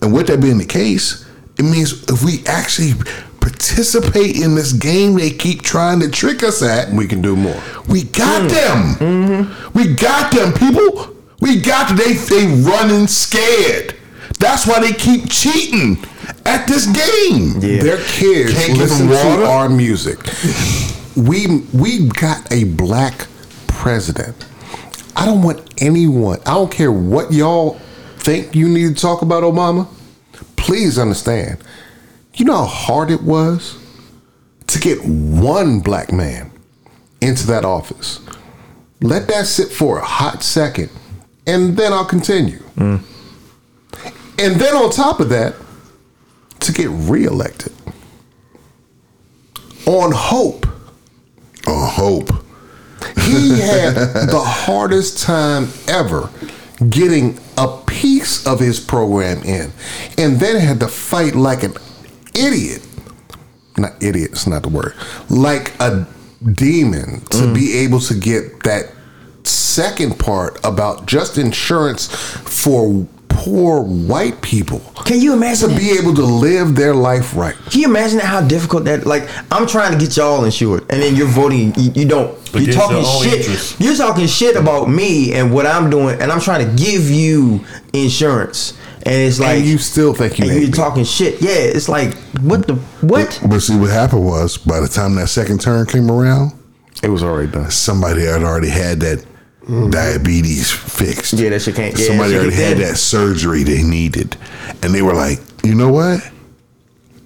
And 0.02 0.14
with 0.14 0.28
that 0.28 0.40
being 0.42 0.58
the 0.60 0.66
case, 0.66 1.26
it 1.58 1.64
means 1.64 2.04
if 2.10 2.24
we 2.24 2.46
actually 2.46 2.92
participate 3.42 4.42
in 4.42 4.56
this 4.56 4.74
game 4.74 5.16
they 5.16 5.32
keep 5.32 5.62
trying 5.62 6.00
to 6.00 6.10
trick 6.10 6.44
us 6.44 6.62
at, 6.62 6.92
We 6.92 7.08
can 7.08 7.22
do 7.22 7.36
more. 7.36 7.62
we 7.88 8.04
got 8.04 8.42
hmm. 8.44 8.48
them. 8.48 8.96
Mm-hmm. 8.96 9.78
We 9.78 9.94
got 9.94 10.32
them, 10.32 10.54
people. 10.54 11.16
We 11.42 11.62
got 11.62 11.96
they 11.98 12.14
they 12.14 12.48
running 12.62 13.08
scared. 13.08 13.96
That's 14.40 14.66
why 14.68 14.80
they 14.80 14.94
keep 14.94 15.30
cheating 15.30 15.98
at 16.46 16.66
this 16.68 16.86
game. 16.86 17.60
Yeah. 17.62 17.84
Their 17.84 17.98
kids 18.06 18.54
Can't 18.54 18.74
give 18.74 18.78
listen 18.78 19.08
to 19.08 19.46
our 19.46 19.70
music. 19.70 20.20
we 21.16 21.64
we 21.74 22.08
got 22.10 22.52
a 22.52 22.64
black 22.66 23.28
president. 23.68 24.46
I 25.16 25.26
don't 25.26 25.42
want 25.42 25.82
anyone. 25.82 26.40
I 26.46 26.54
don't 26.54 26.72
care 26.72 26.92
what 26.92 27.32
y'all 27.34 27.80
think 28.20 28.56
you 28.56 28.70
need 28.70 28.96
to 28.96 29.02
talk 29.02 29.22
about 29.22 29.44
Obama. 29.44 29.88
Please 30.56 30.98
understand. 31.00 31.58
You 32.40 32.46
know 32.46 32.56
how 32.56 32.66
hard 32.66 33.12
it 33.12 33.22
was 33.22 33.78
to 34.68 34.80
get 34.80 35.04
one 35.04 35.82
black 35.82 36.14
man 36.14 36.52
into 37.20 37.46
that 37.48 37.66
office. 37.66 38.22
Let 39.02 39.28
that 39.28 39.46
sit 39.46 39.68
for 39.74 39.98
a 40.00 40.06
hot 40.06 40.42
second, 40.42 40.90
and 41.46 41.76
then 41.76 41.92
I'll 41.92 42.06
continue. 42.06 42.60
Mm. 42.78 43.04
And 44.40 44.56
then 44.56 44.74
on 44.74 44.90
top 44.90 45.20
of 45.20 45.28
that, 45.30 45.54
to 46.62 46.72
get 46.72 46.88
reelected 46.90 47.74
on 49.86 50.14
hope. 50.14 50.66
On 51.68 51.90
hope. 51.90 52.30
He 53.20 53.60
had 53.60 53.96
the 54.30 54.42
hardest 54.42 55.22
time 55.22 55.68
ever 55.90 56.30
getting 56.90 57.38
a 57.58 57.68
piece 57.86 58.48
of 58.48 58.62
his 58.62 58.80
program 58.80 59.44
in, 59.44 59.74
and 60.18 60.40
then 60.40 60.56
had 60.56 60.80
to 60.80 60.88
fight 60.88 61.36
like 61.36 61.64
an 61.64 61.74
idiot. 62.40 62.86
Not 63.78 64.02
idiot, 64.02 64.32
it's 64.32 64.48
not 64.48 64.64
the 64.64 64.70
word. 64.70 64.94
Like 65.30 65.74
a 65.80 66.08
demon 66.54 67.22
to 67.32 67.54
be 67.54 67.68
mm. 67.68 67.86
able 67.86 68.00
to 68.00 68.14
get 68.14 68.64
that 68.64 68.92
second 69.44 70.20
part 70.20 70.60
about 70.64 71.06
just 71.06 71.38
insurance 71.38 72.08
for 72.08 73.08
poor 73.30 73.82
white 73.82 74.42
people. 74.42 74.80
Can 75.06 75.22
you 75.22 75.34
imagine 75.34 75.70
to 75.70 75.76
be 75.76 75.92
able 75.92 76.14
to 76.16 76.24
live 76.24 76.76
their 76.76 76.94
life 76.94 77.36
right? 77.36 77.56
Can 77.70 77.82
you 77.82 77.88
imagine 77.88 78.20
how 78.20 78.42
difficult 78.42 78.84
that? 78.86 79.06
Like, 79.06 79.30
I'm 79.52 79.66
trying 79.66 79.94
to 79.94 79.98
get 79.98 80.18
y'all 80.18 80.44
insured, 80.44 80.82
and 80.90 81.02
then 81.02 81.16
you're 81.16 81.28
voting. 81.28 81.74
You, 81.76 81.92
you 81.96 82.08
don't. 82.08 82.38
You're 82.54 82.74
talking 82.74 83.04
shit. 83.24 83.40
interests. 83.40 83.80
You're 83.80 83.96
talking 83.96 84.28
shit 84.28 84.56
about 84.56 84.90
me 84.90 85.34
and 85.34 85.54
what 85.54 85.66
I'm 85.66 85.90
doing, 85.90 86.20
and 86.20 86.32
I'm 86.32 86.42
trying 86.42 86.68
to 86.68 86.84
give 86.84 87.10
you 87.10 87.64
insurance, 87.94 88.78
and 89.06 89.16
it's 89.16 89.40
like 89.40 89.58
and 89.60 89.66
you 89.66 89.78
still 89.78 90.14
think 90.14 90.38
you 90.40 90.44
and 90.46 90.52
hate 90.54 90.60
you're 90.62 90.68
me. 90.72 90.74
talking 90.74 91.04
shit. 91.04 91.42
Yeah, 91.42 91.52
it's 91.52 91.90
like 91.90 92.14
what 92.42 92.68
the 92.68 92.76
what? 93.02 93.40
But 93.50 93.60
see, 93.62 93.78
what 93.78 93.90
happened 93.90 94.26
was 94.26 94.58
by 94.58 94.80
the 94.80 94.88
time 94.88 95.16
that 95.16 95.28
second 95.28 95.62
turn 95.62 95.86
came 95.86 96.10
around, 96.12 96.54
It 97.04 97.10
was 97.10 97.24
already 97.24 97.52
done. 97.52 97.72
somebody 97.72 98.24
had 98.26 98.44
already 98.44 98.70
had 98.70 99.00
that 99.02 99.20
mm-hmm. 99.64 99.90
diabetes 99.90 100.72
fixed. 100.72 101.34
Yeah, 101.34 101.50
that 101.50 101.62
shit 101.62 101.76
can't- 101.76 101.98
yeah, 101.98 102.08
somebody 102.08 102.36
already 102.36 102.56
had 102.56 102.78
thin. 102.78 102.88
that 102.88 102.98
surgery 102.98 103.64
they 103.64 103.84
needed, 103.84 104.36
and 104.84 104.94
they 104.94 105.02
were 105.02 105.14
like, 105.14 105.40
you 105.64 105.76
know 105.76 105.90
what? 105.90 106.20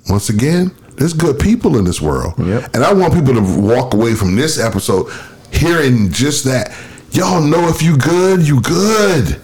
Once 0.09 0.29
again, 0.29 0.71
there's 0.97 1.13
good 1.13 1.39
people 1.39 1.77
in 1.77 1.85
this 1.85 2.01
world, 2.01 2.33
Yep. 2.37 2.75
and 2.75 2.83
I 2.83 2.93
want 2.93 3.13
people 3.13 3.33
to 3.33 3.41
walk 3.61 3.93
away 3.93 4.13
from 4.15 4.35
this 4.35 4.59
episode 4.59 5.07
hearing 5.51 6.11
just 6.11 6.43
that. 6.45 6.71
Y'all 7.11 7.41
know 7.41 7.67
if 7.67 7.81
you 7.81 7.95
good, 7.97 8.41
you 8.47 8.59
good. 8.61 9.39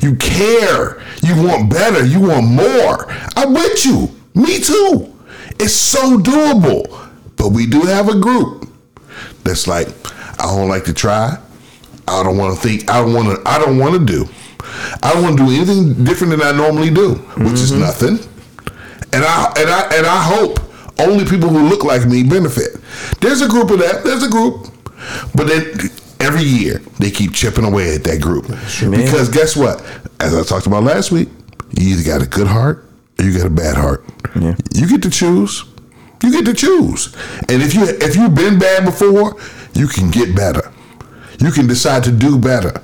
You 0.00 0.16
care. 0.16 1.02
You 1.22 1.42
want 1.42 1.70
better. 1.70 2.04
You 2.04 2.20
want 2.20 2.46
more. 2.46 3.06
I'm 3.36 3.52
with 3.52 3.84
you. 3.84 4.08
Me 4.34 4.60
too. 4.60 5.14
It's 5.58 5.74
so 5.74 6.18
doable. 6.18 7.10
But 7.36 7.50
we 7.50 7.66
do 7.66 7.82
have 7.82 8.08
a 8.08 8.18
group 8.18 8.68
that's 9.44 9.66
like, 9.66 9.88
I 10.40 10.46
don't 10.46 10.68
like 10.68 10.84
to 10.84 10.94
try. 10.94 11.38
I 12.06 12.22
don't 12.22 12.36
want 12.36 12.54
to 12.54 12.60
think. 12.60 12.90
I 12.90 13.00
don't 13.00 13.12
want 13.12 13.28
to. 13.28 13.48
I 13.48 13.58
don't 13.58 13.78
want 13.78 13.94
to 13.94 14.04
do. 14.04 14.28
I 15.02 15.12
don't 15.12 15.22
want 15.22 15.38
to 15.38 15.46
do 15.46 15.52
anything 15.52 16.04
different 16.04 16.30
than 16.30 16.42
I 16.42 16.52
normally 16.52 16.90
do, 16.90 17.14
which 17.36 17.54
is 17.54 17.72
mm-hmm. 17.72 17.80
nothing. 17.80 18.18
And 19.12 19.24
I 19.24 19.52
and 19.56 19.70
I 19.70 19.96
and 19.96 20.06
I 20.06 20.22
hope 20.22 20.60
only 21.00 21.24
people 21.24 21.48
who 21.48 21.68
look 21.68 21.84
like 21.84 22.06
me 22.06 22.22
benefit. 22.22 22.80
There's 23.20 23.42
a 23.42 23.48
group 23.48 23.70
of 23.70 23.78
that. 23.80 24.04
There's 24.04 24.22
a 24.22 24.30
group, 24.30 24.68
but 25.34 25.46
then 25.46 25.74
every 26.20 26.42
year 26.42 26.78
they 26.98 27.10
keep 27.10 27.32
chipping 27.32 27.64
away 27.64 27.94
at 27.94 28.04
that 28.04 28.20
group 28.20 28.46
because 29.00 29.28
guess 29.28 29.56
what? 29.56 29.80
As 30.20 30.34
I 30.36 30.42
talked 30.42 30.66
about 30.66 30.82
last 30.82 31.10
week, 31.12 31.28
you 31.72 31.90
either 31.94 32.02
got 32.04 32.22
a 32.22 32.28
good 32.28 32.46
heart 32.46 32.84
or 33.18 33.24
you 33.24 33.36
got 33.36 33.46
a 33.46 33.50
bad 33.50 33.76
heart. 33.76 34.04
Yeah. 34.34 34.54
You 34.74 34.88
get 34.88 35.02
to 35.02 35.10
choose. 35.10 35.64
You 36.22 36.32
get 36.32 36.44
to 36.46 36.54
choose. 36.54 37.14
And 37.48 37.62
if 37.62 37.74
you 37.74 37.84
if 37.84 38.16
you've 38.16 38.34
been 38.34 38.58
bad 38.58 38.84
before, 38.84 39.36
you 39.74 39.86
can 39.86 40.10
get 40.10 40.34
better. 40.34 40.72
You 41.40 41.52
can 41.52 41.66
decide 41.68 42.02
to 42.04 42.10
do 42.12 42.38
better. 42.38 42.80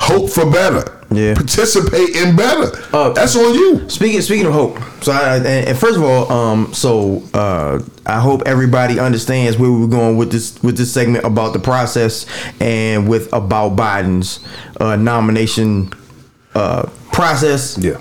Hope 0.00 0.30
for 0.30 0.50
better. 0.50 1.03
Yeah. 1.14 1.34
Participate 1.34 2.16
in 2.16 2.36
better. 2.36 2.70
Uh, 2.92 3.10
That's 3.10 3.36
on 3.36 3.54
you. 3.54 3.88
Speaking 3.88 4.20
speaking 4.20 4.46
of 4.46 4.52
hope, 4.52 4.78
so 5.02 5.12
I, 5.12 5.36
and, 5.36 5.78
first 5.78 5.96
of 5.96 6.02
all, 6.02 6.30
um, 6.32 6.72
so 6.72 7.22
uh, 7.34 7.80
I 8.06 8.20
hope 8.20 8.42
everybody 8.46 8.98
understands 8.98 9.58
where 9.58 9.70
we're 9.70 9.86
going 9.86 10.16
with 10.16 10.32
this 10.32 10.60
with 10.62 10.76
this 10.76 10.92
segment 10.92 11.24
about 11.24 11.52
the 11.52 11.58
process 11.60 12.26
and 12.60 13.08
with 13.08 13.32
about 13.32 13.76
Biden's 13.76 14.40
uh, 14.80 14.96
nomination 14.96 15.92
uh, 16.54 16.88
process. 17.12 17.78
Yeah. 17.78 17.98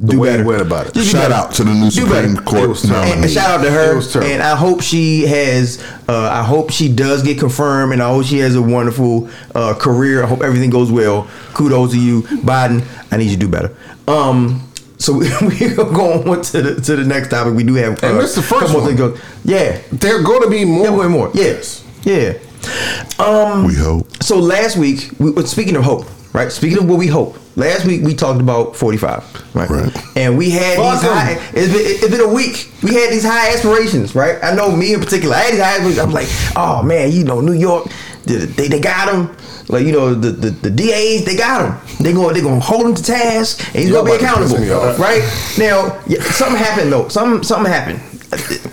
Do 0.00 0.06
The 0.12 0.18
way 0.18 0.30
he 0.32 0.36
better. 0.38 0.48
went 0.48 0.62
about 0.62 0.86
it. 0.88 0.94
Just 0.94 1.12
Shout 1.12 1.30
out 1.30 1.52
to 1.54 1.64
the 1.64 1.72
new 1.72 1.84
Do 1.84 1.90
Supreme 1.90 2.34
better. 2.34 2.44
Court 2.46 2.70
It. 2.70 2.84
And, 2.84 2.92
and 2.94 3.10
nominee. 3.10 3.28
shout 3.32 3.50
out 3.50 3.62
to 3.62 3.68
It 3.68 3.72
her. 3.72 3.96
was 3.96 4.12
terrible. 4.12 4.32
And 4.32 4.42
I 4.42 4.56
hope 4.56 4.82
she 4.82 5.22
has. 5.26 5.80
Uh, 6.08 6.28
I 6.32 6.42
hope 6.42 6.70
she 6.70 6.88
does 6.92 7.22
get 7.22 7.38
confirmed, 7.38 7.92
and 7.92 8.02
I 8.02 8.08
hope 8.08 8.24
she 8.26 8.38
has 8.38 8.56
a 8.56 8.62
wonderful 8.62 9.28
uh, 9.54 9.74
career. 9.74 10.24
I 10.24 10.26
hope 10.26 10.42
everything 10.42 10.70
goes 10.70 10.90
well. 10.90 11.28
Kudos 11.54 11.92
to 11.92 11.98
you, 12.00 12.22
Biden. 12.22 12.84
I 13.12 13.18
need 13.18 13.26
you 13.26 13.36
to 13.36 13.36
do 13.36 13.48
better. 13.48 13.76
Um, 14.08 14.68
so 14.98 15.12
we 15.18 15.24
are 15.26 15.74
going 15.76 16.28
on 16.28 16.42
to 16.42 16.62
the 16.62 16.80
to 16.80 16.96
the 16.96 17.04
next 17.04 17.28
topic. 17.28 17.54
We 17.54 17.62
do 17.62 17.74
have. 17.74 18.02
And 18.02 18.18
this 18.18 18.34
the 18.34 18.42
first 18.42 18.74
one. 18.74 18.96
go- 18.96 19.16
Yeah, 19.44 19.78
There 19.92 20.18
are 20.18 20.22
going 20.24 20.42
to 20.42 20.50
be 20.50 20.64
more. 20.64 20.86
yeah, 20.86 20.96
way 20.96 21.06
more. 21.06 21.30
Yes, 21.34 21.84
yeah. 22.02 22.32
Um, 23.18 23.64
We 23.66 23.74
hope. 23.74 24.06
so 24.22 24.38
last 24.38 24.76
week, 24.76 25.10
we, 25.18 25.30
well, 25.30 25.46
speaking 25.46 25.76
of 25.76 25.84
hope, 25.84 26.06
right? 26.34 26.52
Speaking 26.52 26.78
of 26.78 26.88
what 26.88 26.98
we 26.98 27.06
hope, 27.06 27.38
last 27.56 27.86
week 27.86 28.02
we 28.02 28.14
talked 28.14 28.40
about 28.40 28.76
45, 28.76 29.54
right? 29.54 29.70
Right. 29.70 30.16
And 30.16 30.36
we 30.36 30.50
had 30.50 30.76
Fuck 30.76 31.00
these 31.00 31.10
'em. 31.10 31.16
high, 31.16 31.32
it's 31.54 31.72
been, 31.72 31.86
it's 31.86 32.08
been 32.10 32.20
a 32.20 32.28
week. 32.34 32.70
We 32.82 32.92
had 32.94 33.10
these 33.10 33.24
high 33.24 33.52
aspirations, 33.54 34.14
right? 34.14 34.38
I 34.42 34.54
know 34.54 34.74
me 34.76 34.92
in 34.92 35.00
particular, 35.00 35.34
I 35.34 35.38
had 35.38 35.52
these 35.54 35.60
high 35.62 35.74
aspirations. 35.76 35.98
I'm 36.00 36.10
like, 36.12 36.28
oh 36.56 36.82
man, 36.82 37.10
you 37.12 37.24
know, 37.24 37.40
New 37.40 37.54
York, 37.54 37.88
they, 38.24 38.36
they, 38.36 38.68
they 38.68 38.80
got 38.80 39.12
him. 39.14 39.34
Like, 39.68 39.86
you 39.86 39.92
know, 39.92 40.12
the, 40.14 40.28
the, 40.30 40.50
the 40.50 40.70
DAs, 40.70 41.24
they 41.24 41.36
got 41.36 41.64
him. 41.64 41.96
They 42.04 42.12
going, 42.12 42.34
they 42.34 42.42
going 42.42 42.60
to 42.60 42.66
hold 42.66 42.84
him 42.84 42.94
to 42.94 43.02
task 43.02 43.64
and 43.68 43.76
he's 43.82 43.88
Y'all 43.88 44.04
going 44.04 44.18
to 44.18 44.24
be 44.24 44.24
about 44.26 44.36
to 44.36 44.42
piss 44.42 44.52
accountable. 44.52 45.02
Right? 45.02 45.22
Now, 45.58 46.02
yeah, 46.06 46.20
something 46.22 46.58
happened 46.58 46.92
though. 46.92 47.08
Something, 47.08 47.42
something 47.42 47.72
happened. 47.72 48.13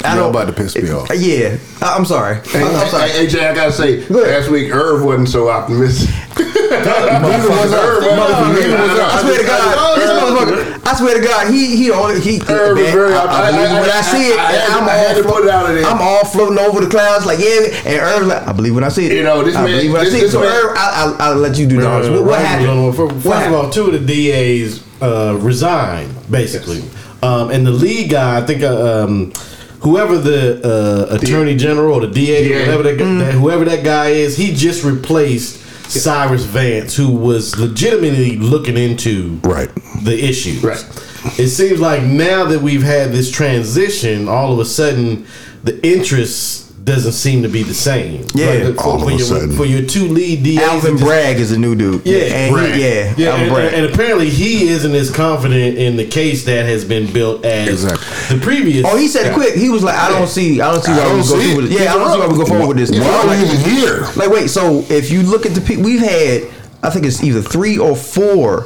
I 0.04 0.16
Y'all 0.16 0.32
don't- 0.32 0.36
about 0.36 0.46
to 0.48 0.54
piss 0.54 0.76
me 0.76 0.90
off. 0.92 1.10
Yeah. 1.16 1.58
I- 1.82 1.96
I'm 1.96 2.06
sorry. 2.06 2.36
Hey, 2.48 2.62
I'm, 2.62 2.76
I'm 2.76 2.88
sorry. 2.90 3.10
hey, 3.10 3.18
hey, 3.26 3.28
Jay, 3.28 3.48
I 3.48 3.54
gotta 3.56 3.72
say, 3.72 4.06
Go 4.08 4.22
last 4.22 4.50
week 4.50 4.72
Irv 4.74 5.04
wasn't 5.04 5.30
so 5.30 5.50
optimistic. 5.50 6.10
Neither 6.38 7.50
was 7.50 7.74
Irv. 7.74 8.04
Motherfucker, 8.04 8.54
Neither 8.54 8.82
was 8.82 8.92
Irv. 8.92 9.00
I 9.02 9.22
swear 9.22 9.38
to 9.38 9.46
God, 9.46 10.00
this 10.00 10.10
motherfucker. 10.10 10.88
I 10.88 10.96
swear 10.96 11.22
to 11.22 11.28
God, 11.28 11.54
he 11.54 11.76
he 11.76 11.92
only 11.92 12.20
he. 12.22 12.42
Irv 12.50 12.78
is 12.78 12.84
man, 12.86 12.94
very- 12.94 13.14
I, 13.14 13.24
I 13.24 13.50
I- 13.50 13.82
when 13.82 13.90
I, 13.90 13.98
I- 13.98 14.02
see 14.02 14.28
it, 14.32 14.40
I- 14.40 14.44
I 14.46 14.52
had 14.52 14.62
and 14.62 14.74
to- 14.74 14.80
I'm 14.80 14.88
I 14.90 14.98
all 15.06 15.22
flo- 15.22 15.32
put 15.34 15.44
it 15.46 15.50
out 15.52 15.70
of 15.70 15.76
there. 15.76 15.86
I'm 15.86 16.02
all 16.02 16.26
floating 16.26 16.58
over 16.60 16.82
the 16.84 16.90
clouds 16.90 17.26
like 17.26 17.40
yeah, 17.40 17.68
and 17.86 18.02
Irv 18.02 18.28
like 18.28 18.48
I 18.48 18.52
believe 18.54 18.74
when 18.76 18.84
I 18.84 18.90
see 18.90 19.06
it. 19.08 19.14
You 19.14 19.24
know, 19.24 19.44
this 19.44 19.56
I 19.56 19.62
man- 19.64 19.72
believe 19.72 19.92
when 19.94 20.04
this- 20.04 20.14
I 20.14 20.18
see 20.18 20.20
it. 20.20 20.24
this 20.24 20.32
So 20.34 20.42
man- 20.42 20.50
Irv, 20.52 20.78
I, 20.78 20.92
I'll, 21.20 21.22
I'll 21.34 21.36
let 21.38 21.58
you 21.58 21.68
do 21.68 21.80
the 21.82 21.88
honors. 21.88 22.10
What, 22.10 22.24
what 22.26 22.40
happened? 22.40 22.96
First 23.24 23.48
of 23.48 23.54
all, 23.54 23.70
two 23.70 23.92
of 23.92 23.94
the 23.94 24.00
DAs 24.00 24.84
uh, 25.02 25.38
resigned, 25.40 26.14
basically. 26.32 26.84
Um, 27.24 27.52
and 27.52 27.66
the 27.68 27.72
lead 27.72 28.10
guy, 28.10 28.38
I 28.42 28.46
think, 28.46 28.64
uh, 28.64 29.04
um, 29.06 29.32
whoever 29.82 30.18
the 30.18 30.62
uh, 31.12 31.16
attorney 31.16 31.56
general 31.56 31.96
or 31.96 32.02
the 32.02 32.14
DA, 32.14 32.50
Yeah. 32.50 32.60
whatever 32.62 32.84
that, 32.84 32.98
Mm. 32.98 33.20
that- 33.20 33.34
whoever 33.34 33.66
that 33.66 33.84
guy 33.84 34.10
is, 34.10 34.38
he 34.38 34.54
just 34.54 34.84
replaced 34.84 35.58
Cyrus 35.90 36.44
Vance, 36.46 36.96
who 36.96 37.10
was 37.10 37.58
legitimately 37.60 38.38
looking 38.38 38.78
into 38.78 39.40
Right. 39.44 39.70
the 40.04 40.24
issues. 40.24 40.64
Right. 40.64 40.84
It 41.38 41.50
seems 41.50 41.80
like 41.80 42.04
now 42.04 42.46
that 42.46 42.62
we've 42.64 42.84
had 42.84 43.12
this 43.12 43.30
transition, 43.30 44.28
all 44.30 44.54
of 44.54 44.60
a 44.60 44.66
sudden 44.66 45.26
the 45.64 45.84
interest 45.86 46.71
doesn't 46.84 47.12
seem 47.12 47.44
to 47.44 47.50
be 47.50 47.64
the 47.64 47.74
same. 47.74 48.26
Yeah. 48.34 48.48
Like, 48.66 48.76
for, 48.76 48.82
All 48.84 48.96
of 48.96 49.02
for 49.04 49.08
a 49.10 49.12
your, 49.12 49.20
sudden. 49.20 49.52
for 49.56 49.66
your 49.66 49.86
two 49.86 50.08
lead 50.08 50.44
DAs, 50.44 50.64
Alvin 50.64 50.92
it 50.96 50.98
just- 50.98 51.04
Bragg 51.04 51.40
is 51.40 51.52
a 51.52 51.60
new 51.60 51.76
dude. 51.76 52.06
Yeah, 52.06 52.18
and 52.20 52.54
Bragg. 52.56 52.74
he, 52.76 52.82
yeah, 52.82 53.14
Yeah, 53.18 53.28
Alvin 53.30 53.42
and, 53.46 53.54
Bragg. 53.54 53.74
and 53.74 53.86
apparently 53.86 54.30
he 54.30 54.68
isn't 54.70 54.96
as 54.96 55.12
confident 55.12 55.78
in 55.78 55.96
the 55.98 56.06
case 56.06 56.46
that 56.46 56.66
has 56.66 56.84
been 56.84 57.12
built 57.12 57.46
as 57.46 57.84
Exactly. 57.84 58.38
the 58.38 58.44
previous. 58.44 58.86
Oh, 58.90 58.98
he 58.98 59.08
said 59.08 59.26
it 59.28 59.30
guy. 59.30 59.36
quick. 59.36 59.54
He 59.56 59.70
was 59.70 59.84
like, 59.84 59.96
I 59.96 60.10
don't 60.10 60.28
see, 60.28 60.60
I 60.62 60.72
don't 60.72 60.84
see 60.84 60.92
why 60.92 61.04
we 61.14 61.20
go 61.20 61.22
see 61.22 61.54
through 61.54 61.62
with 61.64 61.72
it. 61.72 61.80
Yeah, 61.80 61.94
I 61.94 61.98
don't 61.98 62.12
see 62.14 62.20
why 62.20 62.28
we 62.28 62.38
go 62.38 62.46
forward 62.46 62.68
with 62.68 62.78
this. 62.78 62.92
Why 63.00 63.08
are 63.08 63.28
we 63.30 63.36
even 63.44 63.60
here? 63.60 64.08
Like, 64.16 64.30
wait, 64.30 64.50
so 64.50 64.84
if 64.90 65.12
you 65.12 65.22
look 65.24 65.46
at 65.46 65.54
the 65.54 65.62
people, 65.62 65.84
we've 65.84 66.00
had, 66.02 66.44
I 66.84 66.90
think 66.90 67.06
it's 67.06 67.24
either 67.24 67.42
three 67.42 67.78
or 67.78 67.96
four, 67.96 68.66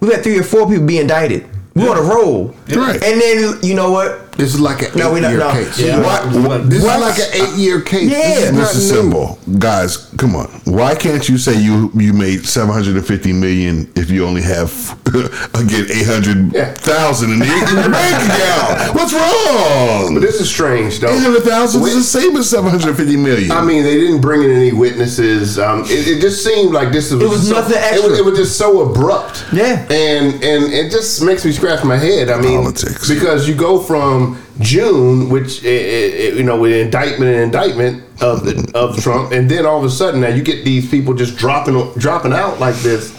we've 0.00 0.12
had 0.12 0.24
three 0.24 0.38
or 0.38 0.42
four 0.42 0.66
people 0.68 0.86
be 0.86 0.98
indicted. 0.98 1.46
We're 1.74 1.88
on 1.90 1.96
a 1.98 2.02
roll. 2.02 2.48
Right. 2.74 3.02
And 3.02 3.20
then, 3.20 3.58
you 3.62 3.74
know 3.74 3.90
what? 3.92 4.20
This 4.36 4.54
is 4.54 4.60
like 4.60 4.80
an 4.82 4.90
No, 4.98 5.14
eight-year 5.16 5.38
no. 5.38 5.50
case. 5.52 5.78
Yeah. 5.78 6.00
Why- 6.00 6.58
This 6.64 6.82
why- 6.82 6.96
is 6.96 7.00
like 7.02 7.18
an 7.18 7.30
eight-year 7.34 7.80
case. 7.82 8.10
Yeah. 8.10 8.18
This 8.18 8.38
is 8.38 8.44
This 8.44 8.52
not 8.52 8.70
is 8.74 8.90
new. 8.90 8.96
simple, 8.96 9.38
guys. 9.58 9.96
Come 10.16 10.34
on. 10.36 10.46
Why 10.64 10.94
can't 10.94 11.28
you 11.28 11.36
say 11.36 11.54
you 11.60 11.90
you 11.94 12.12
made 12.14 12.46
seven 12.46 12.72
hundred 12.72 12.96
and 12.96 13.06
fifty 13.06 13.32
million 13.32 13.88
if 13.94 14.10
you 14.10 14.24
only 14.24 14.40
have 14.42 14.70
again 15.54 15.86
eight 15.90 16.06
hundred 16.06 16.52
thousand 16.78 17.32
in 17.32 17.38
your 17.38 17.68
in 17.68 17.76
your 17.76 17.90
bank 17.90 18.16
account? 18.24 18.94
What's 18.94 19.12
wrong? 19.12 20.14
But 20.14 20.20
this 20.20 20.40
is 20.40 20.48
strange, 20.48 21.00
though. 21.00 21.08
Eight 21.14 21.22
hundred 21.22 21.42
thousand 21.42 21.82
is 21.82 21.94
the 21.94 22.02
same 22.20 22.36
as 22.36 22.48
seven 22.48 22.70
hundred 22.70 22.88
and 22.88 22.96
fifty 22.96 23.16
million. 23.16 23.50
I 23.50 23.62
mean, 23.62 23.82
they 23.82 23.94
didn't 24.00 24.20
bring 24.22 24.42
in 24.44 24.50
any 24.50 24.72
witnesses. 24.72 25.58
Um, 25.58 25.82
it, 25.84 26.08
it 26.08 26.20
just 26.20 26.42
seemed 26.44 26.72
like 26.72 26.90
this 26.92 27.10
was. 27.12 27.22
It 27.22 27.28
was 27.28 27.48
so, 27.48 27.54
nothing 27.56 27.76
It 27.76 27.82
extra. 27.92 28.10
was, 28.10 28.18
it 28.18 28.24
was 28.24 28.38
just 28.38 28.56
so 28.56 28.80
abrupt. 28.88 29.44
Yeah. 29.52 29.82
and 29.90 30.34
and 30.42 30.72
it 30.72 30.90
just 30.90 31.22
makes 31.22 31.44
me 31.44 31.52
scratch 31.52 31.84
my 31.84 31.96
head. 31.96 32.30
I 32.30 32.40
mean, 32.40 32.60
Politics. 32.62 33.08
because 33.08 33.46
you 33.48 33.54
go 33.54 33.78
from 33.80 34.21
June, 34.60 35.28
which 35.28 35.64
eh, 35.64 35.68
eh, 35.68 36.10
eh, 36.14 36.34
you 36.34 36.42
know, 36.42 36.58
with 36.60 36.72
indictment 36.72 37.30
and 37.30 37.42
indictment 37.42 38.04
of 38.22 38.44
the 38.44 38.70
of 38.74 39.02
Trump, 39.02 39.32
and 39.32 39.50
then 39.50 39.66
all 39.66 39.78
of 39.78 39.84
a 39.84 39.90
sudden 39.90 40.20
now 40.20 40.28
you 40.28 40.42
get 40.42 40.64
these 40.64 40.90
people 40.90 41.14
just 41.14 41.36
dropping 41.36 41.92
dropping 41.94 42.32
out 42.32 42.60
like 42.60 42.76
this. 42.76 43.12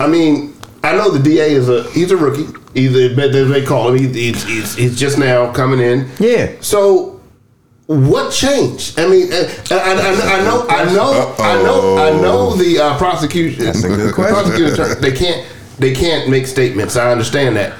I 0.00 0.06
mean, 0.06 0.54
I 0.82 0.92
know 0.92 1.10
the 1.10 1.22
DA 1.22 1.52
is 1.52 1.68
a 1.68 1.84
he's 1.90 2.10
a 2.10 2.16
rookie. 2.16 2.56
Either 2.72 3.16
but 3.16 3.32
they 3.32 3.42
they 3.44 3.64
call 3.64 3.88
him. 3.88 3.98
He, 3.98 4.06
he's, 4.06 4.44
he's, 4.44 4.74
he's 4.76 4.98
just 4.98 5.18
now 5.18 5.52
coming 5.52 5.80
in. 5.80 6.08
Yeah. 6.20 6.52
So 6.60 7.20
what 7.90 8.32
changed? 8.32 9.00
I 9.00 9.08
mean, 9.08 9.32
uh, 9.32 9.52
I, 9.72 9.74
I, 9.74 10.36
I, 10.36 10.38
I 10.38 10.44
know, 10.44 10.66
I 10.68 10.84
know, 10.94 11.34
I 11.38 11.62
know, 11.62 11.98
I 11.98 12.10
know 12.22 12.54
the 12.54 12.78
uh, 12.78 12.98
prosecution. 12.98 13.64
That's 13.64 13.82
a 13.82 13.88
good 13.88 14.14
question. 14.14 14.34
prosecutor, 14.34 14.94
they 14.94 15.10
can't, 15.10 15.44
they 15.80 15.92
can't 15.92 16.30
make 16.30 16.46
statements. 16.46 16.94
I 16.96 17.10
understand 17.10 17.56
that, 17.56 17.76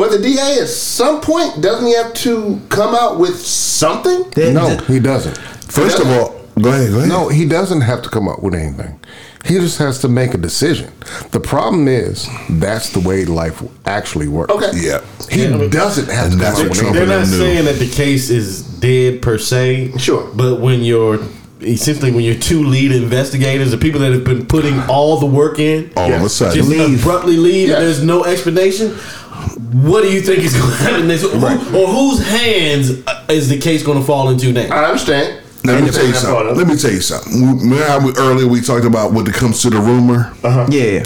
but 0.00 0.10
the 0.12 0.18
DA 0.18 0.60
at 0.62 0.68
some 0.68 1.20
point 1.20 1.60
doesn't 1.60 1.86
he 1.86 1.94
have 1.94 2.14
to 2.14 2.58
come 2.70 2.94
out 2.94 3.18
with 3.20 3.36
something? 3.38 4.24
They- 4.34 4.52
No, 4.52 4.66
th- 4.68 4.86
he 4.86 4.98
doesn't. 4.98 5.36
First 5.68 5.98
of 6.00 6.06
all, 6.08 6.40
go 6.60 6.70
ahead. 6.70 6.90
Go 6.90 6.96
ahead. 6.98 7.08
No, 7.10 7.28
he 7.28 7.44
doesn't 7.44 7.82
have 7.82 8.00
to 8.02 8.08
come 8.08 8.26
up 8.26 8.42
with 8.42 8.54
anything. 8.54 8.98
He 9.44 9.54
just 9.58 9.78
has 9.78 9.98
to 10.00 10.08
make 10.08 10.32
a 10.34 10.38
decision. 10.38 10.88
The 11.32 11.40
problem 11.40 11.86
is 11.88 12.26
that's 12.48 12.90
the 12.90 13.00
way 13.00 13.24
life 13.26 13.62
actually 13.86 14.28
works. 14.28 14.52
Okay. 14.54 14.70
Yeah. 14.74 15.00
He 15.30 15.42
Yeah, 15.42 15.54
I 15.54 15.56
mean- 15.58 15.70
doesn't 15.70 16.08
have 16.10 16.30
to 16.30 16.36
that's 16.36 16.56
come 16.58 16.66
up 16.66 16.68
what 16.68 16.68
with 16.70 16.78
Trump 16.78 16.94
They're 16.96 17.06
not 17.06 17.20
them 17.26 17.30
knew. 17.30 17.38
saying 17.38 17.64
that 17.66 17.78
the 17.78 17.88
case 17.88 18.30
is 18.30 18.60
dead 18.62 19.20
per 19.22 19.36
se. 19.38 19.92
Sure. 19.98 20.26
But 20.34 20.60
when 20.60 20.82
you're 20.82 21.18
essentially 21.62 22.10
when 22.10 22.24
your 22.24 22.34
two 22.36 22.64
lead 22.64 22.90
investigators, 22.90 23.70
the 23.70 23.76
people 23.76 24.00
that 24.00 24.12
have 24.12 24.24
been 24.24 24.46
putting 24.46 24.80
all 24.88 25.18
the 25.18 25.26
work 25.26 25.58
in, 25.58 25.90
all 25.96 26.10
of 26.12 26.22
a 26.22 26.28
sudden, 26.30 26.56
just 26.56 26.68
Leave. 26.70 27.00
abruptly 27.00 27.36
leave 27.36 27.68
Yes. 27.68 27.78
and 27.78 27.86
there's 27.86 28.02
no 28.02 28.24
explanation. 28.24 28.94
What 29.40 30.02
do 30.02 30.12
you 30.12 30.20
think 30.20 30.40
is 30.44 30.54
going 30.56 30.70
to 30.70 30.76
happen 30.76 31.08
next? 31.08 31.22
Who- 31.22 31.78
or 31.78 31.86
whose 31.88 32.26
hands 32.26 32.90
uh, 33.06 33.24
is 33.28 33.48
the 33.48 33.58
case 33.58 33.82
going 33.82 33.98
to 33.98 34.04
fall 34.04 34.30
into 34.30 34.52
now? 34.52 34.68
I 34.74 34.84
understand. 34.86 35.42
Let 35.64 35.82
me 35.84 35.90
tell 35.90 36.02
you 36.02 36.08
understand 36.08 36.14
that 36.14 36.32
part 36.32 36.46
something. 36.46 36.56
Let 36.56 36.66
me 36.68 36.76
tell 36.80 36.90
you 36.92 37.00
something. 37.00 37.58
Remember 37.58 37.84
how 37.84 38.04
we, 38.06 38.12
earlier 38.16 38.48
we 38.48 38.60
talked 38.62 38.86
about 38.86 39.12
when 39.12 39.26
it 39.26 39.34
comes 39.34 39.60
to 39.62 39.70
the 39.70 39.78
rumor? 39.78 40.32
yeah. 40.70 41.02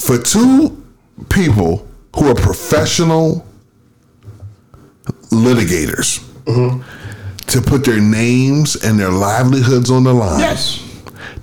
For 0.00 0.16
two 0.18 0.82
people 1.28 1.86
who 2.16 2.28
are 2.30 2.34
professional 2.34 3.46
litigators 5.30 6.24
to 7.46 7.60
put 7.60 7.84
their 7.84 8.00
names 8.00 8.76
and 8.82 8.98
their 8.98 9.10
livelihoods 9.10 9.90
on 9.90 10.04
the 10.04 10.12
line. 10.14 10.40
Yes. 10.40 10.86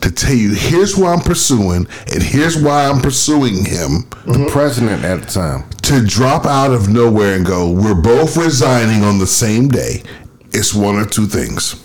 To 0.02 0.12
tell 0.12 0.34
you, 0.34 0.54
here's 0.54 0.96
who 0.96 1.06
I'm 1.08 1.20
pursuing, 1.20 1.88
and 2.14 2.22
here's 2.22 2.56
why 2.62 2.86
I'm 2.88 3.02
pursuing 3.02 3.66
him. 3.66 4.06
The 4.26 4.48
president 4.52 5.04
at 5.04 5.22
the 5.22 5.26
time. 5.28 5.64
To 5.88 6.06
drop 6.06 6.46
out 6.46 6.72
of 6.72 6.90
nowhere 6.90 7.36
and 7.36 7.46
go, 7.46 7.72
we're 7.72 7.96
both 7.96 8.36
resigning 8.36 9.04
on 9.04 9.20
the 9.20 9.28
same 9.28 9.70
day, 9.70 10.04
it's 10.52 10.74
one 10.74 10.96
or 10.98 11.06
two 11.06 11.26
things. 11.26 11.82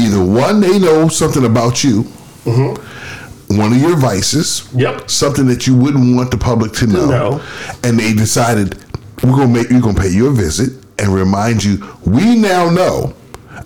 Either 0.00 0.24
one, 0.24 0.60
they 0.60 0.78
know 0.78 1.08
something 1.08 1.44
about 1.44 1.84
you, 1.84 2.04
mm-hmm. 2.44 3.56
one 3.58 3.72
of 3.72 3.78
your 3.78 3.96
vices, 3.96 4.66
Yep. 4.74 5.10
something 5.10 5.46
that 5.46 5.66
you 5.66 5.76
wouldn't 5.76 6.16
want 6.16 6.30
the 6.30 6.38
public 6.38 6.72
to 6.74 6.86
know, 6.86 7.06
know. 7.06 7.42
and 7.84 7.98
they 7.98 8.14
decided 8.14 8.78
we're 9.22 9.30
gonna 9.36 9.48
make 9.48 9.68
we're 9.68 9.80
gonna 9.80 10.00
pay 10.00 10.08
you 10.10 10.28
a 10.28 10.32
visit 10.32 10.72
and 10.98 11.08
remind 11.14 11.62
you 11.62 11.84
we 12.06 12.34
now 12.34 12.70
know 12.70 13.14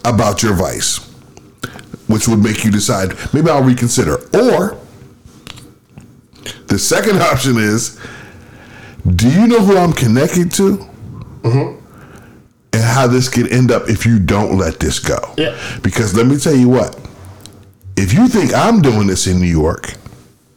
about 0.05 0.43
your 0.43 0.55
vice, 0.55 0.99
which 2.09 2.27
would 2.27 2.41
make 2.43 2.65
you 2.65 2.71
decide 2.73 3.15
maybe 3.33 3.49
I'll 3.49 3.63
reconsider. 3.63 4.17
Or 4.35 4.77
the 6.67 6.79
second 6.79 7.23
option 7.31 7.59
is 7.59 8.01
do 9.07 9.29
you 9.31 9.47
know 9.47 9.61
who 9.61 9.77
I'm 9.77 9.93
connected 9.93 10.53
to? 10.53 10.77
Mm-hmm. 11.43 11.79
And 12.75 12.83
how 12.83 13.07
this 13.07 13.29
could 13.29 13.53
end 13.53 13.71
up 13.71 13.89
if 13.89 14.07
you 14.07 14.19
don't 14.19 14.57
let 14.57 14.81
this 14.81 14.99
go. 14.99 15.19
Yeah. 15.37 15.59
Because 15.83 16.17
let 16.17 16.27
me 16.27 16.39
tell 16.39 16.55
you 16.55 16.69
what, 16.69 16.99
if 17.97 18.13
you 18.15 18.29
think 18.29 18.55
I'm 18.55 18.81
doing 18.81 19.07
this 19.07 19.27
in 19.27 19.41
New 19.41 19.47
York, 19.47 19.95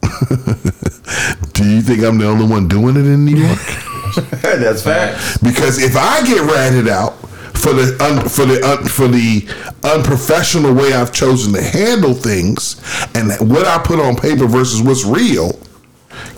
do 1.52 1.64
you 1.64 1.82
think 1.82 2.02
I'm 2.02 2.18
the 2.18 2.26
only 2.26 2.46
one 2.46 2.68
doing 2.68 2.96
it 2.96 3.06
in 3.06 3.24
New 3.24 3.36
York? 3.36 3.58
That's 4.42 4.82
fact. 4.82 5.42
Because 5.42 5.82
if 5.82 5.96
I 5.96 6.24
get 6.26 6.40
ratted 6.40 6.88
out 6.88 7.18
for 7.56 7.72
the 7.72 7.96
un, 8.02 8.28
for 8.28 8.46
the 8.46 8.62
un, 8.64 8.84
for 8.86 9.08
the 9.08 9.46
unprofessional 9.84 10.74
way 10.74 10.92
I've 10.92 11.12
chosen 11.12 11.52
to 11.54 11.62
handle 11.62 12.14
things 12.14 12.80
and 13.14 13.32
what 13.50 13.66
I 13.66 13.78
put 13.78 13.98
on 13.98 14.16
paper 14.16 14.46
versus 14.46 14.80
what's 14.80 15.04
real, 15.04 15.58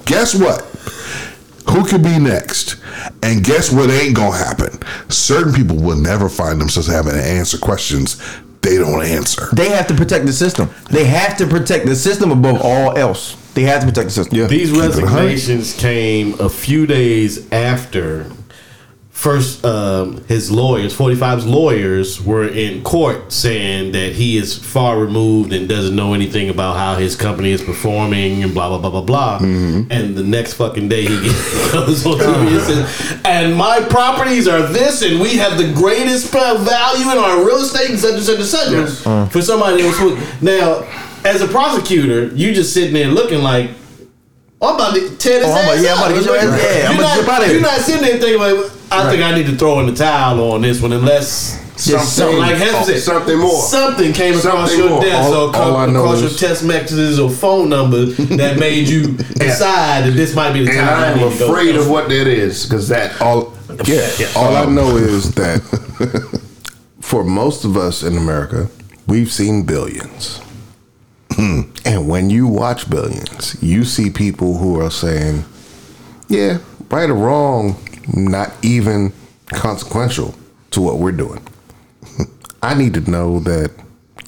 guess 0.06 0.34
what? 0.34 0.62
Who 1.70 1.84
could 1.84 2.02
be 2.02 2.18
next? 2.18 2.76
And 3.22 3.44
guess 3.44 3.70
what 3.72 3.90
ain't 3.90 4.16
gonna 4.16 4.36
happen? 4.36 4.78
Certain 5.10 5.52
people 5.52 5.76
will 5.76 5.98
never 5.98 6.28
find 6.28 6.60
themselves 6.60 6.88
having 6.88 7.12
to 7.12 7.22
answer 7.22 7.58
questions 7.58 8.20
they 8.60 8.76
don't 8.76 9.02
answer. 9.04 9.48
They 9.52 9.68
have 9.70 9.86
to 9.86 9.94
protect 9.94 10.26
the 10.26 10.32
system. 10.32 10.70
They 10.90 11.04
have 11.04 11.36
to 11.38 11.46
protect 11.46 11.86
the 11.86 11.94
system 11.94 12.30
above 12.32 12.60
all 12.60 12.96
else. 12.98 13.36
They 13.54 13.62
have 13.62 13.80
to 13.80 13.86
protect 13.86 14.08
the 14.08 14.14
system. 14.14 14.36
Yeah. 14.36 14.46
These 14.46 14.70
Keep 14.72 14.78
it 14.82 14.84
a 14.84 14.90
hundred. 14.90 15.04
resignations 15.04 15.74
came 15.74 16.38
a 16.40 16.48
few 16.48 16.86
days 16.86 17.50
after 17.52 18.24
first 19.18 19.64
um, 19.64 20.22
his 20.26 20.48
lawyers 20.48 20.96
45's 20.96 21.44
lawyers 21.44 22.22
were 22.22 22.46
in 22.46 22.84
court 22.84 23.32
saying 23.32 23.90
that 23.90 24.12
he 24.12 24.36
is 24.36 24.56
far 24.56 24.96
removed 24.96 25.52
and 25.52 25.68
doesn't 25.68 25.96
know 25.96 26.14
anything 26.14 26.48
about 26.50 26.76
how 26.76 26.94
his 26.94 27.16
company 27.16 27.50
is 27.50 27.60
performing 27.60 28.44
and 28.44 28.54
blah 28.54 28.68
blah 28.68 28.78
blah 28.78 28.90
blah 28.90 29.00
blah 29.02 29.38
Mm-hmm. 29.40 29.90
and 29.90 30.14
the 30.16 30.22
next 30.22 30.52
fucking 30.54 30.88
day 30.88 31.02
he 31.02 31.16
goes 31.72 32.06
on 32.06 32.14
TV 32.18 32.56
and 32.58 32.62
says 32.62 33.20
and 33.24 33.56
my 33.56 33.80
properties 33.90 34.46
are 34.46 34.62
this 34.62 35.02
and 35.02 35.20
we 35.20 35.30
have 35.36 35.58
the 35.58 35.72
greatest 35.74 36.32
value 36.32 37.10
in 37.10 37.18
our 37.18 37.44
real 37.44 37.58
estate 37.58 37.90
and 37.90 37.98
such 37.98 38.14
and 38.14 38.22
such 38.22 38.38
and 38.38 38.46
such 38.88 39.06
Uh. 39.06 39.26
for 39.26 39.42
somebody 39.42 39.82
else 39.84 39.98
who 39.98 40.16
now 40.40 40.86
as 41.24 41.42
a 41.42 41.48
prosecutor 41.48 42.26
you 42.36 42.54
just 42.54 42.72
sitting 42.72 42.94
there 42.94 43.08
looking 43.08 43.42
like 43.42 43.70
Oh, 43.70 43.87
I'm 44.60 44.74
about 44.74 44.94
to 44.94 45.16
tear 45.16 45.40
this 45.40 45.46
Oh, 45.48 45.52
I'm 45.52 45.64
about- 45.64 45.76
ass 45.78 45.84
yeah, 45.84 45.92
I'm 45.92 45.98
about 45.98 46.08
to 46.08 46.14
up. 46.14 46.20
get 46.20 46.24
your 46.24 46.36
ass- 46.36 46.44
You're 46.44 46.78
yeah, 46.82 46.88
I'm 46.90 46.96
not- 46.96 47.00
about 47.00 47.14
to 47.14 47.16
jump 47.20 47.28
outta 47.28 47.44
here. 47.44 47.52
You're 47.54 47.62
not 47.62 47.80
sitting 47.80 48.02
there 48.02 48.18
thinking, 48.18 48.38
like, 48.40 48.70
I 48.90 49.10
think 49.10 49.22
I 49.22 49.34
need 49.36 49.46
to 49.46 49.56
throw 49.56 49.80
in 49.80 49.86
the 49.86 49.92
towel 49.94 50.52
on 50.52 50.62
this 50.62 50.80
one 50.80 50.92
unless 50.92 51.58
Something- 51.76 52.06
something 52.08 52.38
like 52.38 52.56
Hess 52.56 52.86
said, 52.86 52.96
oh, 52.96 52.98
something 52.98 53.38
more. 53.38 53.62
something 53.62 54.12
came 54.12 54.36
across 54.36 54.70
Something 54.70 54.78
your 54.78 54.88
more. 54.88 55.02
desk 55.02 55.28
All- 55.28 55.34
or 55.34 55.52
co- 55.52 55.60
all 55.60 55.76
I 55.76 55.86
know 55.86 56.00
across 56.00 56.20
your 56.20 56.30
is- 56.30 56.40
text 56.40 56.62
messages 56.64 57.20
or 57.20 57.30
phone 57.30 57.68
number 57.68 58.06
that 58.06 58.58
made 58.58 58.88
you 58.88 59.06
decide 59.34 60.06
that 60.06 60.16
this 60.16 60.34
might 60.34 60.52
be 60.52 60.64
the 60.64 60.70
And 60.70 60.80
time. 60.80 60.88
I 60.88 61.06
I'm 61.12 61.18
need 61.18 61.32
to 61.34 61.38
go 61.38 61.50
afraid 61.52 61.76
of 61.76 61.88
what 61.88 62.08
that 62.08 62.26
is 62.26 62.64
because 62.66 62.88
that 62.88 63.12
All 63.22 63.54
yeah, 63.84 64.00
all 64.34 64.56
I 64.56 64.64
oh. 64.64 64.70
know 64.70 64.96
is 64.96 65.30
that 65.34 65.60
for 67.00 67.22
most 67.22 67.64
of 67.64 67.76
us 67.76 68.02
in 68.02 68.16
America, 68.16 68.68
we've 69.06 69.30
seen 69.30 69.62
billions. 69.62 70.40
And 71.88 72.06
when 72.06 72.28
you 72.28 72.46
watch 72.46 72.90
billions, 72.90 73.56
you 73.62 73.82
see 73.82 74.10
people 74.10 74.58
who 74.58 74.78
are 74.78 74.90
saying, 74.90 75.46
"Yeah, 76.28 76.58
right 76.90 77.08
or 77.08 77.14
wrong, 77.14 77.76
not 78.12 78.52
even 78.62 79.14
consequential 79.46 80.34
to 80.72 80.82
what 80.82 80.98
we're 80.98 81.12
doing." 81.12 81.40
I 82.62 82.74
need 82.74 82.92
to 82.92 83.10
know 83.10 83.40
that 83.40 83.72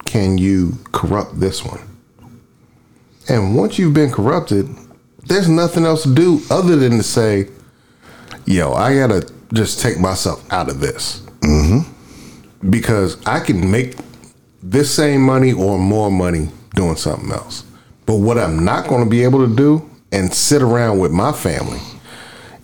can 0.07 0.39
you 0.39 0.79
corrupt 0.93 1.39
this 1.39 1.63
one? 1.63 1.81
And 3.29 3.55
once 3.55 3.79
you've 3.79 3.93
been 3.93 4.11
corrupted, 4.11 4.67
there's 5.27 5.49
nothing 5.49 5.85
else 5.85 6.05
to 6.05 6.15
do 6.15 6.41
other 6.49 6.77
than 6.77 6.93
to 6.93 7.03
say, 7.03 7.49
yo, 8.47 8.73
I 8.73 8.95
gotta 8.95 9.31
just 9.53 9.81
take 9.81 10.01
myself 10.01 10.51
out 10.51 10.71
of 10.71 10.81
this. 10.81 11.21
Mm-hmm. 11.43 12.71
Because 12.71 13.25
I 13.27 13.41
can 13.41 13.71
make 13.71 13.97
this 14.63 14.93
same 14.93 15.21
money 15.21 15.53
or 15.53 15.79
more 15.79 16.11
money 16.11 16.49
doing 16.81 16.97
something 16.97 17.31
else. 17.31 17.65
But 18.07 18.17
what 18.17 18.39
I'm 18.39 18.65
not 18.65 18.89
gonna 18.89 19.11
be 19.11 19.23
able 19.23 19.47
to 19.47 19.55
do 19.55 19.89
and 20.13 20.33
sit 20.33 20.63
around 20.63 20.99
with 20.99 21.13
my 21.13 21.33
family 21.33 21.81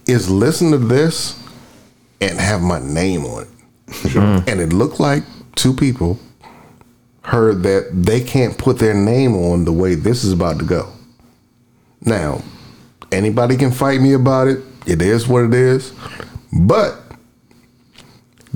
is 0.07 0.31
listen 0.31 0.71
to 0.71 0.79
this 0.79 1.39
and 2.21 2.39
have 2.39 2.63
my 2.63 2.79
name 2.81 3.25
on 3.25 3.43
it. 3.43 3.49
And 4.49 4.61
it 4.61 4.73
looked 4.73 4.99
like 4.99 5.23
two 5.55 5.73
people 5.75 6.19
heard 7.23 7.63
that 7.65 7.91
they 7.93 8.21
can't 8.21 8.57
put 8.57 8.79
their 8.79 8.95
name 8.95 9.35
on 9.35 9.65
the 9.65 9.73
way 9.73 9.95
this 9.95 10.25
is 10.25 10.33
about 10.33 10.59
to 10.61 10.65
go. 10.65 10.93
Now, 12.01 12.43
anybody 13.13 13.57
can 13.57 13.71
fight 13.73 14.01
me 14.01 14.15
about 14.15 14.49
it. 14.49 14.61
It 14.87 15.03
is 15.03 15.27
what 15.29 15.45
it 15.45 15.55
is. 15.55 15.93
But 16.53 16.95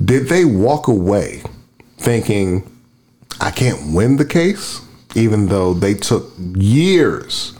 Did 0.03 0.29
they 0.29 0.45
walk 0.45 0.87
away 0.87 1.43
thinking, 1.97 2.63
I 3.39 3.51
can't 3.51 3.93
win 3.93 4.17
the 4.17 4.25
case, 4.25 4.81
even 5.15 5.47
though 5.47 5.73
they 5.73 5.93
took 5.93 6.31
years, 6.55 7.53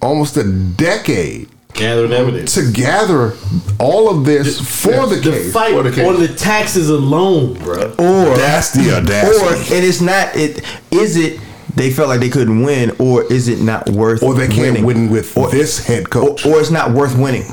almost 0.00 0.36
a 0.36 0.44
decade, 0.44 1.48
Gathering 1.74 2.12
evidence. 2.12 2.54
to 2.54 2.70
gather 2.70 3.34
all 3.78 4.10
of 4.10 4.24
this 4.26 4.60
for 4.60 5.06
the, 5.06 5.16
The 5.16 5.30
case? 5.30 5.52
fight 5.52 5.72
For 5.74 5.82
the 5.82 5.90
case. 5.90 6.06
on 6.06 6.20
the 6.20 6.28
taxes 6.28 6.90
alone, 6.90 7.54
bro. 7.54 7.90
Or 7.98 8.36
That's 8.36 8.72
the 8.72 8.90
or 8.92 8.96
audacity. 8.98 9.74
and 9.76 9.84
it's 9.84 10.00
not 10.02 10.36
it 10.36 10.62
is 10.90 11.16
it 11.16 11.40
they 11.74 11.90
felt 11.90 12.08
like 12.10 12.20
they 12.20 12.28
couldn't 12.28 12.62
win 12.62 12.90
or 12.98 13.24
is 13.32 13.48
it 13.48 13.60
not 13.62 13.88
worth 13.88 14.22
Or 14.22 14.34
they 14.34 14.48
can't 14.48 14.80
winning? 14.82 14.84
win 14.84 15.10
with 15.10 15.34
or, 15.36 15.48
this 15.50 15.86
head 15.86 16.04
or, 16.04 16.08
coach. 16.08 16.44
or 16.44 16.60
it's 16.60 16.70
not 16.70 16.90
worth 16.92 17.16
winning. 17.16 17.46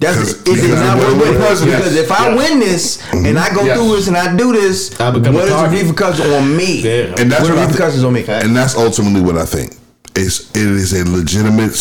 That's 0.00 0.32
Because- 0.32 0.58
is 0.58 0.64
it 0.64 0.68
not 0.74 0.96
they 0.98 1.04
worth 1.04 1.10
win 1.12 1.20
winning? 1.20 1.36
president. 1.42 1.76
Because 1.78 1.96
if 1.96 2.10
I 2.10 2.34
win 2.34 2.58
this 2.58 2.98
and 3.12 3.26
mm-hmm. 3.26 3.38
I 3.38 3.54
go 3.54 3.64
Yes. 3.66 3.76
through 3.78 3.96
this 3.96 4.08
and 4.08 4.16
I 4.16 4.34
do 4.34 4.52
this, 4.52 4.98
I 4.98 5.10
what 5.10 5.18
become 5.22 5.36
a 5.36 5.38
is 5.40 5.44
the 5.44 5.50
target. 5.50 5.82
repercussions 5.82 6.30
on 6.32 6.56
me? 6.56 6.80
Yeah. 6.80 7.14
And 7.18 7.30
that's 7.30 7.42
what 7.42 7.50
are 7.50 7.54
what 7.54 7.56
the 7.56 7.62
I 7.62 7.66
thi- 7.66 7.72
repercussions 7.72 8.04
on 8.04 8.12
me? 8.14 8.24
And 8.26 8.56
that's 8.56 8.74
ultimately 8.76 9.20
what 9.20 9.36
I 9.36 9.44
think. 9.44 9.76
Is 10.16 10.48
it 10.54 10.62
is 10.66 10.92
a 10.94 11.04
legitimate 11.08 11.74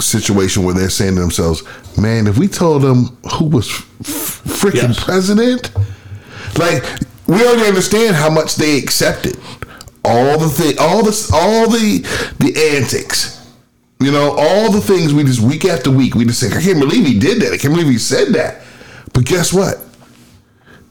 situation 0.00 0.64
where 0.64 0.74
they're 0.74 0.90
saying 0.90 1.14
to 1.16 1.20
themselves, 1.20 1.62
"Man, 1.98 2.26
if 2.26 2.38
we 2.38 2.48
told 2.48 2.82
them 2.82 3.16
who 3.34 3.44
was 3.46 3.68
f- 3.68 4.42
freaking 4.48 4.88
Yes. 4.94 5.04
president, 5.04 5.70
like 6.56 6.82
we 7.26 7.44
already 7.46 7.66
understand 7.68 8.16
how 8.16 8.30
much 8.30 8.56
they 8.56 8.78
accepted 8.78 9.36
all 10.04 10.38
the 10.38 10.48
thing, 10.48 10.78
all 10.78 11.02
this, 11.02 11.30
all 11.30 11.68
the 11.68 12.02
the 12.38 12.56
antics." 12.76 13.36
You 14.00 14.10
know, 14.10 14.34
all 14.38 14.72
the 14.72 14.80
things 14.80 15.12
we 15.12 15.24
just 15.24 15.40
week 15.40 15.66
after 15.66 15.90
week, 15.90 16.14
we 16.14 16.24
just 16.24 16.40
say, 16.40 16.48
I 16.56 16.62
can't 16.62 16.80
believe 16.80 17.06
he 17.06 17.18
did 17.18 17.42
that. 17.42 17.52
I 17.52 17.58
can't 17.58 17.74
believe 17.74 17.88
he 17.88 17.98
said 17.98 18.28
that. 18.28 18.62
But 19.12 19.26
guess 19.26 19.52
what? 19.52 19.78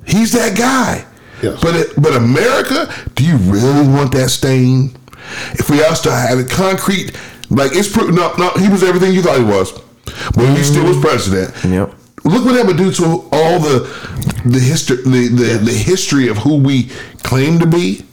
He's 0.05 0.31
that 0.33 0.55
guy. 0.55 1.05
Yes. 1.41 1.59
But 1.61 1.75
it, 1.75 2.01
but 2.01 2.15
America, 2.15 2.93
do 3.15 3.25
you 3.25 3.37
really 3.37 3.87
want 3.87 4.11
that 4.13 4.29
stain? 4.29 4.95
If 5.53 5.69
we 5.69 5.83
all 5.83 5.95
start 5.95 6.27
having 6.27 6.47
concrete, 6.47 7.15
like 7.49 7.71
it's 7.73 7.91
pro- 7.91 8.07
no, 8.07 8.33
no, 8.37 8.49
he 8.59 8.67
was 8.67 8.83
everything 8.83 9.13
you 9.13 9.21
thought 9.21 9.37
he 9.37 9.43
was, 9.43 9.71
but 10.35 10.55
he 10.57 10.63
still 10.63 10.83
was 10.83 10.97
mm-hmm. 10.97 11.01
president. 11.01 11.53
Yep. 11.65 11.95
Look 12.25 12.45
what 12.45 12.53
that 12.53 12.65
would 12.65 12.77
do 12.77 12.91
to 12.91 13.05
all 13.31 13.59
the 13.59 13.89
the 14.45 14.59
history, 14.59 14.97
the 14.97 15.29
the, 15.29 15.57
the 15.63 15.71
history 15.71 16.27
of 16.27 16.37
who 16.37 16.57
we 16.57 16.89
claim 17.23 17.59
to 17.59 17.65
be 17.65 18.03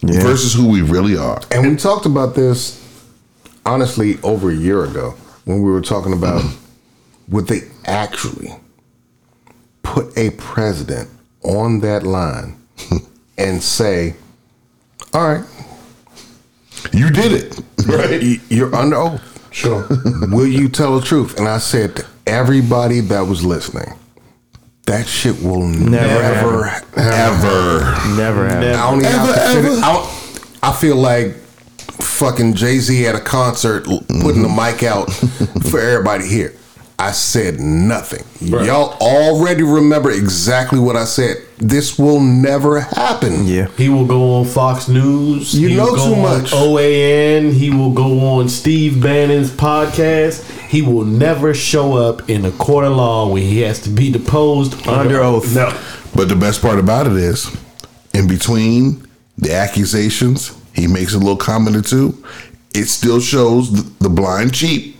Yeah. 0.00 0.20
versus 0.20 0.52
who 0.54 0.68
we 0.68 0.82
really 0.82 1.16
are. 1.16 1.40
And 1.50 1.70
we 1.70 1.76
talked 1.76 2.06
about 2.06 2.34
this 2.34 2.81
honestly 3.64 4.18
over 4.22 4.50
a 4.50 4.54
year 4.54 4.84
ago 4.84 5.10
when 5.44 5.62
we 5.62 5.70
were 5.70 5.80
talking 5.80 6.12
about 6.12 6.42
would 7.28 7.46
they 7.46 7.60
actually 7.84 8.50
put 9.82 10.16
a 10.16 10.30
president 10.30 11.08
on 11.42 11.80
that 11.80 12.02
line 12.04 12.56
and 13.38 13.62
say, 13.62 14.14
all 15.12 15.28
right, 15.28 15.44
You 16.92 17.10
did 17.10 17.32
it, 17.32 17.60
right? 17.86 18.40
you're 18.48 18.74
under 18.74 18.96
oath. 18.96 19.28
Sure. 19.52 19.86
Will 20.30 20.46
you 20.46 20.68
tell 20.68 20.98
the 20.98 21.04
truth? 21.06 21.38
And 21.38 21.46
I 21.48 21.58
said 21.58 21.96
to 21.96 22.06
everybody 22.26 23.00
that 23.00 23.20
was 23.22 23.44
listening, 23.44 23.92
that 24.86 25.06
shit 25.06 25.40
will 25.42 25.66
never, 25.66 26.22
Ever. 26.22 26.64
ever, 26.96 28.16
Never 28.16 28.48
happened. 28.48 28.74
I 28.76 28.90
don't 28.90 28.98
even 29.00 29.12
have 29.12 29.28
Ever, 29.28 29.62
to 29.62 29.68
ever. 29.74 29.84
I, 29.84 29.92
don't- 29.92 30.56
I 30.62 30.72
feel 30.72 30.96
like 30.96 31.34
fucking 32.22 32.54
Jay 32.54 32.78
Z 32.78 33.04
at 33.08 33.16
a 33.16 33.20
concert 33.20 33.84
l- 33.88 33.98
putting 34.22 34.42
the 34.42 34.48
mm-hmm. 34.48 34.76
mic 34.76 34.84
out 34.84 35.12
for 35.70 35.80
everybody 35.80 36.28
here. 36.28 36.54
I 36.96 37.10
said 37.10 37.58
nothing. 37.58 38.24
Y'all 38.48 38.96
already 39.00 39.64
remember 39.64 40.08
exactly 40.12 40.78
what 40.78 40.94
I 40.94 41.02
said. 41.02 41.38
This 41.58 41.98
will 41.98 42.20
never 42.20 42.78
happen. 42.78 43.44
Yeah. 43.44 43.66
He 43.76 43.88
will 43.88 44.06
go 44.06 44.34
on 44.34 44.44
Fox 44.44 44.86
News. 44.86 45.52
You 45.52 45.70
He 45.70 45.74
know 45.74 45.86
will 45.86 45.96
go 45.96 46.06
too 46.06 46.14
on 46.14 46.42
much. 46.42 46.52
OAN. 46.52 47.52
He 47.54 47.70
will 47.70 47.92
go 47.92 48.20
on 48.20 48.48
Steve 48.48 49.02
Bannon's 49.02 49.50
podcast. 49.50 50.48
He 50.68 50.80
will 50.80 51.04
never 51.04 51.52
show 51.54 51.96
up 51.96 52.30
in 52.30 52.44
a 52.44 52.52
court 52.52 52.84
of 52.84 52.92
law 52.92 53.32
where 53.32 53.42
he 53.42 53.62
has 53.62 53.80
to 53.80 53.88
be 53.88 54.12
deposed 54.12 54.86
Under 54.86 55.22
oath. 55.22 55.52
No. 55.56 55.76
But 56.14 56.28
the 56.28 56.36
best 56.36 56.62
part 56.62 56.78
about 56.78 57.08
it 57.08 57.14
is, 57.14 57.50
in 58.14 58.28
between 58.28 59.08
the 59.36 59.52
accusations, 59.52 60.56
he 60.74 60.86
makes 60.86 61.14
a 61.14 61.18
little 61.18 61.36
comment 61.36 61.76
or 61.76 61.82
two. 61.82 62.22
It 62.74 62.86
still 62.86 63.20
shows 63.20 63.70
the, 63.72 64.04
the 64.04 64.08
blind 64.08 64.54
cheat. 64.54 64.96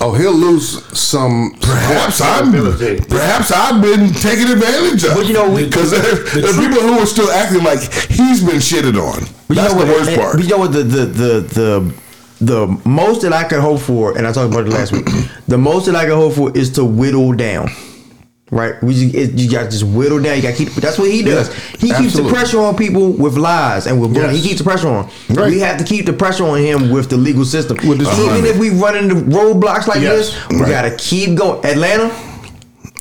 Oh, 0.00 0.12
he'll 0.14 0.32
lose 0.32 0.84
some. 0.96 1.56
Perhaps 1.60 2.20
I'm. 2.20 2.52
Perhaps 2.52 3.50
I've 3.50 3.82
been 3.82 4.12
taken 4.14 4.46
advantage 4.52 5.02
of. 5.04 5.14
But 5.14 5.26
you 5.26 5.32
know, 5.34 5.50
we- 5.50 5.64
because 5.66 5.90
there, 5.90 6.02
there 6.40 6.50
are 6.50 6.60
people 6.68 6.80
who 6.80 7.00
are 7.00 7.06
still 7.06 7.30
acting 7.30 7.64
like 7.64 7.80
he's 8.08 8.40
been 8.44 8.56
shitted 8.60 8.94
on. 9.00 9.26
But 9.48 9.56
That's 9.56 9.72
you 9.72 9.78
know 9.78 9.84
the 9.84 9.92
what, 9.92 9.98
worst 9.98 10.10
and- 10.10 10.20
part. 10.20 10.36
But 10.36 10.44
you 10.44 10.50
know 10.50 10.58
what? 10.58 10.72
The 10.72 10.82
the 10.84 11.04
the 11.06 11.40
the 11.40 11.94
the 12.40 12.80
most 12.88 13.22
that 13.22 13.32
I 13.32 13.42
could 13.42 13.58
hope 13.60 13.80
for, 13.80 14.16
and 14.16 14.24
I 14.24 14.30
talked 14.32 14.52
about 14.52 14.66
it 14.68 14.70
last 14.72 14.92
week. 14.92 15.06
The 15.48 15.58
most 15.58 15.86
that 15.86 15.96
I 15.96 16.04
can 16.04 16.12
hope 16.14 16.34
for 16.34 16.56
is 16.56 16.70
to 16.74 16.84
whittle 16.84 17.32
down. 17.32 17.68
Right, 18.50 18.82
we 18.82 18.94
just, 18.94 19.14
it, 19.14 19.32
you 19.34 19.50
got 19.50 19.64
to 19.64 19.70
just 19.70 19.84
whittle 19.84 20.22
down. 20.22 20.36
You 20.36 20.42
got 20.42 20.56
to 20.56 20.64
keep. 20.64 20.72
That's 20.74 20.98
what 20.98 21.10
he 21.10 21.22
does. 21.22 21.52
he 21.54 21.92
keeps 21.92 22.14
the 22.14 22.26
pressure 22.28 22.58
on 22.60 22.76
people 22.76 23.12
with 23.12 23.36
lies 23.36 23.86
and 23.86 24.00
with. 24.00 24.14
Yes. 24.16 24.34
He 24.34 24.40
keeps 24.42 24.58
the 24.58 24.64
pressure 24.64 24.88
on. 24.88 25.10
Right. 25.28 25.50
We 25.50 25.58
have 25.60 25.76
to 25.76 25.84
keep 25.84 26.06
the 26.06 26.14
pressure 26.14 26.44
on 26.44 26.58
him 26.58 26.90
with 26.90 27.10
the 27.10 27.18
legal 27.18 27.44
system. 27.44 27.76
With 27.86 27.98
the 27.98 28.10
Even 28.10 28.46
if 28.46 28.56
we 28.56 28.70
run 28.70 28.96
into 28.96 29.16
roadblocks 29.16 29.86
like 29.86 30.00
Yes. 30.00 30.30
this, 30.32 30.48
we 30.48 30.60
Right. 30.62 30.70
got 30.70 30.82
to 30.82 30.96
keep 30.96 31.36
going. 31.36 31.62
Atlanta, 31.64 32.08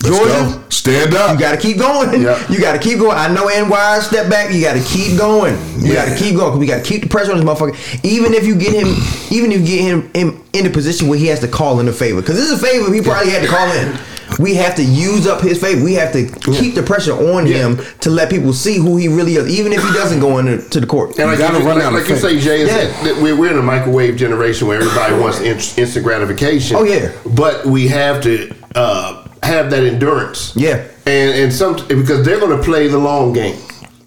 Let's 0.04 0.16
Georgia, 0.16 0.32
go. 0.60 0.64
Stand 0.70 1.14
up. 1.16 1.34
you 1.34 1.40
got 1.40 1.52
to 1.54 1.58
keep 1.58 1.78
going. 1.80 2.22
Yeah. 2.22 2.44
You 2.52 2.60
got 2.60 2.74
to 2.74 2.80
keep 2.80 3.00
going. 3.00 3.18
I 3.18 3.28
know 3.34 3.48
NY 3.48 4.00
step 4.02 4.30
back. 4.30 4.54
You 4.54 4.62
got 4.62 4.74
to 4.74 4.84
keep 4.84 5.18
going. 5.18 5.56
You 5.82 5.94
got 5.94 6.06
to 6.06 6.12
Yeah. 6.12 6.18
keep 6.18 6.36
going. 6.36 6.52
'cause 6.52 6.60
We 6.60 6.66
got 6.68 6.84
to 6.84 6.90
keep 6.90 7.02
the 7.02 7.10
pressure 7.10 7.32
on 7.34 7.38
this 7.40 7.46
motherfucker. 7.46 8.06
Even 8.06 8.34
if 8.34 8.46
you 8.46 8.56
get 8.56 8.74
him, 8.74 8.88
even 9.32 9.52
if 9.52 9.62
you 9.62 9.66
get 9.66 9.82
him 9.82 10.10
in, 10.14 10.40
in 10.54 10.66
a 10.66 10.70
position 10.70 11.08
where 11.08 11.18
he 11.18 11.28
has 11.28 11.40
to 11.42 11.48
call 11.48 11.80
in 11.80 11.88
a 11.88 11.94
favor, 11.94 12.22
because 12.22 12.36
this 12.36 12.50
is 12.52 12.62
a 12.62 12.66
favor 12.66 12.94
he 12.94 13.02
probably 13.02 13.32
had 13.32 13.42
to 13.42 13.48
call 13.48 13.72
in. 13.74 13.98
We 14.40 14.56
have 14.56 14.76
to 14.76 14.84
use 14.84 15.26
up 15.26 15.42
his 15.42 15.60
favor. 15.60 15.84
We 15.84 15.94
have 15.96 16.12
to 16.14 16.28
keep 16.52 16.76
the 16.76 16.84
pressure 16.84 17.14
on 17.14 17.46
him 17.46 17.80
to 18.02 18.10
let 18.10 18.30
people 18.30 18.52
see 18.54 18.78
who 18.78 18.98
he 18.98 19.08
really 19.08 19.36
is, 19.36 19.48
even 19.58 19.72
if 19.74 19.82
he 19.82 19.92
doesn't 19.94 20.20
go 20.20 20.38
into 20.38 20.80
the 20.82 20.86
court. 20.86 21.18
And 21.18 21.30
like, 21.30 21.40
gotta 21.40 21.60
you, 21.60 21.66
run 21.66 21.78
like, 21.78 21.86
out 21.88 21.94
like 21.94 22.08
you 22.10 22.18
say, 22.18 22.38
Jay, 22.40 22.62
is 22.62 22.70
Yeah. 22.70 22.78
that, 22.78 23.04
that 23.06 23.24
we're, 23.24 23.36
we're 23.38 23.52
in 23.52 23.58
a 23.58 23.62
microwave 23.64 24.18
generation 24.18 24.68
where 24.68 24.80
everybody 24.82 25.16
wants 25.16 25.40
instant 25.42 26.04
gratification. 26.06 26.76
Oh, 26.76 26.84
yeah. 26.84 27.12
But 27.26 27.66
we 27.66 27.88
have 27.88 28.22
to 28.24 28.54
uh, 28.76 29.27
have 29.48 29.72
that 29.72 29.84
endurance. 29.84 30.56
Yeah. 30.56 30.88
And 31.06 31.32
and 31.40 31.54
some 31.54 31.76
because 31.88 32.26
they're 32.26 32.40
going 32.40 32.58
to 32.58 32.64
play 32.64 32.88
the 32.88 32.98
long 32.98 33.34
game. 33.34 33.58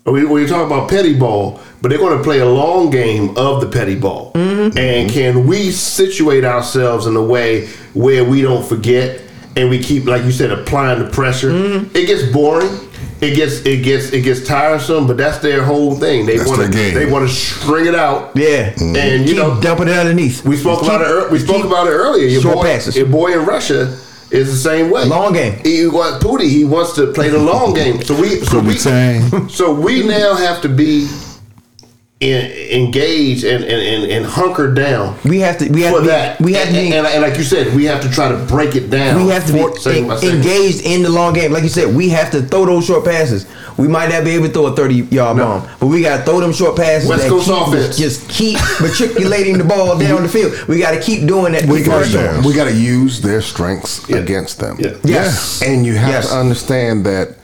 We, 0.06 0.24
we 0.24 0.46
talk 0.46 0.66
about 0.66 0.88
petty 0.88 1.16
ball, 1.18 1.60
but 1.82 1.88
they're 1.90 1.98
going 1.98 2.16
to 2.16 2.24
play 2.24 2.38
a 2.40 2.46
long 2.46 2.90
game 2.90 3.36
of 3.36 3.60
the 3.60 3.68
petty 3.68 3.98
ball. 3.98 4.32
Mm-hmm. 4.32 4.76
And 4.78 5.10
can 5.10 5.46
we 5.46 5.70
situate 5.70 6.44
ourselves 6.44 7.06
in 7.06 7.14
a 7.16 7.22
way 7.22 7.68
where 7.92 8.24
we 8.24 8.40
don't 8.42 8.66
forget 8.66 9.20
and 9.56 9.68
we 9.68 9.78
keep, 9.78 10.06
like 10.06 10.24
you 10.24 10.32
said, 10.32 10.50
applying 10.52 11.02
the 11.02 11.10
pressure? 11.10 11.50
Mm-hmm. 11.50 11.96
It 11.96 12.06
gets 12.06 12.30
boring. 12.32 12.70
It 13.20 13.36
gets 13.36 13.60
it 13.66 13.84
gets 13.84 14.12
it 14.12 14.22
gets 14.22 14.46
tiresome, 14.46 15.06
but 15.06 15.18
that's 15.18 15.38
their 15.38 15.62
whole 15.62 15.94
thing. 15.94 16.24
They 16.24 16.38
want 16.38 16.62
to 16.62 16.68
they 16.68 17.04
want 17.04 17.28
to 17.28 17.34
string 17.34 17.84
it 17.86 17.94
out. 17.94 18.34
Yeah. 18.34 18.72
And 18.80 19.28
you 19.28 19.34
keep 19.34 19.36
know, 19.36 19.60
dumping 19.60 19.88
it 19.88 19.96
underneath. 19.96 20.44
we 20.46 20.56
spoke 20.56 20.80
Keep- 20.80 20.88
about 20.88 21.02
it. 21.02 21.30
We 21.30 21.38
spoke 21.38 21.64
about 21.66 21.86
it 21.86 21.90
earlier. 21.90 22.26
Your 22.26 22.40
short 22.40 22.56
boy, 22.56 22.62
passes. 22.62 22.96
your 22.96 23.06
boy 23.06 23.38
in 23.38 23.44
Russia 23.44 23.98
is 24.30 24.50
the 24.50 24.56
same 24.56 24.90
way. 24.90 25.04
Long 25.04 25.32
game. 25.32 25.58
He 25.64 25.86
wants 25.86 26.24
Pootie. 26.24 26.48
He 26.48 26.64
wants 26.64 26.94
to 26.94 27.12
play 27.12 27.28
the 27.28 27.38
long 27.38 27.74
game. 27.74 28.00
So 28.02 28.20
we, 28.20 28.40
so 28.40 28.60
we, 28.60 28.76
so 29.48 29.72
we 29.72 30.06
now 30.06 30.34
have 30.34 30.62
to 30.62 30.68
be 30.68 31.08
in, 32.20 32.50
engaged 32.70 33.44
and, 33.44 33.64
and, 33.64 33.72
and, 33.72 34.12
and 34.12 34.26
hunkered 34.26 34.74
down 34.76 35.16
We 35.24 35.40
have 35.40 35.56
to. 35.58 35.68
We 35.70 35.82
have 35.82 35.94
for 35.94 36.00
to. 36.00 36.04
Be, 36.04 36.08
that. 36.08 36.40
we 36.40 36.52
have 36.52 36.68
to. 36.68 36.74
and, 36.76 36.90
Be, 36.90 36.96
and, 36.96 37.06
and 37.06 37.22
like 37.22 37.38
you 37.38 37.44
said, 37.44 37.74
we 37.74 37.84
have 37.86 38.02
to 38.02 38.10
try 38.10 38.28
to 38.28 38.36
break 38.44 38.76
it 38.76 38.90
down. 38.90 39.24
We 39.24 39.30
have 39.30 39.46
to 39.46 39.52
for- 39.52 39.90
be 39.90 39.98
en- 39.98 40.10
engaged 40.36 40.82
in 40.84 41.02
the 41.02 41.08
long 41.08 41.32
game. 41.32 41.50
Like 41.52 41.62
you 41.62 41.68
said, 41.70 41.94
we 41.94 42.10
have 42.10 42.30
to 42.32 42.42
throw 42.42 42.66
those 42.66 42.84
short 42.86 43.04
passes. 43.06 43.46
We 43.80 43.88
might 43.88 44.08
not 44.10 44.24
be 44.24 44.30
able 44.32 44.46
to 44.48 44.52
throw 44.52 44.66
a 44.66 44.76
30 44.76 44.94
yard 45.14 45.36
No. 45.36 45.44
bomb, 45.44 45.68
but 45.80 45.86
we 45.86 46.02
got 46.02 46.18
to 46.18 46.22
throw 46.24 46.40
them 46.40 46.52
short 46.52 46.76
passes. 46.76 47.08
West 47.08 47.28
Coast 47.28 47.46
keep, 47.48 47.56
offense. 47.66 47.96
Just 47.96 48.28
keep 48.28 48.58
matriculating 48.80 49.58
the 49.58 49.64
ball 49.64 49.98
down 49.98 50.22
the 50.22 50.28
field. 50.28 50.52
We 50.68 50.78
got 50.78 50.92
to 50.92 51.00
keep 51.00 51.26
doing 51.26 51.52
that. 51.54 51.64
We 51.66 51.82
got 51.82 52.04
to 52.06 52.42
we 52.46 52.54
got 52.54 52.64
to 52.64 52.74
use 52.76 53.20
their 53.20 53.40
strengths 53.40 54.08
Yeah. 54.08 54.18
against 54.18 54.58
them. 54.60 54.76
Yeah. 54.78 54.96
Yes. 55.02 55.62
And 55.62 55.84
you 55.86 55.94
have 55.96 56.10
Yes. 56.10 56.28
to 56.30 56.36
understand 56.36 57.04
that 57.06 57.36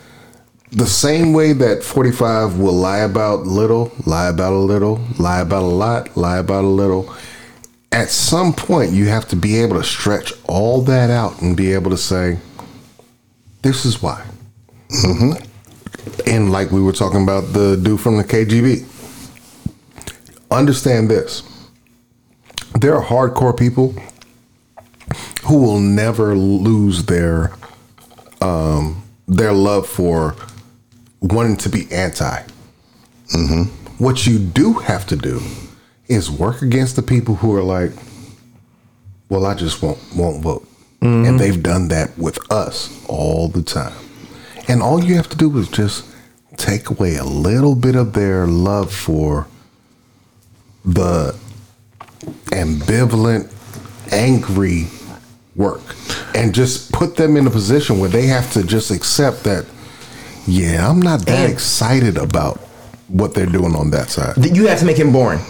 the 0.73 0.87
same 0.87 1.33
way 1.33 1.53
that 1.55 1.83
45 1.83 2.59
will 2.59 2.73
lie 2.75 2.99
about 2.99 3.47
little, 3.47 3.93
lie 4.05 4.29
about 4.29 4.53
a 4.53 4.59
little, 4.59 5.01
lie 5.19 5.41
about 5.41 5.63
a 5.63 5.67
lot, 5.85 6.17
lie 6.17 6.39
about 6.39 6.65
a 6.65 6.69
little, 6.83 7.15
at 7.93 8.11
some 8.11 8.53
point 8.53 8.91
you 8.93 9.07
have 9.09 9.27
to 9.29 9.37
be 9.37 9.57
able 9.63 9.77
to 9.77 9.85
stretch 9.85 10.33
all 10.49 10.83
that 10.83 11.09
out 11.09 11.41
and 11.41 11.57
be 11.57 11.73
able 11.73 11.91
to 11.91 11.97
say, 11.97 12.37
this 13.63 13.87
is 13.87 14.03
why. 14.03 14.23
Mm-hmm. 14.91 15.33
And 16.27 16.53
like 16.53 16.71
we 16.71 16.83
were 16.83 16.93
talking 16.93 17.23
about 17.23 17.53
the 17.53 17.77
dude 17.77 18.01
from 18.01 18.17
the 18.17 18.25
KGB, 18.25 18.85
understand 20.51 21.11
this. 21.11 21.43
There 22.81 22.95
are 22.95 23.03
hardcore 23.03 23.57
people 23.57 23.95
who 25.45 25.59
will 25.59 25.81
never 25.81 26.37
lose 26.37 27.05
their 27.05 27.53
um, 28.41 29.03
their 29.27 29.53
love 29.53 29.89
for 29.89 30.37
wanting 31.21 31.57
to 31.59 31.69
be 31.69 31.91
anti. 31.91 32.43
Mm-hmm. 33.35 33.63
What 34.03 34.27
you 34.27 34.39
do 34.39 34.75
have 34.75 35.07
to 35.07 35.17
do 35.17 35.41
is 36.09 36.31
work 36.31 36.63
against 36.63 36.97
the 36.97 37.03
people 37.03 37.37
who 37.37 37.55
are 37.57 37.63
like, 37.63 37.93
well, 39.29 39.47
I 39.47 39.55
just 39.55 39.83
won't 39.83 39.99
won't 40.15 40.43
vote, 40.43 40.67
and 41.01 41.41
they've 41.41 41.63
done 41.63 41.89
that 41.89 42.17
with 42.19 42.39
us 42.53 43.05
all 43.09 43.49
the 43.49 43.63
time. 43.63 44.06
And 44.69 44.83
all 44.83 45.03
you 45.05 45.15
have 45.17 45.29
to 45.31 45.37
do 45.37 45.57
is 45.59 45.69
just 45.69 46.05
take 46.57 46.91
away 46.91 47.17
a 47.17 47.25
little 47.25 47.75
bit 47.75 47.95
of 47.97 48.13
their 48.13 48.47
love 48.47 48.93
for 48.93 49.47
the 50.85 51.35
ambivalent, 52.47 53.53
angry 54.13 54.87
work 55.55 55.83
and 56.35 56.55
just 56.55 56.93
put 56.93 57.17
them 57.17 57.37
in 57.37 57.47
a 57.47 57.51
position 57.51 57.99
where 57.99 58.09
they 58.09 58.27
have 58.27 58.53
to 58.53 58.63
just 58.63 58.91
accept 58.91 59.43
that, 59.45 59.65
yeah, 60.47 60.89
I'm 60.89 61.01
not 61.01 61.21
that 61.27 61.45
And- 61.45 61.53
excited 61.53 62.17
about 62.17 62.59
what 63.09 63.35
they're 63.35 63.47
doing 63.47 63.75
on 63.75 63.91
that 63.91 64.11
side. 64.11 64.35
You 64.55 64.67
have 64.67 64.79
to 64.81 64.85
make 64.85 64.97
him 64.99 65.13
boring. 65.13 65.41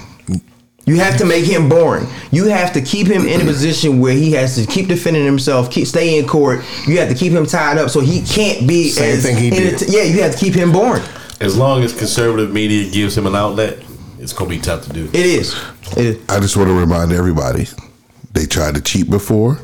You 0.86 0.96
have 1.00 1.16
to 1.18 1.24
make 1.24 1.44
him 1.44 1.68
boring. 1.68 2.06
You 2.30 2.44
have 2.46 2.72
to 2.74 2.80
keep 2.80 3.08
him 3.08 3.26
in 3.26 3.40
a 3.40 3.44
position 3.44 3.98
where 4.00 4.12
he 4.12 4.30
has 4.32 4.54
to 4.54 4.64
keep 4.66 4.86
defending 4.86 5.24
himself, 5.24 5.68
keep 5.70 5.86
stay 5.88 6.16
in 6.18 6.28
court. 6.28 6.64
You 6.86 6.98
have 7.00 7.08
to 7.08 7.14
keep 7.14 7.32
him 7.32 7.44
tied 7.44 7.76
up 7.76 7.90
so 7.90 8.00
he 8.00 8.22
can't 8.22 8.68
be 8.68 8.90
Same 8.90 9.16
as 9.16 9.22
thing 9.24 9.36
he 9.36 9.50
did. 9.50 9.74
enter- 9.74 9.84
Yeah, 9.86 10.02
you 10.04 10.22
have 10.22 10.32
to 10.32 10.38
keep 10.38 10.54
him 10.54 10.70
boring. 10.70 11.02
As 11.40 11.56
long 11.56 11.82
as 11.82 11.92
conservative 11.92 12.52
media 12.52 12.88
gives 12.88 13.18
him 13.18 13.26
an 13.26 13.34
outlet, 13.34 13.78
it's 14.20 14.32
gonna 14.32 14.48
be 14.48 14.58
tough 14.58 14.84
to 14.84 14.92
do. 14.92 15.06
It 15.12 15.26
is. 15.26 15.56
It 15.96 15.98
is. 16.06 16.18
I 16.28 16.38
just 16.38 16.56
want 16.56 16.68
to 16.68 16.74
remind 16.74 17.12
everybody 17.12 17.66
they 18.32 18.46
tried 18.46 18.76
to 18.76 18.80
cheat 18.80 19.10
before 19.10 19.58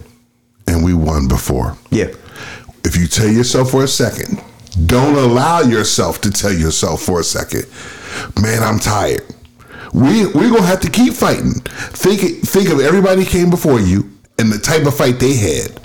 and 0.66 0.84
we 0.84 0.92
won 0.92 1.28
before. 1.28 1.76
Yeah. 1.90 2.08
If 2.84 2.96
you 2.96 3.06
tell 3.06 3.28
yourself 3.28 3.70
for 3.70 3.84
a 3.84 3.88
second, 3.88 4.42
don't 4.86 5.14
allow 5.16 5.60
yourself 5.60 6.20
to 6.22 6.30
tell 6.32 6.52
yourself 6.52 7.02
for 7.02 7.20
a 7.20 7.24
second, 7.24 7.64
man, 8.40 8.62
I'm 8.62 8.80
tired. 8.80 9.22
We 9.92 10.26
we're 10.26 10.50
gonna 10.50 10.62
have 10.62 10.80
to 10.80 10.90
keep 10.90 11.14
fighting. 11.14 11.52
Think 11.52 12.20
think 12.46 12.70
of 12.70 12.80
everybody 12.80 13.24
came 13.24 13.50
before 13.50 13.80
you 13.80 14.10
and 14.38 14.50
the 14.50 14.58
type 14.58 14.86
of 14.86 14.96
fight 14.96 15.18
they 15.18 15.34
had. 15.34 15.80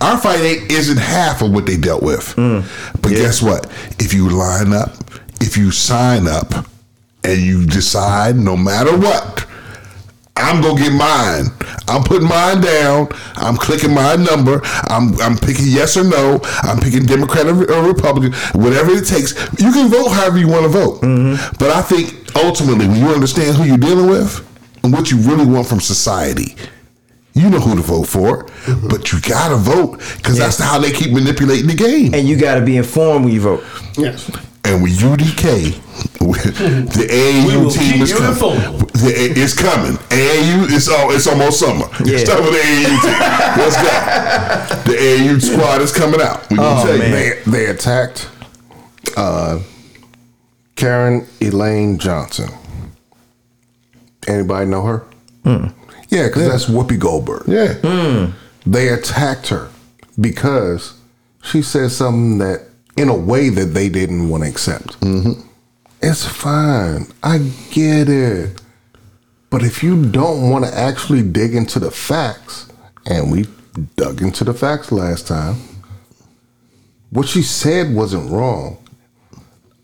Our 0.00 0.18
fight 0.18 0.40
ain't, 0.40 0.70
isn't 0.70 0.98
half 0.98 1.40
of 1.40 1.52
what 1.52 1.64
they 1.64 1.78
dealt 1.78 2.02
with. 2.02 2.34
Mm. 2.36 2.64
But 3.00 3.10
guess 3.12 3.42
what? 3.42 3.66
If 3.98 4.12
you 4.12 4.28
line 4.28 4.74
up, 4.74 4.90
if 5.40 5.56
you 5.56 5.70
sign 5.70 6.28
up, 6.28 6.66
and 7.26 7.40
you 7.40 7.66
decide 7.66 8.36
no 8.36 8.56
matter 8.56 8.96
what, 8.96 9.46
I'm 10.36 10.60
gonna 10.62 10.80
get 10.80 10.92
mine. 10.92 11.46
I'm 11.88 12.02
putting 12.02 12.28
mine 12.28 12.60
down. 12.60 13.08
I'm 13.36 13.56
clicking 13.56 13.92
my 13.92 14.16
number. 14.16 14.60
I'm 14.88 15.20
I'm 15.20 15.36
picking 15.36 15.66
yes 15.66 15.96
or 15.96 16.04
no. 16.04 16.40
I'm 16.62 16.78
picking 16.78 17.04
Democrat 17.04 17.46
or, 17.46 17.70
or 17.72 17.88
Republican, 17.88 18.32
whatever 18.60 18.92
it 18.92 19.06
takes. 19.06 19.32
You 19.58 19.72
can 19.72 19.90
vote 19.90 20.10
however 20.10 20.38
you 20.38 20.48
want 20.48 20.64
to 20.64 20.68
vote. 20.68 21.00
Mm-hmm. 21.00 21.56
But 21.58 21.70
I 21.70 21.82
think 21.82 22.25
ultimately, 22.44 22.86
when 22.88 22.96
you 22.98 23.08
understand 23.08 23.56
who 23.56 23.64
you're 23.64 23.78
dealing 23.78 24.08
with 24.08 24.40
and 24.84 24.92
what 24.92 25.10
you 25.10 25.18
really 25.18 25.46
want 25.46 25.66
from 25.66 25.80
society, 25.80 26.56
you 27.34 27.50
know 27.50 27.58
who 27.60 27.76
to 27.76 27.82
vote 27.82 28.04
for. 28.08 28.46
But 28.88 29.12
you 29.12 29.20
gotta 29.20 29.56
vote 29.56 29.98
because 30.16 30.38
that's 30.38 30.58
how 30.58 30.78
they 30.78 30.90
keep 30.90 31.12
manipulating 31.12 31.66
the 31.66 31.74
game. 31.74 32.14
And 32.14 32.26
you 32.28 32.36
got 32.36 32.54
to 32.56 32.62
be 32.62 32.76
informed 32.76 33.24
when 33.26 33.34
you 33.34 33.40
vote. 33.40 33.64
Yes. 33.98 34.30
And 34.64 34.82
with 34.82 34.98
UDK, 34.98 35.74
the 36.18 36.26
We 36.26 36.34
AAU 37.54 37.72
team 37.72 38.02
is 38.02 38.10
you 38.10 38.16
coming. 38.16 38.38
The 38.94 39.12
A- 39.16 39.40
It's 39.40 39.54
coming. 39.54 39.92
AAU, 40.10 40.66
it's 40.74 40.88
all, 40.88 41.12
it's 41.12 41.26
almost 41.28 41.60
summer. 41.60 41.86
Yeah. 42.04 42.18
Start 42.18 42.40
with 42.42 42.52
the 42.52 42.58
AAU 42.58 43.00
team. 43.02 43.18
Let's 43.62 43.76
go. 43.76 44.90
The 44.90 44.98
AAU 44.98 45.40
squad 45.42 45.82
is 45.82 45.92
coming 45.92 46.20
out. 46.20 46.50
We 46.50 46.56
Oh, 46.58 46.84
tell 46.84 46.94
you. 46.94 46.98
man. 47.00 47.10
They 47.12 47.50
they 47.50 47.66
attacked 47.66 48.28
uh, 49.16 49.60
Caryn 50.76 51.26
Elaine 51.40 51.98
Johnson. 51.98 52.50
Anybody 54.28 54.66
know 54.66 54.82
her? 54.82 55.06
Hmm. 55.44 55.66
Yeah, 56.08 56.26
because 56.26 56.48
that's 56.48 56.66
Whoopi 56.66 56.98
Goldberg. 56.98 57.48
Yeah. 57.48 57.74
Hmm. 57.74 58.32
They 58.64 58.88
attacked 58.88 59.48
her 59.48 59.68
because 60.20 60.94
she 61.42 61.62
said 61.62 61.90
something 61.90 62.38
that, 62.38 62.68
in 62.96 63.08
a 63.08 63.14
way, 63.16 63.48
that 63.48 63.66
they 63.66 63.88
didn't 63.88 64.28
want 64.28 64.42
to 64.42 64.48
accept. 64.48 65.00
Mm-hmm. 65.00 65.40
It's 66.02 66.24
fine. 66.24 67.06
I 67.22 67.50
get 67.70 68.08
it. 68.08 68.60
But 69.50 69.62
if 69.62 69.82
you 69.82 70.04
don't 70.10 70.50
want 70.50 70.64
to 70.64 70.76
actually 70.76 71.22
dig 71.22 71.54
into 71.54 71.78
the 71.78 71.90
facts, 71.90 72.68
and 73.06 73.30
we 73.30 73.46
dug 73.96 74.20
into 74.22 74.44
the 74.44 74.54
facts 74.54 74.90
last 74.90 75.28
time, 75.28 75.56
what 77.10 77.28
she 77.28 77.42
said 77.42 77.94
wasn't 77.94 78.30
wrong. 78.30 78.78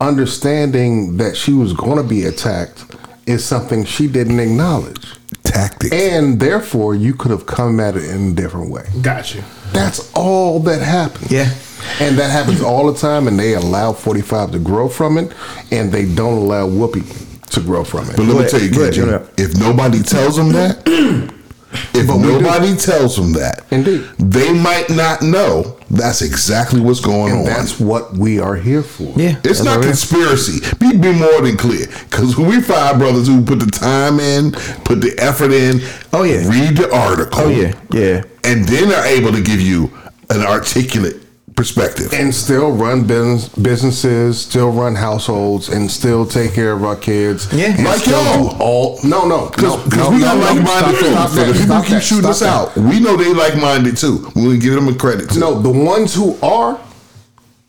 Understanding 0.03 1.17
that 1.19 1.37
she 1.37 1.53
was 1.53 1.73
going 1.73 1.97
to 1.97 2.03
be 2.03 2.25
attacked 2.25 2.85
is 3.27 3.45
something 3.45 3.85
she 3.85 4.09
didn't 4.09 4.41
acknowledge. 4.41 5.15
Tactics. 5.45 5.95
And 5.95 6.41
therefore, 6.41 6.97
you 6.97 7.15
could 7.15 7.31
have 7.31 7.47
come 7.47 7.79
at 7.79 7.97
it 7.97 8.05
in 8.11 8.33
a 8.33 8.35
different 8.35 8.71
way. 8.71 8.85
Gotcha. 9.01 9.45
That's 9.73 10.13
all 10.15 10.59
that 10.61 10.83
happened. 10.83 11.31
Yeah. 11.31 11.55
And 12.01 12.19
that 12.19 12.31
happens 12.31 12.63
all 12.63 12.93
the 12.93 12.99
time, 12.99 13.29
and 13.29 13.39
they 13.39 13.55
allow 13.55 13.93
45 13.93 14.53
to 14.53 14.59
grow 14.59 14.89
from 14.89 15.19
it, 15.19 15.33
and 15.71 15.93
they 15.93 16.05
don't 16.05 16.39
allow 16.39 16.67
Whoopi 16.69 17.49
to 17.51 17.61
grow 17.61 17.85
from 17.85 18.09
it. 18.11 18.17
But 18.17 18.27
let 18.27 18.43
me 18.43 18.49
tell 18.49 18.61
you, 18.61 18.71
Go 18.71 18.91
KG, 18.91 19.39
if 19.39 19.57
nobody 19.57 20.03
tells 20.03 20.37
them 20.37 20.51
that, 20.53 21.33
if 21.95 22.07
But 22.07 22.17
we 22.19 22.23
do. 22.25 22.41
nobody 22.41 22.77
tells 22.77 23.17
them 23.17 23.33
that, 23.35 23.65
Indeed. 23.71 24.05
they 24.19 24.53
might 24.53 24.91
not 24.91 25.23
know 25.23 25.79
that's 25.91 26.23
exactly 26.23 26.81
what's 26.81 27.01
going 27.01 27.31
And 27.33 27.41
on. 27.41 27.45
that's 27.47 27.79
what 27.81 28.15
we 28.17 28.39
are 28.41 28.57
here 28.57 28.83
for. 28.83 29.13
Yeah. 29.17 29.37
It's 29.45 29.63
not 29.63 29.79
what 29.79 29.87
it 29.87 29.91
is. 29.91 30.05
conspiracy. 30.11 30.61
Be, 30.79 30.97
be 30.97 31.13
more 31.13 31.41
than 31.43 31.57
clear. 31.57 31.87
Because 32.11 32.37
we 32.39 32.61
five 32.63 32.99
brothers 32.99 33.27
who 33.27 33.45
put 33.45 33.59
the 33.61 33.67
time 33.67 34.21
in, 34.21 34.53
put 34.85 35.01
the 35.01 35.15
effort 35.19 35.53
in. 35.53 35.81
Oh, 36.13 36.23
yeah. 36.23 36.49
Read 36.49 36.77
the 36.77 36.95
article. 36.95 37.41
Oh, 37.43 37.49
yeah. 37.49 37.75
Yeah. 37.93 38.23
And 38.45 38.65
then 38.67 38.93
are 38.93 39.05
able 39.07 39.33
to 39.33 39.43
give 39.43 39.61
you 39.61 39.91
an 40.31 40.41
articulate 40.43 41.17
perspective. 41.57 42.13
And 42.13 42.35
still 42.35 42.73
run 42.73 43.07
business, 43.07 43.49
businesses, 43.49 44.41
still 44.41 44.71
run 44.71 44.95
households, 44.95 45.69
and 45.69 45.91
still 45.91 46.27
take 46.27 46.53
care 46.55 46.73
of 46.73 46.85
our 46.85 46.97
kids. 46.97 47.53
Yeah. 47.53 47.75
and 47.77 47.85
Like 47.85 48.01
still 48.01 48.23
y'all. 48.23 48.51
do 48.51 48.57
all. 48.63 48.99
No, 49.05 49.27
no, 49.27 49.49
Because 49.51 49.63
no, 49.97 50.05
no, 50.05 50.11
we 50.11 50.21
got 50.21 50.37
no, 50.37 50.43
like 50.45 50.55
minded 50.63 50.67
stop- 50.67 50.95
folks. 50.95 51.09
stop 51.11 51.29
So 51.31 51.35
that, 51.37 51.47
the 51.47 51.53
people 51.53 51.67
stop 51.67 51.83
keep 51.85 51.93
that, 51.95 52.03
shooting 52.03 52.31
us 52.31 52.41
that. 52.41 52.49
out. 52.49 52.77
We 52.77 53.01
know 53.01 53.17
they 53.17 53.33
like 53.35 53.57
minded 53.61 53.97
too. 53.97 54.31
We 54.35 54.43
want 54.47 54.61
to 54.61 54.67
give 54.67 54.75
them 54.75 54.89
a 54.89 54.95
credit 54.95 55.31
too. 55.31 55.41
No, 55.41 55.61
the 55.61 55.71
ones 55.71 56.15
who 56.15 56.39
are, 56.43 56.81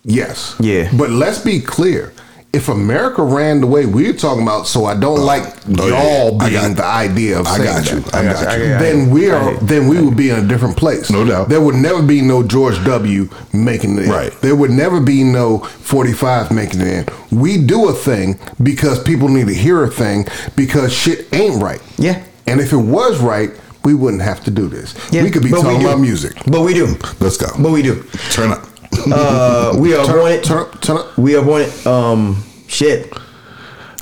yes. 0.03 0.55
Yeah. 0.60 0.89
But 0.97 1.10
let's 1.10 1.39
be 1.39 1.60
clear. 1.60 2.12
If 2.53 2.69
America 2.69 3.23
ran 3.23 3.61
the 3.61 3.67
way 3.67 3.88
we're 3.88 4.13
talking 4.13 4.43
about, 4.43 4.67
so 4.67 4.85
I 4.85 4.93
don't 4.93 5.19
oh. 5.19 5.25
like 5.25 5.43
oh, 5.80 5.88
y'all 5.88 6.38
yeah. 6.38 6.38
I 6.39 6.49
being 6.49 6.75
got- 6.75 6.77
the 6.77 6.85
idea 6.85 7.39
of 7.39 7.47
I 7.47 7.57
saying 7.57 7.69
got 7.69 7.91
you. 7.91 7.99
that. 8.01 8.13
I 8.13 8.23
got 8.23 8.41
you. 8.41 8.47
I 8.47 8.69
got 8.69 8.80
then 8.80 9.09
we 9.09 9.31
are. 9.31 9.57
Then 9.57 9.88
we 9.88 9.99
would 9.99 10.15
be 10.15 10.30
in 10.30 10.45
a 10.45 10.47
different 10.47 10.77
place. 10.77 11.09
No 11.09 11.25
doubt. 11.25 11.49
There 11.49 11.61
would 11.61 11.75
never 11.75 12.03
be 12.03 12.21
no 12.21 12.43
George 12.43 12.75
W. 12.85 13.27
making 13.53 13.97
it. 13.97 14.07
Right. 14.07 14.31
There 14.41 14.55
would 14.55 14.69
never 14.69 15.01
be 15.01 15.23
no 15.23 15.59
forty 15.59 16.13
five 16.13 16.51
making 16.51 16.81
it 16.81 17.09
in. 17.09 17.38
We 17.38 17.57
do 17.57 17.89
a 17.89 17.93
thing 17.93 18.39
because 18.61 19.01
people 19.01 19.30
need 19.30 19.47
to 19.47 19.53
hear 19.55 19.84
a 19.84 19.89
thing 19.89 20.27
because 20.55 20.93
shit 20.93 21.34
ain't 21.34 21.61
right. 21.61 21.81
Yeah. 21.97 22.23
And 22.45 22.59
if 22.59 22.71
it 22.71 22.77
was 22.77 23.19
right, 23.19 23.49
we 23.84 23.93
wouldn't 23.93 24.21
have 24.21 24.43
to 24.43 24.51
do 24.51 24.67
this. 24.67 24.93
Yeah, 25.11 25.23
we 25.23 25.31
could 25.31 25.43
be 25.43 25.49
but 25.51 25.61
talking 25.61 25.81
about 25.81 25.99
music. 25.99 26.34
But 26.47 26.61
we 26.61 26.73
do. 26.73 26.97
Let's 27.19 27.38
go. 27.38 27.47
But 27.61 27.71
we 27.71 27.81
do. 27.81 28.03
Turn 28.31 28.51
up. 28.51 28.65
Uh, 29.11 29.75
we 29.77 29.95
are 29.95 30.05
Turn 30.05 30.19
wanted. 30.19 30.39
up, 30.39 30.43
turn 30.45 30.57
up, 30.59 30.81
turn 30.81 30.97
up. 30.97 31.17
We 31.17 31.35
are 31.35 31.43
wanted. 31.43 31.87
Um, 31.87 32.43
shit. 32.67 33.11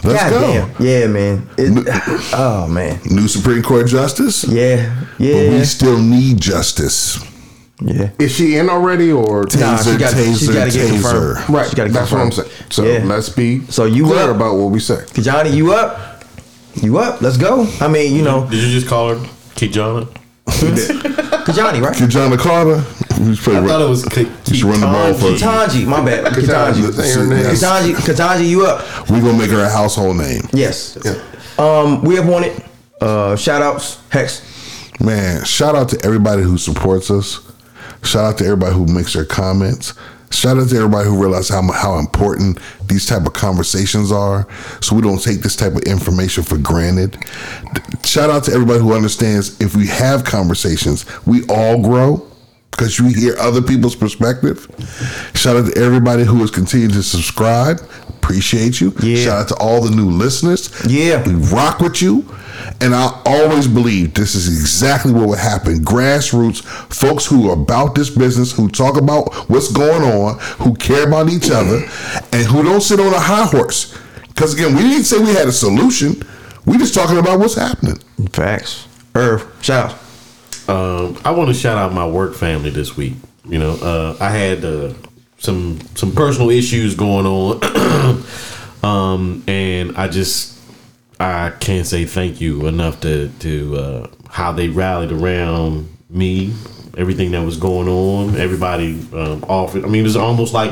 Let's 0.03 0.23
God 0.23 0.29
go. 0.31 0.41
damn. 0.41 0.85
Yeah, 0.85 1.07
man. 1.07 1.49
It, 1.57 1.87
oh 2.33 2.67
man. 2.67 2.99
New 3.05 3.27
Supreme 3.27 3.61
Court 3.61 3.87
Justice. 3.87 4.43
Yeah. 4.45 5.03
Yeah. 5.19 5.33
But 5.49 5.59
we 5.59 5.63
still 5.65 5.99
need 6.01 6.39
justice. 6.41 7.19
Yeah. 7.83 8.09
Is 8.19 8.31
she 8.35 8.57
in 8.57 8.69
already 8.69 9.11
or 9.11 9.41
Nah, 9.43 9.47
Taser, 9.47 9.93
she 9.93 9.97
got, 9.99 10.13
she's 10.15 10.47
taser, 10.49 10.53
got 10.53 10.65
to 10.65 10.71
get 10.71 10.89
confirmed. 10.91 11.37
taser. 11.39 11.49
Right, 11.49 11.69
She 11.69 11.75
gotta 11.75 11.89
that's 11.91 12.11
what 12.11 12.21
I'm 12.21 12.31
saying. 12.31 12.49
So 12.69 12.83
Yeah. 12.83 13.03
let's 13.05 13.29
be 13.29 13.65
So 13.67 13.85
you 13.85 14.05
clear 14.05 14.29
up? 14.29 14.35
about 14.35 14.55
what 14.55 14.69
we 14.71 14.79
say. 14.79 15.03
Johnny, 15.13 15.49
you 15.51 15.73
up? 15.73 16.23
You 16.75 16.97
up? 16.99 17.21
Let's 17.21 17.37
go. 17.37 17.67
I 17.79 17.87
mean, 17.87 18.15
you 18.15 18.21
know, 18.23 18.47
Did 18.49 18.61
you 18.63 18.69
just 18.71 18.87
call 18.87 19.09
her 19.09 19.15
Kijana? 19.55 20.07
Johnny, 21.53 21.81
right? 21.81 21.95
Ki-Jana 21.95 22.37
Carter. 22.37 22.83
We 23.19 23.35
should 23.35 23.55
I 23.55 23.59
play- 23.59 23.67
thought 23.69 23.81
it 23.81 23.89
was 23.89 24.05
K- 24.05 24.23
we 24.49 24.57
should 24.57 24.63
run 24.69 24.79
the 24.79 24.85
ball 24.87 25.13
for 25.13 25.27
Ketanji, 25.27 25.85
my 25.85 26.03
bad. 26.03 26.25
Ketanji. 26.33 26.81
Ketanji, 26.91 27.15
her 27.15 27.25
name. 27.27 27.45
Ketanji, 27.45 27.93
Ketanji, 27.95 28.49
you 28.49 28.65
up? 28.65 29.09
We're 29.09 29.21
gonna 29.21 29.37
make 29.37 29.51
her 29.51 29.63
a 29.63 29.69
household 29.69 30.17
name. 30.17 30.41
Yes. 30.53 30.97
Um, 31.59 32.01
we 32.03 32.15
have 32.15 32.27
wanted. 32.27 32.63
Uh, 32.99 33.35
shout 33.35 33.61
outs, 33.61 33.97
Hex. 34.09 34.41
Man, 34.99 35.43
shout 35.45 35.75
out 35.75 35.89
to 35.89 35.99
everybody 36.05 36.43
who 36.43 36.57
supports 36.57 37.09
us. 37.09 37.39
Shout 38.03 38.23
out 38.25 38.37
to 38.39 38.45
everybody 38.45 38.73
who 38.73 38.85
makes 38.85 39.13
their 39.13 39.25
comments. 39.25 39.93
Shout 40.31 40.57
out 40.57 40.69
to 40.69 40.75
everybody 40.75 41.07
who 41.09 41.19
realizes 41.21 41.49
how 41.49 41.61
how 41.71 41.97
important 41.99 42.59
these 42.87 43.05
type 43.05 43.25
of 43.25 43.33
conversations 43.33 44.11
are, 44.11 44.47
so 44.81 44.95
we 44.95 45.01
don't 45.01 45.21
take 45.21 45.41
this 45.41 45.55
type 45.55 45.73
of 45.73 45.83
information 45.83 46.43
for 46.43 46.57
granted. 46.57 47.17
Shout 48.03 48.29
out 48.29 48.45
to 48.45 48.53
everybody 48.53 48.79
who 48.79 48.93
understands 48.93 49.59
if 49.61 49.75
we 49.75 49.87
have 49.87 50.23
conversations, 50.23 51.05
we 51.25 51.45
all 51.47 51.81
grow. 51.81 52.30
Because 52.71 52.97
you 52.97 53.07
hear 53.09 53.37
other 53.37 53.61
people's 53.61 53.95
perspective. 53.95 54.67
Shout 55.35 55.55
out 55.57 55.73
to 55.73 55.79
everybody 55.79 56.23
who 56.23 56.37
has 56.37 56.51
continued 56.51 56.93
to 56.93 57.03
subscribe. 57.03 57.79
Appreciate 58.09 58.81
you. 58.81 58.93
Yeah. 59.01 59.23
Shout 59.23 59.41
out 59.41 59.47
to 59.49 59.55
all 59.55 59.81
the 59.81 59.95
new 59.95 60.09
listeners. 60.09 60.71
Yeah. 60.87 61.23
We 61.25 61.33
rock 61.33 61.79
with 61.79 62.01
you. 62.01 62.25
And 62.79 62.93
I 62.95 63.21
always 63.25 63.67
believe 63.67 64.13
this 64.13 64.35
is 64.35 64.47
exactly 64.47 65.11
what 65.11 65.27
would 65.27 65.39
happen. 65.39 65.79
Grassroots 65.79 66.63
folks 66.93 67.25
who 67.25 67.49
are 67.49 67.53
about 67.53 67.95
this 67.95 68.09
business, 68.09 68.51
who 68.51 68.69
talk 68.69 68.97
about 68.97 69.33
what's 69.49 69.71
going 69.71 70.03
on, 70.03 70.39
who 70.59 70.75
care 70.75 71.07
about 71.07 71.29
each 71.29 71.49
other, 71.51 71.77
and 72.31 72.47
who 72.47 72.63
don't 72.63 72.81
sit 72.81 72.99
on 72.99 73.13
a 73.13 73.19
high 73.19 73.45
horse. 73.45 73.97
Because 74.27 74.53
again, 74.53 74.75
we 74.75 74.83
didn't 74.83 75.03
say 75.03 75.19
we 75.19 75.33
had 75.33 75.47
a 75.47 75.51
solution. 75.51 76.21
We 76.65 76.77
just 76.77 76.93
talking 76.93 77.17
about 77.17 77.39
what's 77.39 77.55
happening. 77.55 77.97
Facts. 78.31 78.87
Irv, 79.15 79.51
shout 79.61 79.91
out. 79.91 80.00
Um, 80.71 81.17
I 81.25 81.31
want 81.31 81.49
to 81.49 81.53
shout 81.53 81.77
out 81.77 81.91
my 81.91 82.07
work 82.07 82.33
family 82.33 82.69
this 82.69 82.95
week. 82.95 83.15
You 83.43 83.59
know, 83.59 83.71
uh, 83.71 84.15
I 84.21 84.29
had 84.29 84.63
uh, 84.63 84.93
some 85.37 85.79
some 85.95 86.13
personal 86.13 86.49
issues 86.49 86.95
going 86.95 87.25
on, 87.25 88.23
um, 88.83 89.43
and 89.47 89.97
I 89.97 90.07
just 90.07 90.57
I 91.19 91.49
can't 91.59 91.85
say 91.85 92.05
thank 92.05 92.39
you 92.39 92.67
enough 92.67 93.01
to 93.01 93.27
to 93.39 93.75
uh, 93.75 94.07
how 94.29 94.53
they 94.53 94.69
rallied 94.69 95.11
around 95.11 95.89
me, 96.09 96.53
everything 96.97 97.31
that 97.31 97.43
was 97.43 97.57
going 97.57 97.89
on. 97.89 98.37
Everybody 98.37 99.05
um, 99.11 99.43
offered. 99.49 99.83
I 99.83 99.87
mean, 99.87 100.01
it 100.01 100.03
was 100.03 100.15
almost 100.15 100.53
like. 100.53 100.71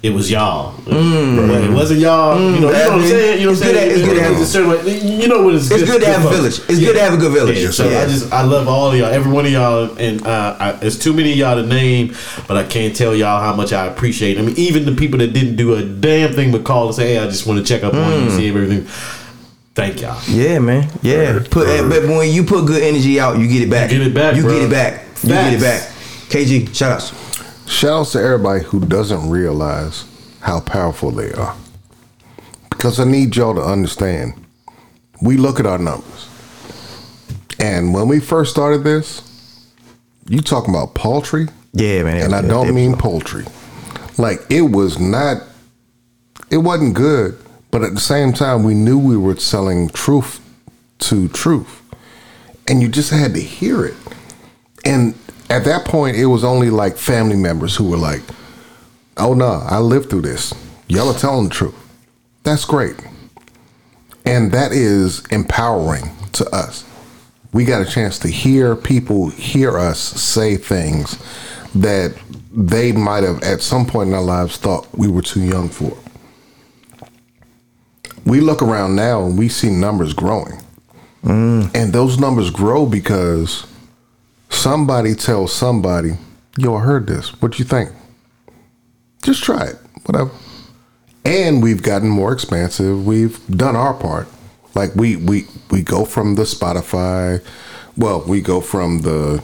It 0.00 0.10
was 0.10 0.30
y'all. 0.30 0.74
But 0.84 0.94
It 0.94 1.70
wasn't 1.72 1.98
y'all. 2.00 2.38
you 2.38 2.60
know, 2.60 2.68
you 2.68 2.72
know 2.72 2.90
what 2.90 2.92
I'm 2.92 3.02
saying. 3.02 3.40
You 3.40 3.46
know 3.46 3.50
what 3.52 3.58
It's 3.58 3.66
I'm 3.66 3.72
good 3.72 3.74
saying. 3.74 3.88
to- 3.88 3.94
it's 3.96 4.06
good 4.08 4.14
to 4.14 4.22
have- 4.22 4.40
a 4.40 4.46
certain 4.46 4.70
way- 4.70 5.00
You 5.22 5.26
know 5.28 5.42
what 5.42 5.54
it's. 5.56 5.70
It's 5.72 5.82
good 5.90 6.00
to 6.02 6.06
have 6.06 6.20
a 6.20 6.22
folks. 6.24 6.36
village. 6.36 6.60
It's 6.68 6.78
good 6.78 6.94
to 6.94 7.00
have 7.00 7.14
a 7.14 7.16
good 7.16 7.32
village. 7.32 7.58
Yeah, 7.58 7.70
so 7.70 7.88
Yeah. 7.90 8.02
I 8.02 8.06
just 8.06 8.32
I 8.32 8.42
love 8.42 8.68
all 8.68 8.92
of 8.92 8.96
y'all, 8.96 9.08
every 9.12 9.32
one 9.32 9.44
of 9.44 9.50
y'all, 9.50 9.90
and 9.98 10.24
uh, 10.24 10.54
I, 10.60 10.74
it's 10.82 10.96
too 10.96 11.12
many 11.12 11.32
of 11.32 11.36
y'all 11.38 11.56
to 11.56 11.66
name, 11.66 12.14
but 12.46 12.56
I 12.56 12.62
can't 12.62 12.94
tell 12.94 13.12
y'all 13.12 13.40
how 13.42 13.54
much 13.56 13.72
I 13.72 13.86
appreciate. 13.86 14.38
I 14.38 14.42
mean, 14.42 14.54
even 14.56 14.84
the 14.84 14.92
people 14.92 15.18
that 15.18 15.32
didn't 15.32 15.56
do 15.56 15.74
a 15.74 15.82
damn 15.82 16.32
thing 16.32 16.52
but 16.52 16.62
call 16.62 16.86
and 16.86 16.94
say, 16.94 17.14
"Hey, 17.14 17.18
I 17.18 17.26
just 17.26 17.44
want 17.48 17.58
to 17.58 17.64
check 17.66 17.82
up 17.82 17.92
on 17.94 18.00
Mm. 18.12 18.24
you, 18.26 18.30
see 18.36 18.48
everything." 18.48 18.86
Thank 19.74 20.00
y'all. 20.00 20.16
Yeah, 20.28 20.60
man. 20.60 20.88
Yeah. 21.02 21.40
Put 21.50 21.66
but 21.88 22.06
when 22.06 22.30
you 22.30 22.44
put 22.44 22.66
good 22.66 22.82
energy 22.84 23.18
out, 23.18 23.36
you 23.38 23.48
get 23.48 23.62
it 23.62 23.70
back. 23.70 23.90
You 23.90 23.98
get 23.98 24.06
it 24.08 24.14
back, 24.14 24.36
You 24.36 24.42
bro. 24.42 24.52
get 24.54 24.62
it 24.62 24.70
back. 24.70 25.04
You 25.24 25.28
get 25.30 25.54
it 25.54 25.60
back. 25.60 25.90
KG, 26.30 26.72
shout 26.72 26.92
outs. 26.92 27.12
Shout 27.68 28.00
outs 28.00 28.12
to 28.12 28.22
everybody 28.22 28.64
who 28.64 28.80
doesn't 28.80 29.28
realize 29.28 30.04
how 30.40 30.60
powerful 30.60 31.10
they 31.10 31.32
are. 31.32 31.56
Because 32.70 32.98
I 32.98 33.04
need 33.04 33.36
y'all 33.36 33.54
to 33.54 33.62
understand. 33.62 34.34
We 35.20 35.36
look 35.36 35.60
at 35.60 35.66
our 35.66 35.78
numbers. 35.78 36.28
And 37.60 37.92
when 37.92 38.08
we 38.08 38.20
first 38.20 38.50
started 38.50 38.84
this, 38.84 39.22
you 40.28 40.40
talking 40.40 40.74
about 40.74 40.94
paltry. 40.94 41.48
Yeah, 41.72 42.04
man. 42.04 42.24
And 42.24 42.34
I 42.34 42.42
don't 42.42 42.74
mean 42.74 42.96
poultry. 42.96 43.44
Like 44.16 44.40
it 44.48 44.62
was 44.62 44.98
not 44.98 45.42
it 46.50 46.58
wasn't 46.58 46.94
good, 46.94 47.38
but 47.70 47.82
at 47.82 47.94
the 47.94 48.00
same 48.00 48.32
time 48.32 48.64
we 48.64 48.74
knew 48.74 48.98
we 48.98 49.16
were 49.16 49.36
selling 49.36 49.88
truth 49.90 50.40
to 51.00 51.28
truth. 51.28 51.82
And 52.66 52.82
you 52.82 52.88
just 52.88 53.10
had 53.10 53.34
to 53.34 53.40
hear 53.40 53.84
it. 53.84 53.94
And 54.84 55.14
at 55.50 55.64
that 55.64 55.84
point 55.84 56.16
it 56.16 56.26
was 56.26 56.44
only 56.44 56.70
like 56.70 56.96
family 56.96 57.36
members 57.36 57.76
who 57.76 57.88
were 57.88 57.96
like, 57.96 58.22
Oh 59.16 59.34
no, 59.34 59.62
I 59.66 59.78
lived 59.78 60.10
through 60.10 60.22
this. 60.22 60.54
Y'all 60.88 61.08
are 61.08 61.18
telling 61.18 61.48
the 61.48 61.54
truth. 61.54 61.74
That's 62.44 62.64
great. 62.64 62.96
And 64.24 64.52
that 64.52 64.72
is 64.72 65.24
empowering 65.26 66.10
to 66.32 66.48
us. 66.54 66.84
We 67.52 67.64
got 67.64 67.82
a 67.82 67.90
chance 67.90 68.18
to 68.20 68.28
hear 68.28 68.76
people 68.76 69.30
hear 69.30 69.78
us 69.78 69.98
say 69.98 70.56
things 70.56 71.18
that 71.74 72.14
they 72.52 72.92
might 72.92 73.24
have 73.24 73.42
at 73.42 73.62
some 73.62 73.86
point 73.86 74.08
in 74.10 74.14
our 74.14 74.22
lives 74.22 74.56
thought 74.56 74.86
we 74.96 75.08
were 75.08 75.22
too 75.22 75.42
young 75.42 75.68
for. 75.68 75.96
We 78.24 78.40
look 78.40 78.62
around 78.62 78.96
now 78.96 79.24
and 79.24 79.38
we 79.38 79.48
see 79.48 79.70
numbers 79.70 80.12
growing. 80.12 80.60
Mm. 81.24 81.74
And 81.74 81.92
those 81.92 82.18
numbers 82.18 82.50
grow 82.50 82.86
because 82.86 83.66
somebody 84.58 85.14
tells 85.14 85.52
somebody, 85.52 86.12
yo, 86.56 86.76
I 86.76 86.80
heard 86.82 87.06
this. 87.06 87.30
What 87.40 87.58
you 87.58 87.64
think? 87.64 87.90
Just 89.22 89.42
try 89.42 89.64
it. 89.66 89.76
Whatever. 90.04 90.30
And 91.24 91.62
we've 91.62 91.82
gotten 91.82 92.08
more 92.08 92.32
expansive. 92.32 93.06
We've 93.06 93.38
done 93.48 93.76
our 93.76 93.94
part. 93.94 94.28
Like 94.74 94.94
we 94.94 95.16
we 95.16 95.46
we 95.70 95.82
go 95.82 96.04
from 96.04 96.34
the 96.36 96.42
Spotify. 96.44 97.42
Well, 97.96 98.22
we 98.26 98.40
go 98.40 98.60
from 98.60 99.02
the 99.02 99.42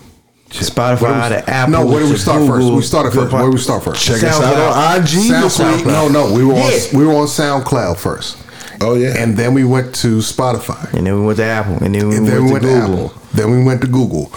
Spotify 0.50 1.28
to 1.30 1.50
Apple. 1.50 1.72
No, 1.72 1.86
where 1.86 2.00
do 2.04 2.10
we 2.10 2.16
start 2.16 2.46
first? 2.46 2.72
We 2.72 2.82
started 2.82 3.12
first. 3.12 3.32
Where 3.32 3.42
do 3.44 3.50
we 3.50 3.58
start 3.58 3.82
first? 3.84 4.04
Check 4.06 4.22
us 4.22 4.40
out 4.40 4.54
on 4.56 5.00
IG 5.02 5.08
SoundCloud. 5.08 5.86
No, 5.86 6.08
no, 6.08 6.32
we 6.32 6.44
were 6.44 6.54
on 6.54 6.70
Yeah. 6.70 6.96
we 6.98 7.04
were 7.04 7.14
on 7.14 7.26
SoundCloud 7.26 7.96
first. 7.98 8.38
Oh 8.84 8.94
yeah. 8.94 9.14
And 9.16 9.36
then 9.36 9.54
we 9.54 9.64
went 9.64 9.94
to 9.96 10.18
Spotify. 10.18 10.92
And 10.92 11.06
then 11.06 11.18
we 11.18 11.24
went 11.26 11.38
to 11.38 11.44
Apple. 11.44 11.82
And 11.82 11.94
then 11.94 12.08
we 12.08 12.16
And 12.16 12.24
went, 12.24 12.34
then 12.34 12.44
we 12.44 12.52
went 12.52 12.62
to 12.64 12.68
to 12.68 12.80
Google. 12.80 13.06
Apple. 13.06 13.22
Then 13.34 13.50
we 13.50 13.64
went 13.64 13.80
to 13.80 13.86
Google. 13.88 14.32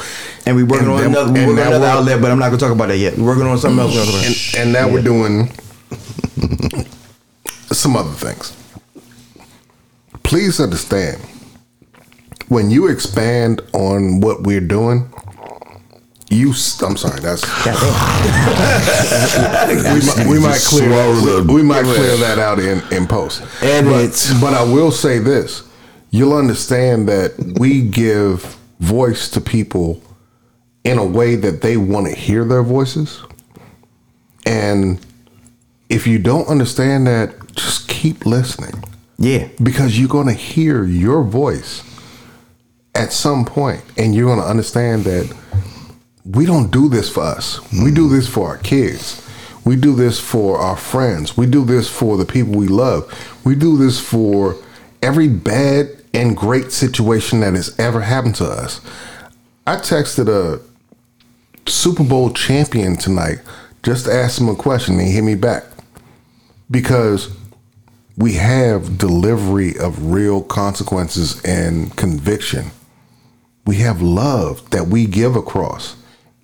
And 0.45 0.55
we 0.55 0.63
working 0.63 0.87
And 0.87 0.95
on 0.95 1.01
then- 1.01 1.09
another, 1.11 1.33
we 1.33 1.45
working 1.45 1.59
another 1.67 1.85
outlet, 1.85 2.21
but 2.21 2.31
I'm 2.31 2.39
not 2.39 2.45
gonna 2.47 2.57
talk 2.57 2.71
about 2.71 2.87
that 2.87 2.97
yet. 2.97 3.17
We're 3.17 3.25
working 3.25 3.45
on 3.47 3.57
something 3.59 3.79
else. 3.79 3.93
we're 3.95 4.05
gonna 4.05 4.17
talk 4.17 4.55
And, 4.55 4.61
and 4.63 4.73
now 4.73 4.87
we're 4.89 5.01
doing 5.03 5.51
some 7.71 7.95
other 7.95 8.11
things. 8.11 8.53
Please 10.23 10.59
understand 10.59 11.17
when 12.49 12.69
you 12.69 12.87
expand 12.87 13.61
on 13.73 14.19
what 14.21 14.43
we're 14.43 14.61
doing, 14.61 15.11
you. 16.29 16.51
s- 16.51 16.81
I'm 16.81 16.97
sorry. 16.97 17.19
That's 17.21 17.43
we, 19.93 20.23
might, 20.25 20.27
we 20.29 20.39
might 20.39 20.59
clear 20.61 20.89
the- 20.89 21.45
we, 21.47 21.55
we 21.55 21.63
might 21.63 21.83
clear 21.83 22.17
that 22.17 22.39
out 22.39 22.59
in 22.59 22.81
in 22.91 23.07
post. 23.07 23.41
And 23.61 23.87
but, 23.87 24.33
but 24.41 24.53
I 24.53 24.63
will 24.63 24.91
say 24.91 25.19
this: 25.19 25.63
you'll 26.11 26.35
understand 26.37 27.07
that 27.09 27.33
we 27.59 27.81
give 27.81 28.57
voice 28.79 29.29
to 29.31 29.41
people 29.41 30.01
in 30.83 30.97
a 30.97 31.05
way 31.05 31.35
that 31.35 31.61
they 31.61 31.77
want 31.77 32.07
to 32.07 32.13
hear 32.13 32.45
their 32.45 32.63
voices, 32.63 33.21
and 34.45 34.99
if 35.89 36.05
you 36.07 36.19
don't 36.19 36.47
understand 36.47 37.07
that, 37.07 37.33
just 37.55 37.87
keep 37.87 38.25
listening 38.25 38.83
Yeah. 39.17 39.47
because 39.63 39.97
you're 39.99 40.09
going 40.09 40.27
to 40.27 40.33
hear 40.33 40.83
your 40.83 41.23
voice 41.23 41.81
at 42.93 43.11
some 43.13 43.45
point 43.45 43.81
and 43.95 44.13
you're 44.13 44.25
going 44.25 44.39
to 44.39 44.45
understand 44.45 45.05
that 45.05 45.33
we 46.31 46.45
don't 46.45 46.71
do 46.71 46.89
this 46.89 47.09
for 47.09 47.21
us. 47.21 47.59
We 47.71 47.91
do 47.91 48.09
this 48.09 48.27
for 48.27 48.47
our 48.47 48.57
kids. 48.57 49.23
We 49.65 49.75
do 49.75 49.95
this 49.95 50.19
for 50.19 50.57
our 50.59 50.77
friends. 50.77 51.35
We 51.35 51.45
do 51.45 51.65
this 51.65 51.89
for 51.89 52.17
the 52.17 52.25
people 52.25 52.53
we 52.53 52.67
love. 52.67 53.13
We 53.43 53.55
do 53.55 53.77
this 53.77 53.99
for 53.99 54.55
every 55.01 55.27
bad 55.27 55.89
and 56.13 56.37
great 56.37 56.71
situation 56.71 57.41
that 57.41 57.53
has 57.53 57.77
ever 57.79 58.01
happened 58.01 58.35
to 58.35 58.45
us. 58.45 58.81
I 59.65 59.75
texted 59.75 60.29
a 60.29 60.61
Super 61.69 62.03
Bowl 62.03 62.31
champion 62.31 62.95
tonight 62.95 63.39
just 63.83 64.05
to 64.05 64.13
ask 64.13 64.39
him 64.39 64.47
a 64.47 64.55
question 64.55 64.95
and 64.95 65.07
he 65.07 65.13
hit 65.13 65.23
me 65.23 65.35
back 65.35 65.65
because 66.71 67.35
we 68.17 68.33
have 68.33 68.97
delivery 68.97 69.77
of 69.77 70.11
real 70.11 70.41
consequences 70.41 71.43
and 71.43 71.95
conviction. 71.97 72.71
We 73.65 73.75
have 73.77 74.01
love 74.01 74.69
that 74.69 74.87
we 74.87 75.05
give 75.05 75.35
across, 75.35 75.96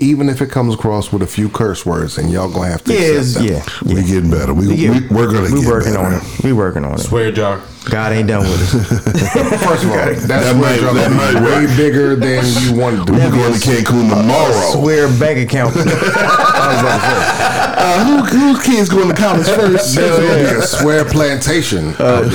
even 0.03 0.29
if 0.29 0.41
it 0.41 0.49
comes 0.51 0.73
across 0.75 1.11
with 1.11 1.21
a 1.21 1.27
few 1.27 1.49
curse 1.49 1.85
words, 1.85 2.17
and 2.17 2.29
y'all 2.31 2.51
gonna 2.51 2.69
have 2.71 2.83
to 2.85 2.93
Yeah, 2.93 2.99
accept 3.19 3.45
it's- 3.45 3.63
them. 3.79 3.89
yeah. 3.89 3.93
We 3.95 4.03
getting 4.07 4.29
better. 4.31 4.53
We, 4.53 4.67
We 4.67 4.73
we, 4.73 4.77
get- 4.99 5.11
we're 5.11 5.27
gonna 5.31 5.51
we 5.53 5.61
get 5.61 5.67
working 5.69 5.93
better. 5.93 6.05
on 6.05 6.13
it. 6.13 6.23
We 6.43 6.53
working 6.53 6.85
on 6.85 6.93
it. 6.95 6.99
Swear 6.99 7.31
jar. 7.31 7.59
God 7.89 8.13
ain't 8.13 8.29
done 8.29 8.43
with 8.43 8.61
us. 8.61 8.71
First 9.65 9.83
of 9.83 9.89
all, 9.91 9.97
that's 9.97 10.25
That 10.27 10.55
way, 10.55 10.79
might- 10.79 10.93
that 10.93 11.11
might 11.11 11.35
way 11.43 11.65
work. 11.65 11.75
bigger 11.77 12.15
than 12.15 12.45
you 12.63 12.79
wanted 12.79 13.05
to 13.07 13.11
We're 13.13 13.29
going 13.29 13.53
to 13.53 13.59
Cancun 13.59 14.09
tomorrow. 14.09 14.71
Swear 14.71 15.07
bank 15.19 15.39
account. 15.49 15.75
Uh, 17.85 18.05
who, 18.05 18.23
whose 18.37 18.63
kids 18.63 18.87
going 18.89 19.09
to 19.09 19.15
college 19.15 19.45
first? 19.55 19.95
There's 19.95 20.17
gonna 20.17 20.51
be 20.57 20.59
a 20.59 20.61
swear 20.61 21.03
plantation. 21.05 21.93
Uh, 21.99 22.29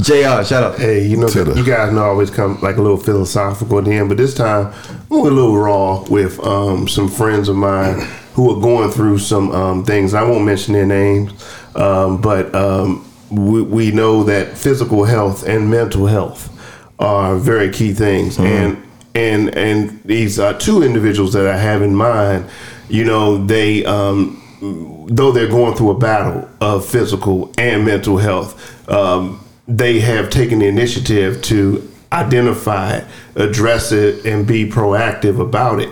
Jr. 0.00 0.42
Shout 0.44 0.52
out. 0.64 0.78
Hey, 0.78 1.06
you 1.06 1.16
know, 1.16 1.28
To 1.28 1.52
you 1.54 1.64
guys 1.64 1.92
know 1.92 2.02
I 2.02 2.06
always 2.08 2.30
come 2.30 2.58
like 2.62 2.76
a 2.78 2.82
little 2.82 2.96
philosophical 2.96 3.78
at 3.78 3.84
the 3.84 3.92
end, 3.92 4.08
but 4.08 4.18
this 4.18 4.34
time 4.34 4.72
I'm 5.10 5.20
a 5.20 5.22
little 5.22 5.56
raw 5.56 6.04
with 6.04 6.38
um, 6.40 6.86
some 6.86 7.08
friends 7.08 7.48
of 7.48 7.56
mine 7.56 8.00
who 8.34 8.54
are 8.54 8.60
going 8.60 8.90
through 8.90 9.18
some 9.18 9.50
um, 9.52 9.84
things. 9.84 10.12
I 10.12 10.22
won't 10.22 10.44
mention 10.44 10.74
their 10.74 10.84
names, 10.84 11.32
um, 11.74 12.20
but 12.20 12.54
um, 12.54 13.10
we, 13.30 13.62
we 13.62 13.90
know 13.90 14.22
that 14.24 14.58
physical 14.58 15.04
health 15.04 15.48
and 15.48 15.70
mental 15.70 16.06
health 16.06 16.54
are 16.98 17.36
very 17.36 17.72
key 17.72 17.94
things, 17.94 18.38
and 18.38 18.82
and 19.14 19.56
and 19.56 20.02
these 20.04 20.38
are 20.38 20.52
two 20.52 20.82
individuals 20.82 21.32
that 21.32 21.46
I 21.46 21.56
have 21.56 21.80
in 21.82 21.94
mind. 21.94 22.48
You 22.88 23.04
know, 23.04 23.44
they. 23.44 23.84
Um, 23.84 24.44
though 24.60 25.30
they're 25.30 25.48
going 25.48 25.76
through 25.76 25.90
a 25.90 25.98
battle 25.98 26.48
of 26.60 26.84
physical 26.84 27.52
and 27.56 27.84
mental 27.84 28.18
health, 28.18 28.90
um, 28.90 29.42
they 29.68 30.00
have 30.00 30.30
taken 30.30 30.58
the 30.58 30.66
initiative 30.66 31.40
to 31.42 31.88
identify 32.12 32.98
it, 32.98 33.06
address 33.36 33.92
it, 33.92 34.24
and 34.24 34.46
be 34.46 34.68
proactive 34.68 35.40
about 35.40 35.80
it, 35.80 35.90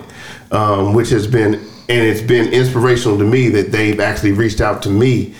um, 0.51 0.93
which 0.93 1.09
has 1.09 1.27
been 1.27 1.55
and 1.89 2.05
it's 2.05 2.21
been 2.21 2.51
inspirational 2.51 3.17
to 3.17 3.23
me 3.23 3.47
that 3.49 3.71
they've 3.71 3.99
actually 3.99 4.33
reached 4.33 4.59
out 4.59 4.81
to 4.83 4.89
me 4.89 5.33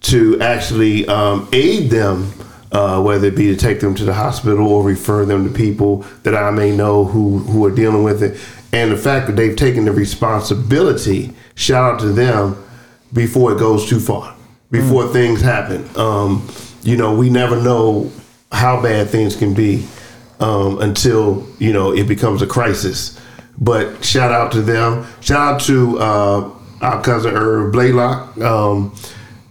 to 0.00 0.40
actually 0.40 1.06
um, 1.08 1.46
aid 1.52 1.90
them, 1.90 2.32
uh, 2.72 3.02
whether 3.02 3.28
it 3.28 3.36
be 3.36 3.48
to 3.48 3.56
take 3.56 3.80
them 3.80 3.94
to 3.94 4.04
the 4.06 4.14
hospital 4.14 4.66
or 4.66 4.82
refer 4.82 5.26
them 5.26 5.46
to 5.46 5.54
people 5.54 5.98
that 6.22 6.34
I 6.34 6.50
may 6.50 6.74
know 6.74 7.04
who 7.04 7.38
who 7.40 7.64
are 7.66 7.70
dealing 7.70 8.02
with 8.02 8.22
it. 8.22 8.40
And 8.72 8.92
the 8.92 8.96
fact 8.96 9.26
that 9.26 9.36
they've 9.36 9.56
taken 9.56 9.84
the 9.84 9.92
responsibility, 9.92 11.32
shout 11.54 11.94
out 11.94 12.00
to 12.00 12.12
them, 12.12 12.62
before 13.12 13.52
it 13.52 13.58
goes 13.58 13.88
too 13.88 13.98
far, 13.98 14.34
before 14.70 15.08
things 15.08 15.40
happen. 15.40 15.88
Um, 15.96 16.48
you 16.82 16.96
know, 16.96 17.14
we 17.14 17.28
never 17.28 17.60
know 17.60 18.10
how 18.52 18.80
bad 18.80 19.10
things 19.10 19.36
can 19.36 19.52
be 19.54 19.86
um, 20.40 20.80
until 20.80 21.46
you 21.58 21.72
know 21.72 21.92
it 21.92 22.08
becomes 22.08 22.42
a 22.42 22.46
crisis. 22.46 23.18
But 23.58 24.04
shout 24.04 24.32
out 24.32 24.52
to 24.52 24.62
them. 24.62 25.06
Shout 25.20 25.54
out 25.54 25.60
to 25.62 25.98
uh, 25.98 26.50
our 26.80 27.02
cousin 27.02 27.34
Irv 27.34 27.72
Blaylock. 27.72 28.38
Um, 28.38 28.94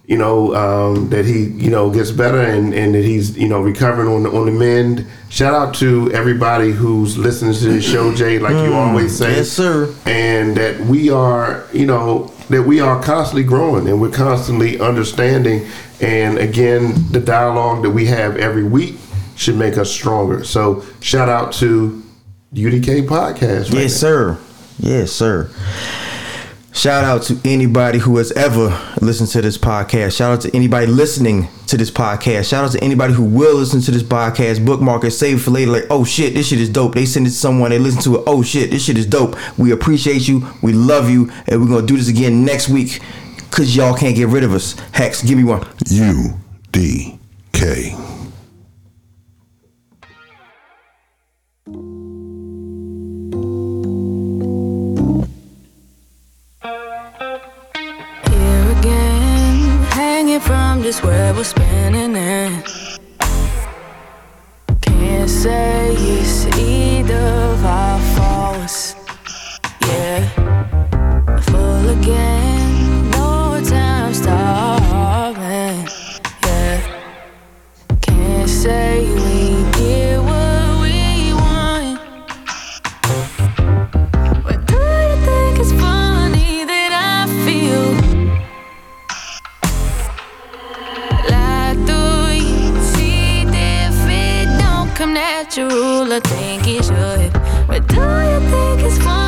you 0.10 0.18
know 0.18 0.56
um, 0.56 1.10
that 1.12 1.24
he 1.24 1.44
you 1.44 1.70
know 1.70 1.92
gets 1.92 2.10
better 2.10 2.42
and, 2.42 2.74
and 2.74 2.96
that 2.96 3.06
he's 3.06 3.38
you 3.38 3.48
know 3.48 3.62
recovering 3.62 4.08
on 4.08 4.24
the, 4.24 4.32
on 4.32 4.48
the 4.48 4.52
mend. 4.52 5.06
Shout 5.30 5.54
out 5.54 5.76
to 5.76 6.12
everybody 6.12 6.72
who's 6.72 7.16
listening 7.16 7.54
to 7.54 7.74
the 7.74 7.82
show, 7.82 8.16
Jay, 8.16 8.40
like 8.40 8.54
you 8.54 8.74
always 8.74 9.16
say, 9.16 9.36
yes, 9.36 9.52
sir. 9.52 9.94
and 10.08 10.58
that 10.58 10.80
we 10.80 11.12
are 11.12 11.68
you 11.72 11.86
know 11.86 12.34
that 12.50 12.64
we 12.64 12.80
are 12.80 13.00
constantly 13.04 13.44
growing 13.44 13.88
and 13.88 14.02
we're 14.02 14.10
constantly 14.10 14.80
understanding. 14.80 15.68
And 16.02 16.40
again, 16.40 16.96
the 17.12 17.20
dialogue 17.20 17.84
that 17.84 17.92
we 17.92 18.08
have 18.08 18.36
every 18.38 18.64
week 18.64 18.96
should 19.40 19.56
make 19.56 19.78
us 19.78 19.90
stronger. 19.90 20.44
So 20.44 20.84
shout 21.00 21.30
out 21.30 21.54
to 21.54 22.04
UDK 22.54 23.08
podcast. 23.08 23.72
Right 23.72 23.84
Yes, 23.84 23.96
sir. 23.96 24.38
Yes, 24.80 25.14
sir. 25.14 25.50
Shout 26.74 27.06
out 27.06 27.24
to 27.24 27.40
anybody 27.46 28.00
who 28.00 28.18
has 28.18 28.32
ever 28.34 28.78
listened 29.02 29.30
to 29.30 29.42
this 29.42 29.58
podcast. 29.58 30.18
Shout 30.18 30.32
out 30.32 30.42
to 30.42 30.56
anybody 30.56 30.88
listening 30.88 31.48
to 31.68 31.78
this 31.78 31.90
podcast. 31.90 32.50
Shout 32.50 32.66
out 32.66 32.72
to 32.74 32.84
anybody 32.84 33.14
who 33.14 33.24
will 33.24 33.56
listen 33.56 33.82
to 33.82 33.92
this 33.92 34.04
podcast. 34.04 34.66
Bookmark 34.66 35.06
it, 35.06 35.12
save 35.12 35.38
it 35.38 35.40
for 35.40 35.52
later. 35.52 35.72
Like, 35.72 35.86
oh 35.90 36.04
shit, 36.04 36.34
this 36.34 36.48
shit 36.50 36.60
is 36.60 36.70
dope. 36.70 36.94
They 36.94 37.06
send 37.06 37.26
it 37.26 37.32
to 37.32 37.36
someone, 37.36 37.72
they 37.72 37.80
listen 37.80 38.02
to 38.04 38.20
it. 38.20 38.24
Oh 38.28 38.44
shit, 38.44 38.72
this 38.72 38.84
shit 38.86 38.98
is 38.98 39.06
dope. 39.06 39.36
We 39.58 39.72
appreciate 39.72 40.28
you. 40.28 40.48
We 40.62 40.74
love 40.74 41.10
you. 41.10 41.32
And 41.48 41.62
we're 41.62 41.70
gonna 41.70 41.88
do 41.88 41.98
this 41.98 42.10
again 42.10 42.44
next 42.44 42.68
week. 42.68 43.00
Cause 43.52 43.76
y'all 43.76 43.96
can't 43.96 44.16
get 44.16 44.28
rid 44.28 44.44
of 44.44 44.54
us. 44.54 44.78
Hex, 44.92 45.24
give 45.24 45.38
me 45.38 45.44
one. 45.46 45.66
U 45.88 46.38
D 46.72 47.20
K. 47.52 48.09
this 60.90 61.04
web 61.04 61.36
we're 61.36 61.44
spinning 61.44 62.16
in. 62.16 62.64
Can't 64.82 65.30
say 65.30 65.94
don't 95.44 95.70
natural, 95.70 96.12
I 96.12 96.20
think 96.20 96.68
it 96.68 96.84
should. 96.84 97.34
But 97.68 97.88
do 97.88 97.96
you 97.96 98.40
think 98.50 98.82
it's 98.82 98.98
funny? 98.98 99.19